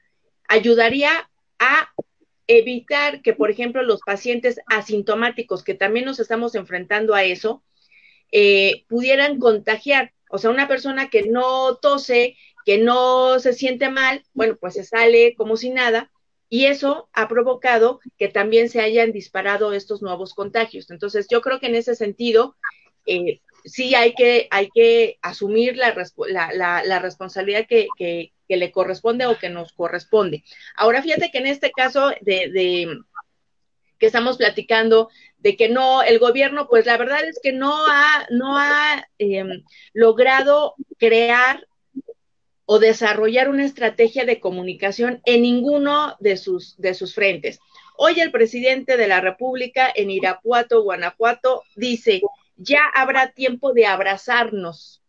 ayudaría 0.48 1.28
a 1.58 1.90
evitar 2.46 3.20
que, 3.20 3.34
por 3.34 3.50
ejemplo, 3.50 3.82
los 3.82 4.00
pacientes 4.00 4.60
asintomáticos, 4.66 5.62
que 5.62 5.74
también 5.74 6.06
nos 6.06 6.20
estamos 6.20 6.54
enfrentando 6.54 7.14
a 7.14 7.24
eso, 7.24 7.62
eh, 8.30 8.86
pudieran 8.88 9.38
contagiar. 9.38 10.14
O 10.30 10.38
sea, 10.38 10.48
una 10.48 10.68
persona 10.68 11.10
que 11.10 11.24
no 11.24 11.76
tose, 11.76 12.38
que 12.64 12.78
no 12.78 13.38
se 13.38 13.52
siente 13.52 13.90
mal, 13.90 14.24
bueno, 14.32 14.56
pues 14.58 14.72
se 14.72 14.84
sale 14.84 15.34
como 15.34 15.58
si 15.58 15.68
nada, 15.68 16.10
y 16.48 16.64
eso 16.64 17.10
ha 17.12 17.28
provocado 17.28 18.00
que 18.16 18.28
también 18.28 18.70
se 18.70 18.80
hayan 18.80 19.12
disparado 19.12 19.74
estos 19.74 20.00
nuevos 20.00 20.32
contagios. 20.32 20.90
Entonces, 20.90 21.26
yo 21.30 21.42
creo 21.42 21.60
que 21.60 21.66
en 21.66 21.74
ese 21.74 21.94
sentido, 21.94 22.56
eh, 23.04 23.42
sí 23.64 23.94
hay 23.94 24.14
que, 24.14 24.48
hay 24.50 24.68
que 24.74 25.18
asumir 25.22 25.76
la, 25.76 25.94
la, 26.52 26.82
la, 26.84 26.98
responsabilidad 26.98 27.66
que, 27.68 27.86
que, 27.96 28.32
le 28.48 28.70
corresponde 28.70 29.24
o 29.24 29.38
que 29.38 29.48
nos 29.48 29.72
corresponde. 29.72 30.44
Ahora, 30.76 31.00
fíjate 31.02 31.30
que 31.30 31.38
en 31.38 31.46
este 31.46 31.70
caso 31.70 32.10
de, 32.20 32.50
de 32.50 32.98
que 33.98 34.06
estamos 34.06 34.36
platicando 34.36 35.08
de 35.38 35.56
que 35.56 35.68
no, 35.68 36.02
el 36.02 36.18
gobierno, 36.18 36.68
pues 36.68 36.86
la 36.86 36.96
verdad 36.96 37.24
es 37.24 37.40
que 37.42 37.52
no 37.52 37.86
ha, 37.86 38.26
no 38.30 38.58
ha 38.58 39.06
eh, 39.18 39.44
logrado 39.92 40.74
crear 40.98 41.66
o 42.64 42.78
desarrollar 42.78 43.48
una 43.48 43.64
estrategia 43.64 44.24
de 44.24 44.40
comunicación 44.40 45.20
en 45.24 45.42
ninguno 45.42 46.16
de 46.20 46.36
sus, 46.36 46.76
de 46.78 46.94
sus 46.94 47.14
frentes. 47.14 47.60
Hoy 47.96 48.20
el 48.20 48.30
presidente 48.30 48.96
de 48.96 49.08
la 49.08 49.20
República 49.20 49.92
en 49.94 50.10
Irapuato, 50.10 50.82
Guanajuato, 50.82 51.62
dice, 51.76 52.22
ya 52.62 52.84
habrá 52.94 53.32
tiempo 53.32 53.72
de 53.72 53.86
abrazarnos. 53.86 55.02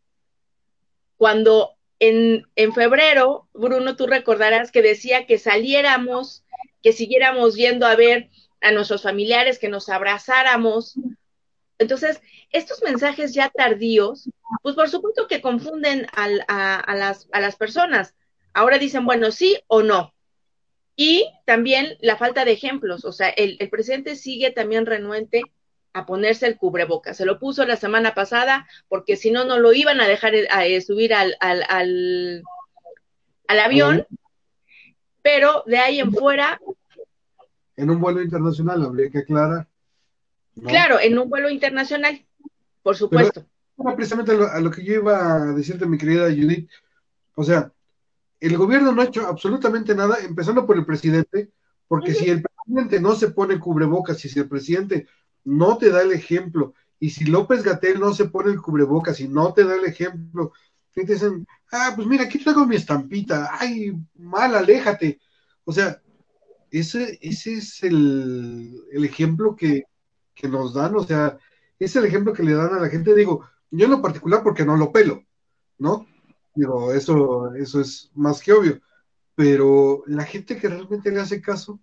Cuando 1.18 1.76
en, 2.00 2.46
en 2.56 2.74
febrero, 2.74 3.48
Bruno, 3.54 3.96
tú 3.96 4.08
recordarás 4.08 4.72
que 4.72 4.82
decía 4.82 5.26
que 5.26 5.38
saliéramos, 5.38 6.44
que 6.82 6.92
siguiéramos 6.92 7.56
yendo 7.56 7.86
a 7.86 7.96
ver 7.96 8.30
a 8.62 8.72
nuestros 8.72 9.04
familiares, 9.04 9.60
que 9.60 9.70
nos 9.70 9.90
abrazáramos. 9.90 10.96
Entonces, 11.78 12.22
estos 12.52 12.82
mensajes 12.84 13.34
ya 13.34 13.50
tardíos, 13.50 14.30
pues 14.62 14.76
por 14.76 14.90
supuesto 14.90 15.28
que 15.28 15.42
confunden 15.42 16.08
a, 16.14 16.80
a, 16.80 16.96
las, 16.96 17.28
a 17.32 17.40
las 17.40 17.56
personas. 17.56 18.16
Ahora 18.54 18.78
dicen, 18.78 19.06
bueno, 19.06 19.32
sí 19.32 19.58
o 19.68 19.82
no. 19.82 20.14
Y 20.96 21.28
también 21.46 21.98
la 22.02 22.18
falta 22.18 22.46
de 22.46 22.52
ejemplos, 22.52 23.04
o 23.04 23.12
sea, 23.12 23.30
el, 23.30 23.58
el 23.60 23.70
presidente 23.70 24.16
sigue 24.16 24.52
también 24.52 24.86
renuente 24.86 25.42
a 25.94 26.06
ponerse 26.06 26.48
el 26.48 26.58
cubreboca. 26.58 27.14
Se 27.14 27.26
lo 27.26 27.40
puso 27.40 27.66
la 27.66 27.76
semana 27.76 28.14
pasada 28.14 28.68
porque 28.90 29.16
si 29.16 29.32
no, 29.32 29.46
no 29.46 29.60
lo 29.60 29.74
iban 29.74 30.02
a 30.02 30.08
dejar 30.08 30.34
a, 30.50 30.60
a 30.60 30.82
subir 30.82 31.14
al, 31.14 31.36
al, 31.40 31.64
al, 31.70 32.44
al 33.48 33.60
avión. 33.60 34.06
Pero 35.22 35.64
de 35.66 35.78
ahí 35.78 36.00
en 36.00 36.12
fuera, 36.12 36.60
en 37.76 37.90
un 37.90 38.00
vuelo 38.00 38.22
internacional, 38.22 38.84
habría 38.84 39.10
que 39.10 39.20
aclarar. 39.20 39.68
¿no? 40.56 40.70
Claro, 40.70 41.00
en 41.00 41.18
un 41.18 41.30
vuelo 41.30 41.50
internacional, 41.50 42.26
por 42.82 42.96
supuesto. 42.96 43.46
Pero, 43.76 43.96
precisamente 43.96 44.32
a 44.32 44.36
lo, 44.36 44.48
a 44.48 44.60
lo, 44.60 44.72
que 44.72 44.84
yo 44.84 44.94
iba 44.94 45.36
a 45.36 45.46
decirte, 45.54 45.86
mi 45.86 45.98
querida 45.98 46.26
Judith, 46.26 46.70
o 47.36 47.44
sea, 47.44 47.72
el 48.40 48.58
gobierno 48.58 48.92
no 48.92 49.02
ha 49.02 49.06
hecho 49.06 49.26
absolutamente 49.26 49.96
nada, 49.96 50.18
empezando 50.20 50.66
por 50.66 50.78
el 50.78 50.86
presidente, 50.86 51.52
porque 51.88 52.12
uh 52.12 52.14
-huh. 52.14 52.20
si 52.20 52.30
el 52.30 52.44
presidente 52.44 53.00
no 53.00 53.16
se 53.16 53.30
pone 53.30 53.60
cubrebocas, 53.60 54.24
y 54.26 54.30
si 54.30 54.40
el 54.40 54.48
presidente 54.48 55.08
no 55.44 55.78
te 55.78 55.90
da 55.90 56.02
el 56.02 56.12
ejemplo, 56.12 56.74
y 57.00 57.10
si 57.10 57.26
López 57.26 57.64
Gatel 57.64 58.00
no 58.00 58.14
se 58.14 58.26
pone 58.26 58.52
el 58.52 58.62
cubrebocas 58.62 59.20
y 59.20 59.28
no 59.28 59.54
te 59.54 59.66
da 59.66 59.76
el 59.76 59.84
ejemplo, 59.84 60.54
te 60.94 61.04
dicen, 61.04 61.46
ah, 61.72 61.92
pues 61.96 62.08
mira, 62.08 62.24
aquí 62.24 62.40
traigo 62.40 62.66
mi 62.66 62.76
estampita, 62.76 63.50
ay, 63.60 63.94
mal, 64.16 64.56
aléjate. 64.56 65.20
O 65.66 65.74
sea, 65.74 66.02
ese, 66.72 67.18
ese 67.22 67.56
es 67.56 67.84
el, 67.84 68.74
el 68.92 69.06
ejemplo 69.06 69.56
que, 69.56 69.84
que, 70.34 70.48
nos 70.48 70.74
dan, 70.74 70.96
o 70.96 71.04
sea, 71.04 71.38
es 71.80 71.96
el 71.96 72.06
ejemplo 72.06 72.34
que 72.34 72.44
le 72.44 72.54
dan 72.54 72.74
a 72.74 72.80
la 72.80 72.90
gente, 72.90 73.14
digo, 73.16 73.46
yo 73.70 73.86
en 73.86 73.92
lo 73.92 74.02
particular 74.02 74.44
porque 74.44 74.66
no 74.66 74.78
lo 74.78 74.92
pelo, 74.92 75.24
¿no? 75.78 76.08
Digo, 76.56 76.94
eso, 76.94 77.54
eso 77.56 77.82
es 77.82 78.12
más 78.14 78.40
que 78.40 78.54
obvio, 78.54 78.80
pero 79.36 80.04
la 80.08 80.24
gente 80.24 80.58
que 80.58 80.70
realmente 80.70 81.12
le 81.12 81.20
hace 81.20 81.42
caso, 81.42 81.80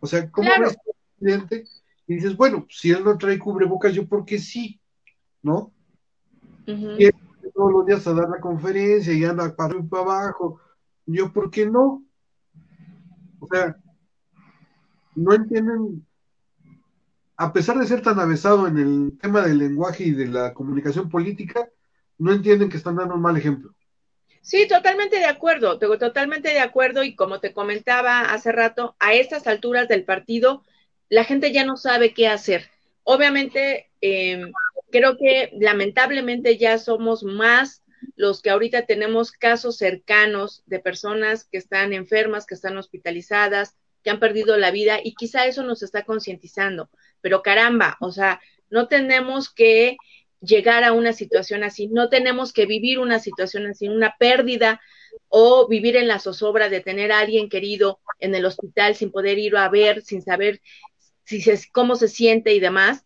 o 0.00 0.06
sea, 0.06 0.30
¿cómo 0.30 0.48
claro. 0.48 0.70
presidente? 1.18 1.64
Y 2.08 2.14
dices, 2.16 2.36
bueno, 2.36 2.66
si 2.70 2.90
él 2.90 3.04
no 3.04 3.16
trae 3.18 3.38
cubrebocas, 3.38 3.92
yo 3.94 4.08
porque 4.08 4.38
sí, 4.38 4.80
¿no? 5.42 5.72
Uh 6.66 6.72
-huh. 6.72 6.96
Y 6.98 7.04
él 7.04 7.14
todos 7.54 7.72
los 7.72 7.86
días 7.86 8.06
a 8.06 8.14
dar 8.14 8.28
la 8.28 8.40
conferencia 8.40 9.12
y 9.12 9.24
anda 9.24 9.54
para 9.54 9.70
arriba 9.70 9.84
y 9.84 9.88
para 9.88 10.02
abajo, 10.02 10.60
yo 11.06 11.32
por 11.32 11.50
qué 11.50 11.66
no? 11.66 12.04
O 13.40 13.46
sea, 13.46 13.76
no 15.14 15.34
entienden, 15.34 16.06
a 17.36 17.52
pesar 17.52 17.78
de 17.78 17.86
ser 17.86 18.00
tan 18.00 18.20
avesado 18.20 18.68
en 18.68 18.78
el 18.78 19.18
tema 19.18 19.42
del 19.42 19.58
lenguaje 19.58 20.04
y 20.04 20.10
de 20.12 20.28
la 20.28 20.54
comunicación 20.54 21.08
política, 21.08 21.68
no 22.18 22.32
entienden 22.32 22.68
que 22.68 22.76
están 22.76 22.96
dando 22.96 23.14
un 23.14 23.22
mal 23.22 23.36
ejemplo. 23.36 23.74
Sí, 24.40 24.66
totalmente 24.68 25.18
de 25.18 25.26
acuerdo, 25.26 25.78
totalmente 25.78 26.50
de 26.50 26.60
acuerdo 26.60 27.02
y 27.02 27.16
como 27.16 27.40
te 27.40 27.52
comentaba 27.52 28.20
hace 28.20 28.52
rato, 28.52 28.96
a 28.98 29.14
estas 29.14 29.46
alturas 29.46 29.88
del 29.88 30.04
partido, 30.04 30.62
la 31.08 31.24
gente 31.24 31.52
ya 31.52 31.64
no 31.64 31.76
sabe 31.76 32.12
qué 32.12 32.28
hacer. 32.28 32.70
Obviamente, 33.02 33.90
eh, 34.00 34.42
creo 34.90 35.16
que 35.16 35.50
lamentablemente 35.58 36.56
ya 36.56 36.78
somos 36.78 37.22
más 37.22 37.82
los 38.16 38.42
que 38.42 38.50
ahorita 38.50 38.86
tenemos 38.86 39.32
casos 39.32 39.76
cercanos 39.76 40.62
de 40.66 40.78
personas 40.80 41.44
que 41.44 41.58
están 41.58 41.92
enfermas, 41.92 42.46
que 42.46 42.54
están 42.54 42.76
hospitalizadas, 42.76 43.76
que 44.02 44.10
han 44.10 44.20
perdido 44.20 44.56
la 44.56 44.70
vida 44.70 44.98
y 45.02 45.14
quizá 45.14 45.46
eso 45.46 45.62
nos 45.62 45.82
está 45.82 46.04
concientizando. 46.04 46.90
Pero 47.20 47.42
caramba, 47.42 47.96
o 48.00 48.12
sea, 48.12 48.40
no 48.70 48.88
tenemos 48.88 49.52
que 49.52 49.96
llegar 50.40 50.84
a 50.84 50.92
una 50.92 51.12
situación 51.12 51.64
así, 51.64 51.88
no 51.88 52.08
tenemos 52.08 52.52
que 52.52 52.66
vivir 52.66 53.00
una 53.00 53.18
situación 53.18 53.66
así, 53.66 53.88
una 53.88 54.14
pérdida 54.18 54.80
o 55.28 55.66
vivir 55.66 55.96
en 55.96 56.06
la 56.06 56.20
zozobra 56.20 56.68
de 56.68 56.80
tener 56.80 57.10
a 57.10 57.18
alguien 57.18 57.48
querido 57.48 57.98
en 58.20 58.34
el 58.34 58.44
hospital 58.44 58.94
sin 58.94 59.10
poder 59.10 59.38
ir 59.38 59.56
a 59.56 59.68
ver, 59.68 60.02
sin 60.02 60.22
saber 60.22 60.60
si 61.28 61.42
se, 61.42 61.60
cómo 61.72 61.94
se 61.96 62.08
siente 62.08 62.54
y 62.54 62.60
demás, 62.60 63.04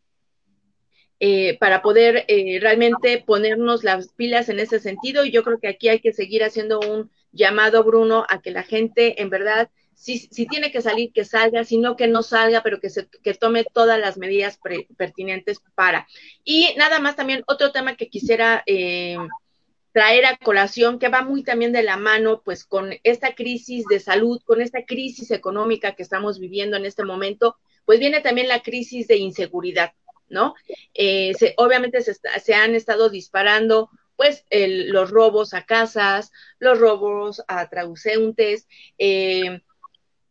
eh, 1.18 1.58
para 1.58 1.82
poder 1.82 2.24
eh, 2.28 2.58
realmente 2.60 3.22
ponernos 3.26 3.82
las 3.82 4.12
pilas 4.12 4.48
en 4.48 4.60
ese 4.60 4.78
sentido. 4.78 5.24
Y 5.24 5.32
yo 5.32 5.42
creo 5.42 5.58
que 5.58 5.66
aquí 5.66 5.88
hay 5.88 5.98
que 5.98 6.12
seguir 6.12 6.44
haciendo 6.44 6.78
un 6.78 7.10
llamado, 7.32 7.82
Bruno, 7.82 8.24
a 8.28 8.40
que 8.40 8.52
la 8.52 8.62
gente 8.62 9.20
en 9.20 9.28
verdad 9.28 9.70
si, 9.94 10.18
si, 10.18 10.46
tiene 10.46 10.70
que 10.70 10.82
salir, 10.82 11.12
que 11.12 11.24
salga, 11.24 11.64
si 11.64 11.78
no, 11.78 11.96
que 11.96 12.06
no 12.06 12.22
salga, 12.22 12.62
pero 12.62 12.80
que, 12.80 12.90
se, 12.90 13.08
que 13.08 13.34
tome 13.34 13.64
todas 13.64 14.00
las 14.00 14.18
medidas 14.18 14.58
pre, 14.58 14.88
pertinentes 14.96 15.60
para. 15.74 16.06
Y 16.44 16.74
nada 16.76 16.98
más 16.98 17.14
también 17.14 17.44
otro 17.46 17.70
tema 17.70 17.96
que 17.96 18.08
quisiera 18.08 18.62
eh, 18.66 19.16
traer 19.92 20.26
a 20.26 20.36
colación, 20.38 20.98
que 20.98 21.08
va 21.08 21.22
muy 21.22 21.44
también 21.44 21.72
de 21.72 21.82
la 21.82 21.96
mano, 21.96 22.42
pues 22.44 22.64
con 22.64 22.94
esta 23.04 23.34
crisis 23.34 23.84
de 23.86 24.00
salud, 24.00 24.40
con 24.44 24.60
esta 24.60 24.84
crisis 24.84 25.30
económica 25.30 25.94
que 25.94 26.02
estamos 26.02 26.40
viviendo 26.40 26.76
en 26.76 26.86
este 26.86 27.04
momento, 27.04 27.56
pues 27.84 27.98
viene 27.98 28.20
también 28.20 28.48
la 28.48 28.62
crisis 28.62 29.08
de 29.08 29.16
inseguridad, 29.16 29.92
¿no? 30.28 30.54
Eh, 30.94 31.32
se, 31.38 31.54
obviamente 31.56 32.00
se, 32.02 32.14
se 32.14 32.54
han 32.54 32.74
estado 32.74 33.10
disparando 33.10 33.90
pues 34.16 34.44
el, 34.50 34.90
los 34.90 35.10
robos 35.10 35.54
a 35.54 35.64
casas, 35.64 36.30
los 36.58 36.78
robos 36.78 37.42
a 37.48 37.68
transeúntes, 37.68 38.68
eh, 38.98 39.62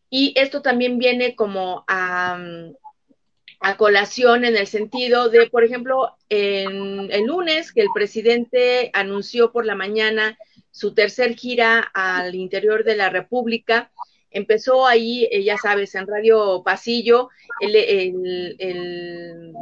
y 0.10 0.34
esto 0.38 0.62
también 0.62 0.98
viene 0.98 1.36
como 1.36 1.86
a, 1.88 2.38
a, 3.62 3.78
colación 3.78 4.44
en 4.44 4.58
el 4.58 4.68
sentido 4.68 5.30
de, 5.30 5.50
por 5.50 5.64
ejemplo, 5.64 6.18
en 6.30 7.12
el 7.12 7.26
lunes 7.26 7.72
que 7.72 7.82
el 7.82 7.88
presidente 7.94 8.92
anunció 8.94 9.52
por 9.52 9.66
la 9.66 9.76
mañana 9.76 10.38
su 10.70 10.94
tercer 10.94 11.36
gira 11.36 11.80
al 11.94 12.36
interior 12.36 12.84
de 12.84 12.96
la 12.96 13.10
República, 13.10 13.92
empezó 14.32 14.88
ahí, 14.88 15.28
eh, 15.32 15.44
ya 15.44 15.58
sabes, 15.58 15.94
en 15.96 16.08
Radio 16.08 16.64
Pasillo, 16.64 17.30
el, 17.60 17.76
el, 17.76 18.56
el 18.60 19.54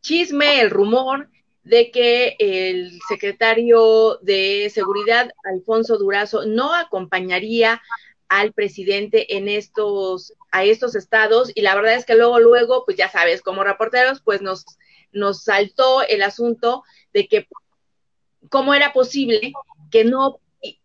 chisme, 0.00 0.60
el 0.60 0.70
rumor 0.70 1.28
de 1.64 1.90
que 1.90 2.36
el 2.38 2.98
secretario 3.08 4.18
de 4.22 4.70
Seguridad, 4.72 5.30
Alfonso 5.44 5.98
Durazo, 5.98 6.46
no 6.46 6.74
acompañaría 6.74 7.82
al 8.28 8.52
presidente 8.52 9.36
en 9.36 9.48
estos, 9.48 10.34
a 10.50 10.64
estos 10.64 10.94
estados, 10.94 11.50
y 11.54 11.62
la 11.62 11.74
verdad 11.74 11.94
es 11.94 12.04
que 12.04 12.14
luego, 12.14 12.38
luego, 12.38 12.84
pues 12.84 12.96
ya 12.96 13.10
sabes, 13.10 13.42
como 13.42 13.64
reporteros, 13.64 14.20
pues 14.22 14.42
nos, 14.42 14.64
nos 15.12 15.42
saltó 15.44 16.02
el 16.02 16.22
asunto 16.22 16.84
de 17.12 17.26
que 17.26 17.48
cómo 18.50 18.74
era 18.74 18.92
posible 18.92 19.52
que 19.90 20.04
no 20.04 20.40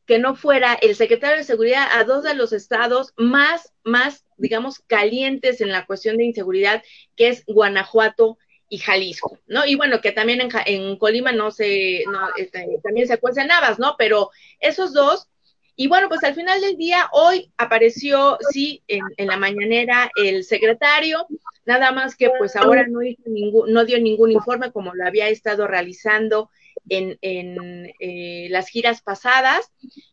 que 0.05 0.19
no 0.19 0.35
fuera 0.35 0.73
el 0.73 0.95
secretario 0.95 1.37
de 1.37 1.43
seguridad 1.43 1.87
a 1.93 2.03
dos 2.03 2.23
de 2.23 2.35
los 2.35 2.53
estados 2.53 3.13
más, 3.17 3.73
más, 3.83 4.25
digamos, 4.37 4.79
calientes 4.79 5.61
en 5.61 5.71
la 5.71 5.85
cuestión 5.85 6.17
de 6.17 6.25
inseguridad, 6.25 6.83
que 7.15 7.29
es 7.29 7.43
Guanajuato 7.45 8.37
y 8.69 8.79
Jalisco, 8.79 9.39
¿no? 9.47 9.65
Y 9.65 9.75
bueno, 9.75 10.01
que 10.01 10.11
también 10.11 10.41
en, 10.41 10.49
en 10.65 10.97
Colima 10.97 11.31
no 11.31 11.51
se, 11.51 12.03
no, 12.11 12.29
este, 12.37 12.79
también 12.83 13.07
se 13.07 13.17
cuecen 13.19 13.51
habas, 13.51 13.79
¿no? 13.79 13.95
Pero 13.97 14.29
esos 14.59 14.93
dos, 14.93 15.29
y 15.75 15.87
bueno, 15.87 16.09
pues 16.09 16.23
al 16.23 16.35
final 16.35 16.61
del 16.61 16.77
día, 16.77 17.09
hoy 17.11 17.51
apareció, 17.57 18.37
sí, 18.51 18.83
en, 18.87 19.03
en 19.17 19.27
la 19.27 19.37
mañanera 19.37 20.11
el 20.15 20.43
secretario, 20.43 21.25
nada 21.65 21.91
más 21.91 22.15
que 22.15 22.29
pues 22.37 22.55
ahora 22.55 22.85
no, 22.87 23.01
hizo 23.01 23.23
ningún, 23.25 23.71
no 23.71 23.85
dio 23.85 23.99
ningún 23.99 24.31
informe 24.31 24.71
como 24.71 24.93
lo 24.93 25.05
había 25.05 25.29
estado 25.29 25.67
realizando 25.67 26.49
en, 26.89 27.93
eh, 27.99 28.47
las 28.49 28.67
giras 28.67 29.01
pasadas 29.01 29.71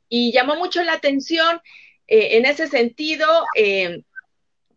y 0.09 0.33
llamó 0.33 0.57
mucho 0.57 0.83
la 0.83 0.95
atención 0.95 1.61
eh, 2.07 2.37
en 2.37 2.47
ese 2.47 2.69
sentido. 2.69 3.27
Eh, 3.57 4.03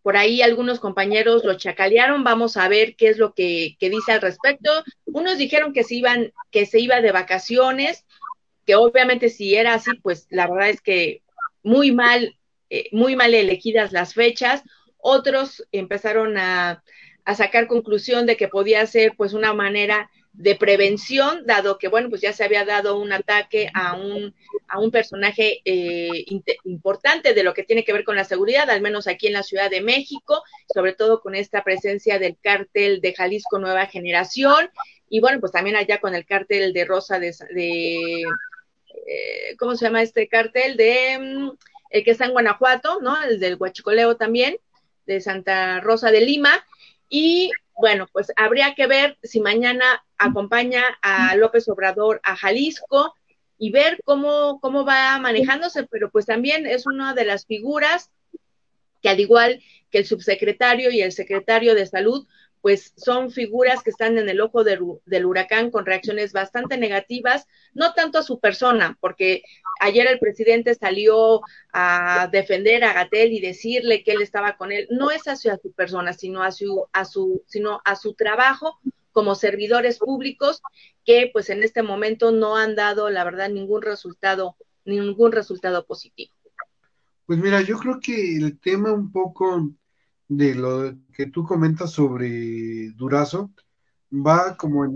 por 0.02 0.16
ahí 0.16 0.42
algunos 0.42 0.80
compañeros 0.80 1.44
lo 1.44 1.54
chacalearon, 1.54 2.24
vamos 2.24 2.56
a 2.56 2.68
ver 2.68 2.94
qué 2.96 3.08
es 3.08 3.18
lo 3.18 3.32
que, 3.32 3.76
dice 3.80 4.12
al 4.12 4.20
respecto. 4.20 4.70
Unos 5.06 5.38
dijeron 5.38 5.72
que 5.72 5.84
se 5.84 5.94
iban, 5.94 6.32
que 6.50 6.66
se 6.66 6.78
iba 6.80 7.00
de 7.00 7.12
vacaciones, 7.12 8.04
que 8.66 8.74
obviamente 8.74 9.30
si 9.30 9.54
era 9.54 9.74
así, 9.74 9.90
pues 10.02 10.26
la 10.30 10.46
verdad 10.46 10.68
es 10.68 10.82
que 10.82 11.22
muy 11.62 11.92
mal, 11.92 12.36
muy 12.92 13.16
mal 13.16 13.32
elegidas 13.32 13.92
las 13.92 14.12
fechas. 14.12 14.62
Otros 14.98 15.66
empezaron 15.72 16.36
a, 16.36 16.82
a 17.24 17.34
sacar 17.34 17.66
conclusión 17.66 18.26
de 18.26 18.36
que 18.36 18.48
podía 18.48 18.86
ser 18.86 19.14
pues 19.16 19.32
una 19.32 19.54
manera 19.54 20.10
de 20.36 20.56
prevención, 20.56 21.46
dado 21.46 21.78
que, 21.78 21.88
bueno, 21.88 22.10
pues 22.10 22.20
ya 22.20 22.32
se 22.32 22.44
había 22.44 22.64
dado 22.64 22.98
un 22.98 23.12
ataque 23.12 23.70
a 23.72 23.94
un, 23.94 24.34
a 24.68 24.80
un 24.80 24.90
personaje 24.90 25.60
eh, 25.64 26.24
importante 26.64 27.34
de 27.34 27.42
lo 27.44 27.54
que 27.54 27.62
tiene 27.62 27.84
que 27.84 27.92
ver 27.92 28.04
con 28.04 28.16
la 28.16 28.24
seguridad, 28.24 28.68
al 28.68 28.80
menos 28.80 29.06
aquí 29.06 29.28
en 29.28 29.32
la 29.32 29.44
Ciudad 29.44 29.70
de 29.70 29.80
México, 29.80 30.42
sobre 30.72 30.92
todo 30.92 31.20
con 31.20 31.36
esta 31.36 31.62
presencia 31.62 32.18
del 32.18 32.36
cártel 32.42 33.00
de 33.00 33.14
Jalisco 33.14 33.60
Nueva 33.60 33.86
Generación, 33.86 34.70
y 35.08 35.20
bueno, 35.20 35.38
pues 35.38 35.52
también 35.52 35.76
allá 35.76 36.00
con 36.00 36.16
el 36.16 36.26
cártel 36.26 36.72
de 36.72 36.84
Rosa 36.84 37.20
de, 37.20 37.32
de 37.50 38.22
eh, 39.06 39.56
¿cómo 39.56 39.76
se 39.76 39.84
llama 39.84 40.02
este 40.02 40.26
cártel? 40.26 40.76
De, 40.76 41.18
mm, 41.20 41.50
el 41.90 42.04
que 42.04 42.10
está 42.10 42.24
en 42.24 42.32
Guanajuato, 42.32 42.98
¿no? 43.00 43.22
El 43.22 43.38
del 43.38 43.56
Huachicoleo 43.56 44.16
también, 44.16 44.56
de 45.06 45.20
Santa 45.20 45.80
Rosa 45.80 46.10
de 46.10 46.22
Lima, 46.22 46.64
y 47.08 47.52
bueno, 47.76 48.06
pues 48.12 48.28
habría 48.36 48.74
que 48.74 48.86
ver 48.86 49.18
si 49.22 49.40
mañana 49.40 50.04
acompaña 50.18 50.84
a 51.02 51.34
López 51.36 51.68
Obrador 51.68 52.20
a 52.22 52.36
Jalisco 52.36 53.14
y 53.58 53.70
ver 53.70 54.00
cómo, 54.04 54.60
cómo 54.60 54.84
va 54.84 55.18
manejándose, 55.18 55.84
pero 55.84 56.10
pues 56.10 56.26
también 56.26 56.66
es 56.66 56.86
una 56.86 57.14
de 57.14 57.24
las 57.24 57.46
figuras 57.46 58.10
que 59.02 59.08
al 59.08 59.20
igual 59.20 59.62
que 59.90 59.98
el 59.98 60.06
subsecretario 60.06 60.90
y 60.90 61.02
el 61.02 61.12
secretario 61.12 61.74
de 61.74 61.86
salud, 61.86 62.26
pues 62.64 62.94
son 62.96 63.30
figuras 63.30 63.82
que 63.82 63.90
están 63.90 64.16
en 64.16 64.26
el 64.26 64.40
ojo 64.40 64.64
del, 64.64 65.26
huracán 65.26 65.70
con 65.70 65.84
reacciones 65.84 66.32
bastante 66.32 66.78
negativas, 66.78 67.46
no 67.74 67.92
tanto 67.92 68.16
a 68.16 68.22
su 68.22 68.40
persona, 68.40 68.96
porque 69.02 69.42
ayer 69.80 70.06
el 70.06 70.18
presidente 70.18 70.74
salió 70.74 71.42
a 71.74 72.26
defender 72.32 72.82
a 72.84 72.94
Gatel 72.94 73.34
y 73.34 73.40
decirle 73.42 74.02
que 74.02 74.12
él 74.12 74.22
estaba 74.22 74.56
con 74.56 74.72
él, 74.72 74.88
no 74.90 75.10
es 75.10 75.28
hacia 75.28 75.58
su 75.58 75.72
persona, 75.72 76.14
sino 76.14 76.42
a 76.42 76.52
su, 76.52 76.86
a 76.94 77.04
su, 77.04 77.44
sino 77.46 77.82
a 77.84 77.96
su 77.96 78.14
trabajo 78.14 78.80
como 79.12 79.34
servidores 79.34 79.98
públicos 79.98 80.62
que 81.04 81.28
pues 81.34 81.50
en 81.50 81.64
este 81.64 81.82
momento 81.82 82.32
no 82.32 82.56
han 82.56 82.76
dado 82.76 83.10
la 83.10 83.24
verdad 83.24 83.50
ningún 83.50 83.82
resultado, 83.82 84.56
ningún 84.86 85.32
resultado 85.32 85.84
positivo. 85.84 86.32
Pues 87.26 87.38
mira, 87.38 87.60
yo 87.60 87.76
creo 87.76 88.00
que 88.00 88.36
el 88.36 88.58
tema 88.58 88.90
un 88.90 89.12
poco 89.12 89.70
de 90.28 90.54
lo 90.54 90.94
que 91.12 91.26
tú 91.26 91.44
comentas 91.44 91.90
sobre 91.92 92.90
Durazo 92.92 93.50
va 94.12 94.56
como 94.56 94.84
en 94.84 94.92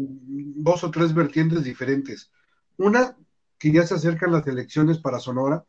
dos 0.63 0.85
o 0.85 0.91
tres 0.91 1.15
vertientes 1.15 1.65
diferentes. 1.65 2.31
Una, 2.77 3.17
que 3.59 3.73
ya 3.73 3.87
se 3.87 3.95
acercan 3.95 4.33
las 4.33 4.47
elecciones 4.47 4.99
para 4.99 5.19
Sonora 5.19 5.65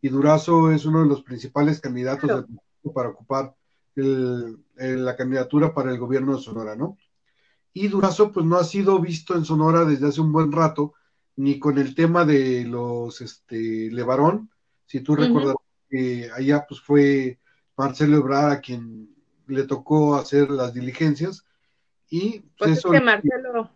y 0.00 0.08
Durazo 0.08 0.70
es 0.70 0.84
uno 0.84 1.02
de 1.02 1.08
los 1.08 1.22
principales 1.22 1.80
candidatos 1.80 2.30
claro. 2.30 2.46
para 2.94 3.08
ocupar 3.08 3.54
el, 3.96 4.58
el, 4.76 5.04
la 5.04 5.16
candidatura 5.16 5.74
para 5.74 5.90
el 5.90 5.98
gobierno 5.98 6.36
de 6.36 6.42
Sonora, 6.42 6.76
¿no? 6.76 6.96
Y 7.72 7.88
Durazo 7.88 8.30
pues 8.30 8.46
no 8.46 8.56
ha 8.56 8.64
sido 8.64 9.00
visto 9.00 9.34
en 9.34 9.44
Sonora 9.44 9.84
desde 9.84 10.06
hace 10.06 10.20
un 10.20 10.32
buen 10.32 10.52
rato, 10.52 10.94
ni 11.36 11.58
con 11.58 11.78
el 11.78 11.94
tema 11.96 12.24
de 12.24 12.64
los 12.64 13.20
este, 13.20 13.90
Levarón, 13.90 14.50
si 14.86 15.00
tú 15.00 15.12
uh 15.12 15.16
-huh. 15.16 15.26
recuerdas 15.26 15.56
que 15.88 16.30
allá 16.32 16.64
pues 16.68 16.80
fue 16.80 17.40
Marcelo 17.76 18.18
Ebrard 18.18 18.52
a 18.52 18.60
quien 18.60 19.14
le 19.46 19.64
tocó 19.64 20.16
hacer 20.16 20.50
las 20.50 20.72
diligencias 20.72 21.44
y 22.08 22.40
pues, 22.40 22.52
pues 22.58 22.70
eso 22.78 22.92
es 22.92 23.00
que 23.00 23.04
Marcelo 23.04 23.70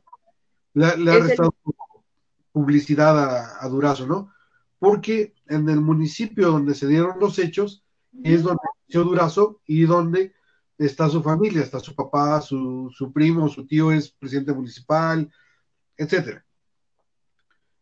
le, 0.74 0.86
ha 0.86 1.18
restado 1.18 1.54
el... 1.66 1.72
publicidad 2.52 3.18
a, 3.18 3.64
a, 3.64 3.68
Durazo, 3.68 4.06
¿no? 4.06 4.32
Porque 4.78 5.34
en 5.46 5.68
el 5.68 5.80
municipio 5.80 6.50
donde 6.50 6.74
se 6.74 6.86
dieron 6.86 7.18
los 7.18 7.38
hechos 7.38 7.84
es 8.22 8.42
donde 8.42 8.62
nació 8.86 9.04
Durazo 9.04 9.60
y 9.66 9.82
donde 9.82 10.34
está 10.78 11.08
su 11.08 11.22
familia, 11.22 11.62
está 11.62 11.80
su 11.80 11.94
papá, 11.94 12.40
su, 12.40 12.90
su 12.94 13.12
primo, 13.12 13.48
su 13.48 13.66
tío 13.66 13.90
es 13.90 14.10
presidente 14.10 14.52
municipal, 14.52 15.30
etcétera. 15.96 16.44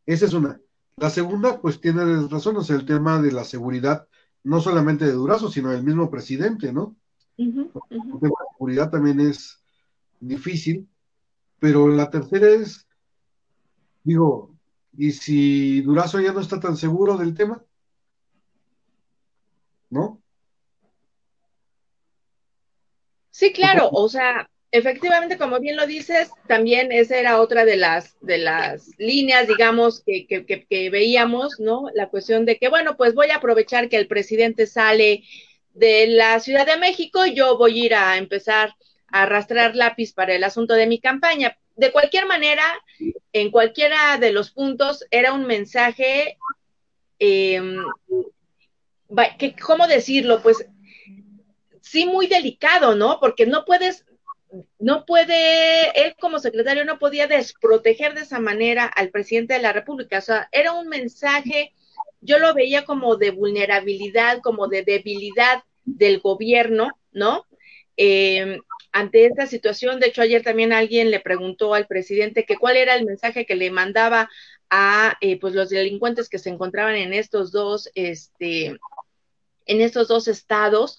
Esa 0.07 0.25
es 0.25 0.33
una. 0.33 0.61
La 0.97 1.11
segunda, 1.11 1.61
pues 1.61 1.81
tiene 1.81 2.27
razón, 2.29 2.57
o 2.57 2.63
sea, 2.63 2.77
el 2.77 2.87
tema 2.87 3.21
de 3.21 3.33
la 3.33 3.45
seguridad 3.45 4.09
no 4.47 4.61
solamente 4.61 5.05
de 5.05 5.13
Durazo, 5.13 5.51
sino 5.51 5.71
del 5.71 5.83
mismo 5.83 6.09
presidente, 6.09 6.73
¿no? 6.73 6.95
Uh 7.37 7.45
-huh, 7.45 7.71
uh 7.75 7.83
-huh. 7.91 8.15
El 8.15 8.21
tema 8.21 8.37
de 8.41 8.53
seguridad 8.53 8.91
también 8.91 9.19
es 9.19 9.61
difícil, 10.21 10.89
pero 11.59 11.89
la 11.89 12.09
tercera 12.11 12.49
es, 12.49 12.87
digo, 14.05 14.55
¿y 14.97 15.11
si 15.11 15.81
Durazo 15.83 16.21
ya 16.21 16.33
no 16.33 16.39
está 16.39 16.61
tan 16.61 16.77
seguro 16.77 17.17
del 17.17 17.35
tema? 17.35 17.61
¿No? 19.91 20.23
Sí, 23.31 23.53
claro, 23.53 23.89
o 23.91 24.09
sea, 24.09 24.49
efectivamente, 24.77 25.39
como 25.39 25.59
bien 25.61 25.77
lo 25.77 25.87
dices, 25.87 26.31
también 26.47 26.93
esa 26.93 27.17
era 27.17 27.41
otra 27.41 27.65
de 27.65 27.77
las, 27.77 28.17
de 28.21 28.39
las 28.39 28.91
líneas, 28.99 29.49
digamos, 29.49 30.03
que, 30.05 30.27
que, 30.27 30.91
veíamos, 30.91 31.59
¿no? 31.59 31.87
La 31.95 32.09
cuestión 32.09 32.45
de 32.45 32.59
que, 32.59 32.69
bueno, 32.69 32.97
pues 32.97 33.15
voy 33.15 33.31
a 33.31 33.37
aprovechar 33.37 33.89
que 33.89 33.97
el 33.97 34.07
presidente 34.07 34.67
sale 34.67 35.25
de 35.75 36.07
la 36.09 36.41
Ciudad 36.41 36.67
de 36.67 36.79
México, 36.79 37.27
yo 37.27 37.59
voy 37.59 37.81
a 37.81 37.85
ir 37.85 37.95
a 37.95 38.17
empezar 38.19 38.75
a 39.09 39.23
arrastrar 39.23 39.75
lápiz 39.75 40.13
para 40.13 40.35
el 40.35 40.45
asunto 40.45 40.75
de 40.75 40.87
mi 40.87 41.01
campaña. 41.01 41.57
De 41.75 41.93
cualquier 41.93 42.27
manera, 42.27 42.65
en 43.33 43.51
cualquiera 43.51 44.19
de 44.19 44.33
los 44.33 44.51
puntos, 44.51 45.05
era 45.11 45.33
un 45.33 45.47
mensaje, 45.47 46.39
eh, 47.19 47.77
que, 49.39 49.55
¿cómo 49.57 49.87
decirlo? 49.87 50.43
Pues 50.43 50.67
sí, 51.81 52.07
muy 52.07 52.27
delicado, 52.27 52.95
¿no? 52.95 53.19
Porque 53.21 53.47
no 53.47 53.65
puedes 53.65 54.07
no 54.79 55.05
puede, 55.05 55.91
él 56.01 56.15
como 56.21 56.39
secretario 56.39 56.85
no 56.85 56.99
podía 56.99 57.27
desproteger 57.27 58.15
de 58.15 58.23
esa 58.23 58.39
manera 58.39 58.87
al 58.87 59.11
presidente 59.11 59.55
de 59.55 59.61
la 59.61 59.73
República. 59.73 60.19
O 60.19 60.23
sea, 60.23 60.49
era 60.53 60.73
un 60.73 60.89
mensaje, 60.89 61.73
yo 62.21 62.39
lo 62.39 62.55
veía 62.55 62.85
como 62.85 63.17
de 63.17 63.31
vulnerabilidad, 63.31 64.41
como 64.43 64.69
de 64.69 64.83
debilidad 64.83 65.63
del 65.85 66.21
gobierno, 66.21 66.91
¿no? 67.13 67.45
Eh, 67.97 68.61
ante 68.93 69.27
esta 69.27 69.47
situación, 69.47 70.01
de 70.01 70.09
hecho, 70.09 70.23
ayer 70.23 70.43
también 70.43 70.73
alguien 70.73 71.11
le 71.11 71.21
preguntó 71.21 71.75
al 71.75 71.87
presidente 71.87 72.45
que 72.45 72.57
cuál 72.57 72.77
era 72.77 72.95
el 72.95 73.05
mensaje 73.05 73.45
que 73.45 73.55
le 73.55 73.71
mandaba 73.71 74.31
a 74.71 75.17
eh, 75.21 75.39
pues 75.39 75.55
los 75.55 75.69
delincuentes 75.69 76.29
que 76.29 76.39
se 76.39 76.51
encontraban 76.51 76.97
en 76.97 77.13
estos 77.13 77.53
dos, 77.53 77.91
este, 77.95 78.79
en 79.67 79.81
estos 79.81 80.09
dos 80.09 80.29
estados. 80.29 80.99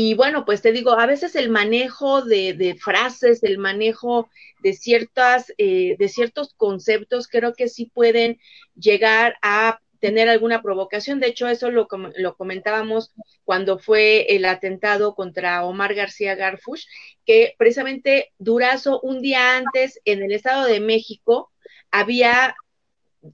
Y 0.00 0.14
bueno, 0.14 0.44
pues 0.44 0.62
te 0.62 0.70
digo, 0.70 0.92
a 0.92 1.06
veces 1.06 1.34
el 1.34 1.50
manejo 1.50 2.22
de, 2.22 2.76
frases, 2.80 3.42
el 3.42 3.58
manejo 3.58 4.30
de 4.62 4.72
ciertas, 4.72 5.52
eh, 5.58 5.96
de 5.98 6.08
ciertos 6.08 6.54
conceptos, 6.54 7.26
creo 7.26 7.52
que 7.52 7.68
sí 7.68 7.86
pueden 7.86 8.38
llegar 8.76 9.34
a 9.42 9.80
tener 9.98 10.28
alguna 10.28 10.62
provocación. 10.62 11.18
De 11.18 11.26
hecho, 11.26 11.48
eso 11.48 11.72
lo, 11.72 11.88
lo 12.16 12.36
comentábamos 12.36 13.12
cuando 13.42 13.80
fue 13.80 14.36
el 14.36 14.44
atentado 14.44 15.16
contra 15.16 15.64
Omar 15.64 15.94
García 15.94 16.36
Garfush, 16.36 16.84
que 17.26 17.56
precisamente 17.58 18.32
Durazo 18.38 19.00
un 19.00 19.20
día 19.20 19.56
antes 19.56 20.00
en 20.04 20.22
el 20.22 20.30
Estado 20.30 20.66
de 20.66 20.78
México 20.78 21.50
había 21.90 22.54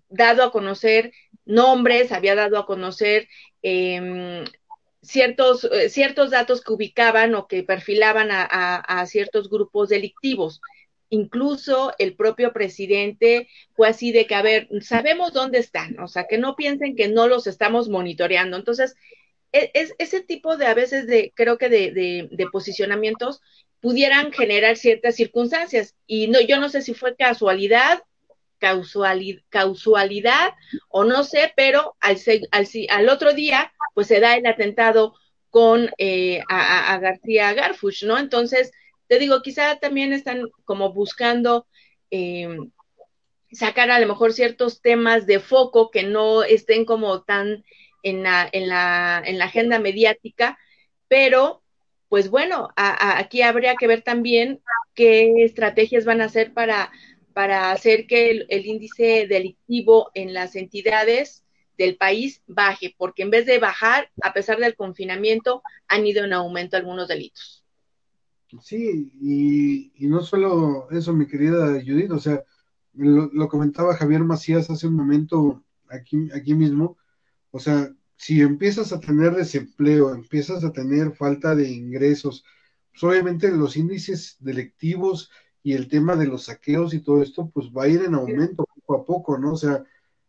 dado 0.09 0.45
a 0.45 0.51
conocer 0.51 1.13
nombres, 1.45 2.11
había 2.11 2.35
dado 2.35 2.57
a 2.57 2.65
conocer 2.65 3.29
eh, 3.63 4.45
ciertos, 5.05 5.65
eh, 5.65 5.89
ciertos 5.89 6.31
datos 6.31 6.63
que 6.63 6.73
ubicaban 6.73 7.35
o 7.35 7.47
que 7.47 7.63
perfilaban 7.63 8.31
a, 8.31 8.45
a, 8.77 9.07
ciertos 9.07 9.49
grupos 9.49 9.89
delictivos. 9.89 10.61
Incluso 11.11 11.93
el 11.99 12.17
propio 12.17 12.53
presidente 12.53 13.49
fue 13.75 13.89
así 13.89 14.11
de 14.11 14.27
que, 14.27 14.35
a 14.35 14.43
ver, 14.43 14.69
sabemos 14.81 15.33
dónde 15.33 15.59
están, 15.59 15.99
o 16.01 16.09
sea, 16.09 16.27
que 16.27 16.39
no 16.39 16.57
piensen 16.57 16.97
que 16.97 17.09
no 17.09 17.29
los 17.29 17.47
estamos 17.47 17.89
monitoreando. 17.89 18.57
Entonces, 18.57 18.97
e, 19.53 19.71
es, 19.75 19.95
ese 19.99 20.21
tipo 20.23 20.57
de, 20.57 20.67
a 20.67 20.75
veces, 20.75 21.07
de, 21.07 21.33
creo 21.37 21.59
que 21.59 21.69
de, 21.69 21.93
de, 21.93 22.29
de 22.31 22.47
posicionamientos 22.51 23.41
pudieran 23.81 24.33
generar 24.33 24.77
ciertas 24.77 25.15
circunstancias. 25.15 25.95
Y 26.07 26.29
no, 26.29 26.41
yo 26.41 26.59
no 26.59 26.69
sé 26.69 26.83
si 26.83 26.95
fue 26.95 27.17
casualidad 27.17 28.03
causalidad, 29.51 30.55
o 30.89 31.05
no 31.05 31.25
sé, 31.25 31.53
pero 31.57 31.97
al, 32.01 32.17
al, 32.91 33.09
otro 33.09 33.33
día, 33.33 33.73
pues 33.95 34.07
se 34.07 34.21
da 34.21 34.37
el 34.37 34.47
atentado 34.47 35.15
con 35.51 35.91
eh, 35.99 36.43
a, 36.49 36.99
García 36.99 37.53
Garfush, 37.53 38.05
¿no? 38.05 38.19
Entonces, 38.19 38.73
te 39.07 39.19
digo, 39.19 39.43
quizá 39.43 39.77
también 39.77 40.13
están 40.13 40.49
como 40.65 40.93
buscando 40.93 41.67
eh, 42.11 42.49
sacar 43.53 43.91
a 43.91 44.01
lo 44.01 44.07
mejor 44.07 44.33
ciertos 44.33 44.81
temas 44.83 45.27
de 45.27 45.41
foco 45.41 45.91
que 45.91 46.03
no 46.03 46.43
estén 46.43 46.85
como 46.85 47.23
tan 47.23 47.65
en 48.03 48.23
la, 48.23 48.49
en 48.53 48.69
la, 48.69 49.23
en 49.25 49.39
la 49.39 49.47
agenda 49.47 49.79
mediática, 49.79 50.59
pero 51.09 51.63
pues 52.09 52.31
bueno, 52.31 52.69
a, 52.77 53.19
aquí 53.19 53.43
habría 53.43 53.75
que 53.77 53.87
ver 53.87 54.03
también 54.03 54.61
qué 54.95 55.45
estrategias 55.45 56.05
van 56.05 56.21
a 56.21 56.27
hacer 56.27 56.53
para 56.53 56.93
para 57.35 57.73
hacer 57.73 58.07
que 58.07 58.47
el, 58.49 58.67
índice 58.67 59.27
delictivo 59.29 60.11
en 60.15 60.33
las 60.33 60.57
entidades 60.57 61.45
del 61.77 61.97
país 61.97 62.43
baje, 62.47 62.95
porque 62.97 63.25
en 63.25 63.31
vez 63.31 63.45
de 63.45 63.59
bajar, 63.59 64.09
a 64.23 64.33
pesar 64.33 64.59
del 64.59 64.77
confinamiento, 64.77 65.63
han 65.89 66.07
ido 66.07 66.25
en 66.25 66.33
aumento 66.33 66.77
algunos 66.77 67.09
delitos. 67.09 67.65
Sí, 68.63 69.11
y, 69.21 69.93
y 69.97 70.07
no 70.07 70.23
solo 70.23 70.89
eso, 70.93 71.13
mi 71.13 71.27
querida 71.27 71.73
Judith, 71.85 72.13
o 72.13 72.21
sea, 72.21 72.45
lo, 72.93 73.29
lo, 73.33 73.49
comentaba 73.49 73.97
Javier 73.97 74.23
Macías 74.23 74.71
hace 74.71 74.87
un 74.87 74.95
momento 74.95 75.65
aquí, 75.89 76.29
aquí 76.33 76.55
mismo, 76.55 76.97
o 77.51 77.59
sea, 77.59 77.93
si 78.17 78.41
empiezas 78.41 78.93
a 78.93 79.01
tener 79.01 79.35
desempleo, 79.35 80.15
empiezas 80.15 80.63
a 80.63 80.73
tener 80.73 81.17
falta 81.17 81.57
de 81.57 81.69
ingresos, 81.69 82.45
pues 82.93 83.03
obviamente 83.03 83.51
los 83.51 83.77
índices 83.77 84.37
delictivos 84.39 85.33
y 85.65 85.73
el 85.73 85.89
tema 85.89 86.15
de 86.15 86.27
los 86.27 86.45
saqueos 86.45 86.93
y 86.93 87.01
todo 87.01 87.23
esto, 87.23 87.51
pues 87.53 87.71
va 87.71 87.85
a 87.85 87.89
ir 87.89 88.03
en 88.03 88.15
aumento 88.15 88.67
poco 88.67 89.01
a 89.01 89.05
poco, 89.05 89.39
¿no? 89.39 89.55
O 89.55 89.57
sea, 89.57 89.83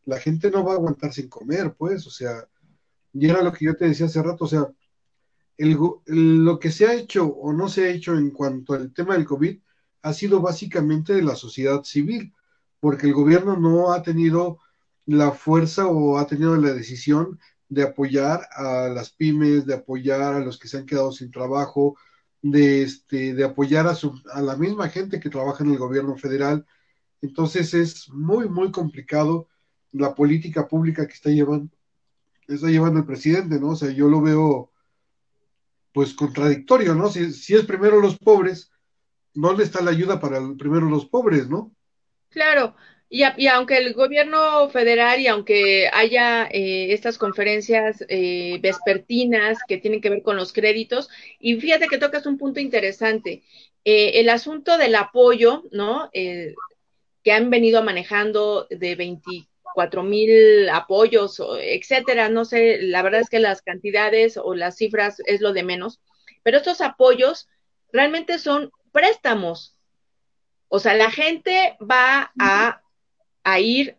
la 0.06 0.18
gente 0.18 0.50
no 0.50 0.64
va 0.64 0.72
a 0.72 0.76
aguantar 0.76 1.12
sin 1.14 1.28
comer, 1.28 1.76
pues, 1.78 2.08
o 2.08 2.10
sea, 2.10 2.48
y 3.14 3.30
era 3.30 3.44
lo 3.44 3.52
que 3.52 3.66
yo 3.66 3.76
te 3.76 3.86
decía 3.86 4.06
hace 4.06 4.24
rato, 4.24 4.46
o 4.46 4.48
sea, 4.48 4.68
el, 5.58 5.78
el, 6.06 6.46
lo 6.46 6.58
que 6.58 6.72
se 6.72 6.88
ha 6.88 6.94
hecho 6.94 7.26
o 7.26 7.52
no 7.52 7.68
se 7.68 7.84
ha 7.86 7.90
hecho 7.90 8.18
en 8.18 8.32
cuanto 8.32 8.74
al 8.74 8.94
tema 8.94 9.16
del 9.16 9.26
COVID 9.26 9.60
ha 10.04 10.14
sido 10.14 10.40
básicamente 10.42 11.14
de 11.14 11.24
la 11.24 11.36
sociedad 11.36 11.84
civil, 11.84 12.34
porque 12.80 13.08
el 13.08 13.14
gobierno 13.14 13.58
no 13.58 13.92
ha 13.92 14.04
tenido 14.04 14.60
la 15.06 15.32
fuerza 15.32 15.88
o 15.88 16.18
ha 16.18 16.28
tenido 16.28 16.56
la 16.56 16.74
decisión 16.74 17.40
de 17.68 17.84
apoyar 17.84 18.48
a 18.52 18.88
las 18.88 19.10
pymes, 19.10 19.66
de 19.66 19.74
apoyar 19.74 20.34
a 20.34 20.40
los 20.40 20.58
que 20.58 20.70
se 20.70 20.78
han 20.78 20.86
quedado 20.86 21.12
sin 21.12 21.30
trabajo, 21.30 21.98
de, 22.42 22.84
este, 22.84 23.34
de 23.34 23.44
apoyar 23.44 23.88
a, 23.88 23.96
su, 23.96 24.22
a 24.32 24.42
la 24.42 24.56
misma 24.56 24.90
gente 24.90 25.20
que 25.20 25.30
trabaja 25.30 25.64
en 25.64 25.72
el 25.72 25.78
gobierno 25.78 26.16
federal. 26.16 26.66
Entonces 27.22 27.74
es 27.74 28.10
muy, 28.10 28.48
muy 28.48 28.72
complicado 28.72 29.48
la 29.92 30.14
política 30.14 30.68
pública 30.68 31.08
que 31.08 31.14
está 31.14 31.30
llevando, 31.30 31.70
está 32.48 32.68
llevando 32.68 33.00
el 33.00 33.06
presidente, 33.06 33.60
¿no? 33.60 33.70
O 33.70 33.76
sea, 33.76 33.90
yo 33.92 34.08
lo 34.08 34.22
veo 34.22 34.72
pues 35.94 36.14
contradictorio, 36.14 36.94
¿no? 36.94 37.10
Si, 37.10 37.32
si 37.32 37.56
es 37.56 37.66
primero 37.66 38.02
los 38.02 38.18
pobres, 38.18 38.70
¿dónde 39.34 39.64
está 39.64 39.82
la 39.82 39.92
ayuda 39.92 40.20
para 40.20 40.40
primero 40.58 40.90
los 40.90 41.06
pobres, 41.06 41.50
no? 41.50 41.74
Claro, 42.30 42.76
y, 43.16 43.48
aunque 43.48 43.78
el 43.78 43.94
gobierno 43.94 44.70
federal 44.70 45.22
y 45.22 45.28
aunque 45.28 45.90
haya 45.94 46.50
eh, 46.52 46.92
estas 46.92 47.18
conferencias 47.18 48.04
eh, 48.10 48.60
vespertinas 48.62 49.58
que 49.66 49.78
tienen 49.78 50.02
que 50.02 50.10
ver 50.10 50.22
con 50.22 50.36
los 50.36 50.52
créditos, 50.52 51.10
y 51.40 51.56
fíjate 51.56 51.88
que 51.88 51.98
tocas 51.98 52.26
un 52.26 52.38
punto 52.38 52.60
interesante, 52.60 53.44
eh, 53.86 54.20
el 54.20 54.28
asunto 54.28 54.78
del 54.78 54.96
apoyo, 54.96 55.64
¿no? 55.72 56.10
Eh, 56.12 56.56
que 57.24 57.32
han 57.32 57.50
venido 57.50 57.82
manejando 57.84 58.68
de 58.70 58.96
24 58.96 60.04
mil 60.04 60.68
apoyos, 60.70 61.42
etcétera, 61.62 62.28
no 62.28 62.44
sé, 62.44 62.82
la 62.82 63.02
verdad 63.02 63.22
es 63.22 63.30
que 63.30 63.40
las 63.40 63.62
cantidades 63.62 64.36
o 64.36 64.56
las 64.56 64.76
cifras 64.76 65.22
es 65.26 65.40
lo 65.40 65.54
de 65.54 65.64
menos, 65.64 66.02
pero 66.44 66.58
estos 66.58 66.82
apoyos 66.82 67.48
realmente 67.94 68.40
son 68.40 68.72
préstamos. 68.92 69.78
O 70.68 70.80
sea, 70.80 70.96
la 70.96 71.12
gente 71.12 71.78
va 71.80 72.34
a 72.38 72.82
a 73.46 73.62
ir 73.62 73.96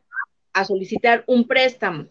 a 0.52 0.66
solicitar 0.66 1.24
un 1.26 1.46
préstamo 1.46 2.08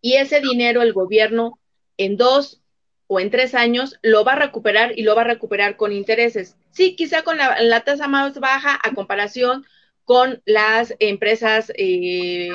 y 0.00 0.14
ese 0.14 0.40
dinero 0.40 0.82
el 0.82 0.92
gobierno 0.92 1.58
en 1.96 2.16
dos 2.16 2.62
o 3.08 3.18
en 3.18 3.30
tres 3.30 3.54
años 3.54 3.98
lo 4.02 4.24
va 4.24 4.34
a 4.34 4.38
recuperar 4.38 4.96
y 4.96 5.02
lo 5.02 5.16
va 5.16 5.22
a 5.22 5.26
recuperar 5.26 5.76
con 5.76 5.92
intereses. 5.92 6.56
Sí, 6.70 6.94
quizá 6.94 7.22
con 7.22 7.38
la, 7.38 7.80
tasa 7.80 8.06
más 8.06 8.38
baja 8.38 8.78
a 8.82 8.94
comparación 8.94 9.64
con 10.04 10.42
las 10.44 10.94
empresas 11.00 11.72
eh, 11.76 12.50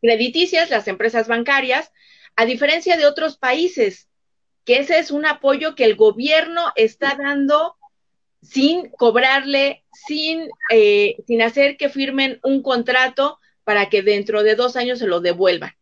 crediticias, 0.00 0.70
las 0.70 0.86
empresas 0.86 1.26
bancarias, 1.26 1.92
a 2.36 2.44
diferencia 2.44 2.96
de 2.96 3.06
otros 3.06 3.36
países, 3.36 4.08
que 4.64 4.78
ese 4.78 4.98
es 4.98 5.10
un 5.10 5.26
apoyo 5.26 5.74
que 5.74 5.84
el 5.84 5.96
gobierno 5.96 6.72
está 6.76 7.16
dando 7.18 7.76
sin 8.42 8.88
cobrarle, 8.90 9.84
sin, 9.92 10.48
eh, 10.70 11.16
sin 11.26 11.42
hacer 11.42 11.76
que 11.76 11.88
firmen 11.88 12.40
un 12.42 12.62
contrato 12.62 13.38
para 13.64 13.88
que 13.88 14.02
dentro 14.02 14.42
de 14.42 14.54
dos 14.54 14.76
años 14.76 14.98
se 14.98 15.06
lo 15.06 15.20
devuelvan. 15.20 15.72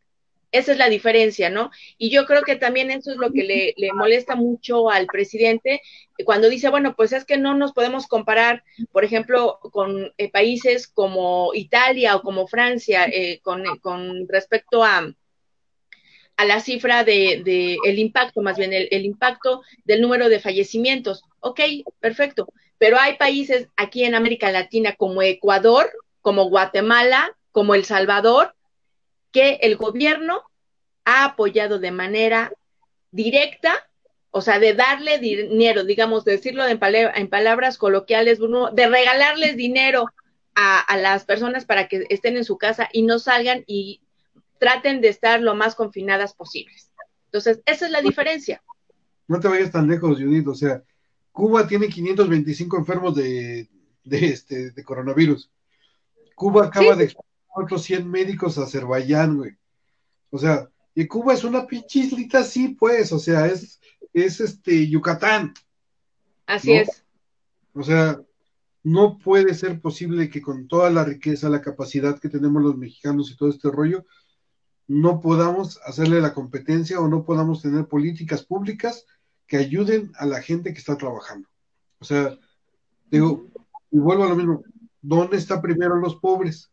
Esa 0.50 0.72
es 0.72 0.78
la 0.78 0.88
diferencia, 0.88 1.50
¿no? 1.50 1.70
Y 1.98 2.10
yo 2.10 2.24
creo 2.24 2.42
que 2.42 2.56
también 2.56 2.90
eso 2.90 3.10
es 3.10 3.18
lo 3.18 3.30
que 3.32 3.44
le, 3.44 3.74
le 3.76 3.92
molesta 3.92 4.34
mucho 4.34 4.88
al 4.88 5.06
presidente 5.06 5.82
cuando 6.24 6.48
dice, 6.48 6.70
bueno, 6.70 6.96
pues 6.96 7.12
es 7.12 7.26
que 7.26 7.36
no 7.36 7.54
nos 7.54 7.72
podemos 7.72 8.06
comparar, 8.06 8.64
por 8.90 9.04
ejemplo, 9.04 9.58
con 9.60 10.12
eh, 10.16 10.30
países 10.30 10.88
como 10.88 11.50
Italia 11.54 12.16
o 12.16 12.22
como 12.22 12.46
Francia, 12.46 13.04
eh, 13.04 13.40
con, 13.42 13.62
con 13.80 14.26
respecto 14.26 14.82
a, 14.82 15.12
a 16.36 16.44
la 16.44 16.60
cifra 16.60 17.04
de, 17.04 17.42
de, 17.44 17.76
el 17.84 17.98
impacto, 17.98 18.40
más 18.40 18.56
bien 18.56 18.72
el, 18.72 19.04
impacto 19.04 19.62
del 19.84 20.00
número 20.00 20.28
de 20.28 20.40
fallecimientos. 20.40 21.22
Ok, 21.40 21.60
perfecto. 22.00 22.48
Pero 22.78 22.98
hay 22.98 23.16
países 23.16 23.68
aquí 23.76 24.04
en 24.04 24.14
América 24.14 24.50
Latina 24.50 24.94
como 24.96 25.22
Ecuador, 25.22 25.90
como 26.20 26.48
Guatemala, 26.48 27.36
como 27.52 27.74
El 27.74 27.84
Salvador, 27.84 28.54
que 29.32 29.58
el 29.62 29.76
gobierno 29.76 30.42
ha 31.04 31.24
apoyado 31.24 31.78
de 31.78 31.90
manera 31.90 32.52
directa, 33.10 33.88
o 34.30 34.40
sea, 34.40 34.58
de 34.58 34.74
darle 34.74 35.18
dinero, 35.18 35.84
digamos, 35.84 36.24
decirlo 36.24 36.66
en, 36.66 36.78
en 36.82 37.28
palabras 37.28 37.78
coloquiales, 37.78 38.38
Bruno, 38.38 38.70
de 38.70 38.88
regalarles 38.88 39.56
dinero 39.56 40.06
a, 40.54 40.80
a 40.80 40.96
las 40.96 41.24
personas 41.24 41.64
para 41.64 41.88
que 41.88 42.04
estén 42.10 42.36
en 42.36 42.44
su 42.44 42.58
casa 42.58 42.88
y 42.92 43.02
no 43.02 43.18
salgan 43.18 43.64
y 43.66 44.00
traten 44.58 45.00
de 45.00 45.08
estar 45.08 45.40
lo 45.40 45.54
más 45.54 45.74
confinadas 45.74 46.34
posibles. 46.34 46.90
Entonces, 47.26 47.60
esa 47.66 47.86
es 47.86 47.92
la 47.92 48.02
diferencia. 48.02 48.62
No 49.26 49.40
te 49.40 49.48
vayas 49.48 49.70
tan 49.70 49.88
lejos, 49.88 50.18
Judith. 50.18 50.48
O 50.48 50.54
sea, 50.54 50.82
Cuba 51.32 51.66
tiene 51.66 51.88
525 51.88 52.78
enfermos 52.78 53.14
de, 53.14 53.68
de, 54.04 54.26
este, 54.26 54.70
de 54.70 54.84
coronavirus. 54.84 55.50
Cuba 56.34 56.66
acaba 56.66 56.92
sí. 56.92 56.98
de 56.98 57.04
exportar 57.04 57.28
otros 57.54 57.82
100 57.82 58.08
médicos 58.08 58.58
a 58.58 58.64
Azerbaiyán, 58.64 59.36
güey. 59.36 59.56
O 60.30 60.38
sea, 60.38 60.68
y 60.94 61.06
Cuba 61.06 61.34
es 61.34 61.44
una 61.44 61.66
pinche 61.66 62.00
islita 62.00 62.40
así, 62.40 62.68
pues, 62.68 63.12
o 63.12 63.18
sea, 63.18 63.46
es, 63.46 63.80
es 64.12 64.40
este 64.40 64.88
Yucatán. 64.88 65.54
Así 66.46 66.74
¿no? 66.74 66.80
es. 66.80 67.04
O 67.74 67.82
sea, 67.82 68.20
no 68.82 69.18
puede 69.18 69.54
ser 69.54 69.80
posible 69.80 70.30
que 70.30 70.40
con 70.40 70.66
toda 70.66 70.90
la 70.90 71.04
riqueza, 71.04 71.48
la 71.48 71.60
capacidad 71.60 72.18
que 72.18 72.28
tenemos 72.28 72.62
los 72.62 72.76
mexicanos 72.76 73.30
y 73.30 73.36
todo 73.36 73.48
este 73.48 73.70
rollo, 73.70 74.04
no 74.86 75.20
podamos 75.20 75.78
hacerle 75.84 76.20
la 76.20 76.32
competencia 76.32 76.98
o 76.98 77.08
no 77.08 77.24
podamos 77.24 77.62
tener 77.62 77.86
políticas 77.86 78.42
públicas 78.42 79.06
que 79.48 79.56
ayuden 79.56 80.12
a 80.16 80.26
la 80.26 80.40
gente 80.40 80.72
que 80.72 80.78
está 80.78 80.96
trabajando. 80.96 81.48
O 81.98 82.04
sea, 82.04 82.38
digo, 83.10 83.48
y 83.90 83.98
vuelvo 83.98 84.24
a 84.24 84.28
lo 84.28 84.36
mismo, 84.36 84.62
¿dónde 85.00 85.38
está 85.38 85.60
primero 85.60 85.96
los 85.96 86.16
pobres? 86.16 86.70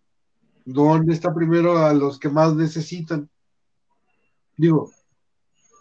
¿Dónde 0.66 1.14
está 1.14 1.34
primero 1.34 1.78
a 1.78 1.94
los 1.94 2.20
que 2.20 2.30
más 2.30 2.54
necesitan? 2.54 3.30
Digo, 4.58 4.92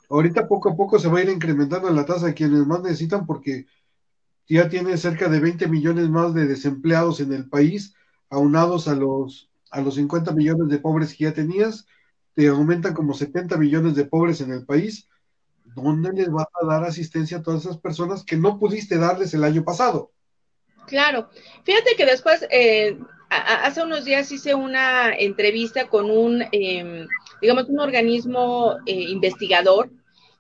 ahorita 0.09 0.47
poco 0.47 0.71
a 0.71 0.77
poco 0.77 0.99
se 0.99 1.09
va 1.09 1.19
a 1.19 1.23
ir 1.23 1.31
incrementando 1.31 1.91
la 1.91 2.07
tasa 2.07 2.27
de 2.27 2.35
quienes 2.35 2.67
más 2.67 2.83
necesitan 2.83 3.27
porque 3.27 3.67
ya 4.49 4.69
tiene 4.69 4.97
cerca 4.97 5.29
de 5.29 5.41
20 5.41 5.67
millones 5.69 6.09
más 6.09 6.33
de 6.33 6.47
desempleados 6.47 7.21
en 7.21 7.33
el 7.33 7.49
país, 7.49 7.95
aunados 8.31 8.89
a 8.89 8.95
los, 8.95 9.51
a 9.71 9.81
los 9.81 9.97
50 9.97 10.33
millones 10.33 10.69
de 10.69 10.79
pobres 10.79 11.15
que 11.15 11.25
ya 11.25 11.35
tenías, 11.35 11.87
te 12.35 12.49
aumentan 12.49 12.95
como 12.95 13.15
70 13.15 13.57
millones 13.57 13.95
de 13.95 14.05
pobres 14.05 14.41
en 14.41 14.53
el 14.53 14.65
país. 14.65 15.09
¿Dónde 15.75 16.13
les 16.13 16.31
vas 16.31 16.47
a 16.61 16.67
dar 16.67 16.85
asistencia 16.85 17.39
a 17.39 17.43
todas 17.43 17.65
esas 17.65 17.79
personas 17.79 18.25
que 18.25 18.37
no 18.37 18.59
pudiste 18.59 18.99
darles 18.99 19.35
el 19.35 19.45
año 19.45 19.65
pasado? 19.65 20.13
Claro. 20.87 21.29
Fíjate 21.65 21.97
que 21.97 22.07
después, 22.07 22.47
eh, 22.51 22.99
hace 23.31 23.83
unos 23.83 24.05
días 24.05 24.31
hice 24.31 24.55
una 24.55 25.15
entrevista 25.15 25.89
con 25.89 26.11
un, 26.11 26.43
eh, 26.53 27.07
digamos, 27.41 27.69
un 27.69 27.81
organismo 27.81 28.77
eh, 28.87 28.93
investigador, 28.93 29.91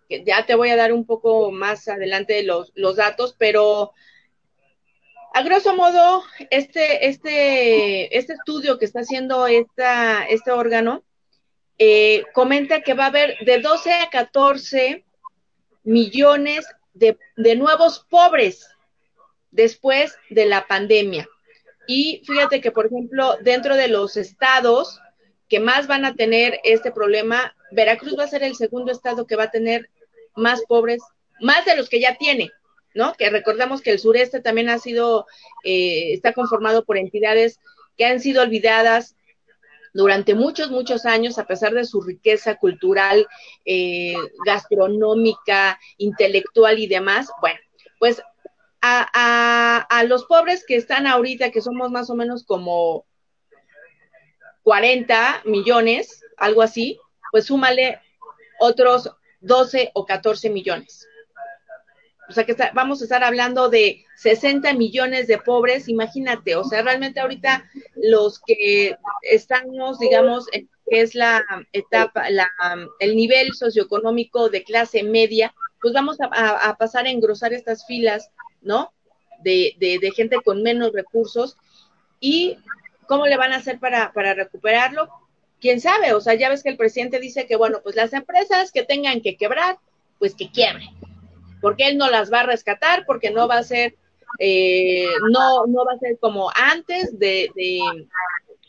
que 0.08 0.22
ya 0.24 0.44
te 0.46 0.54
voy 0.54 0.70
a 0.70 0.76
dar 0.76 0.92
un 0.92 1.06
poco 1.06 1.50
más 1.50 1.88
adelante 1.88 2.42
los, 2.42 2.72
los 2.74 2.96
datos, 2.96 3.34
pero 3.38 3.92
a 5.34 5.42
grosso 5.42 5.74
modo, 5.74 6.22
este, 6.50 7.08
este, 7.08 8.16
este 8.16 8.34
estudio 8.34 8.78
que 8.78 8.84
está 8.84 9.00
haciendo 9.00 9.48
esta, 9.48 10.24
este 10.26 10.52
órgano 10.52 11.02
eh, 11.76 12.22
comenta 12.32 12.82
que 12.82 12.94
va 12.94 13.06
a 13.06 13.08
haber 13.08 13.36
de 13.44 13.58
12 13.58 13.92
a 13.94 14.10
14 14.10 15.04
millones 15.84 16.66
de, 16.94 17.16
nuevos 17.56 18.04
pobres 18.08 18.68
después 19.50 20.16
de 20.30 20.46
la 20.46 20.66
pandemia. 20.66 21.28
Y 21.86 22.22
fíjate 22.26 22.60
que, 22.60 22.70
por 22.70 22.86
ejemplo, 22.86 23.36
dentro 23.42 23.76
de 23.76 23.88
los 23.88 24.16
estados 24.16 25.00
que 25.48 25.60
más 25.60 25.86
van 25.86 26.04
a 26.04 26.14
tener 26.14 26.60
este 26.64 26.90
problema, 26.90 27.54
Veracruz 27.70 28.16
va 28.18 28.24
a 28.24 28.28
ser 28.28 28.42
el 28.42 28.56
segundo 28.56 28.90
estado 28.90 29.26
que 29.26 29.36
va 29.36 29.44
a 29.44 29.50
tener 29.50 29.90
más 30.34 30.62
pobres, 30.66 31.02
más 31.40 31.64
de 31.66 31.76
los 31.76 31.88
que 31.88 32.00
ya 32.00 32.16
tiene, 32.16 32.50
¿no? 32.94 33.12
Que 33.14 33.28
recordamos 33.28 33.82
que 33.82 33.90
el 33.90 33.98
sureste 33.98 34.40
también 34.40 34.70
ha 34.70 34.78
sido, 34.78 35.26
eh, 35.64 36.14
está 36.14 36.32
conformado 36.32 36.84
por 36.84 36.96
entidades 36.96 37.60
que 37.96 38.06
han 38.06 38.20
sido 38.20 38.42
olvidadas 38.42 39.16
durante 39.94 40.34
muchos, 40.34 40.70
muchos 40.70 41.06
años, 41.06 41.38
a 41.38 41.46
pesar 41.46 41.72
de 41.72 41.84
su 41.84 42.02
riqueza 42.02 42.56
cultural, 42.56 43.26
eh, 43.64 44.16
gastronómica, 44.44 45.78
intelectual 45.96 46.80
y 46.80 46.88
demás. 46.88 47.30
Bueno, 47.40 47.60
pues 48.00 48.20
a, 48.82 49.08
a, 49.14 49.78
a, 49.78 50.04
los 50.04 50.24
pobres 50.26 50.64
que 50.66 50.76
están 50.76 51.06
ahorita, 51.06 51.50
que 51.50 51.62
somos 51.62 51.90
más 51.90 52.10
o 52.10 52.16
menos 52.16 52.44
como 52.44 53.06
40 54.64 55.42
millones, 55.44 56.22
algo 56.36 56.60
así, 56.60 56.98
pues 57.30 57.46
súmale 57.46 58.00
otros 58.58 59.10
12 59.40 59.92
o 59.94 60.04
14 60.04 60.50
millones. 60.50 61.06
O 62.28 62.32
sea 62.32 62.44
que 62.44 62.56
vamos 62.72 63.00
a 63.00 63.04
estar 63.04 63.22
hablando 63.22 63.68
de 63.68 64.04
60 64.16 64.72
millones 64.74 65.26
de 65.26 65.38
pobres, 65.38 65.88
imagínate, 65.88 66.56
o 66.56 66.64
sea, 66.64 66.82
realmente 66.82 67.20
ahorita 67.20 67.68
los 67.96 68.40
que 68.40 68.96
estamos, 69.22 69.98
digamos, 69.98 70.46
que 70.88 71.00
es 71.00 71.14
la 71.14 71.44
etapa, 71.72 72.30
la, 72.30 72.48
el 72.98 73.16
nivel 73.16 73.52
socioeconómico 73.54 74.48
de 74.48 74.64
clase 74.64 75.02
media, 75.02 75.54
pues 75.82 75.92
vamos 75.92 76.16
a 76.20 76.76
pasar 76.78 77.06
a 77.06 77.10
engrosar 77.10 77.52
estas 77.52 77.86
filas, 77.86 78.30
¿no? 78.62 78.92
De, 79.42 79.74
de, 79.78 79.98
de, 79.98 80.10
gente 80.12 80.36
con 80.42 80.62
menos 80.62 80.92
recursos. 80.92 81.58
¿Y 82.20 82.56
cómo 83.06 83.26
le 83.26 83.36
van 83.36 83.52
a 83.52 83.56
hacer 83.56 83.78
para, 83.78 84.12
para 84.14 84.32
recuperarlo? 84.32 85.10
quién 85.64 85.80
sabe, 85.80 86.12
o 86.12 86.20
sea, 86.20 86.34
ya 86.34 86.50
ves 86.50 86.62
que 86.62 86.68
el 86.68 86.76
presidente 86.76 87.18
dice 87.18 87.46
que, 87.46 87.56
bueno, 87.56 87.80
pues 87.82 87.96
las 87.96 88.12
empresas 88.12 88.70
que 88.70 88.82
tengan 88.82 89.22
que 89.22 89.38
quebrar, 89.38 89.78
pues 90.18 90.34
que 90.34 90.50
quiebren, 90.50 90.90
porque 91.64 91.88
él 91.88 91.96
no 91.96 92.10
las 92.10 92.30
va 92.30 92.40
a 92.40 92.46
rescatar, 92.46 93.06
porque 93.06 93.30
no 93.30 93.48
va 93.48 93.56
a 93.56 93.62
ser, 93.62 93.96
eh, 94.38 95.08
no, 95.30 95.64
no 95.66 95.86
va 95.86 95.94
a 95.94 95.98
ser 95.98 96.18
como 96.20 96.50
antes 96.54 97.18
de, 97.18 97.48
de, 97.56 97.80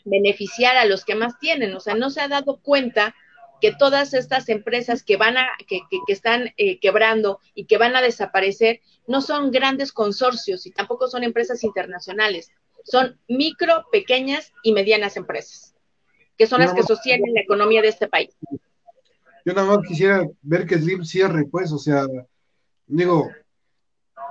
beneficiar 0.06 0.78
a 0.78 0.86
los 0.86 1.04
que 1.04 1.14
más 1.14 1.38
tienen, 1.38 1.74
o 1.74 1.80
sea, 1.80 1.94
no 1.94 2.08
se 2.08 2.22
ha 2.22 2.28
dado 2.28 2.58
cuenta 2.62 3.14
que 3.60 3.72
todas 3.72 4.14
estas 4.14 4.48
empresas 4.48 5.02
que 5.02 5.18
van 5.18 5.36
a, 5.36 5.46
que, 5.68 5.80
que, 5.90 5.98
que 6.06 6.12
están 6.14 6.54
eh, 6.56 6.78
quebrando 6.80 7.38
y 7.54 7.66
que 7.66 7.76
van 7.76 7.96
a 7.96 8.00
desaparecer, 8.00 8.80
no 9.06 9.20
son 9.20 9.50
grandes 9.50 9.92
consorcios 9.92 10.64
y 10.64 10.70
tampoco 10.70 11.06
son 11.06 11.22
empresas 11.22 11.64
internacionales, 11.64 12.50
son 12.82 13.20
micro, 13.28 13.84
pequeñas 13.92 14.54
y 14.62 14.72
medianas 14.72 15.18
empresas 15.18 15.74
que 16.38 16.46
son 16.46 16.60
las 16.60 16.74
que 16.74 16.82
sostienen 16.82 17.34
la 17.34 17.40
economía 17.40 17.82
de 17.82 17.88
este 17.88 18.08
país. 18.08 18.36
Yo 19.44 19.54
nada 19.54 19.66
más 19.66 19.86
quisiera 19.86 20.26
ver 20.42 20.66
que 20.66 20.76
Slim 20.76 21.04
cierre, 21.04 21.46
pues, 21.50 21.72
o 21.72 21.78
sea, 21.78 22.04
digo, 22.86 23.30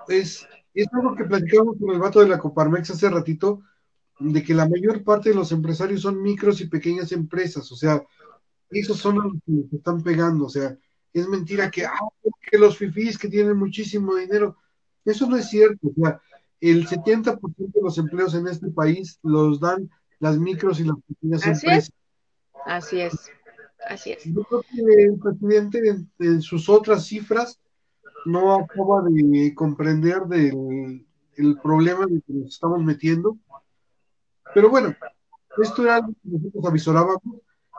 es, 0.07 0.48
es 0.73 0.88
algo 0.94 1.15
que 1.15 1.26
platicamos 1.26 1.77
con 1.80 1.94
el 1.94 1.99
vato 1.99 2.19
de 2.19 2.27
la 2.27 2.40
Coparmex 2.40 2.91
hace 2.91 3.10
ratito, 3.10 3.61
de 4.19 4.44
que 4.44 4.53
la 4.53 4.68
mayor 4.68 5.03
parte 5.03 5.30
de 5.30 5.36
los 5.36 5.52
empresarios 5.52 6.02
son 6.02 6.22
micros 6.22 6.61
y 6.61 6.68
pequeñas 6.68 7.11
empresas, 7.11 7.69
o 7.72 7.76
sea, 7.76 8.03
esos 8.69 8.98
son 8.98 9.15
los 9.15 9.34
que 9.45 9.69
se 9.69 9.76
están 9.76 10.02
pegando, 10.02 10.45
o 10.45 10.49
sea, 10.49 10.77
es 11.14 11.27
mentira 11.27 11.69
que, 11.69 11.86
ah, 11.86 11.98
que 12.49 12.57
los 12.57 12.77
fifís 12.77 13.18
que 13.18 13.27
tienen 13.27 13.57
muchísimo 13.57 14.15
dinero, 14.15 14.57
eso 15.03 15.27
no 15.27 15.36
es 15.38 15.49
cierto, 15.49 15.88
o 15.88 15.94
sea, 16.02 16.22
el 16.61 16.88
70% 16.88 17.40
de 17.57 17.82
los 17.82 17.98
empleos 17.98 18.34
en 18.34 18.48
este 18.48 18.69
país 18.69 19.19
los 19.22 19.60
dan 19.60 19.90
las 20.19 20.38
micros 20.38 20.80
y 20.80 20.86
las 20.86 20.98
pequeñas 21.07 21.45
Así 21.45 21.65
empresas. 21.68 21.90
Es. 21.90 21.94
Así 22.65 23.02
es. 23.02 23.32
Así 23.88 24.11
es. 24.14 24.23
Yo 24.23 24.44
creo 24.44 24.61
que 24.61 25.03
el 25.03 25.19
presidente 25.19 25.88
en, 25.88 26.11
en, 26.19 26.41
sus 26.41 26.69
otras 26.69 27.06
cifras 27.06 27.60
no 28.26 28.56
acaba 28.56 29.03
de 29.03 29.53
comprender 29.56 30.23
del 30.23 31.06
el 31.38 31.60
problema 31.60 32.06
en 32.06 32.15
el 32.15 32.23
que 32.23 32.34
nos 32.34 32.53
estamos 32.53 32.81
metiendo. 32.81 33.38
Pero 34.53 34.69
bueno, 34.69 34.95
esto 35.61 35.84
era 35.84 35.95
algo 35.95 36.14
que 36.23 36.30
nosotros 36.30 36.65
avisorábamos 36.65 37.22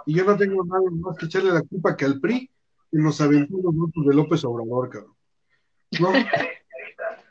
y 0.04 0.14
yo 0.14 0.24
no 0.24 0.36
tengo 0.36 0.64
nada 0.64 0.82
más 0.90 1.16
que 1.16 1.26
echarle 1.26 1.52
la 1.52 1.62
culpa 1.62 1.96
que 1.96 2.04
al 2.04 2.20
PRI 2.20 2.50
que 2.90 2.98
nos 2.98 3.18
los 3.20 3.74
grupos 3.74 4.06
de 4.06 4.14
López 4.14 4.44
Obrador, 4.44 4.90
cabrón. 4.90 5.14
¿No? 6.00 6.12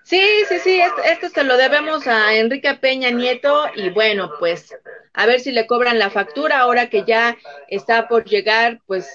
Sí, 0.03 0.21
sí, 0.47 0.59
sí, 0.59 0.79
esto, 0.79 1.01
esto, 1.03 1.29
se 1.29 1.43
lo 1.43 1.57
debemos 1.57 2.05
a 2.05 2.35
Enrique 2.35 2.75
Peña 2.75 3.09
Nieto 3.09 3.65
y 3.75 3.89
bueno, 3.89 4.29
pues 4.37 4.71
a 5.13 5.25
ver 5.25 5.39
si 5.39 5.51
le 5.51 5.65
cobran 5.65 5.97
la 5.97 6.11
factura 6.11 6.59
ahora 6.59 6.91
que 6.91 7.05
ya 7.05 7.35
está 7.69 8.07
por 8.07 8.23
llegar, 8.23 8.81
pues, 8.85 9.09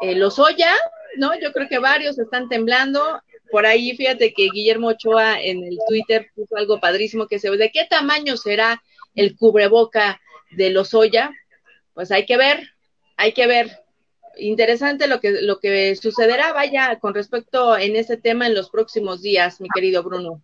eh, 0.00 0.14
los 0.14 0.38
Oya, 0.38 0.72
¿no? 1.18 1.38
Yo 1.38 1.52
creo 1.52 1.68
que 1.68 1.78
varios 1.78 2.18
están 2.18 2.48
temblando. 2.48 3.20
Por 3.52 3.66
ahí, 3.66 3.94
fíjate 3.94 4.32
que 4.32 4.48
Guillermo 4.50 4.88
Ochoa 4.88 5.38
en 5.38 5.62
el 5.62 5.78
Twitter 5.86 6.26
puso 6.34 6.56
algo 6.56 6.80
padrísimo 6.80 7.26
que 7.26 7.38
se 7.38 7.50
ve, 7.50 7.58
¿de 7.58 7.70
qué 7.70 7.86
tamaño 7.88 8.38
será 8.38 8.82
el 9.14 9.36
cubreboca 9.36 10.22
de 10.52 10.70
los 10.70 10.94
Oya? 10.94 11.30
Pues 11.92 12.10
hay 12.10 12.24
que 12.24 12.38
ver, 12.38 12.66
hay 13.18 13.34
que 13.34 13.46
ver 13.46 13.70
interesante 14.38 15.06
lo 15.06 15.20
que, 15.20 15.42
lo 15.42 15.60
que 15.60 15.94
sucederá, 15.96 16.54
vaya, 16.54 16.98
con 16.98 17.12
respecto 17.12 17.76
en 17.76 17.94
ese 17.94 18.16
tema 18.16 18.46
en 18.46 18.54
los 18.54 18.70
próximos 18.70 19.20
días, 19.20 19.60
mi 19.60 19.68
querido 19.68 20.02
Bruno. 20.02 20.42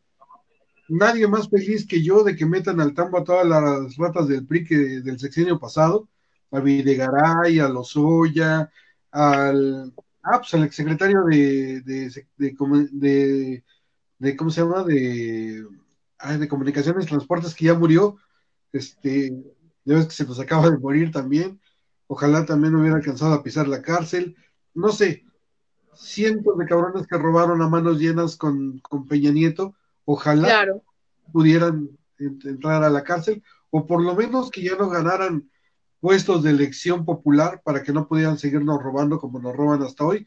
Nadie 0.91 1.27
más 1.27 1.49
feliz 1.49 1.87
que 1.87 2.03
yo 2.03 2.23
de 2.23 2.37
que 2.37 2.45
metan 2.45 2.79
al 2.79 2.93
tambo 2.93 3.17
a 3.17 3.25
todas 3.25 3.47
las 3.47 3.97
ratas 3.97 4.29
del 4.29 4.47
PRI 4.47 4.65
que 4.65 4.77
del 4.77 5.19
sexenio 5.19 5.59
pasado, 5.59 6.11
a 6.51 6.61
Videgaray, 6.61 7.59
a 7.59 7.69
Lozoya, 7.69 8.71
al, 9.11 9.95
ah, 10.23 10.39
pues 10.39 10.55
al 10.55 10.65
exsecretario 10.65 11.25
de, 11.25 11.81
de, 11.83 12.27
de, 12.37 12.57
de, 12.93 13.65
de 14.19 14.37
¿cómo 14.37 14.51
se 14.51 14.61
llama? 14.61 14.85
De, 14.85 15.65
ay, 16.19 16.39
de 16.39 16.49
Comunicaciones 16.49 17.05
y 17.05 17.09
Transportes 17.09 17.55
que 17.55 17.67
ya 17.67 17.75
murió, 17.75 18.17
este, 18.73 19.31
ya 19.85 19.95
ves 19.95 20.07
que 20.07 20.13
se 20.13 20.25
nos 20.25 20.41
acaba 20.41 20.71
de 20.71 20.79
morir 20.79 21.11
también 21.11 21.61
ojalá 22.09 22.45
también 22.45 22.75
hubiera 22.75 22.97
alcanzado 22.97 23.35
a 23.35 23.43
pisar 23.43 23.69
la 23.69 23.83
cárcel, 23.83 24.35
no 24.75 24.91
sé, 24.91 25.25
cientos 25.95 26.59
de 26.59 26.67
cabrones 26.67 27.07
que 27.07 27.19
robaron 27.19 27.63
a 27.63 27.69
manos 27.69 27.99
llenas 27.99 28.37
con, 28.37 28.81
con 28.81 29.07
Peña 29.07 29.31
Nieto, 29.31 29.75
ojalá 30.05 30.49
claro. 30.49 30.83
pudieran 31.33 31.91
entrar 32.19 32.83
a 32.83 32.91
la 32.91 33.05
cárcel, 33.05 33.43
o 33.71 33.87
por 33.87 34.03
lo 34.03 34.17
menos 34.17 34.51
que 34.51 34.63
ya 34.63 34.75
no 34.77 34.89
ganaran 34.89 35.49
puestos 36.01 36.43
de 36.43 36.51
elección 36.51 37.05
popular 37.05 37.63
para 37.65 37.83
que 37.83 37.93
no 37.93 38.09
pudieran 38.09 38.39
seguirnos 38.39 38.83
robando 38.83 39.19
como 39.19 39.41
nos 39.41 39.57
roban 39.57 39.83
hasta 39.83 40.05
hoy. 40.05 40.27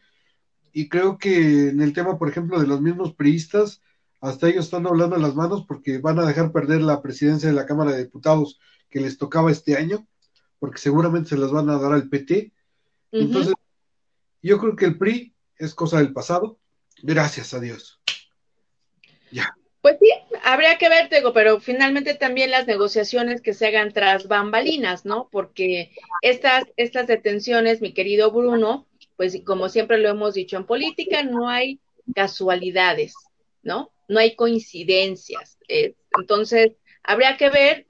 Y 0.74 0.90
creo 0.90 1.18
que 1.18 1.70
en 1.70 1.82
el 1.82 1.94
tema, 1.94 2.18
por 2.18 2.30
ejemplo, 2.30 2.60
de 2.60 2.68
los 2.68 2.82
mismos 2.82 3.14
priistas, 3.14 3.82
hasta 4.22 4.48
ellos 4.48 4.66
están 4.66 4.86
hablando 4.88 5.18
las 5.18 5.36
manos 5.36 5.66
porque 5.68 5.98
van 5.98 6.20
a 6.20 6.26
dejar 6.26 6.52
perder 6.52 6.82
la 6.82 7.02
presidencia 7.02 7.50
de 7.50 7.56
la 7.56 7.66
Cámara 7.66 7.92
de 7.92 8.04
Diputados 8.04 8.60
que 8.90 9.02
les 9.02 9.18
tocaba 9.18 9.52
este 9.52 9.76
año 9.76 10.08
porque 10.60 10.78
seguramente 10.78 11.30
se 11.30 11.38
las 11.38 11.52
van 11.52 11.70
a 11.72 11.80
dar 11.80 11.92
al 11.92 12.08
PT. 12.08 12.54
Uh 13.12 13.18
-huh. 13.18 13.22
Entonces, 13.24 13.54
yo 14.44 14.60
creo 14.60 14.76
que 14.76 14.86
el 14.86 14.98
PRI 14.98 15.34
es 15.58 15.74
cosa 15.74 15.98
del 15.98 16.14
pasado. 16.14 16.60
Gracias 17.02 17.54
a 17.56 17.60
Dios. 17.60 18.00
Ya. 19.32 19.56
Pues 19.82 19.98
sí, 20.00 20.12
habría 20.44 20.78
que 20.78 20.90
ver, 20.90 21.10
digo, 21.10 21.34
pero 21.34 21.60
finalmente 21.60 22.14
también 22.14 22.52
las 22.52 22.68
negociaciones 22.68 23.42
que 23.42 23.54
se 23.54 23.68
hagan 23.68 23.92
tras 23.92 24.28
bambalinas, 24.28 25.06
¿no? 25.06 25.28
Porque 25.32 25.92
estas, 26.22 26.66
estas 26.78 27.08
detenciones, 27.08 27.82
mi 27.82 27.92
querido 27.92 28.32
Bruno, 28.32 28.88
pues 29.18 29.42
como 29.44 29.70
siempre 29.70 29.98
lo 29.98 30.10
hemos 30.10 30.36
dicho 30.36 30.58
en 30.58 30.68
política, 30.68 31.24
no 31.24 31.50
hay 31.50 31.80
casualidades, 32.14 33.16
¿no? 33.64 33.92
No 34.08 34.20
hay 34.20 34.36
coincidencias. 34.36 35.58
Eh, 35.68 35.96
entonces, 36.20 36.74
habría 37.02 37.38
que 37.38 37.50
ver 37.50 37.88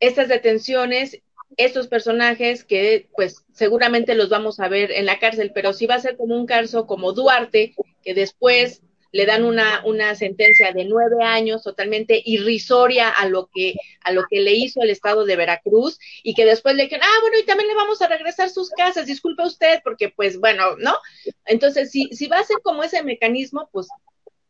estas 0.00 0.28
detenciones, 0.28 1.20
estos 1.58 1.88
personajes 1.88 2.64
que 2.64 3.08
pues 3.14 3.44
seguramente 3.52 4.14
los 4.14 4.30
vamos 4.30 4.60
a 4.60 4.68
ver 4.68 4.92
en 4.92 5.04
la 5.04 5.18
cárcel, 5.18 5.52
pero 5.54 5.74
si 5.74 5.86
va 5.86 5.96
a 5.96 6.00
ser 6.00 6.16
como 6.16 6.36
un 6.36 6.46
caso 6.46 6.86
como 6.86 7.12
Duarte, 7.12 7.74
que 8.02 8.14
después 8.14 8.82
le 9.12 9.26
dan 9.26 9.44
una, 9.44 9.82
una 9.84 10.14
sentencia 10.14 10.72
de 10.72 10.84
nueve 10.84 11.22
años 11.22 11.62
totalmente 11.62 12.20
irrisoria 12.24 13.08
a 13.08 13.26
lo 13.28 13.48
que 13.52 13.74
a 14.02 14.12
lo 14.12 14.24
que 14.28 14.40
le 14.40 14.52
hizo 14.52 14.82
el 14.82 14.90
estado 14.90 15.24
de 15.24 15.36
Veracruz 15.36 15.98
y 16.22 16.34
que 16.34 16.44
después 16.44 16.74
le 16.74 16.84
dijeron, 16.84 17.04
ah, 17.06 17.20
bueno, 17.22 17.38
y 17.38 17.44
también 17.44 17.68
le 17.68 17.74
vamos 17.74 18.00
a 18.02 18.08
regresar 18.08 18.50
sus 18.50 18.70
casas, 18.70 19.06
disculpe 19.06 19.42
usted, 19.44 19.80
porque 19.84 20.08
pues 20.08 20.38
bueno, 20.38 20.76
¿no? 20.76 20.96
Entonces, 21.44 21.90
si, 21.90 22.08
si 22.12 22.26
va 22.26 22.38
a 22.38 22.44
ser 22.44 22.58
como 22.62 22.82
ese 22.82 23.02
mecanismo, 23.02 23.68
pues 23.72 23.88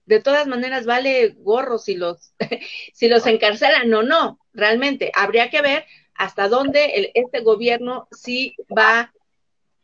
de 0.07 0.21
todas 0.21 0.47
maneras 0.47 0.87
vale 0.87 1.37
gorro 1.39 1.79
si 1.79 1.95
los, 1.95 2.33
si 2.95 3.09
los 3.09 3.27
encarcelan 3.27 3.93
o 3.93 4.03
no, 4.03 4.41
realmente. 4.55 5.13
Habría 5.15 5.51
que 5.51 5.61
ver 5.61 5.85
hasta 6.15 6.49
dónde 6.49 6.87
el, 6.87 7.11
este 7.15 7.41
gobierno 7.41 8.09
sí 8.11 8.57
va 8.77 9.13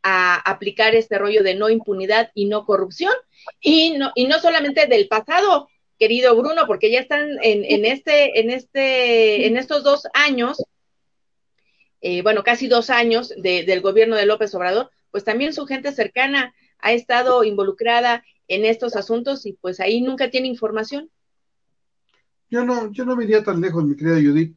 a 0.04 0.36
aplicar 0.36 0.94
este 0.94 1.18
rollo 1.18 1.42
de 1.42 1.54
no 1.54 1.70
impunidad 1.70 2.30
y 2.34 2.44
no 2.44 2.66
corrupción, 2.66 3.14
y 3.60 3.96
no, 3.96 4.12
y 4.14 4.26
no 4.26 4.38
solamente 4.38 4.86
del 4.86 5.08
pasado, 5.08 5.68
querido 5.98 6.36
Bruno, 6.36 6.66
porque 6.66 6.90
ya 6.90 7.00
están 7.00 7.38
en, 7.42 7.64
en 7.64 7.86
este, 7.86 8.38
en 8.40 8.50
este, 8.50 9.46
en 9.46 9.56
estos 9.56 9.82
dos 9.82 10.06
años, 10.12 10.62
eh, 12.02 12.20
bueno, 12.22 12.44
casi 12.44 12.68
dos 12.68 12.90
años 12.90 13.32
de, 13.36 13.64
del 13.64 13.80
gobierno 13.80 14.14
de 14.14 14.26
López 14.26 14.54
Obrador, 14.54 14.90
pues 15.10 15.24
también 15.24 15.54
su 15.54 15.64
gente 15.64 15.90
cercana 15.92 16.54
ha 16.80 16.92
estado 16.92 17.42
involucrada 17.42 18.24
en 18.46 18.66
estos 18.66 18.96
asuntos 18.96 19.46
y 19.46 19.54
pues 19.54 19.80
ahí 19.80 20.02
nunca 20.02 20.28
tiene 20.28 20.48
información. 20.48 21.10
Yo 22.50 22.62
no, 22.62 22.92
yo 22.92 23.06
no 23.06 23.16
me 23.16 23.24
iría 23.24 23.42
tan 23.42 23.62
lejos, 23.62 23.84
mi 23.84 23.96
querida 23.96 24.16
Judith. 24.16 24.54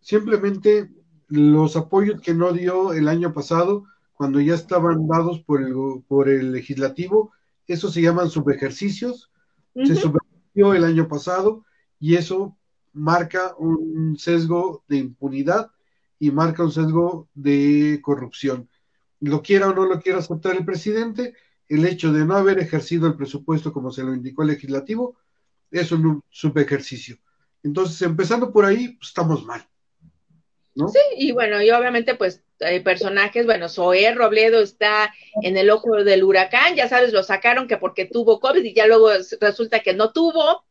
Simplemente 0.00 0.88
los 1.28 1.76
apoyos 1.76 2.22
que 2.22 2.32
no 2.32 2.54
dio 2.54 2.94
el 2.94 3.06
año 3.06 3.34
pasado, 3.34 3.84
cuando 4.18 4.40
ya 4.40 4.54
estaban 4.54 5.06
dados 5.06 5.42
por 5.44 5.62
el, 5.62 5.72
por 6.08 6.28
el 6.28 6.50
legislativo, 6.50 7.32
eso 7.68 7.88
se 7.88 8.02
llaman 8.02 8.28
subejercicios, 8.28 9.30
uh 9.74 9.82
-huh. 9.82 9.86
se 9.86 9.94
subvertió 9.94 10.74
el 10.74 10.82
año 10.84 11.06
pasado 11.06 11.64
y 12.00 12.16
eso 12.16 12.58
marca 12.92 13.54
un 13.58 14.16
sesgo 14.18 14.82
de 14.88 14.96
impunidad 14.96 15.70
y 16.18 16.32
marca 16.32 16.64
un 16.64 16.72
sesgo 16.72 17.28
de 17.34 18.00
corrupción. 18.02 18.68
Lo 19.20 19.40
quiera 19.40 19.68
o 19.68 19.74
no 19.74 19.86
lo 19.86 20.00
quiera 20.00 20.18
aceptar 20.18 20.56
el 20.56 20.64
presidente, 20.64 21.34
el 21.68 21.86
hecho 21.86 22.12
de 22.12 22.24
no 22.24 22.34
haber 22.34 22.58
ejercido 22.58 23.06
el 23.06 23.14
presupuesto 23.14 23.72
como 23.72 23.92
se 23.92 24.02
lo 24.02 24.12
indicó 24.12 24.42
el 24.42 24.48
legislativo 24.48 25.16
es 25.70 25.92
un 25.92 26.22
subejercicio. 26.28 27.18
Entonces, 27.62 28.02
empezando 28.02 28.52
por 28.52 28.64
ahí, 28.64 28.96
pues, 28.96 29.10
estamos 29.10 29.44
mal. 29.44 29.64
Sí, 30.86 31.00
y 31.16 31.32
bueno, 31.32 31.60
y 31.60 31.70
obviamente, 31.70 32.14
pues, 32.14 32.42
hay 32.60 32.80
personajes, 32.80 33.46
bueno, 33.46 33.68
Zoé 33.68 34.14
Robledo 34.14 34.60
está 34.60 35.12
en 35.42 35.56
el 35.56 35.70
ojo 35.70 36.04
del 36.04 36.22
huracán, 36.22 36.76
ya 36.76 36.88
sabes, 36.88 37.12
lo 37.12 37.22
sacaron 37.22 37.66
que 37.66 37.78
porque 37.78 38.04
tuvo 38.04 38.38
COVID 38.38 38.62
y 38.62 38.74
ya 38.74 38.86
luego 38.86 39.10
resulta 39.40 39.80
que 39.80 39.94
no 39.94 40.12
tuvo, 40.12 40.64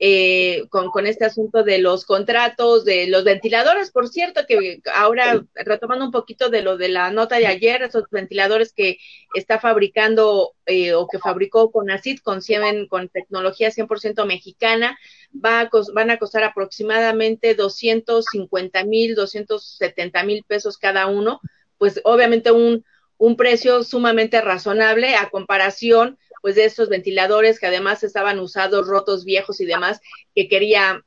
eh, 0.00 0.66
con, 0.70 0.90
con, 0.90 1.06
este 1.06 1.24
asunto 1.24 1.64
de 1.64 1.78
los 1.78 2.04
contratos, 2.04 2.84
de 2.84 3.08
los 3.08 3.24
ventiladores, 3.24 3.90
por 3.90 4.08
cierto, 4.08 4.42
que 4.46 4.80
ahora 4.94 5.44
retomando 5.54 6.04
un 6.04 6.12
poquito 6.12 6.50
de 6.50 6.62
lo 6.62 6.76
de 6.76 6.88
la 6.88 7.10
nota 7.10 7.36
de 7.38 7.48
ayer, 7.48 7.82
esos 7.82 8.04
ventiladores 8.10 8.72
que 8.72 8.98
está 9.34 9.58
fabricando 9.58 10.52
eh, 10.66 10.94
o 10.94 11.08
que 11.08 11.18
fabricó 11.18 11.72
con 11.72 11.90
ACID, 11.90 12.20
con, 12.20 12.40
con 12.88 13.08
tecnología 13.08 13.70
100% 13.70 14.24
mexicana, 14.24 14.96
va 15.34 15.62
a, 15.62 15.70
van 15.92 16.10
a 16.10 16.18
costar 16.18 16.44
aproximadamente 16.44 17.54
250 17.54 18.84
mil, 18.84 19.16
270 19.16 20.22
mil 20.22 20.44
pesos 20.44 20.78
cada 20.78 21.08
uno, 21.08 21.40
pues 21.76 22.00
obviamente 22.04 22.52
un, 22.52 22.84
un 23.16 23.36
precio 23.36 23.82
sumamente 23.82 24.40
razonable 24.40 25.16
a 25.16 25.28
comparación 25.28 26.18
pues 26.42 26.54
de 26.54 26.64
estos 26.64 26.88
ventiladores 26.88 27.58
que 27.58 27.66
además 27.66 28.02
estaban 28.02 28.38
usados, 28.38 28.86
rotos, 28.86 29.24
viejos 29.24 29.60
y 29.60 29.66
demás, 29.66 30.00
que 30.34 30.48
quería 30.48 31.04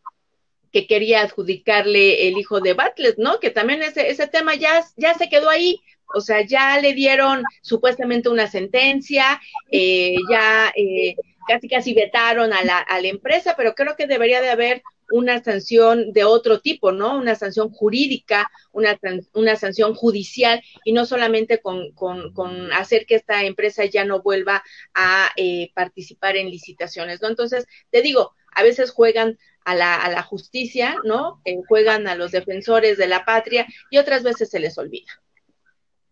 que 0.71 0.87
quería 0.87 1.21
adjudicarle 1.21 2.29
el 2.29 2.37
hijo 2.37 2.61
de 2.61 2.73
Batles, 2.73 3.17
¿no? 3.17 3.39
Que 3.39 3.49
también 3.49 3.83
ese, 3.83 4.09
ese 4.09 4.27
tema 4.27 4.55
ya, 4.55 4.81
ya 4.95 5.13
se 5.15 5.27
quedó 5.29 5.49
ahí, 5.49 5.81
o 6.15 6.21
sea, 6.21 6.41
ya 6.45 6.79
le 6.79 6.93
dieron 6.93 7.43
supuestamente 7.61 8.29
una 8.29 8.47
sentencia, 8.47 9.41
eh, 9.69 10.15
ya 10.29 10.71
eh, 10.75 11.15
casi 11.47 11.67
casi 11.67 11.93
vetaron 11.93 12.53
a 12.53 12.63
la, 12.63 12.77
a 12.79 13.01
la 13.01 13.07
empresa, 13.07 13.55
pero 13.57 13.75
creo 13.75 13.95
que 13.95 14.07
debería 14.07 14.41
de 14.41 14.49
haber 14.49 14.81
una 15.11 15.43
sanción 15.43 16.13
de 16.13 16.23
otro 16.23 16.59
tipo, 16.59 16.91
¿no? 16.91 17.17
Una 17.17 17.35
sanción 17.35 17.69
jurídica, 17.69 18.49
una, 18.71 18.99
una 19.33 19.55
sanción 19.55 19.93
judicial 19.93 20.61
y 20.85 20.93
no 20.93 21.05
solamente 21.05 21.61
con, 21.61 21.91
con, 21.91 22.33
con, 22.33 22.71
hacer 22.73 23.05
que 23.05 23.15
esta 23.15 23.43
empresa 23.43 23.85
ya 23.85 24.05
no 24.05 24.21
vuelva 24.21 24.63
a 24.93 25.29
eh, 25.35 25.71
participar 25.73 26.38
en 26.38 26.49
licitaciones, 26.49 27.21
¿no? 27.21 27.27
Entonces, 27.27 27.67
te 27.89 28.01
digo, 28.01 28.33
a 28.53 28.63
veces 28.63 28.91
juegan 28.91 29.38
a 29.63 29.75
la, 29.75 29.95
a 29.95 30.09
la 30.09 30.23
justicia, 30.23 30.95
¿no? 31.03 31.41
Eh, 31.45 31.57
juegan 31.67 32.07
a 32.07 32.15
los 32.15 32.31
defensores 32.31 32.97
de 32.97 33.07
la 33.07 33.25
patria 33.25 33.67
y 33.89 33.97
otras 33.97 34.23
veces 34.23 34.49
se 34.49 34.59
les 34.59 34.77
olvida. 34.77 35.11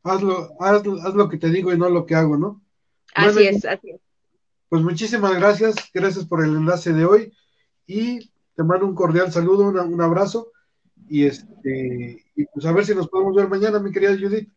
Hazlo, 0.04 0.56
haz, 0.60 0.84
haz 1.04 1.14
lo 1.14 1.30
que 1.30 1.38
te 1.38 1.50
digo 1.50 1.74
y 1.74 1.78
no 1.78 1.90
lo 1.90 2.06
que 2.06 2.16
hago, 2.16 2.38
¿no? 2.38 2.62
Así 3.14 3.34
bueno, 3.34 3.58
es, 3.58 3.66
así 3.66 3.92
es. 3.92 4.02
Pues 4.70 4.84
muchísimas 4.84 5.36
gracias, 5.36 5.76
gracias 5.94 6.26
por 6.26 6.44
el 6.44 6.56
enlace 6.56 6.94
de 6.94 7.04
hoy 7.04 7.34
y 7.88 8.32
te 8.60 8.66
mando 8.66 8.86
un 8.86 8.94
cordial 8.94 9.32
saludo, 9.32 9.70
una, 9.70 9.84
un 9.84 10.02
abrazo 10.02 10.52
y 11.08 11.24
este 11.24 12.26
y 12.36 12.44
pues 12.44 12.66
a 12.66 12.74
ver 12.74 12.84
si 12.84 12.94
nos 12.94 13.08
podemos 13.08 13.34
ver 13.34 13.48
mañana, 13.48 13.80
mi 13.80 13.90
querida 13.90 14.18
Judith. 14.20 14.50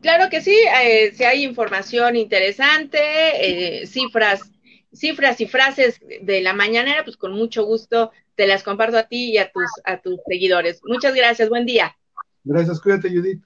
Claro 0.00 0.30
que 0.30 0.40
sí, 0.40 0.56
eh, 0.84 1.12
si 1.12 1.24
hay 1.24 1.42
información 1.42 2.14
interesante, 2.14 3.00
eh, 3.00 3.88
cifras, 3.88 4.52
cifras 4.94 5.40
y 5.40 5.48
frases 5.48 5.98
de 6.22 6.40
la 6.42 6.52
mañanera, 6.52 7.02
pues 7.02 7.16
con 7.16 7.32
mucho 7.32 7.64
gusto 7.64 8.12
te 8.36 8.46
las 8.46 8.62
comparto 8.62 8.98
a 8.98 9.08
ti 9.08 9.32
y 9.32 9.38
a 9.38 9.50
tus, 9.50 9.68
a 9.84 10.00
tus 10.00 10.20
seguidores. 10.28 10.80
Muchas 10.84 11.12
gracias, 11.16 11.48
buen 11.48 11.66
día. 11.66 11.96
Gracias, 12.44 12.80
cuídate, 12.80 13.10
Judith. 13.10 13.42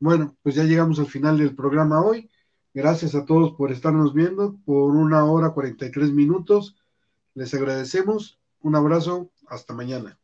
Bueno, 0.00 0.36
pues 0.42 0.56
ya 0.56 0.64
llegamos 0.64 0.98
al 0.98 1.06
final 1.06 1.38
del 1.38 1.54
programa 1.54 2.04
hoy. 2.04 2.28
Gracias 2.74 3.14
a 3.14 3.24
todos 3.24 3.52
por 3.52 3.70
estarnos 3.70 4.12
viendo 4.12 4.56
por 4.64 4.96
una 4.96 5.26
hora 5.26 5.50
43 5.50 6.10
minutos. 6.10 6.74
Les 7.34 7.52
agradecemos. 7.54 8.38
Un 8.60 8.76
abrazo. 8.76 9.30
Hasta 9.48 9.74
mañana. 9.74 10.21